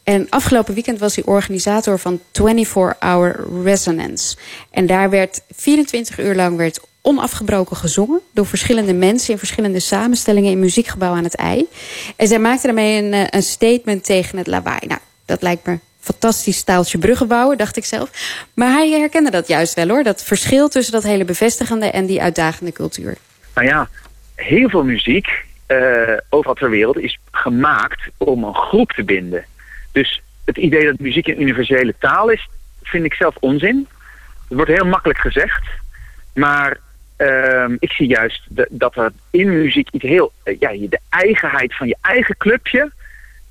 En 0.05 0.27
afgelopen 0.29 0.75
weekend 0.75 0.99
was 0.99 1.15
hij 1.15 1.25
organisator 1.25 1.99
van 1.99 2.21
24 2.33 2.97
Hour 2.99 3.47
Resonance. 3.63 4.37
En 4.71 4.87
daar 4.87 5.11
werd 5.11 5.41
24 5.57 6.19
uur 6.19 6.35
lang 6.35 6.57
werd 6.57 6.81
onafgebroken 7.03 7.77
gezongen 7.77 8.21
door 8.33 8.47
verschillende 8.47 8.95
mensen 8.95 9.33
in 9.33 9.39
verschillende 9.39 9.81
samenstellingen 9.81 10.51
in 10.51 10.59
muziekgebouw 10.59 11.15
aan 11.15 11.25
het 11.25 11.35
ei. 11.35 11.67
En 12.17 12.27
zij 12.27 12.39
maakte 12.39 12.67
daarmee 12.67 13.03
een, 13.03 13.35
een 13.35 13.43
statement 13.43 14.05
tegen 14.05 14.39
het 14.39 14.47
lawaai. 14.47 14.87
Nou, 14.87 15.01
dat 15.25 15.43
lijkt 15.43 15.67
me 15.67 15.79
fantastisch 16.01 16.57
staaltje 16.57 16.99
bruggen 16.99 17.29
bouwen, 17.29 17.59
dacht 17.59 17.77
ik 17.77 17.85
zelf. 17.85 18.11
Maar 18.55 18.73
hij 18.73 18.91
herkende 18.91 19.31
dat 19.31 19.49
juist 19.49 19.75
wel 19.75 19.89
hoor. 19.89 20.03
Dat 20.03 20.25
verschil 20.25 20.69
tussen 20.69 20.93
dat 20.93 21.03
hele 21.03 21.25
bevestigende 21.25 21.91
en 21.91 22.07
die 22.07 22.23
uitdagende 22.23 22.73
cultuur. 22.73 23.17
Nou 23.55 23.67
ja, 23.67 23.89
heel 24.35 24.69
veel 24.69 24.85
muziek 24.85 25.45
uh, 25.69 26.17
overal 26.29 26.55
ter 26.55 26.71
wereld 26.71 26.99
is 26.99 27.19
gemaakt 27.31 28.01
om 28.17 28.45
een 28.45 28.55
groep 28.55 28.91
te 28.93 29.05
binden. 29.05 29.45
Dus 29.93 30.23
het 30.45 30.57
idee 30.57 30.85
dat 30.85 30.99
muziek 30.99 31.27
een 31.27 31.43
universele 31.43 31.95
taal 31.99 32.29
is, 32.29 32.49
vind 32.83 33.05
ik 33.05 33.15
zelf 33.15 33.37
onzin. 33.41 33.89
Het 34.49 34.57
wordt 34.57 34.71
heel 34.71 34.87
makkelijk 34.87 35.19
gezegd. 35.19 35.63
Maar 36.35 36.79
uh, 37.21 37.77
ik 37.79 37.93
zie 37.93 38.07
juist 38.07 38.43
dat 38.71 38.97
er 38.97 39.13
in 39.31 39.49
muziek 39.63 39.89
iets 39.91 40.05
heel... 40.05 40.33
Uh, 40.45 40.57
ja, 40.59 40.89
de 40.89 41.01
eigenheid 41.09 41.77
van 41.77 41.87
je 41.87 41.97
eigen 42.01 42.37
clubje... 42.37 42.91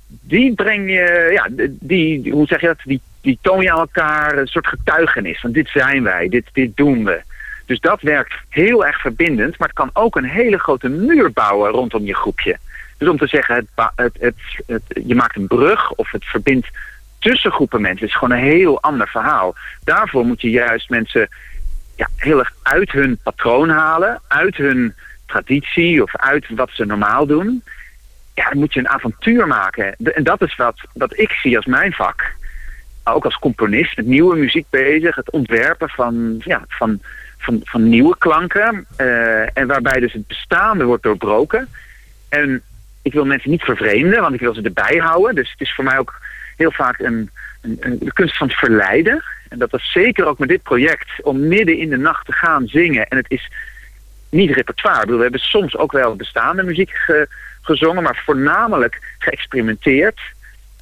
die 0.06 0.54
breng 0.54 0.90
je... 0.90 1.30
Ja, 1.32 1.48
die, 1.70 2.32
hoe 2.32 2.46
zeg 2.46 2.60
je 2.60 2.66
dat? 2.66 2.80
Die, 2.84 3.00
die 3.20 3.38
toon 3.42 3.62
je 3.62 3.72
aan 3.72 3.78
elkaar 3.78 4.38
een 4.38 4.46
soort 4.46 4.66
getuigenis. 4.66 5.40
Van 5.40 5.52
dit 5.52 5.68
zijn 5.68 6.02
wij, 6.02 6.28
dit, 6.28 6.46
dit 6.52 6.76
doen 6.76 7.04
we. 7.04 7.20
Dus 7.66 7.80
dat 7.80 8.00
werkt 8.00 8.34
heel 8.48 8.86
erg 8.86 9.00
verbindend. 9.00 9.58
Maar 9.58 9.68
het 9.68 9.76
kan 9.76 9.90
ook 9.92 10.16
een 10.16 10.24
hele 10.24 10.58
grote 10.58 10.88
muur 10.88 11.32
bouwen 11.32 11.70
rondom 11.70 12.04
je 12.04 12.14
groepje. 12.14 12.56
Dus 12.98 13.08
om 13.08 13.18
te 13.18 13.26
zeggen, 13.26 13.68
het, 13.74 14.12
het, 14.20 14.34
het, 14.66 14.82
je 15.04 15.14
maakt 15.14 15.36
een 15.36 15.46
brug 15.46 15.90
of 15.90 16.10
het 16.10 16.24
verbindt 16.24 16.68
tussen 17.18 17.52
groepen 17.52 17.80
mensen. 17.80 18.00
Het 18.00 18.08
is 18.08 18.18
gewoon 18.18 18.38
een 18.38 18.44
heel 18.44 18.82
ander 18.82 19.08
verhaal. 19.08 19.54
Daarvoor 19.84 20.24
moet 20.24 20.40
je 20.40 20.50
juist 20.50 20.90
mensen 20.90 21.28
ja, 22.00 22.08
heel 22.16 22.38
erg 22.38 22.52
uit 22.62 22.92
hun 22.92 23.18
patroon 23.22 23.68
halen. 23.68 24.20
Uit 24.28 24.56
hun 24.56 24.94
traditie 25.26 26.02
of 26.02 26.16
uit 26.16 26.46
wat 26.48 26.70
ze 26.72 26.84
normaal 26.84 27.26
doen. 27.26 27.62
Ja, 28.34 28.48
dan 28.48 28.58
moet 28.58 28.72
je 28.72 28.80
een 28.80 28.88
avontuur 28.88 29.46
maken. 29.46 29.96
En 29.96 30.24
dat 30.24 30.42
is 30.42 30.56
wat, 30.56 30.80
wat 30.92 31.18
ik 31.18 31.30
zie 31.30 31.56
als 31.56 31.66
mijn 31.66 31.92
vak. 31.92 32.32
Ook 33.04 33.24
als 33.24 33.38
componist 33.38 33.96
met 33.96 34.06
nieuwe 34.06 34.36
muziek 34.36 34.66
bezig. 34.70 35.14
Het 35.14 35.30
ontwerpen 35.30 35.88
van, 35.88 36.40
ja, 36.44 36.64
van, 36.68 37.00
van, 37.38 37.60
van 37.64 37.88
nieuwe 37.88 38.16
klanken. 38.18 38.86
Uh, 38.98 39.58
en 39.58 39.66
waarbij 39.66 40.00
dus 40.00 40.12
het 40.12 40.26
bestaande 40.26 40.84
wordt 40.84 41.02
doorbroken. 41.02 41.68
En 42.28 42.62
ik 43.02 43.12
wil 43.12 43.24
mensen 43.24 43.50
niet 43.50 43.62
vervreemden, 43.62 44.20
want 44.20 44.34
ik 44.34 44.40
wil 44.40 44.54
ze 44.54 44.62
erbij 44.62 44.96
houden. 44.96 45.34
Dus 45.34 45.50
het 45.50 45.60
is 45.60 45.74
voor 45.74 45.84
mij 45.84 45.98
ook 45.98 46.20
heel 46.56 46.72
vaak 46.72 46.98
een 46.98 47.30
de 47.60 48.12
kunst 48.12 48.36
van 48.36 48.50
verleiden. 48.50 49.24
En 49.48 49.58
dat 49.58 49.70
was 49.70 49.92
zeker 49.92 50.26
ook 50.26 50.38
met 50.38 50.48
dit 50.48 50.62
project, 50.62 51.08
om 51.22 51.48
midden 51.48 51.78
in 51.78 51.90
de 51.90 51.96
nacht 51.96 52.26
te 52.26 52.32
gaan 52.32 52.66
zingen. 52.66 53.08
En 53.08 53.16
het 53.16 53.30
is 53.30 53.50
niet 54.28 54.50
repertoire. 54.50 55.16
we 55.16 55.22
hebben 55.22 55.40
soms 55.40 55.76
ook 55.76 55.92
wel 55.92 56.16
bestaande 56.16 56.62
muziek 56.62 56.90
ge, 56.90 57.28
gezongen, 57.62 58.02
maar 58.02 58.22
voornamelijk 58.24 59.14
geëxperimenteerd. 59.18 60.20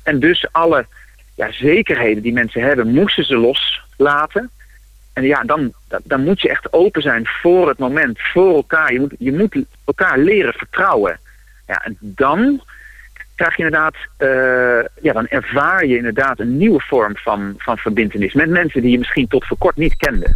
En 0.03 0.21
dus 0.21 0.53
alle 0.53 0.87
ja, 1.35 1.53
zekerheden 1.53 2.23
die 2.23 2.33
mensen 2.33 2.63
hebben, 2.63 2.89
moesten 2.89 3.25
ze 3.25 3.37
loslaten. 3.37 4.51
En 5.13 5.25
ja, 5.25 5.43
dan, 5.43 5.73
dan 6.05 6.25
moet 6.25 6.41
je 6.41 6.49
echt 6.49 6.73
open 6.73 7.03
zijn 7.03 7.27
voor 7.27 7.69
het 7.69 7.79
moment, 7.79 8.19
voor 8.21 8.55
elkaar. 8.55 8.93
Je 8.93 9.01
moet, 9.01 9.15
je 9.19 9.33
moet 9.33 9.57
elkaar 9.85 10.19
leren 10.19 10.53
vertrouwen. 10.53 11.21
Ja, 11.67 11.85
en 11.85 11.97
dan 12.01 12.63
krijg 13.39 13.57
je 13.57 13.65
inderdaad, 13.65 13.95
uh, 14.19 15.03
ja, 15.03 15.13
dan 15.13 15.27
ervaar 15.27 15.87
je 15.87 15.97
inderdaad 15.97 16.39
een 16.39 16.57
nieuwe 16.57 16.81
vorm 16.81 17.17
van, 17.17 17.55
van 17.59 17.77
verbindenis 17.77 18.33
met 18.33 18.49
mensen 18.49 18.83
die 18.83 18.91
je 18.91 18.99
misschien 18.99 19.29
tot 19.29 19.47
voor 19.47 19.59
kort 19.59 19.77
niet 19.77 19.97
kende. 19.97 20.35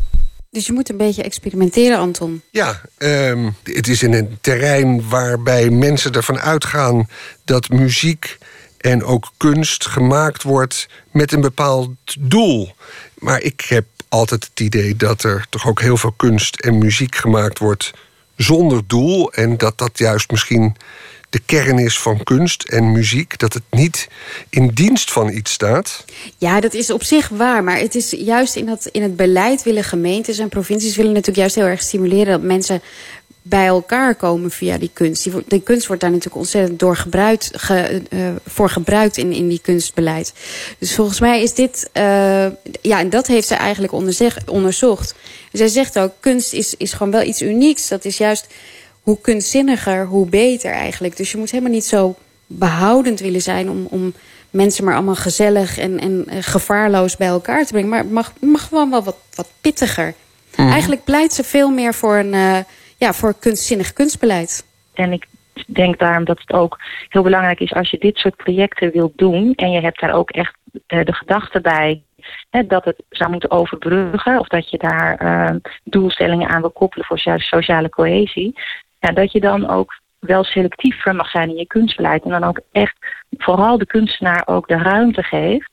Dus 0.50 0.66
je 0.66 0.72
moet 0.72 0.88
een 0.88 0.96
beetje 0.96 1.22
experimenteren, 1.22 1.98
Anton. 1.98 2.42
Ja, 2.50 2.80
um, 2.98 3.54
het 3.64 3.88
is 3.88 4.02
in 4.02 4.12
een 4.12 4.38
terrein 4.40 5.08
waarbij 5.08 5.70
mensen 5.70 6.12
ervan 6.12 6.40
uitgaan 6.40 7.06
dat 7.44 7.68
muziek 7.68 8.38
en 8.80 9.04
ook 9.04 9.30
kunst 9.36 9.86
gemaakt 9.86 10.42
wordt 10.42 10.88
met 11.10 11.32
een 11.32 11.40
bepaald 11.40 11.90
doel. 12.18 12.74
Maar 13.18 13.40
ik 13.40 13.60
heb 13.60 13.84
altijd 14.08 14.44
het 14.44 14.60
idee 14.60 14.96
dat 14.96 15.22
er 15.22 15.46
toch 15.48 15.68
ook 15.68 15.80
heel 15.80 15.96
veel 15.96 16.14
kunst 16.16 16.60
en 16.60 16.78
muziek 16.78 17.14
gemaakt 17.14 17.58
wordt 17.58 17.90
zonder 18.36 18.82
doel. 18.86 19.32
En 19.32 19.56
dat 19.56 19.78
dat 19.78 19.98
juist 19.98 20.30
misschien 20.30 20.76
de 21.32 21.40
kern 21.46 21.78
is 21.78 21.98
van 21.98 22.22
kunst 22.22 22.62
en 22.62 22.92
muziek, 22.92 23.38
dat 23.38 23.52
het 23.52 23.62
niet 23.70 24.08
in 24.50 24.68
dienst 24.68 25.12
van 25.12 25.28
iets 25.32 25.52
staat? 25.52 26.04
Ja, 26.38 26.60
dat 26.60 26.74
is 26.74 26.90
op 26.90 27.02
zich 27.02 27.28
waar. 27.28 27.64
Maar 27.64 27.78
het 27.78 27.94
is 27.94 28.10
juist 28.10 28.56
in, 28.56 28.66
dat, 28.66 28.86
in 28.86 29.02
het 29.02 29.16
beleid 29.16 29.62
willen 29.62 29.84
gemeentes 29.84 30.38
en 30.38 30.48
provincies 30.48 30.96
willen 30.96 31.12
natuurlijk 31.12 31.38
juist 31.38 31.54
heel 31.54 31.64
erg 31.64 31.82
stimuleren 31.82 32.32
dat 32.32 32.42
mensen 32.42 32.82
bij 33.42 33.66
elkaar 33.66 34.14
komen 34.14 34.50
via 34.50 34.78
die 34.78 34.90
kunst. 34.92 35.24
Die, 35.24 35.32
die 35.46 35.62
kunst 35.62 35.86
wordt 35.86 36.02
daar 36.02 36.10
natuurlijk 36.10 36.40
ontzettend 36.40 36.78
door 36.78 36.96
gebruikt, 36.96 37.50
ge, 37.52 38.02
uh, 38.10 38.28
voor 38.46 38.70
gebruikt 38.70 39.16
in, 39.16 39.32
in 39.32 39.48
die 39.48 39.60
kunstbeleid. 39.62 40.32
Dus 40.78 40.94
volgens 40.94 41.20
mij 41.20 41.42
is 41.42 41.54
dit... 41.54 41.90
Uh, 41.92 42.02
ja, 42.82 42.98
en 42.98 43.10
dat 43.10 43.26
heeft 43.26 43.46
zij 43.46 43.56
eigenlijk 43.56 43.92
onderzocht. 44.46 45.14
zij 45.52 45.68
zegt 45.68 45.98
ook, 45.98 46.12
kunst 46.20 46.52
is, 46.52 46.74
is 46.76 46.92
gewoon 46.92 47.12
wel 47.12 47.22
iets 47.22 47.42
unieks. 47.42 47.88
Dat 47.88 48.04
is 48.04 48.16
juist 48.16 48.46
hoe 49.02 49.20
kunstzinniger, 49.20 50.06
hoe 50.06 50.28
beter 50.28 50.72
eigenlijk. 50.72 51.16
Dus 51.16 51.32
je 51.32 51.38
moet 51.38 51.50
helemaal 51.50 51.72
niet 51.72 51.84
zo 51.84 52.14
behoudend 52.46 53.20
willen 53.20 53.40
zijn... 53.40 53.70
om, 53.70 53.86
om 53.90 54.14
mensen 54.50 54.84
maar 54.84 54.94
allemaal 54.94 55.14
gezellig 55.14 55.78
en, 55.78 55.98
en 55.98 56.24
eh, 56.28 56.36
gevaarloos 56.40 57.16
bij 57.16 57.26
elkaar 57.26 57.64
te 57.64 57.72
brengen. 57.72 57.88
Maar 57.88 57.98
het 57.98 58.10
mag, 58.10 58.32
mag 58.40 58.68
gewoon 58.68 58.90
wel 58.90 59.04
wat, 59.04 59.16
wat 59.34 59.50
pittiger. 59.60 60.14
Mm. 60.56 60.70
Eigenlijk 60.70 61.04
pleit 61.04 61.32
ze 61.32 61.44
veel 61.44 61.70
meer 61.70 61.94
voor 61.94 62.16
een 62.16 62.32
uh, 62.32 62.58
ja, 62.96 63.12
voor 63.12 63.34
kunstzinnig 63.38 63.92
kunstbeleid. 63.92 64.66
En 64.94 65.12
ik 65.12 65.26
denk 65.66 65.98
daarom 65.98 66.24
dat 66.24 66.38
het 66.40 66.52
ook 66.52 66.78
heel 67.08 67.22
belangrijk 67.22 67.60
is... 67.60 67.72
als 67.72 67.90
je 67.90 67.98
dit 67.98 68.16
soort 68.16 68.36
projecten 68.36 68.92
wilt 68.92 69.18
doen... 69.18 69.54
en 69.54 69.70
je 69.70 69.80
hebt 69.80 70.00
daar 70.00 70.14
ook 70.14 70.30
echt 70.30 70.54
uh, 70.72 71.04
de 71.04 71.12
gedachte 71.12 71.60
bij 71.60 72.02
Hè, 72.50 72.66
dat 72.66 72.84
het 72.84 73.02
zou 73.10 73.30
moeten 73.30 73.50
overbruggen 73.50 74.38
of 74.38 74.46
dat 74.46 74.70
je 74.70 74.78
daar 74.78 75.22
uh, 75.22 75.56
doelstellingen 75.84 76.48
aan 76.48 76.60
wil 76.60 76.70
koppelen 76.70 77.06
voor 77.06 77.18
sociale 77.36 77.88
cohesie. 77.88 78.58
Ja, 79.06 79.12
dat 79.12 79.32
je 79.32 79.40
dan 79.40 79.68
ook 79.68 80.00
wel 80.18 80.44
selectiever 80.44 81.14
mag 81.14 81.30
zijn 81.30 81.48
in 81.48 81.56
je 81.56 81.66
kunstbeleid. 81.66 82.24
En 82.24 82.30
dan 82.30 82.44
ook 82.44 82.60
echt 82.72 82.96
vooral 83.30 83.78
de 83.78 83.86
kunstenaar 83.86 84.42
ook 84.46 84.68
de 84.68 84.76
ruimte 84.76 85.22
geeft. 85.22 85.70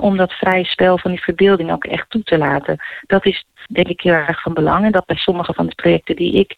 Om 0.00 0.16
dat 0.16 0.32
vrije 0.32 0.64
spel 0.64 0.98
van 0.98 1.10
die 1.10 1.22
verbeelding 1.22 1.72
ook 1.72 1.84
echt 1.84 2.10
toe 2.10 2.22
te 2.22 2.38
laten. 2.38 2.78
Dat 3.06 3.26
is 3.26 3.44
denk 3.68 3.88
ik 3.88 4.00
heel 4.00 4.12
erg 4.12 4.42
van 4.42 4.54
belang. 4.54 4.84
En 4.84 4.92
dat 4.92 5.06
bij 5.06 5.16
sommige 5.16 5.52
van 5.52 5.66
de 5.66 5.74
projecten 5.74 6.16
die 6.16 6.32
ik 6.32 6.54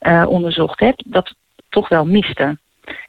uh, 0.00 0.24
onderzocht 0.28 0.80
heb, 0.80 1.02
dat 1.06 1.34
toch 1.68 1.88
wel 1.88 2.06
miste. 2.06 2.58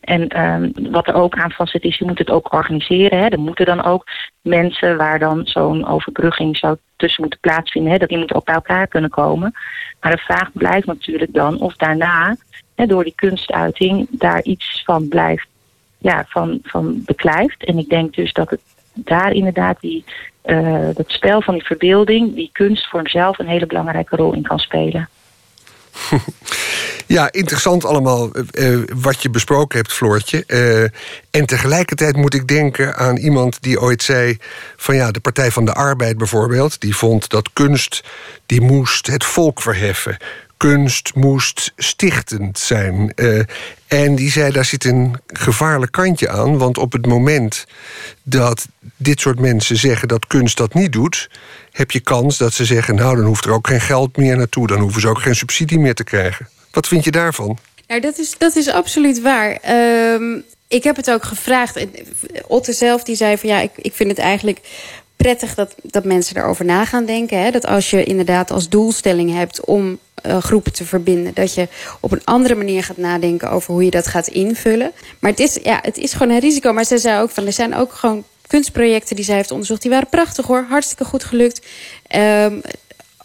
En 0.01 0.43
um, 0.43 0.71
wat 0.91 1.07
er 1.07 1.13
ook 1.13 1.35
aan 1.35 1.51
vastzit 1.51 1.83
is, 1.83 1.97
je 1.97 2.05
moet 2.05 2.17
het 2.17 2.29
ook 2.29 2.53
organiseren. 2.53 3.19
Hè. 3.19 3.25
Er 3.25 3.39
moeten 3.39 3.65
dan 3.65 3.83
ook 3.83 4.07
mensen 4.41 4.97
waar 4.97 5.19
dan 5.19 5.45
zo'n 5.45 5.87
overbrugging 5.87 6.57
zou 6.57 6.77
tussen 6.95 7.21
moeten 7.21 7.39
plaatsvinden, 7.39 7.91
hè, 7.91 7.97
dat 7.97 8.09
die 8.09 8.17
moeten 8.17 8.35
ook 8.35 8.45
bij 8.45 8.55
elkaar 8.55 8.87
kunnen 8.87 9.09
komen. 9.09 9.53
Maar 9.99 10.11
de 10.11 10.17
vraag 10.17 10.51
blijft 10.53 10.85
natuurlijk 10.85 11.33
dan 11.33 11.59
of 11.59 11.75
daarna, 11.75 12.35
hè, 12.75 12.85
door 12.85 13.03
die 13.03 13.15
kunstuiting, 13.15 14.07
daar 14.09 14.41
iets 14.41 14.81
van 14.85 15.07
blijft, 15.07 15.47
ja, 15.97 16.25
van, 16.27 16.59
van 16.63 17.01
beklijft. 17.05 17.65
En 17.65 17.77
ik 17.77 17.89
denk 17.89 18.15
dus 18.15 18.33
dat 18.33 18.49
het 18.49 18.61
daar 18.93 19.31
inderdaad 19.31 19.79
die, 19.79 20.03
uh, 20.45 20.89
dat 20.93 21.11
spel 21.11 21.41
van 21.41 21.53
die 21.53 21.65
verbeelding, 21.65 22.35
die 22.35 22.49
kunstvorm 22.51 23.07
zelf 23.07 23.39
een 23.39 23.47
hele 23.47 23.65
belangrijke 23.65 24.15
rol 24.15 24.33
in 24.33 24.41
kan 24.41 24.59
spelen. 24.59 25.09
Ja, 27.09 27.31
interessant 27.31 27.85
allemaal 27.85 28.31
uh, 28.51 28.79
wat 28.95 29.21
je 29.21 29.29
besproken 29.29 29.77
hebt, 29.77 29.93
Floortje. 29.93 30.43
Uh, 30.47 30.81
en 31.31 31.45
tegelijkertijd 31.45 32.15
moet 32.15 32.33
ik 32.33 32.47
denken 32.47 32.95
aan 32.95 33.17
iemand 33.17 33.61
die 33.61 33.81
ooit 33.81 34.03
zei... 34.03 34.37
van 34.75 34.95
ja, 34.95 35.11
de 35.11 35.19
Partij 35.19 35.51
van 35.51 35.65
de 35.65 35.73
Arbeid 35.73 36.17
bijvoorbeeld... 36.17 36.81
die 36.81 36.95
vond 36.95 37.29
dat 37.29 37.49
kunst, 37.53 38.03
die 38.45 38.61
moest 38.61 39.07
het 39.07 39.23
volk 39.25 39.61
verheffen 39.61 40.17
kunst 40.59 41.15
moest 41.15 41.73
stichtend 41.77 42.59
zijn. 42.59 43.11
Uh, 43.15 43.41
en 43.87 44.15
die 44.15 44.31
zei, 44.31 44.51
daar 44.51 44.65
zit 44.65 44.85
een 44.85 45.15
gevaarlijk 45.27 45.91
kantje 45.91 46.29
aan. 46.29 46.57
Want 46.57 46.77
op 46.77 46.91
het 46.91 47.05
moment 47.05 47.65
dat 48.23 48.67
dit 48.97 49.19
soort 49.19 49.39
mensen 49.39 49.77
zeggen 49.77 50.07
dat 50.07 50.27
kunst 50.27 50.57
dat 50.57 50.73
niet 50.73 50.91
doet... 50.91 51.29
heb 51.71 51.91
je 51.91 51.99
kans 51.99 52.37
dat 52.37 52.53
ze 52.53 52.65
zeggen, 52.65 52.95
nou, 52.95 53.15
dan 53.15 53.25
hoeft 53.25 53.45
er 53.45 53.51
ook 53.51 53.67
geen 53.67 53.81
geld 53.81 54.17
meer 54.17 54.37
naartoe. 54.37 54.67
Dan 54.67 54.79
hoeven 54.79 55.01
ze 55.01 55.07
ook 55.07 55.21
geen 55.21 55.35
subsidie 55.35 55.79
meer 55.79 55.95
te 55.95 56.03
krijgen. 56.03 56.49
Wat 56.71 56.87
vind 56.87 57.03
je 57.03 57.11
daarvan? 57.11 57.57
Nou, 57.87 58.01
dat 58.01 58.17
is, 58.17 58.35
dat 58.37 58.55
is 58.55 58.69
absoluut 58.69 59.21
waar. 59.21 59.51
Ehm, 59.51 60.39
ik 60.67 60.83
heb 60.83 60.95
het 60.95 61.11
ook 61.11 61.23
gevraagd. 61.23 61.75
En 61.75 61.91
Otte 62.47 62.73
zelf 62.73 63.03
die 63.03 63.15
zei 63.15 63.37
van 63.37 63.49
ja, 63.49 63.59
ik, 63.59 63.71
ik 63.75 63.93
vind 63.93 64.09
het 64.09 64.19
eigenlijk 64.19 64.59
prettig 65.23 65.55
dat, 65.55 65.75
dat 65.81 66.03
mensen 66.03 66.37
erover 66.37 66.65
na 66.65 66.85
gaan 66.85 67.05
denken. 67.05 67.41
Hè? 67.41 67.51
Dat 67.51 67.65
als 67.65 67.89
je 67.89 68.03
inderdaad 68.03 68.51
als 68.51 68.69
doelstelling 68.69 69.33
hebt 69.33 69.65
om 69.65 69.99
uh, 70.25 70.37
groepen 70.37 70.73
te 70.73 70.85
verbinden, 70.85 71.33
dat 71.33 71.53
je 71.53 71.67
op 71.99 72.11
een 72.11 72.21
andere 72.23 72.55
manier 72.55 72.83
gaat 72.83 72.97
nadenken 72.97 73.51
over 73.51 73.73
hoe 73.73 73.83
je 73.83 73.91
dat 73.91 74.07
gaat 74.07 74.27
invullen. 74.27 74.91
Maar 75.19 75.31
het 75.31 75.39
is, 75.39 75.59
ja, 75.63 75.79
het 75.81 75.97
is 75.97 76.13
gewoon 76.13 76.33
een 76.33 76.39
risico. 76.39 76.73
Maar 76.73 76.83
ze 76.83 76.97
zei 76.97 77.21
ook 77.21 77.29
van 77.29 77.45
er 77.45 77.53
zijn 77.53 77.75
ook 77.75 77.93
gewoon 77.93 78.23
kunstprojecten 78.47 79.15
die 79.15 79.25
zij 79.25 79.35
heeft 79.35 79.51
onderzocht. 79.51 79.81
Die 79.81 79.91
waren 79.91 80.09
prachtig 80.09 80.45
hoor, 80.45 80.65
hartstikke 80.69 81.05
goed 81.05 81.23
gelukt. 81.23 81.65
Um, 82.15 82.61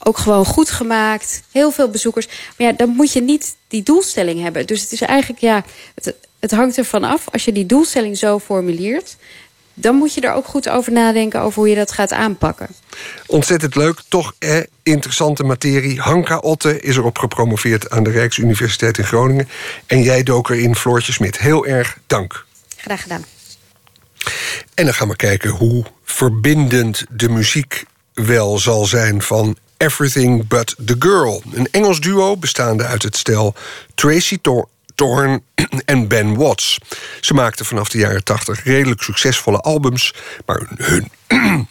ook 0.03 0.19
gewoon 0.19 0.45
goed 0.45 0.71
gemaakt. 0.71 1.43
Heel 1.53 1.71
veel 1.71 1.89
bezoekers. 1.89 2.27
Maar 2.27 2.67
ja, 2.67 2.73
dan 2.73 2.89
moet 2.89 3.13
je 3.13 3.23
niet 3.23 3.57
die 3.69 3.83
doelstelling 3.83 4.43
hebben. 4.43 4.67
Dus 4.67 4.81
het 4.81 4.93
is 4.93 5.01
eigenlijk, 5.01 5.41
ja, 5.41 5.65
het, 5.95 6.15
het 6.39 6.51
hangt 6.51 6.79
ervan 6.79 7.05
af. 7.05 7.25
Als 7.33 7.45
je 7.45 7.53
die 7.53 7.67
doelstelling 7.67 8.19
zo 8.19 8.39
formuleert, 8.39 9.17
dan 9.75 9.95
moet 9.95 10.15
je 10.15 10.21
er 10.21 10.33
ook 10.33 10.47
goed 10.47 10.69
over 10.69 10.93
nadenken 10.93 11.41
over 11.41 11.59
hoe 11.59 11.69
je 11.69 11.75
dat 11.75 11.93
gaat 11.93 12.13
aanpakken. 12.13 12.69
Ontzettend 13.27 13.75
leuk, 13.75 14.01
toch 14.09 14.35
eh, 14.39 14.61
interessante 14.83 15.45
materie. 15.45 16.01
Hanka 16.01 16.39
Otte 16.39 16.81
is 16.81 16.97
erop 16.97 17.19
gepromoveerd 17.19 17.91
aan 17.91 18.03
de 18.03 18.11
Rijksuniversiteit 18.11 18.99
in 18.99 19.05
Groningen. 19.05 19.49
En 19.87 20.03
jij 20.03 20.23
dook 20.23 20.51
erin, 20.51 20.77
Floortje 20.77 21.13
Smit. 21.13 21.39
Heel 21.39 21.67
erg 21.67 21.99
dank. 22.07 22.45
Graag 22.77 23.03
gedaan. 23.03 23.25
En 24.75 24.85
dan 24.85 24.95
gaan 24.95 25.09
we 25.09 25.17
kijken 25.17 25.51
hoe 25.51 25.85
verbindend 26.05 27.05
de 27.11 27.29
muziek 27.29 27.85
wel 28.15 28.59
zal 28.59 28.85
zijn 28.85 29.23
van 29.23 29.57
Everything 29.77 30.49
But 30.49 30.75
The 30.85 30.97
Girl. 30.99 31.43
Een 31.53 31.69
Engels 31.71 32.01
duo 32.01 32.37
bestaande 32.37 32.85
uit 32.85 33.03
het 33.03 33.17
stel 33.17 33.55
Tracy 33.95 34.39
Thorn 34.95 35.45
en 35.85 36.09
Ben 36.09 36.37
Watts. 36.37 36.79
Ze 37.21 37.35
maakten 37.35 37.65
vanaf 37.65 37.89
de 37.89 37.99
jaren 37.99 38.25
80 38.25 38.65
redelijk 38.65 39.03
succesvolle 39.03 39.61
albums, 39.61 40.15
maar 40.47 40.63
hun, 40.77 41.11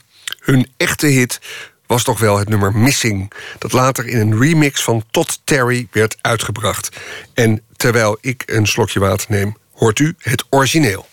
hun 0.49 0.67
echte 0.77 1.07
hit 1.07 1.39
was 1.87 2.03
toch 2.03 2.19
wel 2.19 2.37
het 2.37 2.49
nummer 2.49 2.77
Missing, 2.77 3.31
dat 3.59 3.71
later 3.71 4.07
in 4.07 4.19
een 4.19 4.39
remix 4.39 4.83
van 4.83 5.03
Todd 5.11 5.39
Terry 5.43 5.87
werd 5.91 6.17
uitgebracht. 6.21 6.89
En 7.33 7.61
terwijl 7.75 8.17
ik 8.21 8.43
een 8.45 8.67
slokje 8.67 8.99
water 8.99 9.25
neem, 9.29 9.57
hoort 9.73 9.99
u 9.99 10.15
het 10.17 10.43
origineel. 10.49 11.07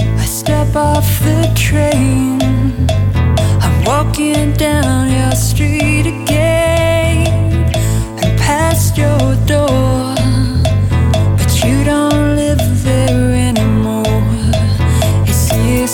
I 0.00 0.26
step 0.26 0.74
off 0.74 1.18
the 1.18 1.50
train. 1.54 2.40
I'm 3.62 3.84
walking 3.84 4.56
down 4.56 5.10
your 5.10 5.36
street 5.36 6.06
again 6.06 7.26
and 8.22 8.36
past 8.36 8.96
your 8.96 9.44
door. 9.44 9.95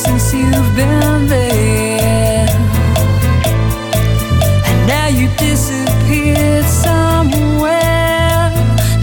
Since 0.05 0.35
you've 0.35 0.75
been 0.75 1.29
there. 1.29 2.49
And 4.69 4.79
now 4.87 5.07
you 5.07 5.29
disappeared 5.37 6.65
somewhere 6.65 8.51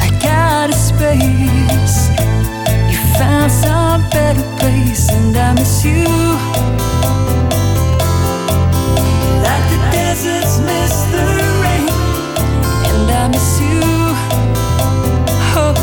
like 0.01 0.25
out 0.25 0.69
of 0.69 0.75
space. 0.75 2.09
You 2.91 2.99
found 3.17 3.51
some 3.51 4.01
better 4.09 4.45
place, 4.57 5.09
and 5.11 5.35
I 5.37 5.53
miss 5.53 5.85
you. 5.85 6.03
Like 9.45 9.65
the 9.73 9.79
deserts 9.95 10.59
miss 10.67 10.95
the 11.13 11.23
rain, 11.63 11.89
and 12.91 13.09
I 13.21 13.23
miss 13.33 13.51
you. 13.61 13.81
Oh, 15.61 15.73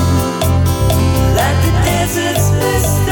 like 1.38 1.58
the 1.64 1.72
deserts 1.88 2.46
miss 2.60 3.05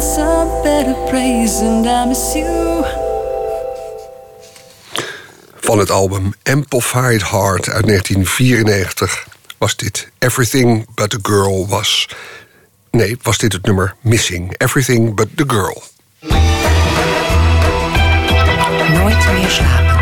Some 0.00 0.62
better 0.62 0.94
and 1.62 1.86
I 1.86 2.04
miss 2.06 2.34
you. 2.34 2.84
Van 5.60 5.78
het 5.78 5.90
album 5.90 6.34
Amplified 6.42 7.22
Heart 7.22 7.70
uit 7.70 7.86
1994 7.86 9.26
was 9.58 9.76
dit 9.76 10.08
Everything 10.18 10.86
But 10.94 11.10
The 11.10 11.18
Girl 11.22 11.66
Was. 11.68 12.08
Nee, 12.90 13.18
was 13.22 13.38
dit 13.38 13.52
het 13.52 13.64
nummer 13.64 13.94
Missing. 14.00 14.54
Everything 14.58 15.14
But 15.14 15.28
The 15.34 15.44
Girl. 15.46 15.82
Nooit 18.92 19.32
meer 19.32 19.50
slapen. 19.50 19.95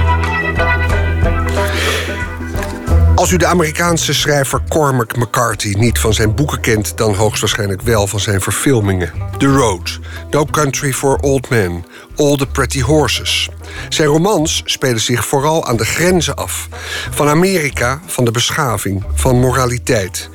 Als 3.24 3.32
u 3.32 3.36
de 3.36 3.46
Amerikaanse 3.46 4.14
schrijver 4.14 4.60
Cormac 4.68 5.16
McCarthy 5.16 5.74
niet 5.78 5.98
van 5.98 6.14
zijn 6.14 6.34
boeken 6.34 6.60
kent, 6.60 6.96
dan 6.96 7.14
hoogstwaarschijnlijk 7.14 7.82
wel 7.82 8.06
van 8.06 8.20
zijn 8.20 8.40
verfilmingen. 8.40 9.12
The 9.38 9.46
Road, 9.46 9.98
No 10.30 10.44
Country 10.44 10.92
for 10.92 11.16
Old 11.16 11.48
Men, 11.48 11.84
All 12.16 12.36
the 12.36 12.46
Pretty 12.46 12.80
Horses. 12.80 13.48
Zijn 13.88 14.08
romans 14.08 14.62
spelen 14.64 15.00
zich 15.00 15.26
vooral 15.26 15.66
aan 15.66 15.76
de 15.76 15.84
grenzen 15.84 16.34
af. 16.34 16.68
Van 17.10 17.28
Amerika, 17.28 18.00
van 18.06 18.24
de 18.24 18.30
beschaving, 18.30 19.04
van 19.14 19.40
moraliteit. 19.40 20.30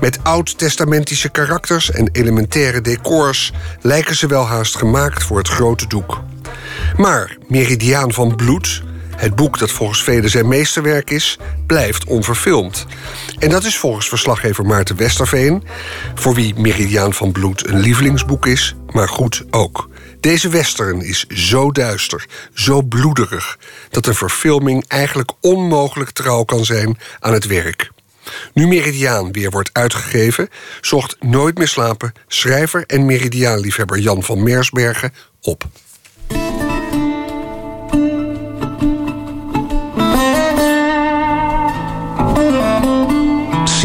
Met 0.00 0.18
oud-testamentische 0.22 1.28
karakters 1.28 1.90
en 1.90 2.08
elementaire 2.12 2.80
decors 2.80 3.52
lijken 3.80 4.16
ze 4.16 4.26
wel 4.26 4.46
haast 4.46 4.76
gemaakt 4.76 5.22
voor 5.22 5.38
het 5.38 5.48
grote 5.48 5.86
doek. 5.86 6.20
Maar 6.96 7.36
Meridiaan 7.48 8.12
van 8.12 8.36
Bloed 8.36 8.82
Het 9.16 9.34
boek 9.34 9.58
dat 9.58 9.70
volgens 9.70 10.02
velen 10.02 10.30
zijn 10.30 10.48
meesterwerk 10.48 11.10
is, 11.10 11.38
blijft 11.66 12.04
onverfilmd. 12.04 12.86
En 13.38 13.50
dat 13.50 13.64
is 13.64 13.78
volgens 13.78 14.08
verslaggever 14.08 14.64
Maarten 14.64 14.96
Westerveen... 14.96 15.62
voor 16.14 16.34
wie 16.34 16.54
Meridiaan 16.54 17.14
van 17.14 17.32
Bloed 17.32 17.68
een 17.68 17.80
lievelingsboek 17.80 18.46
is, 18.46 18.74
maar 18.92 19.08
goed 19.08 19.44
ook. 19.50 19.88
Deze 20.20 20.48
western 20.48 21.00
is 21.00 21.26
zo 21.26 21.70
duister, 21.70 22.26
zo 22.54 22.82
bloederig... 22.82 23.58
dat 23.90 24.06
een 24.06 24.14
verfilming 24.14 24.84
eigenlijk 24.88 25.32
onmogelijk 25.40 26.10
trouw 26.10 26.44
kan 26.44 26.64
zijn 26.64 26.98
aan 27.20 27.32
het 27.32 27.46
werk. 27.46 27.92
Nu 28.52 28.66
Meridiaan 28.66 29.32
weer 29.32 29.50
wordt 29.50 29.70
uitgegeven, 29.72 30.48
zocht 30.80 31.16
Nooit 31.20 31.58
meer 31.58 31.68
slapen 31.68 32.12
schrijver 32.28 32.84
en 32.86 33.06
Meridiaanliefhebber 33.06 33.98
Jan 33.98 34.22
van 34.22 34.42
Meersbergen 34.42 35.12
op. 35.40 35.64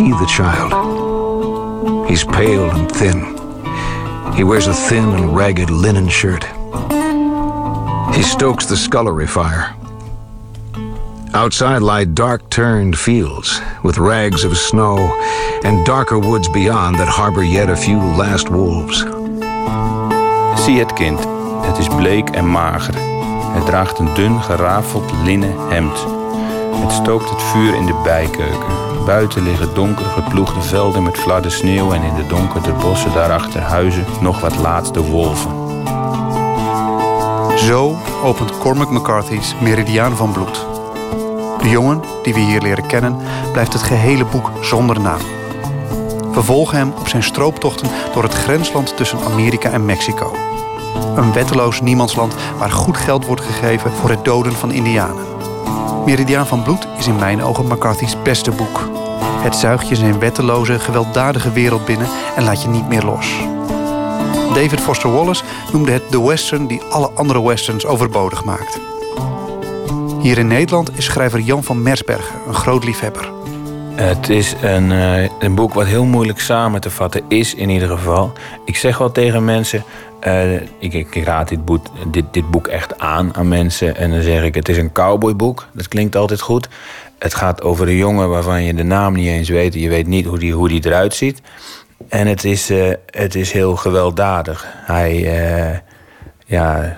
See 0.10 0.18
the 0.18 0.26
child. 0.26 2.10
He's 2.10 2.24
pale 2.24 2.72
and 2.72 2.92
thin. 2.92 3.20
He 4.34 4.44
wears 4.44 4.66
a 4.66 4.74
thin 4.74 5.08
and 5.10 5.36
ragged 5.36 5.70
linen 5.70 6.10
shirt. 6.10 6.46
He 8.16 8.24
stokes 8.24 8.66
the 8.66 8.76
scullery 8.76 9.28
fire. 9.28 9.76
Outside 11.34 11.84
lie 11.84 12.06
dark 12.06 12.50
turned 12.50 12.98
fields 12.98 13.62
with 13.84 14.00
rags 14.00 14.44
of 14.44 14.58
snow 14.58 14.98
and 15.64 15.86
darker 15.86 16.18
woods 16.18 16.50
beyond 16.50 16.96
that 16.96 17.08
harbor 17.08 17.44
yet 17.44 17.70
a 17.70 17.76
few 17.76 18.00
last 18.18 18.50
wolves. 18.50 19.06
Zie 20.64 20.80
het 20.80 20.94
kind. 20.94 21.20
Het 21.62 21.78
is 21.78 21.88
bleek 21.88 22.30
en 22.30 22.48
mager. 22.48 22.96
Het 23.54 23.66
draagt 23.66 24.00
een 24.00 24.14
dun 24.14 24.42
gerafeld 24.42 25.12
linnen 25.24 25.70
hemd. 25.70 26.06
Het 26.82 26.92
stookt 26.92 27.30
het 27.30 27.42
vuur 27.42 27.76
in 27.76 27.86
de 27.86 28.02
bijkeuken. 28.04 28.99
Buiten 29.10 29.44
liggen 29.44 29.74
donker 29.74 30.06
geploegde 30.06 30.62
velden 30.62 31.04
met 31.04 31.18
fladde 31.18 31.50
sneeuw 31.50 31.94
en 31.94 32.02
in 32.02 32.16
de 32.16 32.28
donkere 32.28 32.74
bossen 32.74 33.14
daarachter 33.14 33.62
huizen 33.62 34.06
nog 34.22 34.40
wat 34.40 34.58
laatste 34.58 35.04
wolven. 35.04 35.52
Zo 37.58 37.98
opent 38.24 38.58
Cormac 38.58 38.90
McCarthy's 38.90 39.56
Meridiaan 39.62 40.16
van 40.16 40.32
Bloed. 40.32 40.66
De 41.62 41.70
jongen, 41.70 42.02
die 42.24 42.34
we 42.34 42.40
hier 42.40 42.62
leren 42.62 42.88
kennen, 42.88 43.18
blijft 43.52 43.74
het 43.74 43.82
gehele 43.82 44.26
boek 44.26 44.52
zonder 44.62 45.00
naam. 45.00 45.22
We 46.34 46.44
volgen 46.44 46.78
hem 46.78 46.94
op 47.00 47.08
zijn 47.08 47.24
strooptochten 47.24 47.90
door 48.14 48.24
het 48.24 48.34
grensland 48.34 48.98
tussen 48.98 49.20
Amerika 49.20 49.70
en 49.70 49.86
Mexico. 49.86 50.36
Een 51.16 51.34
wetteloos 51.34 51.82
niemandsland 51.82 52.36
waar 52.58 52.72
goed 52.72 52.98
geld 52.98 53.26
wordt 53.26 53.42
gegeven 53.42 53.92
voor 53.92 54.10
het 54.10 54.26
doden 54.26 54.54
van 54.54 54.72
Indianen. 54.72 55.26
Meridiaan 56.06 56.48
van 56.48 56.64
Bloed 56.64 56.88
is 56.98 57.08
in 57.08 57.16
mijn 57.16 57.44
ogen 57.44 57.68
McCarthy's 57.68 58.22
beste 58.24 58.52
boek. 58.52 58.99
Het 59.30 59.56
zuigt 59.56 59.88
je 59.88 59.96
zijn 59.96 60.20
wetteloze, 60.20 60.80
gewelddadige 60.80 61.52
wereld 61.52 61.86
binnen 61.86 62.08
en 62.36 62.44
laat 62.44 62.62
je 62.62 62.68
niet 62.68 62.88
meer 62.88 63.04
los. 63.04 63.28
David 64.54 64.82
Foster 64.82 65.12
Wallace 65.12 65.44
noemde 65.72 65.92
het 65.92 66.12
de 66.12 66.22
western 66.22 66.68
die 66.68 66.82
alle 66.90 67.10
andere 67.10 67.44
westerns 67.44 67.86
overbodig 67.86 68.44
maakt. 68.44 68.80
Hier 70.22 70.38
in 70.38 70.48
Nederland 70.48 70.98
is 70.98 71.06
schrijver 71.06 71.40
Jan 71.40 71.64
van 71.64 71.82
Mersbergen 71.82 72.36
een 72.48 72.54
groot 72.54 72.84
liefhebber. 72.84 73.32
Het 73.96 74.30
is 74.30 74.56
een, 74.62 74.92
uh, 74.92 75.30
een 75.40 75.56
boek 75.56 75.74
wat 75.74 75.86
heel 75.86 76.06
moeilijk 76.06 76.40
samen 76.40 76.82
te 76.82 76.90
vatten 76.90 77.24
is, 77.28 77.54
in 77.56 77.70
ieder 77.70 77.88
geval. 77.88 78.32
Ik 78.66 78.76
zeg 78.78 78.98
wel 78.98 79.12
tegen 79.12 79.46
mensen. 79.46 79.84
Uh, 80.28 80.54
ik, 80.80 80.94
ik, 80.94 81.24
raad 81.24 81.48
dit 81.48 81.66
boek, 81.66 81.86
dit, 82.08 82.26
dit 82.32 82.50
boek 82.50 82.68
echt 82.68 83.00
aan 83.00 83.36
aan 83.36 83.48
mensen. 83.48 83.96
En 83.96 84.12
dan 84.12 84.22
zeg 84.22 84.44
ik: 84.44 84.56
het 84.56 84.70
is 84.70 84.78
een 84.78 84.92
cowboyboek. 84.92 85.68
Dat 85.74 85.88
klinkt 85.88 86.16
altijd 86.16 86.42
goed. 86.42 86.70
Het 87.20 87.34
gaat 87.34 87.62
over 87.62 87.88
een 87.88 87.96
jongen 87.96 88.30
waarvan 88.30 88.64
je 88.64 88.74
de 88.74 88.84
naam 88.84 89.14
niet 89.14 89.28
eens 89.28 89.50
weet. 89.50 89.74
Je 89.74 89.90
weet 89.90 90.08
niet 90.08 90.26
hoe 90.26 90.40
die, 90.40 90.54
hoe 90.54 90.68
die 90.68 90.86
eruit 90.86 91.16
ziet. 91.16 91.42
En 92.10 92.28
het 92.28 92.44
is, 92.44 92.72
uh, 92.72 92.94
het 93.06 93.36
is 93.36 93.52
heel 93.52 93.76
gewelddadig. 93.76 94.66
Hij, 94.68 95.84
ja, 96.46 96.98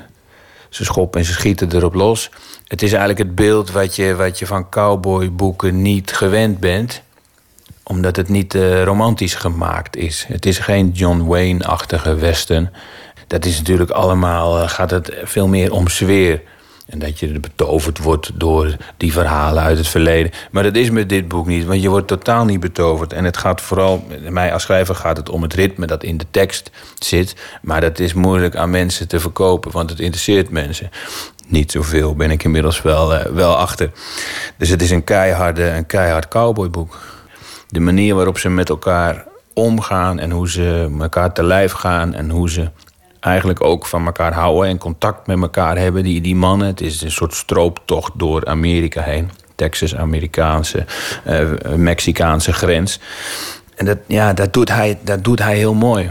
ze 0.69 0.85
schoppen 0.85 1.19
en 1.19 1.25
ze 1.25 1.33
schieten 1.33 1.75
erop 1.75 1.93
los. 1.93 2.29
Het 2.67 2.81
is 2.81 2.89
eigenlijk 2.89 3.19
het 3.19 3.35
beeld 3.35 3.71
wat 3.71 3.95
je, 3.95 4.15
wat 4.15 4.39
je 4.39 4.45
van 4.45 4.69
cowboyboeken 4.69 5.81
niet 5.81 6.11
gewend 6.11 6.59
bent. 6.59 7.01
Omdat 7.83 8.15
het 8.15 8.29
niet 8.29 8.53
uh, 8.53 8.83
romantisch 8.83 9.35
gemaakt 9.35 9.95
is. 9.95 10.25
Het 10.27 10.45
is 10.45 10.59
geen 10.59 10.89
John 10.89 11.25
Wayne-achtige 11.25 12.15
western. 12.15 12.73
Dat 13.27 13.45
is 13.45 13.57
natuurlijk 13.57 13.89
allemaal, 13.89 14.61
uh, 14.61 14.69
gaat 14.69 14.91
het 14.91 15.11
veel 15.23 15.47
meer 15.47 15.71
om 15.71 15.87
sfeer. 15.87 16.41
En 16.91 16.99
dat 16.99 17.19
je 17.19 17.39
betoverd 17.39 17.97
wordt 17.97 18.31
door 18.33 18.75
die 18.97 19.11
verhalen 19.11 19.63
uit 19.63 19.77
het 19.77 19.87
verleden. 19.87 20.31
Maar 20.51 20.63
dat 20.63 20.75
is 20.75 20.89
met 20.89 21.09
dit 21.09 21.27
boek 21.27 21.47
niet, 21.47 21.65
want 21.65 21.81
je 21.81 21.89
wordt 21.89 22.07
totaal 22.07 22.45
niet 22.45 22.59
betoverd. 22.59 23.13
En 23.13 23.23
het 23.23 23.37
gaat 23.37 23.61
vooral, 23.61 24.07
mij 24.29 24.53
als 24.53 24.63
schrijver 24.63 24.95
gaat 24.95 25.17
het 25.17 25.29
om 25.29 25.41
het 25.41 25.53
ritme 25.53 25.85
dat 25.85 26.03
in 26.03 26.17
de 26.17 26.25
tekst 26.31 26.71
zit. 26.99 27.35
Maar 27.61 27.81
dat 27.81 27.99
is 27.99 28.13
moeilijk 28.13 28.55
aan 28.55 28.69
mensen 28.69 29.07
te 29.07 29.19
verkopen, 29.19 29.71
want 29.71 29.89
het 29.89 29.99
interesseert 29.99 30.49
mensen 30.49 30.89
niet 31.47 31.71
zoveel, 31.71 32.15
ben 32.15 32.31
ik 32.31 32.43
inmiddels 32.43 32.81
wel, 32.81 33.13
uh, 33.13 33.21
wel 33.21 33.57
achter. 33.57 33.91
Dus 34.57 34.69
het 34.69 34.81
is 34.81 34.91
een, 34.91 35.03
keiharde, 35.03 35.63
een 35.63 35.85
keihard 35.85 36.27
cowboyboek. 36.27 36.99
De 37.67 37.79
manier 37.79 38.15
waarop 38.15 38.37
ze 38.37 38.49
met 38.49 38.69
elkaar 38.69 39.25
omgaan 39.53 40.19
en 40.19 40.31
hoe 40.31 40.49
ze 40.49 40.95
elkaar 40.99 41.33
te 41.33 41.43
lijf 41.43 41.71
gaan 41.71 42.13
en 42.13 42.29
hoe 42.29 42.49
ze 42.49 42.69
eigenlijk 43.21 43.63
ook 43.63 43.85
van 43.85 44.05
elkaar 44.05 44.33
houden 44.33 44.69
en 44.69 44.77
contact 44.77 45.27
met 45.27 45.41
elkaar 45.41 45.77
hebben, 45.77 46.03
die, 46.03 46.21
die 46.21 46.35
mannen. 46.35 46.67
Het 46.67 46.81
is 46.81 47.01
een 47.01 47.11
soort 47.11 47.33
strooptocht 47.33 48.11
door 48.15 48.45
Amerika 48.45 49.01
heen. 49.01 49.29
Texas-Amerikaanse, 49.55 50.85
uh, 51.27 51.75
Mexicaanse 51.75 52.53
grens. 52.53 52.99
En 53.75 53.85
dat, 53.85 53.97
ja, 54.07 54.33
dat, 54.33 54.53
doet 54.53 54.69
hij, 54.69 54.97
dat 55.01 55.23
doet 55.23 55.39
hij 55.39 55.55
heel 55.55 55.73
mooi. 55.73 56.09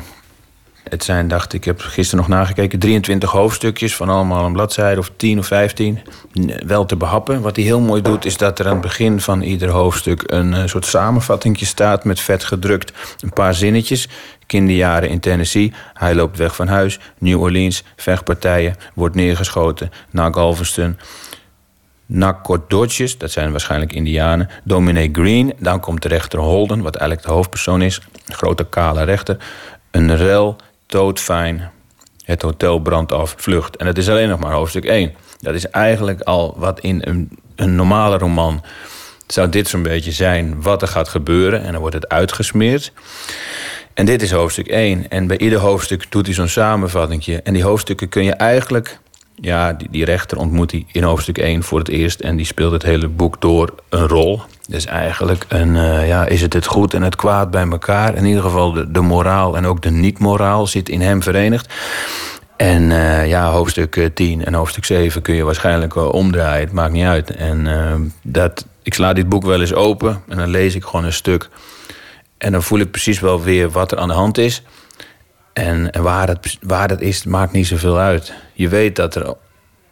Het 0.90 1.04
zijn, 1.04 1.28
dacht 1.28 1.52
ik, 1.52 1.64
heb 1.64 1.80
gisteren 1.80 2.24
nog 2.24 2.38
nagekeken, 2.38 2.78
23 2.78 3.30
hoofdstukjes 3.30 3.96
van 3.96 4.08
allemaal 4.08 4.44
een 4.44 4.52
bladzijde 4.52 5.00
of 5.00 5.10
10 5.16 5.38
of 5.38 5.46
15. 5.46 5.98
Wel 6.66 6.86
te 6.86 6.96
behappen. 6.96 7.40
Wat 7.40 7.56
hij 7.56 7.64
heel 7.64 7.80
mooi 7.80 8.02
doet, 8.02 8.24
is 8.24 8.36
dat 8.36 8.58
er 8.58 8.66
aan 8.66 8.72
het 8.72 8.80
begin 8.80 9.20
van 9.20 9.42
ieder 9.42 9.68
hoofdstuk 9.68 10.22
een, 10.26 10.52
een 10.52 10.68
soort 10.68 10.86
samenvatting 10.86 11.58
staat 11.58 12.04
met 12.04 12.20
vet 12.20 12.44
gedrukt. 12.44 12.92
Een 13.20 13.32
paar 13.32 13.54
zinnetjes. 13.54 14.08
Kinderjaren 14.50 15.08
in 15.08 15.20
Tennessee. 15.20 15.72
Hij 15.94 16.14
loopt 16.14 16.38
weg 16.38 16.54
van 16.54 16.68
huis. 16.68 16.98
New 17.18 17.40
Orleans. 17.40 17.84
Vechtpartijen. 17.96 18.76
Wordt 18.94 19.14
neergeschoten. 19.14 19.90
Naar 20.10 20.34
Galveston. 20.34 20.98
Nakot 22.06 22.70
Dodges, 22.70 23.18
dat 23.18 23.30
zijn 23.30 23.50
waarschijnlijk 23.50 23.92
Indianen. 23.92 24.48
Dominee 24.64 25.08
Green, 25.12 25.52
dan 25.58 25.80
komt 25.80 26.02
de 26.02 26.08
rechter 26.08 26.38
Holden, 26.38 26.82
wat 26.82 26.96
eigenlijk 26.96 27.28
de 27.28 27.34
hoofdpersoon 27.34 27.82
is. 27.82 28.00
Een 28.26 28.34
grote 28.34 28.64
kale 28.64 29.02
rechter. 29.02 29.36
Een 29.90 30.16
rel, 30.16 30.56
doodfijn. 30.86 31.70
Het 32.24 32.42
hotel 32.42 32.78
brandt 32.78 33.12
af, 33.12 33.34
vlucht. 33.36 33.76
En 33.76 33.86
het 33.86 33.98
is 33.98 34.08
alleen 34.08 34.28
nog 34.28 34.40
maar 34.40 34.52
hoofdstuk 34.52 34.84
1. 34.84 35.14
Dat 35.38 35.54
is 35.54 35.68
eigenlijk 35.68 36.20
al 36.20 36.54
wat 36.58 36.80
in 36.80 37.00
een, 37.04 37.38
een 37.56 37.74
normale 37.74 38.18
roman 38.18 38.62
zou 39.26 39.48
dit 39.48 39.68
zo'n 39.68 39.82
beetje 39.82 40.12
zijn 40.12 40.62
wat 40.62 40.82
er 40.82 40.88
gaat 40.88 41.08
gebeuren. 41.08 41.62
En 41.62 41.72
dan 41.72 41.80
wordt 41.80 41.94
het 41.94 42.08
uitgesmeerd. 42.08 42.92
En 44.00 44.06
dit 44.06 44.22
is 44.22 44.30
hoofdstuk 44.30 44.66
1. 44.66 45.10
En 45.10 45.26
bij 45.26 45.38
ieder 45.38 45.58
hoofdstuk 45.58 46.10
doet 46.10 46.26
hij 46.26 46.34
zo'n 46.34 46.48
samenvatting. 46.48 47.26
En 47.26 47.52
die 47.52 47.62
hoofdstukken 47.62 48.08
kun 48.08 48.24
je 48.24 48.32
eigenlijk... 48.32 48.98
Ja, 49.34 49.76
die, 49.90 50.04
rechter 50.04 50.38
ontmoet 50.38 50.70
hij 50.70 50.84
in 50.92 51.02
hoofdstuk 51.02 51.38
1 51.38 51.62
voor 51.62 51.78
het 51.78 51.88
eerst. 51.88 52.20
En 52.20 52.36
die 52.36 52.46
speelt 52.46 52.72
het 52.72 52.82
hele 52.82 53.08
boek 53.08 53.40
door 53.40 53.74
een 53.88 54.08
rol. 54.08 54.42
Dus 54.68 54.86
eigenlijk 54.86 55.44
een, 55.48 55.74
uh, 55.74 56.08
ja, 56.08 56.26
is 56.26 56.42
het 56.42 56.52
het 56.52 56.66
goed 56.66 56.94
en 56.94 57.02
het 57.02 57.16
kwaad 57.16 57.50
bij 57.50 57.68
elkaar. 57.68 58.14
In 58.14 58.24
ieder 58.24 58.42
geval 58.42 58.72
de, 58.72 58.90
de 58.90 59.00
moraal 59.00 59.56
en 59.56 59.66
ook 59.66 59.82
de 59.82 59.90
niet-moraal 59.90 60.66
zit 60.66 60.88
in 60.88 61.00
hem 61.00 61.22
verenigd. 61.22 61.74
En 62.56 62.82
uh, 62.82 63.28
ja, 63.28 63.50
hoofdstuk 63.50 64.10
10 64.14 64.44
en 64.44 64.54
hoofdstuk 64.54 64.84
7 64.84 65.22
kun 65.22 65.34
je 65.34 65.44
waarschijnlijk 65.44 65.96
omdraaien. 65.96 66.64
Het 66.64 66.72
maakt 66.72 66.92
niet 66.92 67.06
uit. 67.06 67.30
En 67.30 68.12
dat, 68.22 68.66
ik 68.82 68.94
sla 68.94 69.12
dit 69.12 69.28
boek 69.28 69.44
wel 69.44 69.60
eens 69.60 69.74
open 69.74 70.22
en 70.28 70.36
dan 70.36 70.48
lees 70.48 70.74
ik 70.74 70.84
gewoon 70.84 71.04
een 71.04 71.12
stuk. 71.12 71.48
En 72.40 72.52
dan 72.52 72.62
voel 72.62 72.78
ik 72.78 72.90
precies 72.90 73.20
wel 73.20 73.42
weer 73.42 73.70
wat 73.70 73.92
er 73.92 73.98
aan 73.98 74.08
de 74.08 74.14
hand 74.14 74.38
is. 74.38 74.62
En, 75.52 75.90
en 75.90 76.02
waar, 76.02 76.28
het, 76.28 76.58
waar 76.60 76.88
het 76.88 77.00
is, 77.00 77.24
maakt 77.24 77.52
niet 77.52 77.66
zoveel 77.66 77.98
uit. 77.98 78.32
Je 78.52 78.68
weet 78.68 78.96
dat 78.96 79.14
er 79.14 79.34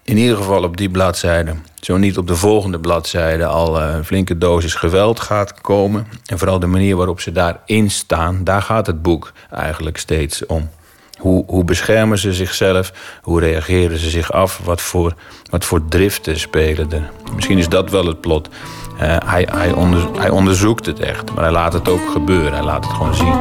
in 0.02 0.16
ieder 0.16 0.36
geval 0.36 0.62
op 0.62 0.76
die 0.76 0.90
bladzijde, 0.90 1.54
zo 1.80 1.96
niet 1.96 2.18
op 2.18 2.26
de 2.26 2.36
volgende 2.36 2.80
bladzijde, 2.80 3.46
al 3.46 3.80
een 3.80 4.04
flinke 4.04 4.38
dosis 4.38 4.74
geweld 4.74 5.20
gaat 5.20 5.60
komen. 5.60 6.06
En 6.26 6.38
vooral 6.38 6.58
de 6.58 6.66
manier 6.66 6.96
waarop 6.96 7.20
ze 7.20 7.32
daarin 7.32 7.90
staan, 7.90 8.44
daar 8.44 8.62
gaat 8.62 8.86
het 8.86 9.02
boek 9.02 9.32
eigenlijk 9.50 9.96
steeds 9.96 10.46
om. 10.46 10.70
Hoe, 11.18 11.44
hoe 11.46 11.64
beschermen 11.64 12.18
ze 12.18 12.32
zichzelf? 12.32 12.92
Hoe 13.22 13.40
reageren 13.40 13.98
ze 13.98 14.10
zich 14.10 14.32
af? 14.32 14.60
Wat 14.64 14.80
voor, 14.80 15.14
wat 15.50 15.64
voor 15.64 15.80
driften 15.88 16.38
spelen 16.38 16.92
er? 16.92 17.10
Misschien 17.34 17.58
is 17.58 17.68
dat 17.68 17.90
wel 17.90 18.06
het 18.06 18.20
plot. 18.20 18.48
Uh, 18.48 19.16
hij, 19.24 19.48
hij, 19.50 19.72
onder, 19.72 20.08
hij 20.18 20.30
onderzoekt 20.30 20.86
het 20.86 21.00
echt, 21.00 21.34
maar 21.34 21.44
hij 21.44 21.52
laat 21.52 21.72
het 21.72 21.88
ook 21.88 22.10
gebeuren. 22.10 22.52
Hij 22.52 22.62
laat 22.62 22.84
het 22.84 22.94
gewoon 22.94 23.14
zien. 23.14 23.34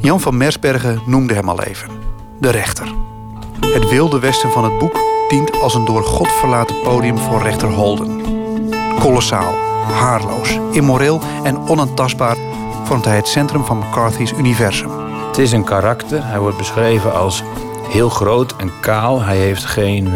Jan 0.00 0.20
van 0.20 0.36
Mersbergen 0.36 1.02
noemde 1.06 1.34
hem 1.34 1.48
al 1.48 1.62
even. 1.62 1.88
De 2.40 2.50
rechter. 2.50 2.86
Het 3.60 3.88
wilde 3.88 4.18
westen 4.18 4.50
van 4.50 4.64
het 4.64 4.78
boek 4.78 5.00
dient 5.28 5.60
als 5.60 5.74
een 5.74 5.84
door 5.84 6.02
God 6.02 6.28
verlaten 6.28 6.80
podium 6.82 7.18
voor 7.18 7.42
rechter 7.42 7.68
Holden. 7.68 8.20
Kolossaal, 8.98 9.54
haarloos, 9.92 10.58
immoreel 10.72 11.20
en 11.42 11.68
onaantastbaar 11.68 12.36
vormt 12.84 13.04
hij 13.04 13.16
het 13.16 13.28
centrum 13.28 13.64
van 13.64 13.78
McCarthy's 13.78 14.32
universum. 14.32 15.11
Het 15.32 15.40
is 15.40 15.52
een 15.52 15.64
karakter. 15.64 16.26
Hij 16.26 16.38
wordt 16.38 16.56
beschreven 16.56 17.12
als 17.12 17.42
heel 17.88 18.08
groot 18.08 18.56
en 18.56 18.72
kaal. 18.80 19.22
Hij 19.22 19.36
heeft 19.36 19.64
geen. 19.64 20.06
eh, 20.06 20.12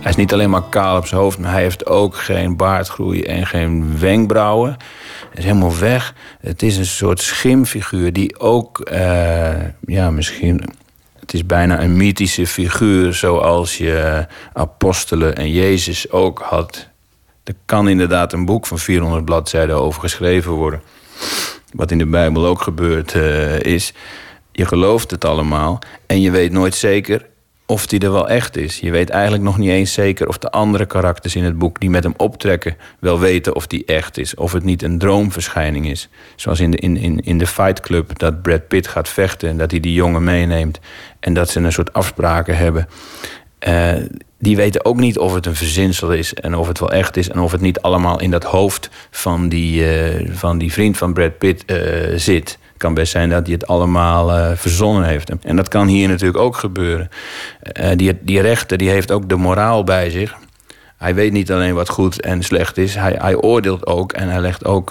hij 0.00 0.10
is 0.10 0.16
niet 0.16 0.32
alleen 0.32 0.50
maar 0.50 0.62
kaal 0.68 0.96
op 0.96 1.06
zijn 1.06 1.20
hoofd, 1.20 1.38
maar 1.38 1.52
hij 1.52 1.62
heeft 1.62 1.86
ook 1.86 2.16
geen 2.16 2.56
baardgroei 2.56 3.22
en 3.22 3.46
geen 3.46 3.98
wenkbrauwen. 3.98 4.76
Hij 5.20 5.38
is 5.38 5.44
helemaal 5.44 5.78
weg. 5.78 6.14
Het 6.40 6.62
is 6.62 6.76
een 6.76 6.86
soort 6.86 7.20
schimfiguur 7.20 8.12
die 8.12 8.38
ook, 8.38 8.80
eh, 8.80 9.52
ja, 9.86 10.10
misschien. 10.10 10.64
Het 11.20 11.34
is 11.34 11.46
bijna 11.46 11.82
een 11.82 11.96
mythische 11.96 12.46
figuur, 12.46 13.14
zoals 13.14 13.78
je 13.78 14.26
apostelen 14.52 15.36
en 15.36 15.50
Jezus 15.50 16.10
ook 16.10 16.38
had. 16.38 16.88
Er 17.44 17.54
kan 17.64 17.88
inderdaad 17.88 18.32
een 18.32 18.44
boek 18.44 18.66
van 18.66 18.78
400 18.78 19.24
bladzijden 19.24 19.76
over 19.76 20.00
geschreven 20.00 20.52
worden. 20.52 20.82
Wat 21.74 21.90
in 21.90 21.98
de 21.98 22.06
Bijbel 22.06 22.46
ook 22.46 22.60
gebeurd 22.60 23.14
eh, 23.14 23.60
is. 23.60 23.92
Je 24.52 24.66
gelooft 24.66 25.10
het 25.10 25.24
allemaal 25.24 25.78
en 26.06 26.20
je 26.20 26.30
weet 26.30 26.52
nooit 26.52 26.74
zeker 26.74 27.26
of 27.66 27.86
die 27.86 28.00
er 28.00 28.12
wel 28.12 28.28
echt 28.28 28.56
is. 28.56 28.80
Je 28.80 28.90
weet 28.90 29.10
eigenlijk 29.10 29.42
nog 29.42 29.58
niet 29.58 29.70
eens 29.70 29.92
zeker 29.92 30.28
of 30.28 30.38
de 30.38 30.50
andere 30.50 30.86
karakters 30.86 31.36
in 31.36 31.44
het 31.44 31.58
boek 31.58 31.80
die 31.80 31.90
met 31.90 32.02
hem 32.02 32.14
optrekken 32.16 32.76
wel 32.98 33.18
weten 33.18 33.54
of 33.54 33.66
die 33.66 33.84
echt 33.84 34.18
is. 34.18 34.34
Of 34.34 34.52
het 34.52 34.64
niet 34.64 34.82
een 34.82 34.98
droomverschijning 34.98 35.86
is. 35.86 36.08
Zoals 36.36 36.60
in 36.60 36.70
de, 36.70 36.76
in, 36.76 36.96
in, 36.96 37.20
in 37.20 37.38
de 37.38 37.46
Fight 37.46 37.80
Club 37.80 38.18
dat 38.18 38.42
Brad 38.42 38.68
Pitt 38.68 38.86
gaat 38.86 39.08
vechten 39.08 39.48
en 39.48 39.56
dat 39.56 39.70
hij 39.70 39.80
die 39.80 39.92
jongen 39.92 40.24
meeneemt. 40.24 40.80
En 41.20 41.34
dat 41.34 41.50
ze 41.50 41.60
een 41.60 41.72
soort 41.72 41.92
afspraken 41.92 42.56
hebben. 42.56 42.88
Eh, 43.58 43.94
die 44.44 44.56
weten 44.56 44.84
ook 44.84 44.96
niet 44.96 45.18
of 45.18 45.34
het 45.34 45.46
een 45.46 45.54
verzinsel 45.54 46.12
is 46.12 46.34
en 46.34 46.54
of 46.54 46.68
het 46.68 46.78
wel 46.78 46.92
echt 46.92 47.16
is 47.16 47.28
en 47.28 47.38
of 47.38 47.52
het 47.52 47.60
niet 47.60 47.80
allemaal 47.80 48.20
in 48.20 48.30
dat 48.30 48.44
hoofd 48.44 48.88
van 49.10 49.48
die, 49.48 49.88
eh, 49.88 50.28
van 50.32 50.58
die 50.58 50.72
vriend 50.72 50.96
van 50.96 51.12
Brad 51.12 51.38
Pitt 51.38 51.64
eh, 51.64 51.78
zit. 52.16 52.58
Het 52.72 52.82
kan 52.82 52.94
best 52.94 53.12
zijn 53.12 53.30
dat 53.30 53.44
hij 53.44 53.54
het 53.54 53.66
allemaal 53.66 54.32
eh, 54.32 54.50
verzonnen 54.54 55.04
heeft. 55.04 55.30
En 55.42 55.56
dat 55.56 55.68
kan 55.68 55.86
hier 55.86 56.08
natuurlijk 56.08 56.38
ook 56.38 56.56
gebeuren. 56.56 57.08
Die, 57.96 58.18
die 58.20 58.40
rechter 58.40 58.78
die 58.78 58.90
heeft 58.90 59.10
ook 59.10 59.28
de 59.28 59.36
moraal 59.36 59.84
bij 59.84 60.10
zich. 60.10 60.34
Hij 60.96 61.14
weet 61.14 61.32
niet 61.32 61.52
alleen 61.52 61.74
wat 61.74 61.88
goed 61.88 62.20
en 62.20 62.42
slecht 62.42 62.76
is. 62.76 62.94
Hij, 62.94 63.14
hij 63.18 63.36
oordeelt 63.36 63.86
ook 63.86 64.12
en 64.12 64.28
hij 64.28 64.40
legt 64.40 64.64
ook. 64.64 64.90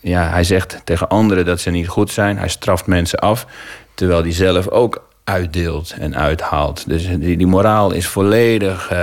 ja, 0.00 0.30
hij 0.30 0.44
zegt 0.44 0.80
tegen 0.84 1.08
anderen 1.08 1.44
dat 1.44 1.60
ze 1.60 1.70
niet 1.70 1.88
goed 1.88 2.10
zijn. 2.10 2.38
Hij 2.38 2.48
straft 2.48 2.86
mensen 2.86 3.18
af. 3.18 3.46
Terwijl 3.94 4.22
hij 4.22 4.32
zelf 4.32 4.68
ook 4.68 5.06
uitdeelt 5.26 5.94
en 5.98 6.16
uithaalt. 6.16 6.88
Dus 6.88 7.08
die, 7.08 7.36
die 7.36 7.46
moraal 7.46 7.92
is 7.92 8.06
volledig 8.06 8.90
eh, 8.90 8.98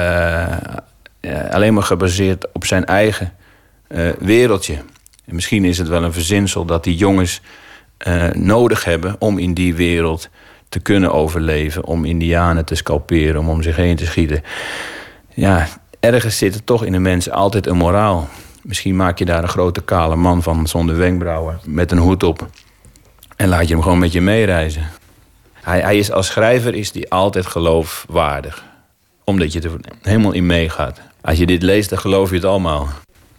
ja, 1.20 1.42
alleen 1.52 1.74
maar 1.74 1.84
gebaseerd 1.84 2.48
op 2.54 2.66
zijn 2.66 2.86
eigen 2.86 3.34
eh, 3.88 4.10
wereldje. 4.20 4.74
En 5.26 5.36
misschien 5.36 5.66
is 5.66 5.78
het 5.78 5.88
wel 5.88 6.04
een 6.04 6.14
verzinsel 6.14 6.66
dat 6.66 6.84
die 6.84 6.96
jongens 6.96 7.42
eh, 7.98 8.32
nodig 8.32 8.84
hebben 8.84 9.16
om 9.20 9.38
in 9.38 9.54
die 9.54 9.76
wereld 9.76 10.30
te 10.70 10.80
kunnen 10.80 11.14
overleven. 11.14 11.86
Om 11.86 12.06
indianen 12.06 12.66
te 12.66 12.76
scalperen, 12.76 13.40
om 13.40 13.50
om 13.50 13.64
zich 13.64 13.76
heen 13.76 13.96
te 13.96 14.06
schieten. 14.06 14.44
Ja, 15.34 15.68
ergens 16.00 16.38
zit 16.38 16.56
er 16.56 16.64
toch 16.64 16.86
in 16.86 16.92
de 16.92 17.00
mens 17.00 17.30
altijd 17.30 17.68
een 17.68 17.78
moraal. 17.78 18.28
Misschien 18.62 18.96
maak 18.96 19.20
je 19.20 19.26
daar 19.26 19.44
een 19.44 19.50
grote 19.50 19.84
kale 19.84 20.16
man 20.16 20.44
van 20.44 20.68
zonder 20.68 20.98
wenkbrauwen, 20.98 21.60
met 21.66 21.92
een 21.92 21.98
hoed 21.98 22.24
op. 22.24 22.48
En 23.36 23.48
laat 23.48 23.68
je 23.68 23.74
hem 23.74 23.84
gewoon 23.84 24.00
met 24.00 24.12
je 24.12 24.22
meereizen. 24.22 24.90
Hij, 25.64 25.80
hij 25.82 25.98
is 25.98 26.12
als 26.12 26.28
schrijver 26.28 26.74
is 26.76 26.92
die 26.92 27.12
altijd 27.12 27.46
geloofwaardig. 27.46 28.64
Omdat 29.24 29.54
je 29.54 29.62
er 29.62 29.72
helemaal 30.02 30.32
in 30.32 30.46
meegaat. 30.46 31.02
Als 31.22 31.38
je 31.38 31.46
dit 31.46 31.62
leest, 31.64 31.90
dan 31.90 32.00
geloof 32.00 32.30
je 32.30 32.36
het 32.36 32.46
allemaal. 32.46 32.88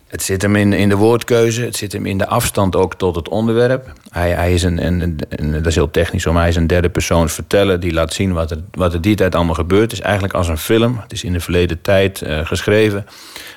Het 0.06 0.22
zit 0.22 0.42
hem 0.42 0.56
in, 0.56 0.72
in 0.72 0.88
de 0.88 0.96
woordkeuze, 0.96 1.62
het 1.62 1.76
zit 1.76 1.92
hem 1.92 2.06
in 2.06 2.18
de 2.18 2.26
afstand 2.26 2.76
ook 2.76 2.94
tot 2.94 3.16
het 3.16 3.28
onderwerp. 3.28 3.92
Hij, 4.10 4.30
hij 4.30 4.54
is 4.54 4.62
een, 4.62 4.86
een- 4.86 5.16
dat 5.52 5.66
is 5.66 5.74
heel 5.74 5.90
technisch, 5.90 6.24
maar 6.26 6.34
hij 6.34 6.48
is 6.48 6.56
een 6.56 6.66
derde 6.66 6.88
persoons 6.90 7.32
verteller 7.32 7.80
die 7.80 7.92
laat 7.92 8.12
zien 8.12 8.32
wat 8.32 8.50
er, 8.50 8.58
wat 8.70 8.92
er 8.94 9.00
die 9.00 9.14
tijd 9.16 9.34
allemaal 9.34 9.54
gebeurt. 9.54 9.82
Het 9.82 9.92
is 9.92 10.00
eigenlijk 10.00 10.34
als 10.34 10.48
een 10.48 10.58
film. 10.58 10.98
Het 11.02 11.12
is 11.12 11.24
in 11.24 11.32
de 11.32 11.40
verleden 11.40 11.80
tijd 11.80 12.22
eh, 12.22 12.46
geschreven. 12.46 13.06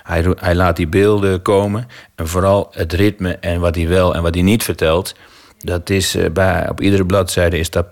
Hij, 0.03 0.25
hij 0.39 0.55
laat 0.55 0.75
die 0.75 0.87
beelden 0.87 1.41
komen. 1.41 1.87
En 2.15 2.27
vooral 2.27 2.67
het 2.71 2.93
ritme 2.93 3.37
en 3.37 3.59
wat 3.59 3.75
hij 3.75 3.87
wel 3.87 4.15
en 4.15 4.21
wat 4.21 4.33
hij 4.33 4.43
niet 4.43 4.63
vertelt. 4.63 5.15
Dat 5.57 5.89
is 5.89 6.15
eh, 6.15 6.29
bij, 6.31 6.69
op 6.69 6.81
iedere 6.81 7.05
bladzijde 7.05 7.57
is 7.57 7.69
dat 7.69 7.85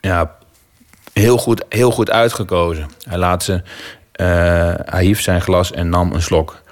ja, 0.00 0.36
heel, 1.12 1.38
goed, 1.38 1.64
heel 1.68 1.90
goed 1.90 2.10
uitgekozen. 2.10 2.90
Hij 3.08 3.18
laat 3.18 3.42
ze. 3.42 3.62
hij 4.84 5.04
hief 5.04 5.20
zijn 5.20 5.40
glas 5.40 5.72
en 5.72 5.88
nam 5.88 6.12
een 6.12 6.22
slok. 6.22 6.62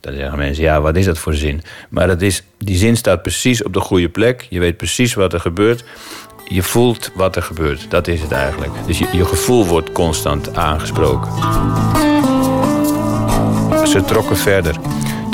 Dan 0.00 0.14
zeggen 0.14 0.38
mensen, 0.38 0.64
ja, 0.64 0.80
wat 0.80 0.96
is 0.96 1.04
dat 1.04 1.18
voor 1.18 1.34
zin? 1.34 1.62
Maar 1.88 2.06
dat 2.06 2.22
is, 2.22 2.42
die 2.58 2.76
zin 2.76 2.96
staat 2.96 3.22
precies 3.22 3.62
op 3.62 3.72
de 3.72 3.80
goede 3.80 4.08
plek. 4.08 4.46
Je 4.50 4.60
weet 4.60 4.76
precies 4.76 5.14
wat 5.14 5.32
er 5.32 5.40
gebeurt. 5.40 5.84
Je 6.48 6.62
voelt 6.62 7.10
wat 7.14 7.36
er 7.36 7.42
gebeurt. 7.42 7.90
Dat 7.90 8.06
is 8.06 8.20
het 8.20 8.32
eigenlijk. 8.32 8.72
Dus 8.86 8.98
je, 8.98 9.08
je 9.12 9.24
gevoel 9.24 9.66
wordt 9.66 9.92
constant 9.92 10.56
aangesproken. 10.56 11.32
Ze 13.86 14.02
trokken 14.06 14.36
verder. 14.36 14.76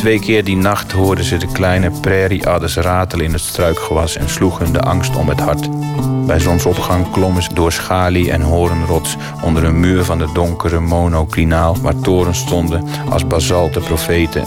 Twee 0.03 0.21
keer 0.21 0.45
die 0.45 0.57
nacht 0.57 0.93
hoorden 0.93 1.25
ze 1.25 1.37
de 1.37 1.47
kleine 1.47 1.91
prairieadders 1.91 2.77
ratelen 2.77 3.25
in 3.25 3.33
het 3.33 3.41
struikgewas 3.41 4.17
en 4.17 4.29
sloegen 4.29 4.73
de 4.73 4.81
angst 4.81 5.17
om 5.17 5.29
het 5.29 5.41
hart. 5.41 5.69
Bij 6.27 6.39
zonsopgang 6.39 7.11
klommen 7.11 7.43
ze 7.43 7.55
door 7.55 7.73
schalie 7.73 8.31
en 8.31 8.41
horenrots 8.41 9.17
onder 9.43 9.65
een 9.65 9.81
muur 9.81 10.05
van 10.05 10.19
de 10.19 10.29
donkere 10.33 10.81
monoclinaal 10.81 11.77
waar 11.81 11.99
torens 12.01 12.39
stonden 12.39 12.85
als 13.09 13.27
basalte 13.27 13.81
profeten 13.81 14.45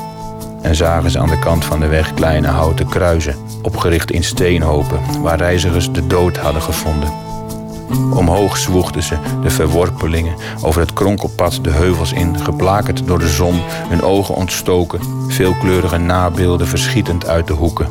en 0.62 0.76
zagen 0.76 1.12
ze 1.12 1.20
aan 1.20 1.30
de 1.30 1.40
kant 1.40 1.66
van 1.66 1.80
de 1.80 1.88
weg 1.88 2.14
kleine 2.14 2.48
houten 2.48 2.88
kruizen, 2.88 3.36
opgericht 3.62 4.12
in 4.12 4.24
steenhopen, 4.24 5.22
waar 5.22 5.38
reizigers 5.38 5.92
de 5.92 6.08
dood 6.08 6.38
hadden 6.38 6.62
gevonden. 6.62 7.10
Omhoog 8.14 8.58
zwoegden 8.58 9.04
ze, 9.04 9.18
de 9.42 9.50
verworpelingen, 9.50 10.36
over 10.62 10.82
het 10.82 10.94
kronkelpad 10.94 11.60
de 11.62 11.70
heuvels 11.70 12.14
in, 12.14 12.40
geblakerd 12.40 13.08
door 13.08 13.20
de 13.20 13.30
zon, 13.30 13.62
hun 13.66 14.02
ogen 14.02 14.36
ontstoken, 14.36 15.00
veelkleurige 15.28 15.98
nabeelden 15.98 16.68
verschietend 16.68 17.26
uit 17.26 17.48
de 17.48 17.54
hoeken. 17.54 17.88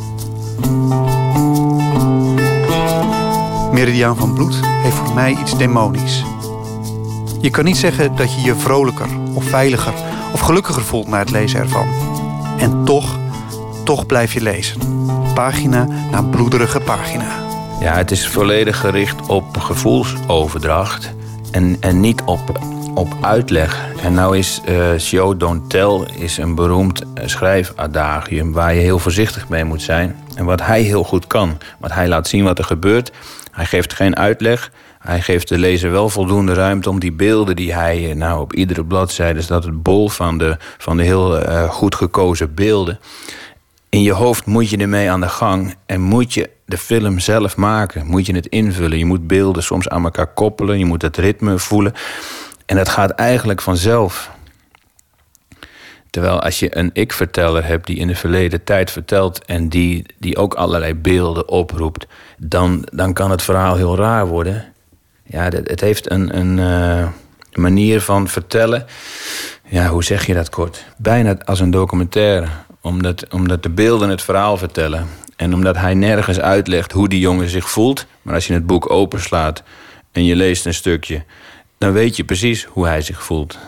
Meridiaan 3.73 4.17
van 4.17 4.35
Bloed 4.35 4.61
heeft 4.83 4.97
voor 4.97 5.15
mij 5.15 5.37
iets 5.41 5.59
demonisch. 5.59 6.25
Je 7.41 7.51
kan 7.51 7.65
niet 7.65 7.77
zeggen 7.77 8.17
dat 8.17 8.35
je 8.35 8.41
je 8.41 8.55
vrolijker 8.55 9.09
of 9.35 9.45
veiliger 9.45 9.95
of 10.33 10.41
gelukkiger 10.41 10.83
voelt 10.83 11.09
na 11.09 11.19
het 11.19 11.31
lezen 11.31 11.61
ervan. 11.61 11.87
En 12.59 12.85
toch, 12.85 13.19
toch 13.85 14.07
blijf 14.07 14.33
je 14.33 14.43
lezen. 14.43 14.81
Pagina 15.35 15.87
na 16.11 16.23
bloederige 16.23 16.81
pagina. 16.81 17.44
Ja, 17.81 17.97
het 17.97 18.11
is 18.11 18.29
volledig 18.29 18.81
gericht 18.81 19.29
op 19.29 19.57
gevoelsoverdracht 19.57 21.15
en, 21.53 21.77
en 21.81 22.01
niet 22.01 22.23
op, 22.25 22.61
op 22.95 23.17
uitleg. 23.21 23.85
En 24.03 24.15
nou 24.15 24.39
is 24.39 24.61
eh 24.65 24.99
show 24.99 25.39
don't 25.39 25.71
tell 25.71 26.07
is 26.19 26.37
een 26.37 26.55
beroemd 26.55 27.03
eh, 27.15 27.27
schrijfadagium 27.27 28.53
waar 28.53 28.75
je 28.75 28.81
heel 28.81 28.99
voorzichtig 28.99 29.49
mee 29.49 29.65
moet 29.65 29.83
zijn. 29.83 30.17
En 30.35 30.45
wat 30.45 30.63
hij 30.63 30.83
heel 30.83 31.05
goed 31.05 31.27
kan, 31.27 31.59
want 31.79 31.95
hij 31.95 32.09
laat 32.09 32.29
zien 32.29 32.45
wat 32.45 32.59
er 32.59 32.65
gebeurt. 32.65 33.13
Hij 33.53 33.65
geeft 33.65 33.93
geen 33.93 34.17
uitleg. 34.17 34.71
Hij 34.99 35.21
geeft 35.21 35.49
de 35.49 35.59
lezer 35.59 35.91
wel 35.91 36.09
voldoende 36.09 36.55
ruimte 36.55 36.91
om 36.91 37.01
die 37.01 37.13
beelden 37.13 37.57
die 37.57 37.75
hij, 37.75 38.11
eh, 38.11 38.17
nou 38.17 38.41
op 38.41 38.53
iedere 38.53 38.85
bladzijde 38.85 39.39
is 39.39 39.47
dat 39.47 39.65
het 39.65 39.83
bol 39.83 40.09
van 40.09 40.39
de, 40.39 40.57
van 40.79 40.97
de 40.97 41.03
heel 41.03 41.41
goed 41.69 41.95
gekozen 41.95 42.55
beelden. 42.55 42.99
In 43.89 44.03
je 44.03 44.13
hoofd 44.13 44.47
moet 44.47 44.71
je 44.71 44.77
ermee 44.77 45.11
aan 45.11 45.21
de 45.21 45.29
gang 45.29 45.75
en 45.87 46.01
moet 46.01 46.35
je 46.35 46.51
de 46.65 46.79
film 46.79 47.19
zelf 47.19 47.57
maken. 47.57 48.07
Moet 48.07 48.27
je 48.27 48.35
het 48.35 48.47
invullen. 48.47 48.99
Je 48.99 49.05
moet 49.05 49.27
beelden 49.27 49.63
soms 49.63 49.89
aan 49.89 50.05
elkaar 50.05 50.27
koppelen. 50.27 50.79
Je 50.79 50.85
moet 50.85 51.03
het 51.03 51.17
ritme 51.17 51.59
voelen. 51.59 51.93
En 52.67 52.77
dat 52.77 52.89
gaat 52.89 53.11
eigenlijk 53.11 53.61
vanzelf. 53.61 54.31
Terwijl 56.11 56.41
als 56.41 56.59
je 56.59 56.77
een 56.77 56.91
ik-verteller 56.93 57.67
hebt 57.67 57.87
die 57.87 57.97
in 57.97 58.07
de 58.07 58.15
verleden 58.15 58.65
tijd 58.65 58.91
vertelt 58.91 59.45
en 59.45 59.69
die, 59.69 60.07
die 60.19 60.37
ook 60.37 60.55
allerlei 60.55 60.95
beelden 60.95 61.49
oproept, 61.49 62.07
dan, 62.39 62.89
dan 62.93 63.13
kan 63.13 63.31
het 63.31 63.43
verhaal 63.43 63.77
heel 63.77 63.97
raar 63.97 64.27
worden. 64.27 64.65
Ja, 65.25 65.43
het, 65.43 65.81
heeft 65.81 66.11
een, 66.11 66.39
een 66.39 66.59
eh, 66.59 67.09
manier 67.53 68.01
van 68.01 68.29
vertellen. 68.29 68.87
Ja, 69.65 69.89
hoe 69.89 70.05
zeg 70.05 70.27
je 70.27 70.35
dat 70.35 70.51
kort? 70.51 70.85
Bijna 70.97 71.37
als 71.45 71.61
een 71.61 71.71
documentaire. 71.71 72.47
Omdat, 72.81 73.33
omdat 73.33 73.63
de 73.63 73.71
beelden 73.71 74.09
het 74.09 74.23
verhaal 74.23 74.57
vertellen. 74.57 75.09
En 75.37 75.55
omdat 75.55 75.77
hij 75.77 75.95
nergens 75.95 76.41
uitlegt 76.41 76.93
hoe 76.93 77.09
die 77.09 77.21
jongen 77.21 77.49
zich 77.49 77.71
voelt. 77.71 78.07
Maar 78.23 78.35
als 78.35 78.47
je 78.47 78.53
het 78.53 78.67
boek 78.67 78.91
openslaat 78.91 79.63
en 80.13 80.25
je 80.25 80.37
leest 80.37 80.67
een 80.67 80.75
stukje, 80.75 81.25
dan 81.79 81.93
weet 81.93 82.17
je 82.17 82.25
precies 82.25 82.65
hoe 82.65 82.87
hij 82.87 83.01
zich 83.01 83.23
voelt. 83.23 83.59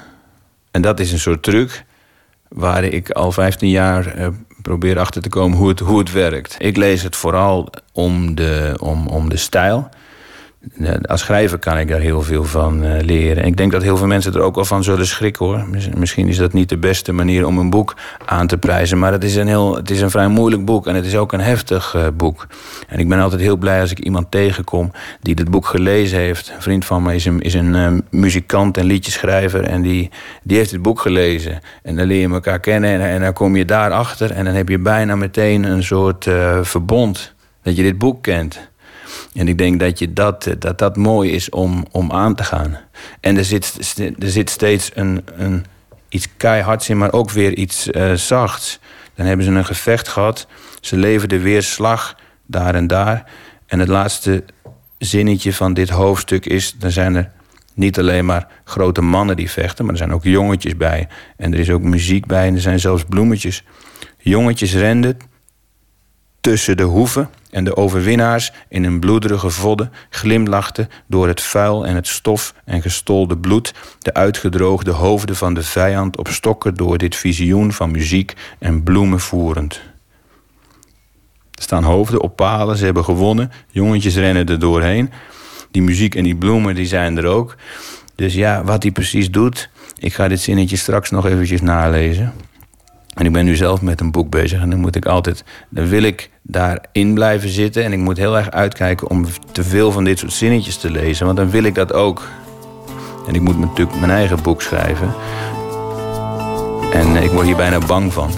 En 0.70 0.82
dat 0.82 1.00
is 1.00 1.12
een 1.12 1.18
soort 1.18 1.42
truc 1.42 1.84
waar 2.48 2.84
ik 2.84 3.10
al 3.10 3.32
15 3.32 3.68
jaar 3.68 4.06
eh, 4.06 4.28
probeer 4.62 4.98
achter 4.98 5.22
te 5.22 5.28
komen 5.28 5.58
hoe 5.58 5.68
het, 5.68 5.78
hoe 5.78 5.98
het 5.98 6.12
werkt. 6.12 6.56
Ik 6.58 6.76
lees 6.76 7.02
het 7.02 7.16
vooral 7.16 7.68
om 7.92 8.34
de, 8.34 8.76
om, 8.80 9.06
om 9.06 9.28
de 9.28 9.36
stijl. 9.36 9.88
Eh, 10.74 10.94
als 11.02 11.20
schrijver 11.20 11.58
kan 11.58 11.78
ik 11.78 11.88
daar 11.88 12.00
heel 12.00 12.22
veel 12.22 12.44
van 12.44 12.84
eh, 12.84 13.02
leren. 13.04 13.42
En 13.42 13.48
ik 13.48 13.56
denk 13.56 13.72
dat 13.72 13.82
heel 13.82 13.96
veel 13.96 14.06
mensen 14.06 14.34
er 14.34 14.40
ook 14.40 14.54
wel 14.54 14.64
van 14.64 14.84
zullen 14.84 15.06
schrikken 15.06 15.46
hoor. 15.46 15.66
Misschien 15.96 16.28
is 16.28 16.36
dat 16.36 16.52
niet 16.52 16.68
de 16.68 16.78
beste 16.78 17.12
manier 17.12 17.46
om 17.46 17.58
een 17.58 17.70
boek 17.70 17.96
aan 18.24 18.46
te 18.46 18.58
prijzen. 18.58 18.98
Maar 18.98 19.12
het 19.12 19.24
is 19.24 19.36
een, 19.36 19.46
heel, 19.46 19.76
het 19.76 19.90
is 19.90 20.00
een 20.00 20.10
vrij 20.10 20.28
moeilijk 20.28 20.64
boek 20.64 20.86
en 20.86 20.94
het 20.94 21.06
is 21.06 21.16
ook 21.16 21.32
een 21.32 21.40
heftig 21.40 21.94
uh, 21.94 22.06
boek. 22.14 22.46
En 22.88 22.98
ik 22.98 23.08
ben 23.08 23.18
altijd 23.18 23.40
heel 23.40 23.56
blij 23.56 23.80
als 23.80 23.90
ik 23.90 23.98
iemand 23.98 24.30
tegenkom 24.30 24.90
die 25.20 25.34
dit 25.34 25.50
boek 25.50 25.66
gelezen 25.66 26.18
heeft. 26.18 26.52
Een 26.54 26.62
vriend 26.62 26.84
van 26.84 27.02
me 27.02 27.14
is 27.14 27.24
een, 27.24 27.40
is 27.40 27.54
een 27.54 28.04
muzikant 28.10 28.76
en 28.76 28.84
liedjeschrijver. 28.84 29.64
En 29.64 29.82
die, 29.82 30.10
die 30.42 30.56
heeft 30.56 30.70
het 30.70 30.82
boek 30.82 31.00
gelezen. 31.00 31.60
En 31.82 31.96
dan 31.96 32.06
leer 32.06 32.20
je 32.20 32.28
elkaar 32.28 32.60
kennen 32.60 32.90
en, 32.90 33.00
en 33.00 33.20
dan 33.20 33.32
kom 33.32 33.56
je 33.56 33.64
daarachter. 33.64 34.30
En 34.30 34.44
dan 34.44 34.54
heb 34.54 34.68
je 34.68 34.78
bijna 34.78 35.16
meteen 35.16 35.64
een 35.64 35.84
soort 35.84 36.28
verbond. 36.62 37.34
Dat 37.62 37.76
je 37.76 37.82
dit 37.82 37.98
boek 37.98 38.22
kent. 38.22 38.68
En 39.34 39.48
ik 39.48 39.58
denk 39.58 39.80
dat 39.80 39.98
je 39.98 40.12
dat, 40.12 40.48
dat, 40.58 40.78
dat 40.78 40.96
mooi 40.96 41.30
is 41.30 41.50
om, 41.50 41.86
om 41.90 42.12
aan 42.12 42.34
te 42.34 42.44
gaan. 42.44 42.78
En 43.20 43.36
er 43.36 43.44
zit, 43.44 43.96
er 44.18 44.30
zit 44.30 44.50
steeds 44.50 44.90
een, 44.94 45.24
een, 45.36 45.64
iets 46.08 46.28
keihards 46.36 46.88
in, 46.88 46.98
maar 46.98 47.12
ook 47.12 47.30
weer 47.30 47.54
iets 47.54 47.88
uh, 47.88 48.12
zachts. 48.12 48.78
Dan 49.14 49.26
hebben 49.26 49.46
ze 49.46 49.52
een 49.52 49.64
gevecht 49.64 50.08
gehad. 50.08 50.46
Ze 50.80 50.96
leverden 50.96 51.42
weer 51.42 51.62
slag 51.62 52.16
daar 52.46 52.74
en 52.74 52.86
daar. 52.86 53.24
En 53.66 53.78
het 53.78 53.88
laatste 53.88 54.44
zinnetje 54.98 55.52
van 55.52 55.74
dit 55.74 55.88
hoofdstuk 55.88 56.46
is... 56.46 56.74
dan 56.78 56.90
zijn 56.90 57.14
er 57.14 57.30
niet 57.74 57.98
alleen 57.98 58.24
maar 58.24 58.48
grote 58.64 59.00
mannen 59.00 59.36
die 59.36 59.50
vechten... 59.50 59.84
maar 59.84 59.92
er 59.92 60.00
zijn 60.00 60.12
ook 60.12 60.24
jongetjes 60.24 60.76
bij. 60.76 61.08
En 61.36 61.52
er 61.52 61.58
is 61.58 61.70
ook 61.70 61.82
muziek 61.82 62.26
bij 62.26 62.46
en 62.46 62.54
er 62.54 62.60
zijn 62.60 62.80
zelfs 62.80 63.04
bloemetjes. 63.08 63.64
Jongetjes 64.18 64.74
renden 64.74 65.16
tussen 66.46 66.76
de 66.76 66.82
hoeven 66.82 67.30
en 67.50 67.64
de 67.64 67.76
overwinnaars 67.76 68.52
in 68.68 68.84
een 68.84 69.00
bloederige 69.00 69.50
vodden 69.50 69.92
glimlachten 70.10 70.88
door 71.06 71.28
het 71.28 71.40
vuil 71.40 71.86
en 71.86 71.94
het 71.94 72.06
stof 72.06 72.54
en 72.64 72.82
gestolde 72.82 73.36
bloed, 73.36 73.74
de 73.98 74.14
uitgedroogde 74.14 74.90
hoofden 74.90 75.36
van 75.36 75.54
de 75.54 75.62
vijand 75.62 76.18
op 76.18 76.28
stokken 76.28 76.74
door 76.74 76.98
dit 76.98 77.16
visioen 77.16 77.72
van 77.72 77.90
muziek 77.90 78.34
en 78.58 78.82
bloemen 78.82 79.20
voerend. 79.20 79.80
Er 81.50 81.62
staan 81.62 81.82
hoofden 81.82 82.22
op 82.22 82.36
palen, 82.36 82.76
ze 82.76 82.84
hebben 82.84 83.04
gewonnen, 83.04 83.52
jongetjes 83.70 84.16
rennen 84.16 84.46
er 84.46 84.58
doorheen. 84.58 85.10
Die 85.70 85.82
muziek 85.82 86.14
en 86.14 86.24
die 86.24 86.36
bloemen 86.36 86.74
die 86.74 86.86
zijn 86.86 87.16
er 87.16 87.26
ook. 87.26 87.56
Dus 88.14 88.34
ja, 88.34 88.64
wat 88.64 88.82
hij 88.82 88.92
precies 88.92 89.30
doet, 89.30 89.70
ik 89.98 90.14
ga 90.14 90.28
dit 90.28 90.40
zinnetje 90.40 90.76
straks 90.76 91.10
nog 91.10 91.26
eventjes 91.26 91.60
nalezen. 91.60 92.32
En 93.16 93.26
ik 93.26 93.32
ben 93.32 93.44
nu 93.44 93.56
zelf 93.56 93.82
met 93.82 94.00
een 94.00 94.10
boek 94.10 94.30
bezig 94.30 94.60
en 94.60 94.70
dan 94.70 94.78
moet 94.78 94.96
ik 94.96 95.06
altijd, 95.06 95.44
dan 95.68 95.88
wil 95.88 96.02
ik 96.02 96.30
daarin 96.42 97.14
blijven 97.14 97.48
zitten. 97.48 97.84
En 97.84 97.92
ik 97.92 97.98
moet 97.98 98.16
heel 98.16 98.36
erg 98.36 98.50
uitkijken 98.50 99.10
om 99.10 99.26
te 99.52 99.64
veel 99.64 99.92
van 99.92 100.04
dit 100.04 100.18
soort 100.18 100.32
zinnetjes 100.32 100.76
te 100.76 100.90
lezen, 100.90 101.26
want 101.26 101.38
dan 101.38 101.50
wil 101.50 101.64
ik 101.64 101.74
dat 101.74 101.92
ook. 101.92 102.28
En 103.26 103.34
ik 103.34 103.40
moet 103.40 103.58
natuurlijk 103.58 103.98
mijn 103.98 104.10
eigen 104.10 104.42
boek 104.42 104.62
schrijven. 104.62 105.14
En 106.92 107.16
ik 107.22 107.30
word 107.30 107.46
hier 107.46 107.56
bijna 107.56 107.78
bang 107.78 108.12
van. 108.12 108.30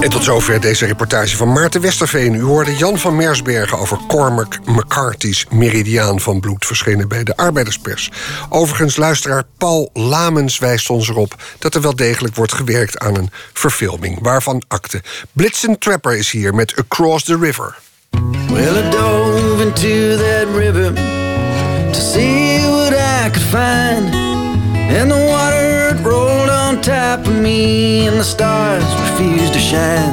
En 0.00 0.10
tot 0.10 0.24
zover 0.24 0.60
deze 0.60 0.86
reportage 0.86 1.36
van 1.36 1.52
Maarten 1.52 1.80
Westerveen. 1.80 2.34
U 2.34 2.42
hoorde 2.42 2.76
Jan 2.76 2.98
van 2.98 3.16
Mersbergen 3.16 3.78
over 3.78 3.98
Cormac 4.08 4.58
McCarthy's 4.64 5.46
Meridiaan 5.50 6.20
van 6.20 6.40
Bloed... 6.40 6.66
verschenen 6.66 7.08
bij 7.08 7.24
de 7.24 7.36
Arbeiderspers. 7.36 8.10
Overigens, 8.48 8.96
luisteraar 8.96 9.44
Paul 9.56 9.90
Lamens 9.92 10.58
wijst 10.58 10.90
ons 10.90 11.08
erop... 11.08 11.34
dat 11.58 11.74
er 11.74 11.80
wel 11.80 11.96
degelijk 11.96 12.34
wordt 12.34 12.52
gewerkt 12.52 12.98
aan 12.98 13.16
een 13.16 13.30
verfilming. 13.52 14.18
Waarvan 14.22 14.62
akte. 14.68 15.02
Blitzen 15.32 15.78
Trapper 15.78 16.16
is 16.16 16.30
hier 16.30 16.54
met 16.54 16.74
Across 16.76 17.24
the 17.24 17.38
River. 17.38 17.78
Well, 18.50 18.86
I 18.86 18.90
dove 18.90 19.62
into 19.62 20.16
that 20.16 20.46
river 20.54 20.92
To 21.92 22.00
see 22.00 22.60
what 22.60 22.92
I 22.92 23.30
could 23.30 23.42
find 23.42 24.14
And 24.90 25.10
the 25.10 25.26
water 25.28 25.57
rolled 26.88 27.28
of 27.28 27.42
me 27.42 28.06
And 28.06 28.18
the 28.18 28.24
stars 28.24 28.84
refused 29.02 29.52
to 29.52 29.58
shine. 29.58 30.12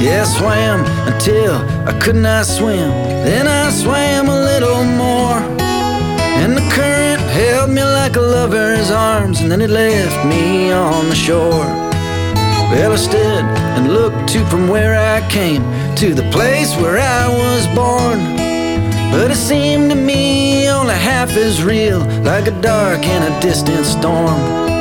Yeah, 0.00 0.22
I 0.22 0.24
swam 0.24 0.84
until 1.12 1.54
I 1.88 1.98
could 2.00 2.16
not 2.16 2.46
swim. 2.46 2.90
Then 3.24 3.46
I 3.46 3.70
swam 3.70 4.28
a 4.28 4.40
little 4.40 4.84
more. 4.84 5.38
And 6.40 6.56
the 6.56 6.66
current 6.70 7.20
held 7.20 7.70
me 7.70 7.82
like 7.82 8.16
a 8.16 8.20
lover's 8.20 8.90
arms. 8.90 9.40
And 9.40 9.50
then 9.50 9.60
it 9.60 9.70
left 9.70 10.26
me 10.26 10.72
on 10.72 11.08
the 11.08 11.16
shore. 11.16 11.66
Well, 12.70 12.92
I 12.92 12.96
stood 12.96 13.44
and 13.76 13.92
looked 13.92 14.28
to 14.32 14.44
from 14.46 14.68
where 14.68 14.94
I 15.16 15.26
came 15.30 15.62
To 15.96 16.12
the 16.12 16.28
place 16.30 16.76
where 16.76 16.98
I 16.98 17.26
was 17.28 17.66
born. 17.74 18.18
But 19.10 19.30
it 19.30 19.36
seemed 19.36 19.90
to 19.90 19.96
me 19.96 20.68
only 20.68 20.94
half 20.94 21.30
as 21.30 21.64
real 21.64 22.00
Like 22.22 22.46
a 22.46 22.60
dark 22.60 23.02
and 23.06 23.24
a 23.24 23.40
distant 23.40 23.86
storm 23.86 24.77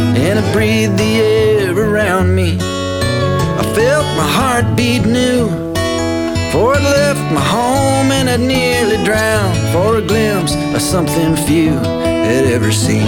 And 0.00 0.38
I 0.38 0.52
breathed 0.52 0.98
the 0.98 1.20
air 1.20 1.78
around 1.78 2.34
me. 2.34 2.56
I 2.60 3.64
felt 3.74 4.06
my 4.16 4.28
heart 4.38 4.76
beat 4.76 5.04
new. 5.04 5.48
For 6.52 6.74
it 6.74 6.82
left 6.82 7.32
my 7.32 7.40
home 7.40 8.10
and 8.10 8.28
I'd 8.28 8.40
nearly 8.40 8.96
drowned 9.04 9.56
For 9.72 9.98
a 9.98 10.02
glimpse 10.02 10.54
of 10.74 10.82
something 10.82 11.36
few 11.36 11.74
had 11.74 12.44
ever 12.46 12.72
seen. 12.72 13.06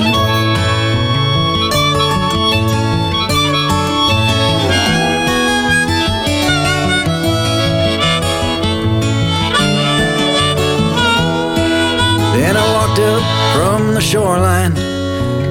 Then 12.36 12.56
I 12.56 12.64
walked 12.74 13.00
up 13.00 13.22
from 13.56 13.94
the 13.94 14.00
shoreline 14.00 14.91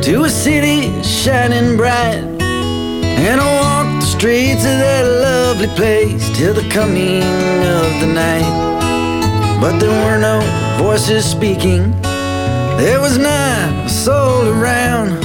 to 0.02 0.24
a 0.24 0.30
city 0.30 1.04
shining 1.04 1.78
bright. 1.78 2.24
And 2.42 3.40
I 3.40 3.48
walked 3.62 4.02
the 4.02 4.08
streets 4.08 4.64
of 4.66 4.78
that 4.80 5.06
lovely 5.06 5.68
place 5.76 6.36
till 6.36 6.56
the 6.56 6.68
coming 6.70 7.22
of 7.22 7.90
the 8.02 8.08
night. 8.08 8.50
But 9.62 9.78
there 9.80 9.92
were 10.06 10.18
no 10.18 10.40
voices 10.82 11.24
speaking, 11.24 11.92
there 12.82 13.00
was 13.00 13.20
not 13.20 13.86
a 13.86 13.90
soul 13.90 14.48
around. 14.48 15.22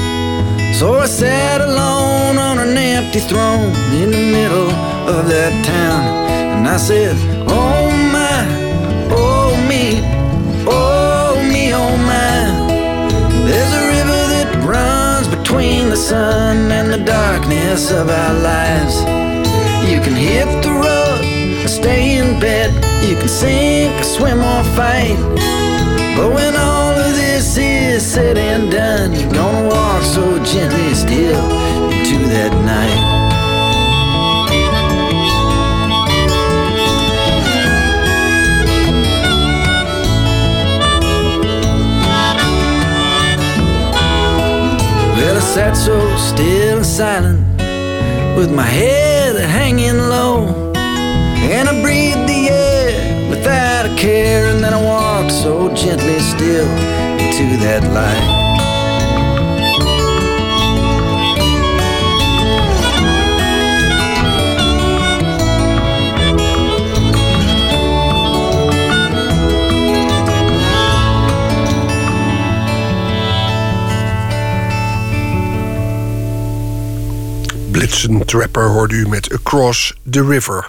So 0.74 0.98
I 0.98 1.07
sat 1.07 1.62
alone 1.62 2.36
on 2.36 2.59
an 2.59 2.77
empty 2.77 3.20
throne 3.20 3.73
in 4.03 4.11
the 4.11 4.24
middle 4.31 4.70
of 5.09 5.27
that 5.28 5.53
town. 5.65 6.05
And 6.59 6.69
I 6.69 6.77
said, 6.77 7.16
Oh 7.48 7.76
between 15.56 15.88
the 15.88 15.96
sun 15.96 16.70
and 16.70 16.92
the 16.92 17.02
darkness 17.02 17.90
of 17.90 18.10
our 18.10 18.34
lives. 18.34 19.00
You 19.90 20.02
can 20.02 20.14
hit 20.14 20.44
the 20.62 20.70
road 20.70 21.64
or 21.64 21.68
stay 21.68 22.18
in 22.18 22.38
bed. 22.38 22.74
You 23.02 23.16
can 23.16 23.28
sink 23.28 23.98
or 23.98 24.04
swim 24.04 24.40
or 24.40 24.62
fight. 24.76 25.16
But 26.14 26.34
when 26.34 26.54
all 26.56 26.92
of 26.92 27.12
this 27.14 27.56
is 27.56 28.04
said 28.04 28.36
and 28.36 28.70
done, 28.70 29.14
you're 29.14 29.32
gonna 29.32 29.66
walk 29.66 30.02
so 30.02 30.44
gently 30.44 30.92
still 30.92 31.50
into 31.90 32.18
that 32.28 32.52
night. 32.66 33.15
Sat 45.56 45.74
so 45.74 45.98
still 46.18 46.76
and 46.76 46.84
silent 46.84 47.40
with 48.36 48.54
my 48.54 48.62
head 48.62 49.36
hanging 49.36 49.96
low. 49.96 50.72
And 50.76 51.66
I 51.66 51.80
breathed 51.80 52.28
the 52.28 52.50
air 52.50 53.30
without 53.30 53.86
a 53.86 53.96
care. 53.96 54.48
And 54.48 54.62
then 54.62 54.74
I 54.74 54.82
walked 54.82 55.32
so 55.32 55.74
gently 55.74 56.18
still 56.18 56.68
into 57.18 57.56
that 57.64 57.82
light. 57.94 58.45
Blitzen 77.86 78.24
Trapper 78.24 78.68
hoorde 78.68 78.94
u 78.94 79.08
met 79.08 79.32
Across 79.32 79.94
the 80.10 80.26
River. 80.26 80.66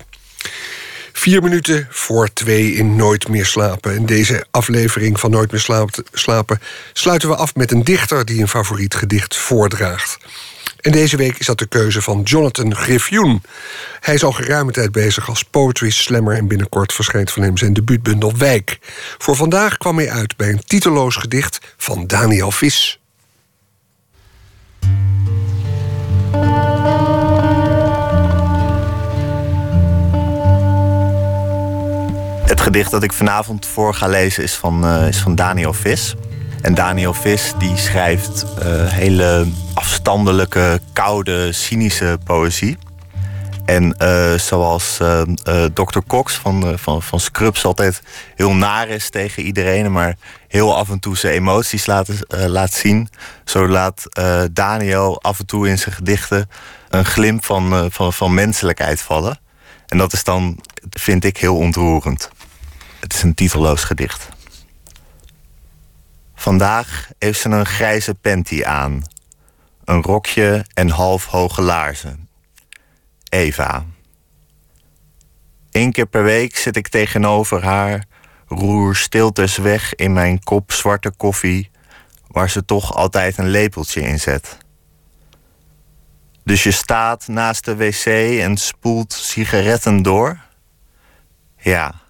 Vier 1.13 1.41
minuten 1.41 1.87
voor 1.89 2.33
twee 2.33 2.71
in 2.71 2.95
Nooit 2.95 3.27
meer 3.27 3.45
slapen. 3.45 3.95
En 3.95 4.05
deze 4.05 4.45
aflevering 4.51 5.19
van 5.19 5.31
Nooit 5.31 5.51
meer 5.51 5.85
slapen 6.11 6.59
sluiten 6.93 7.29
we 7.29 7.35
af 7.35 7.55
met 7.55 7.71
een 7.71 7.83
dichter 7.83 8.25
die 8.25 8.41
een 8.41 8.47
favoriet 8.47 8.95
gedicht 8.95 9.35
voordraagt. 9.35 10.17
En 10.81 10.91
deze 10.91 11.17
week 11.17 11.37
is 11.37 11.45
dat 11.45 11.59
de 11.59 11.65
keuze 11.65 12.01
van 12.01 12.21
Jonathan 12.21 12.75
Griffioen. 12.75 13.41
Hij 13.99 14.13
is 14.13 14.23
al 14.23 14.31
geruime 14.31 14.71
tijd 14.71 14.91
bezig 14.91 15.29
als 15.29 15.43
poetry 15.43 15.89
slammer... 15.89 16.35
en 16.35 16.47
binnenkort 16.47 16.93
verschijnt 16.93 17.31
van 17.31 17.43
hem 17.43 17.57
zijn 17.57 17.73
debuutbundel 17.73 18.37
Wijk. 18.37 18.79
Voor 19.17 19.35
vandaag 19.35 19.77
kwam 19.77 19.97
hij 19.97 20.11
uit 20.11 20.35
bij 20.35 20.49
een 20.49 20.63
titeloos 20.65 21.15
gedicht 21.15 21.59
van 21.77 22.07
Daniel 22.07 22.51
Vis. 22.51 22.99
Het 32.57 32.65
gedicht 32.65 32.91
dat 32.91 33.03
ik 33.03 33.13
vanavond 33.13 33.65
voor 33.65 33.93
ga 33.93 34.07
lezen 34.07 34.43
is 34.43 34.53
van, 34.53 34.85
uh, 34.85 35.07
is 35.07 35.17
van 35.17 35.35
Daniel 35.35 35.73
Vis. 35.73 36.15
En 36.61 36.73
Daniel 36.73 37.13
Vis 37.13 37.53
die 37.57 37.77
schrijft 37.77 38.45
uh, 38.59 38.87
hele 38.91 39.47
afstandelijke, 39.73 40.79
koude, 40.93 41.51
cynische 41.51 42.17
poëzie. 42.23 42.77
En 43.65 43.95
uh, 44.01 44.33
zoals 44.33 44.97
Dr. 45.73 45.99
Cox 46.07 46.33
van, 46.33 46.79
van, 46.79 47.01
van 47.01 47.19
Scrubs 47.19 47.65
altijd 47.65 48.01
heel 48.35 48.53
naar 48.53 48.87
is 48.87 49.09
tegen 49.09 49.43
iedereen... 49.43 49.91
maar 49.91 50.15
heel 50.47 50.75
af 50.75 50.89
en 50.89 50.99
toe 50.99 51.17
zijn 51.17 51.33
emoties 51.33 51.85
laat, 51.85 52.09
laat 52.27 52.73
zien... 52.73 53.09
zo 53.45 53.67
laat 53.67 54.03
Daniel 54.51 55.21
af 55.21 55.39
en 55.39 55.45
toe 55.45 55.67
in 55.67 55.79
zijn 55.79 55.95
gedichten... 55.95 56.49
een 56.89 57.05
glimp 57.05 57.45
van, 57.45 57.91
van, 57.91 58.13
van 58.13 58.33
menselijkheid 58.33 59.01
vallen. 59.01 59.39
En 59.87 59.97
dat 59.97 60.13
is 60.13 60.23
dan, 60.23 60.59
vind 60.89 61.23
ik, 61.23 61.37
heel 61.37 61.55
ontroerend. 61.55 62.29
Het 63.07 63.15
is 63.15 63.23
een 63.23 63.33
titelloos 63.33 63.83
gedicht. 63.83 64.29
Vandaag 66.35 67.09
heeft 67.19 67.39
ze 67.39 67.49
een 67.49 67.65
grijze 67.65 68.13
panty 68.13 68.63
aan. 68.63 69.03
Een 69.83 70.01
rokje 70.01 70.65
en 70.73 70.89
half 70.89 71.25
hoge 71.25 71.61
laarzen. 71.61 72.29
Eva. 73.29 73.85
Eén 75.71 75.91
keer 75.91 76.05
per 76.05 76.23
week 76.23 76.57
zit 76.57 76.75
ik 76.75 76.87
tegenover 76.87 77.63
haar, 77.63 78.05
roer 78.47 78.95
stiltes 78.95 79.57
weg 79.57 79.95
in 79.95 80.13
mijn 80.13 80.43
kop 80.43 80.71
zwarte 80.71 81.11
koffie, 81.11 81.71
waar 82.27 82.49
ze 82.49 82.65
toch 82.65 82.95
altijd 82.95 83.37
een 83.37 83.49
lepeltje 83.49 84.01
in 84.01 84.19
zet. 84.19 84.57
Dus 86.43 86.63
je 86.63 86.71
staat 86.71 87.27
naast 87.27 87.65
de 87.65 87.75
wc 87.75 88.05
en 88.41 88.57
spoelt 88.57 89.13
sigaretten 89.13 90.01
door? 90.01 90.39
Ja. 91.57 92.05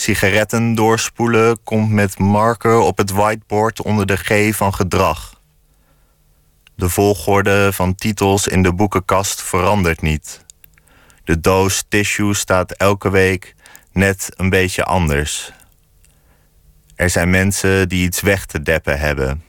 Sigaretten 0.00 0.74
doorspoelen 0.74 1.62
komt 1.62 1.90
met 1.90 2.18
marker 2.18 2.78
op 2.78 2.98
het 2.98 3.10
whiteboard 3.10 3.82
onder 3.82 4.06
de 4.06 4.16
G 4.16 4.56
van 4.56 4.74
gedrag. 4.74 5.40
De 6.74 6.88
volgorde 6.88 7.72
van 7.72 7.94
titels 7.94 8.48
in 8.48 8.62
de 8.62 8.72
boekenkast 8.72 9.42
verandert 9.42 10.00
niet. 10.00 10.44
De 11.24 11.40
doos 11.40 11.84
tissue 11.88 12.34
staat 12.34 12.72
elke 12.72 13.10
week 13.10 13.54
net 13.92 14.28
een 14.36 14.48
beetje 14.48 14.84
anders. 14.84 15.52
Er 16.94 17.10
zijn 17.10 17.30
mensen 17.30 17.88
die 17.88 18.04
iets 18.04 18.20
weg 18.20 18.46
te 18.46 18.62
deppen 18.62 18.98
hebben. 18.98 19.44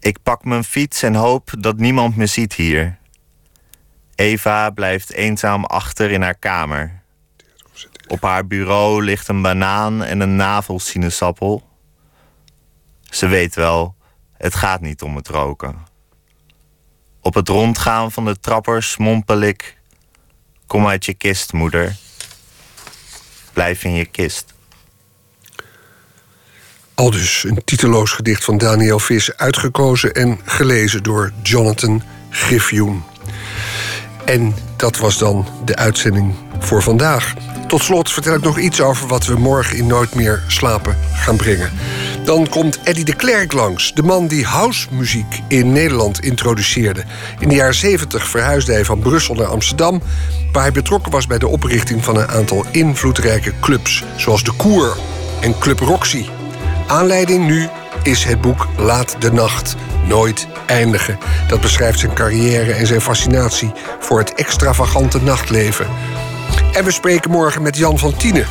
Ik 0.00 0.22
pak 0.22 0.44
mijn 0.44 0.64
fiets 0.64 1.02
en 1.02 1.14
hoop 1.14 1.50
dat 1.58 1.76
niemand 1.76 2.16
me 2.16 2.26
ziet 2.26 2.54
hier. 2.54 2.98
Eva 4.14 4.70
blijft 4.70 5.12
eenzaam 5.12 5.64
achter 5.64 6.10
in 6.10 6.22
haar 6.22 6.38
kamer. 6.38 7.02
Op 8.06 8.22
haar 8.22 8.46
bureau 8.46 9.04
ligt 9.04 9.28
een 9.28 9.42
banaan 9.42 10.02
en 10.02 10.20
een 10.20 10.36
navelsinaasappel. 10.36 11.68
Ze 13.02 13.26
weet 13.26 13.54
wel, 13.54 13.94
het 14.32 14.54
gaat 14.54 14.80
niet 14.80 15.02
om 15.02 15.16
het 15.16 15.28
roken. 15.28 15.76
Op 17.20 17.34
het 17.34 17.48
rondgaan 17.48 18.12
van 18.12 18.24
de 18.24 18.40
trappers 18.40 18.96
mompel 18.96 19.40
ik... 19.40 19.82
Kom 20.66 20.86
uit 20.86 21.04
je 21.04 21.14
kist, 21.14 21.52
moeder. 21.52 21.96
Blijf 23.52 23.84
in 23.84 23.92
je 23.92 24.04
kist. 24.04 24.54
Al 26.94 27.10
dus 27.10 27.44
een 27.44 27.64
titeloos 27.64 28.12
gedicht 28.12 28.44
van 28.44 28.58
Daniel 28.58 28.98
Vis... 28.98 29.36
uitgekozen 29.36 30.14
en 30.14 30.40
gelezen 30.44 31.02
door 31.02 31.32
Jonathan 31.42 32.02
Griffioen. 32.30 33.02
En 34.24 34.54
dat 34.76 34.96
was 34.96 35.18
dan 35.18 35.46
de 35.64 35.76
uitzending 35.76 36.34
voor 36.58 36.82
vandaag. 36.82 37.34
Tot 37.66 37.82
slot 37.82 38.12
vertel 38.12 38.34
ik 38.34 38.42
nog 38.42 38.58
iets 38.58 38.80
over 38.80 39.06
wat 39.06 39.26
we 39.26 39.38
morgen 39.38 39.76
in 39.76 39.86
Nooit 39.86 40.14
meer 40.14 40.42
slapen 40.46 40.96
gaan 41.12 41.36
brengen. 41.36 41.72
Dan 42.24 42.48
komt 42.48 42.80
Eddie 42.82 43.04
de 43.04 43.14
Klerk 43.14 43.52
langs, 43.52 43.94
de 43.94 44.02
man 44.02 44.26
die 44.26 44.44
housemuziek 44.44 45.42
in 45.48 45.72
Nederland 45.72 46.20
introduceerde. 46.20 47.04
In 47.38 47.48
de 47.48 47.54
jaren 47.54 47.74
70 47.74 48.28
verhuisde 48.28 48.72
hij 48.72 48.84
van 48.84 48.98
Brussel 48.98 49.34
naar 49.34 49.46
Amsterdam, 49.46 50.02
waar 50.52 50.62
hij 50.62 50.72
betrokken 50.72 51.12
was 51.12 51.26
bij 51.26 51.38
de 51.38 51.48
oprichting 51.48 52.04
van 52.04 52.16
een 52.16 52.28
aantal 52.28 52.64
invloedrijke 52.70 53.52
clubs, 53.60 54.04
zoals 54.16 54.44
de 54.44 54.52
Koer 54.52 54.96
en 55.40 55.58
Club 55.58 55.78
Roxy. 55.78 56.26
Aanleiding 56.86 57.46
nu 57.46 57.68
is 58.04 58.24
het 58.24 58.40
boek 58.40 58.68
Laat 58.76 59.16
de 59.18 59.32
Nacht 59.32 59.76
Nooit 60.06 60.46
Eindigen. 60.66 61.18
Dat 61.48 61.60
beschrijft 61.60 61.98
zijn 61.98 62.14
carrière 62.14 62.72
en 62.72 62.86
zijn 62.86 63.00
fascinatie 63.00 63.72
voor 64.00 64.18
het 64.18 64.34
extravagante 64.34 65.22
nachtleven. 65.22 65.86
En 66.72 66.84
we 66.84 66.90
spreken 66.90 67.30
morgen 67.30 67.62
met 67.62 67.76
Jan 67.76 67.98
van 67.98 68.16
Tienen. 68.16 68.46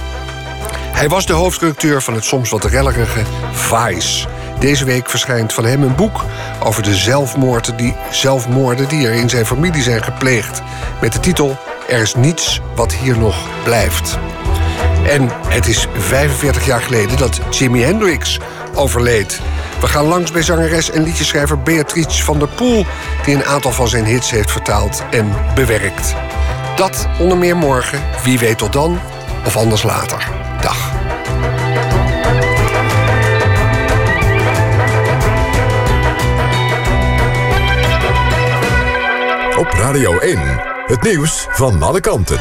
Hij 0.92 1.10
was 1.10 1.26
de 1.26 1.34
hoofdredacteur 1.34 2.02
van 2.02 2.14
het 2.14 2.24
soms 2.24 2.50
wat 2.50 2.66
rellerige 2.66 3.22
Vice. 3.52 4.28
Deze 4.60 4.86
week 4.86 5.10
verschijnt 5.10 5.54
van 5.54 5.66
hem 5.66 5.84
een 5.84 5.96
boek 5.96 6.26
over 6.64 6.84
de 6.84 6.96
zelfmoorden 6.96 7.78
die, 7.78 7.96
zelfmoorden 8.12 8.88
die 8.88 9.08
er 9.08 9.14
in 9.14 9.30
zijn 9.30 9.46
familie 9.46 9.82
zijn 9.82 10.04
gepleegd. 10.04 10.62
Met 11.02 11.14
de 11.14 11.20
titel 11.20 11.58
Er 11.88 12.02
is 12.02 12.16
niets 12.16 12.62
wat 12.76 12.94
hier 12.94 13.18
nog 13.18 13.36
blijft. 13.64 14.18
En 15.08 15.30
het 15.48 15.68
is 15.68 15.88
45 15.98 16.66
jaar 16.66 16.82
geleden 16.82 17.18
dat 17.18 17.40
Jimi 17.50 17.82
Hendrix 17.82 18.40
overleed. 18.76 19.40
We 19.80 19.88
gaan 19.88 20.06
langs 20.06 20.32
bij 20.32 20.42
zangeres 20.42 20.92
en 20.92 21.04
liedjeschrijver 21.04 21.62
Beatrice 21.62 22.24
van 22.24 22.40
der 22.40 22.48
Poel... 22.48 22.86
die 23.26 23.36
een 23.36 23.46
aantal 23.46 23.72
van 23.72 23.88
zijn 23.88 24.06
hits 24.06 24.32
heeft 24.32 24.52
vertaald 24.52 25.04
en 25.12 25.34
bewerkt. 25.56 26.16
Dat 26.76 27.08
onder 27.20 27.38
meer 27.38 27.58
morgen, 27.58 28.02
wie 28.24 28.40
weet 28.40 28.58
tot 28.58 28.74
dan, 28.74 29.00
of 29.46 29.58
anders 29.58 29.84
later. 29.84 30.28
Dag. 30.62 30.92
Op 39.58 39.72
Radio 39.72 40.20
1, 40.20 40.40
het 40.86 41.02
nieuws 41.02 41.48
van 41.50 41.84
alle 41.84 42.00
kanten. 42.00 42.38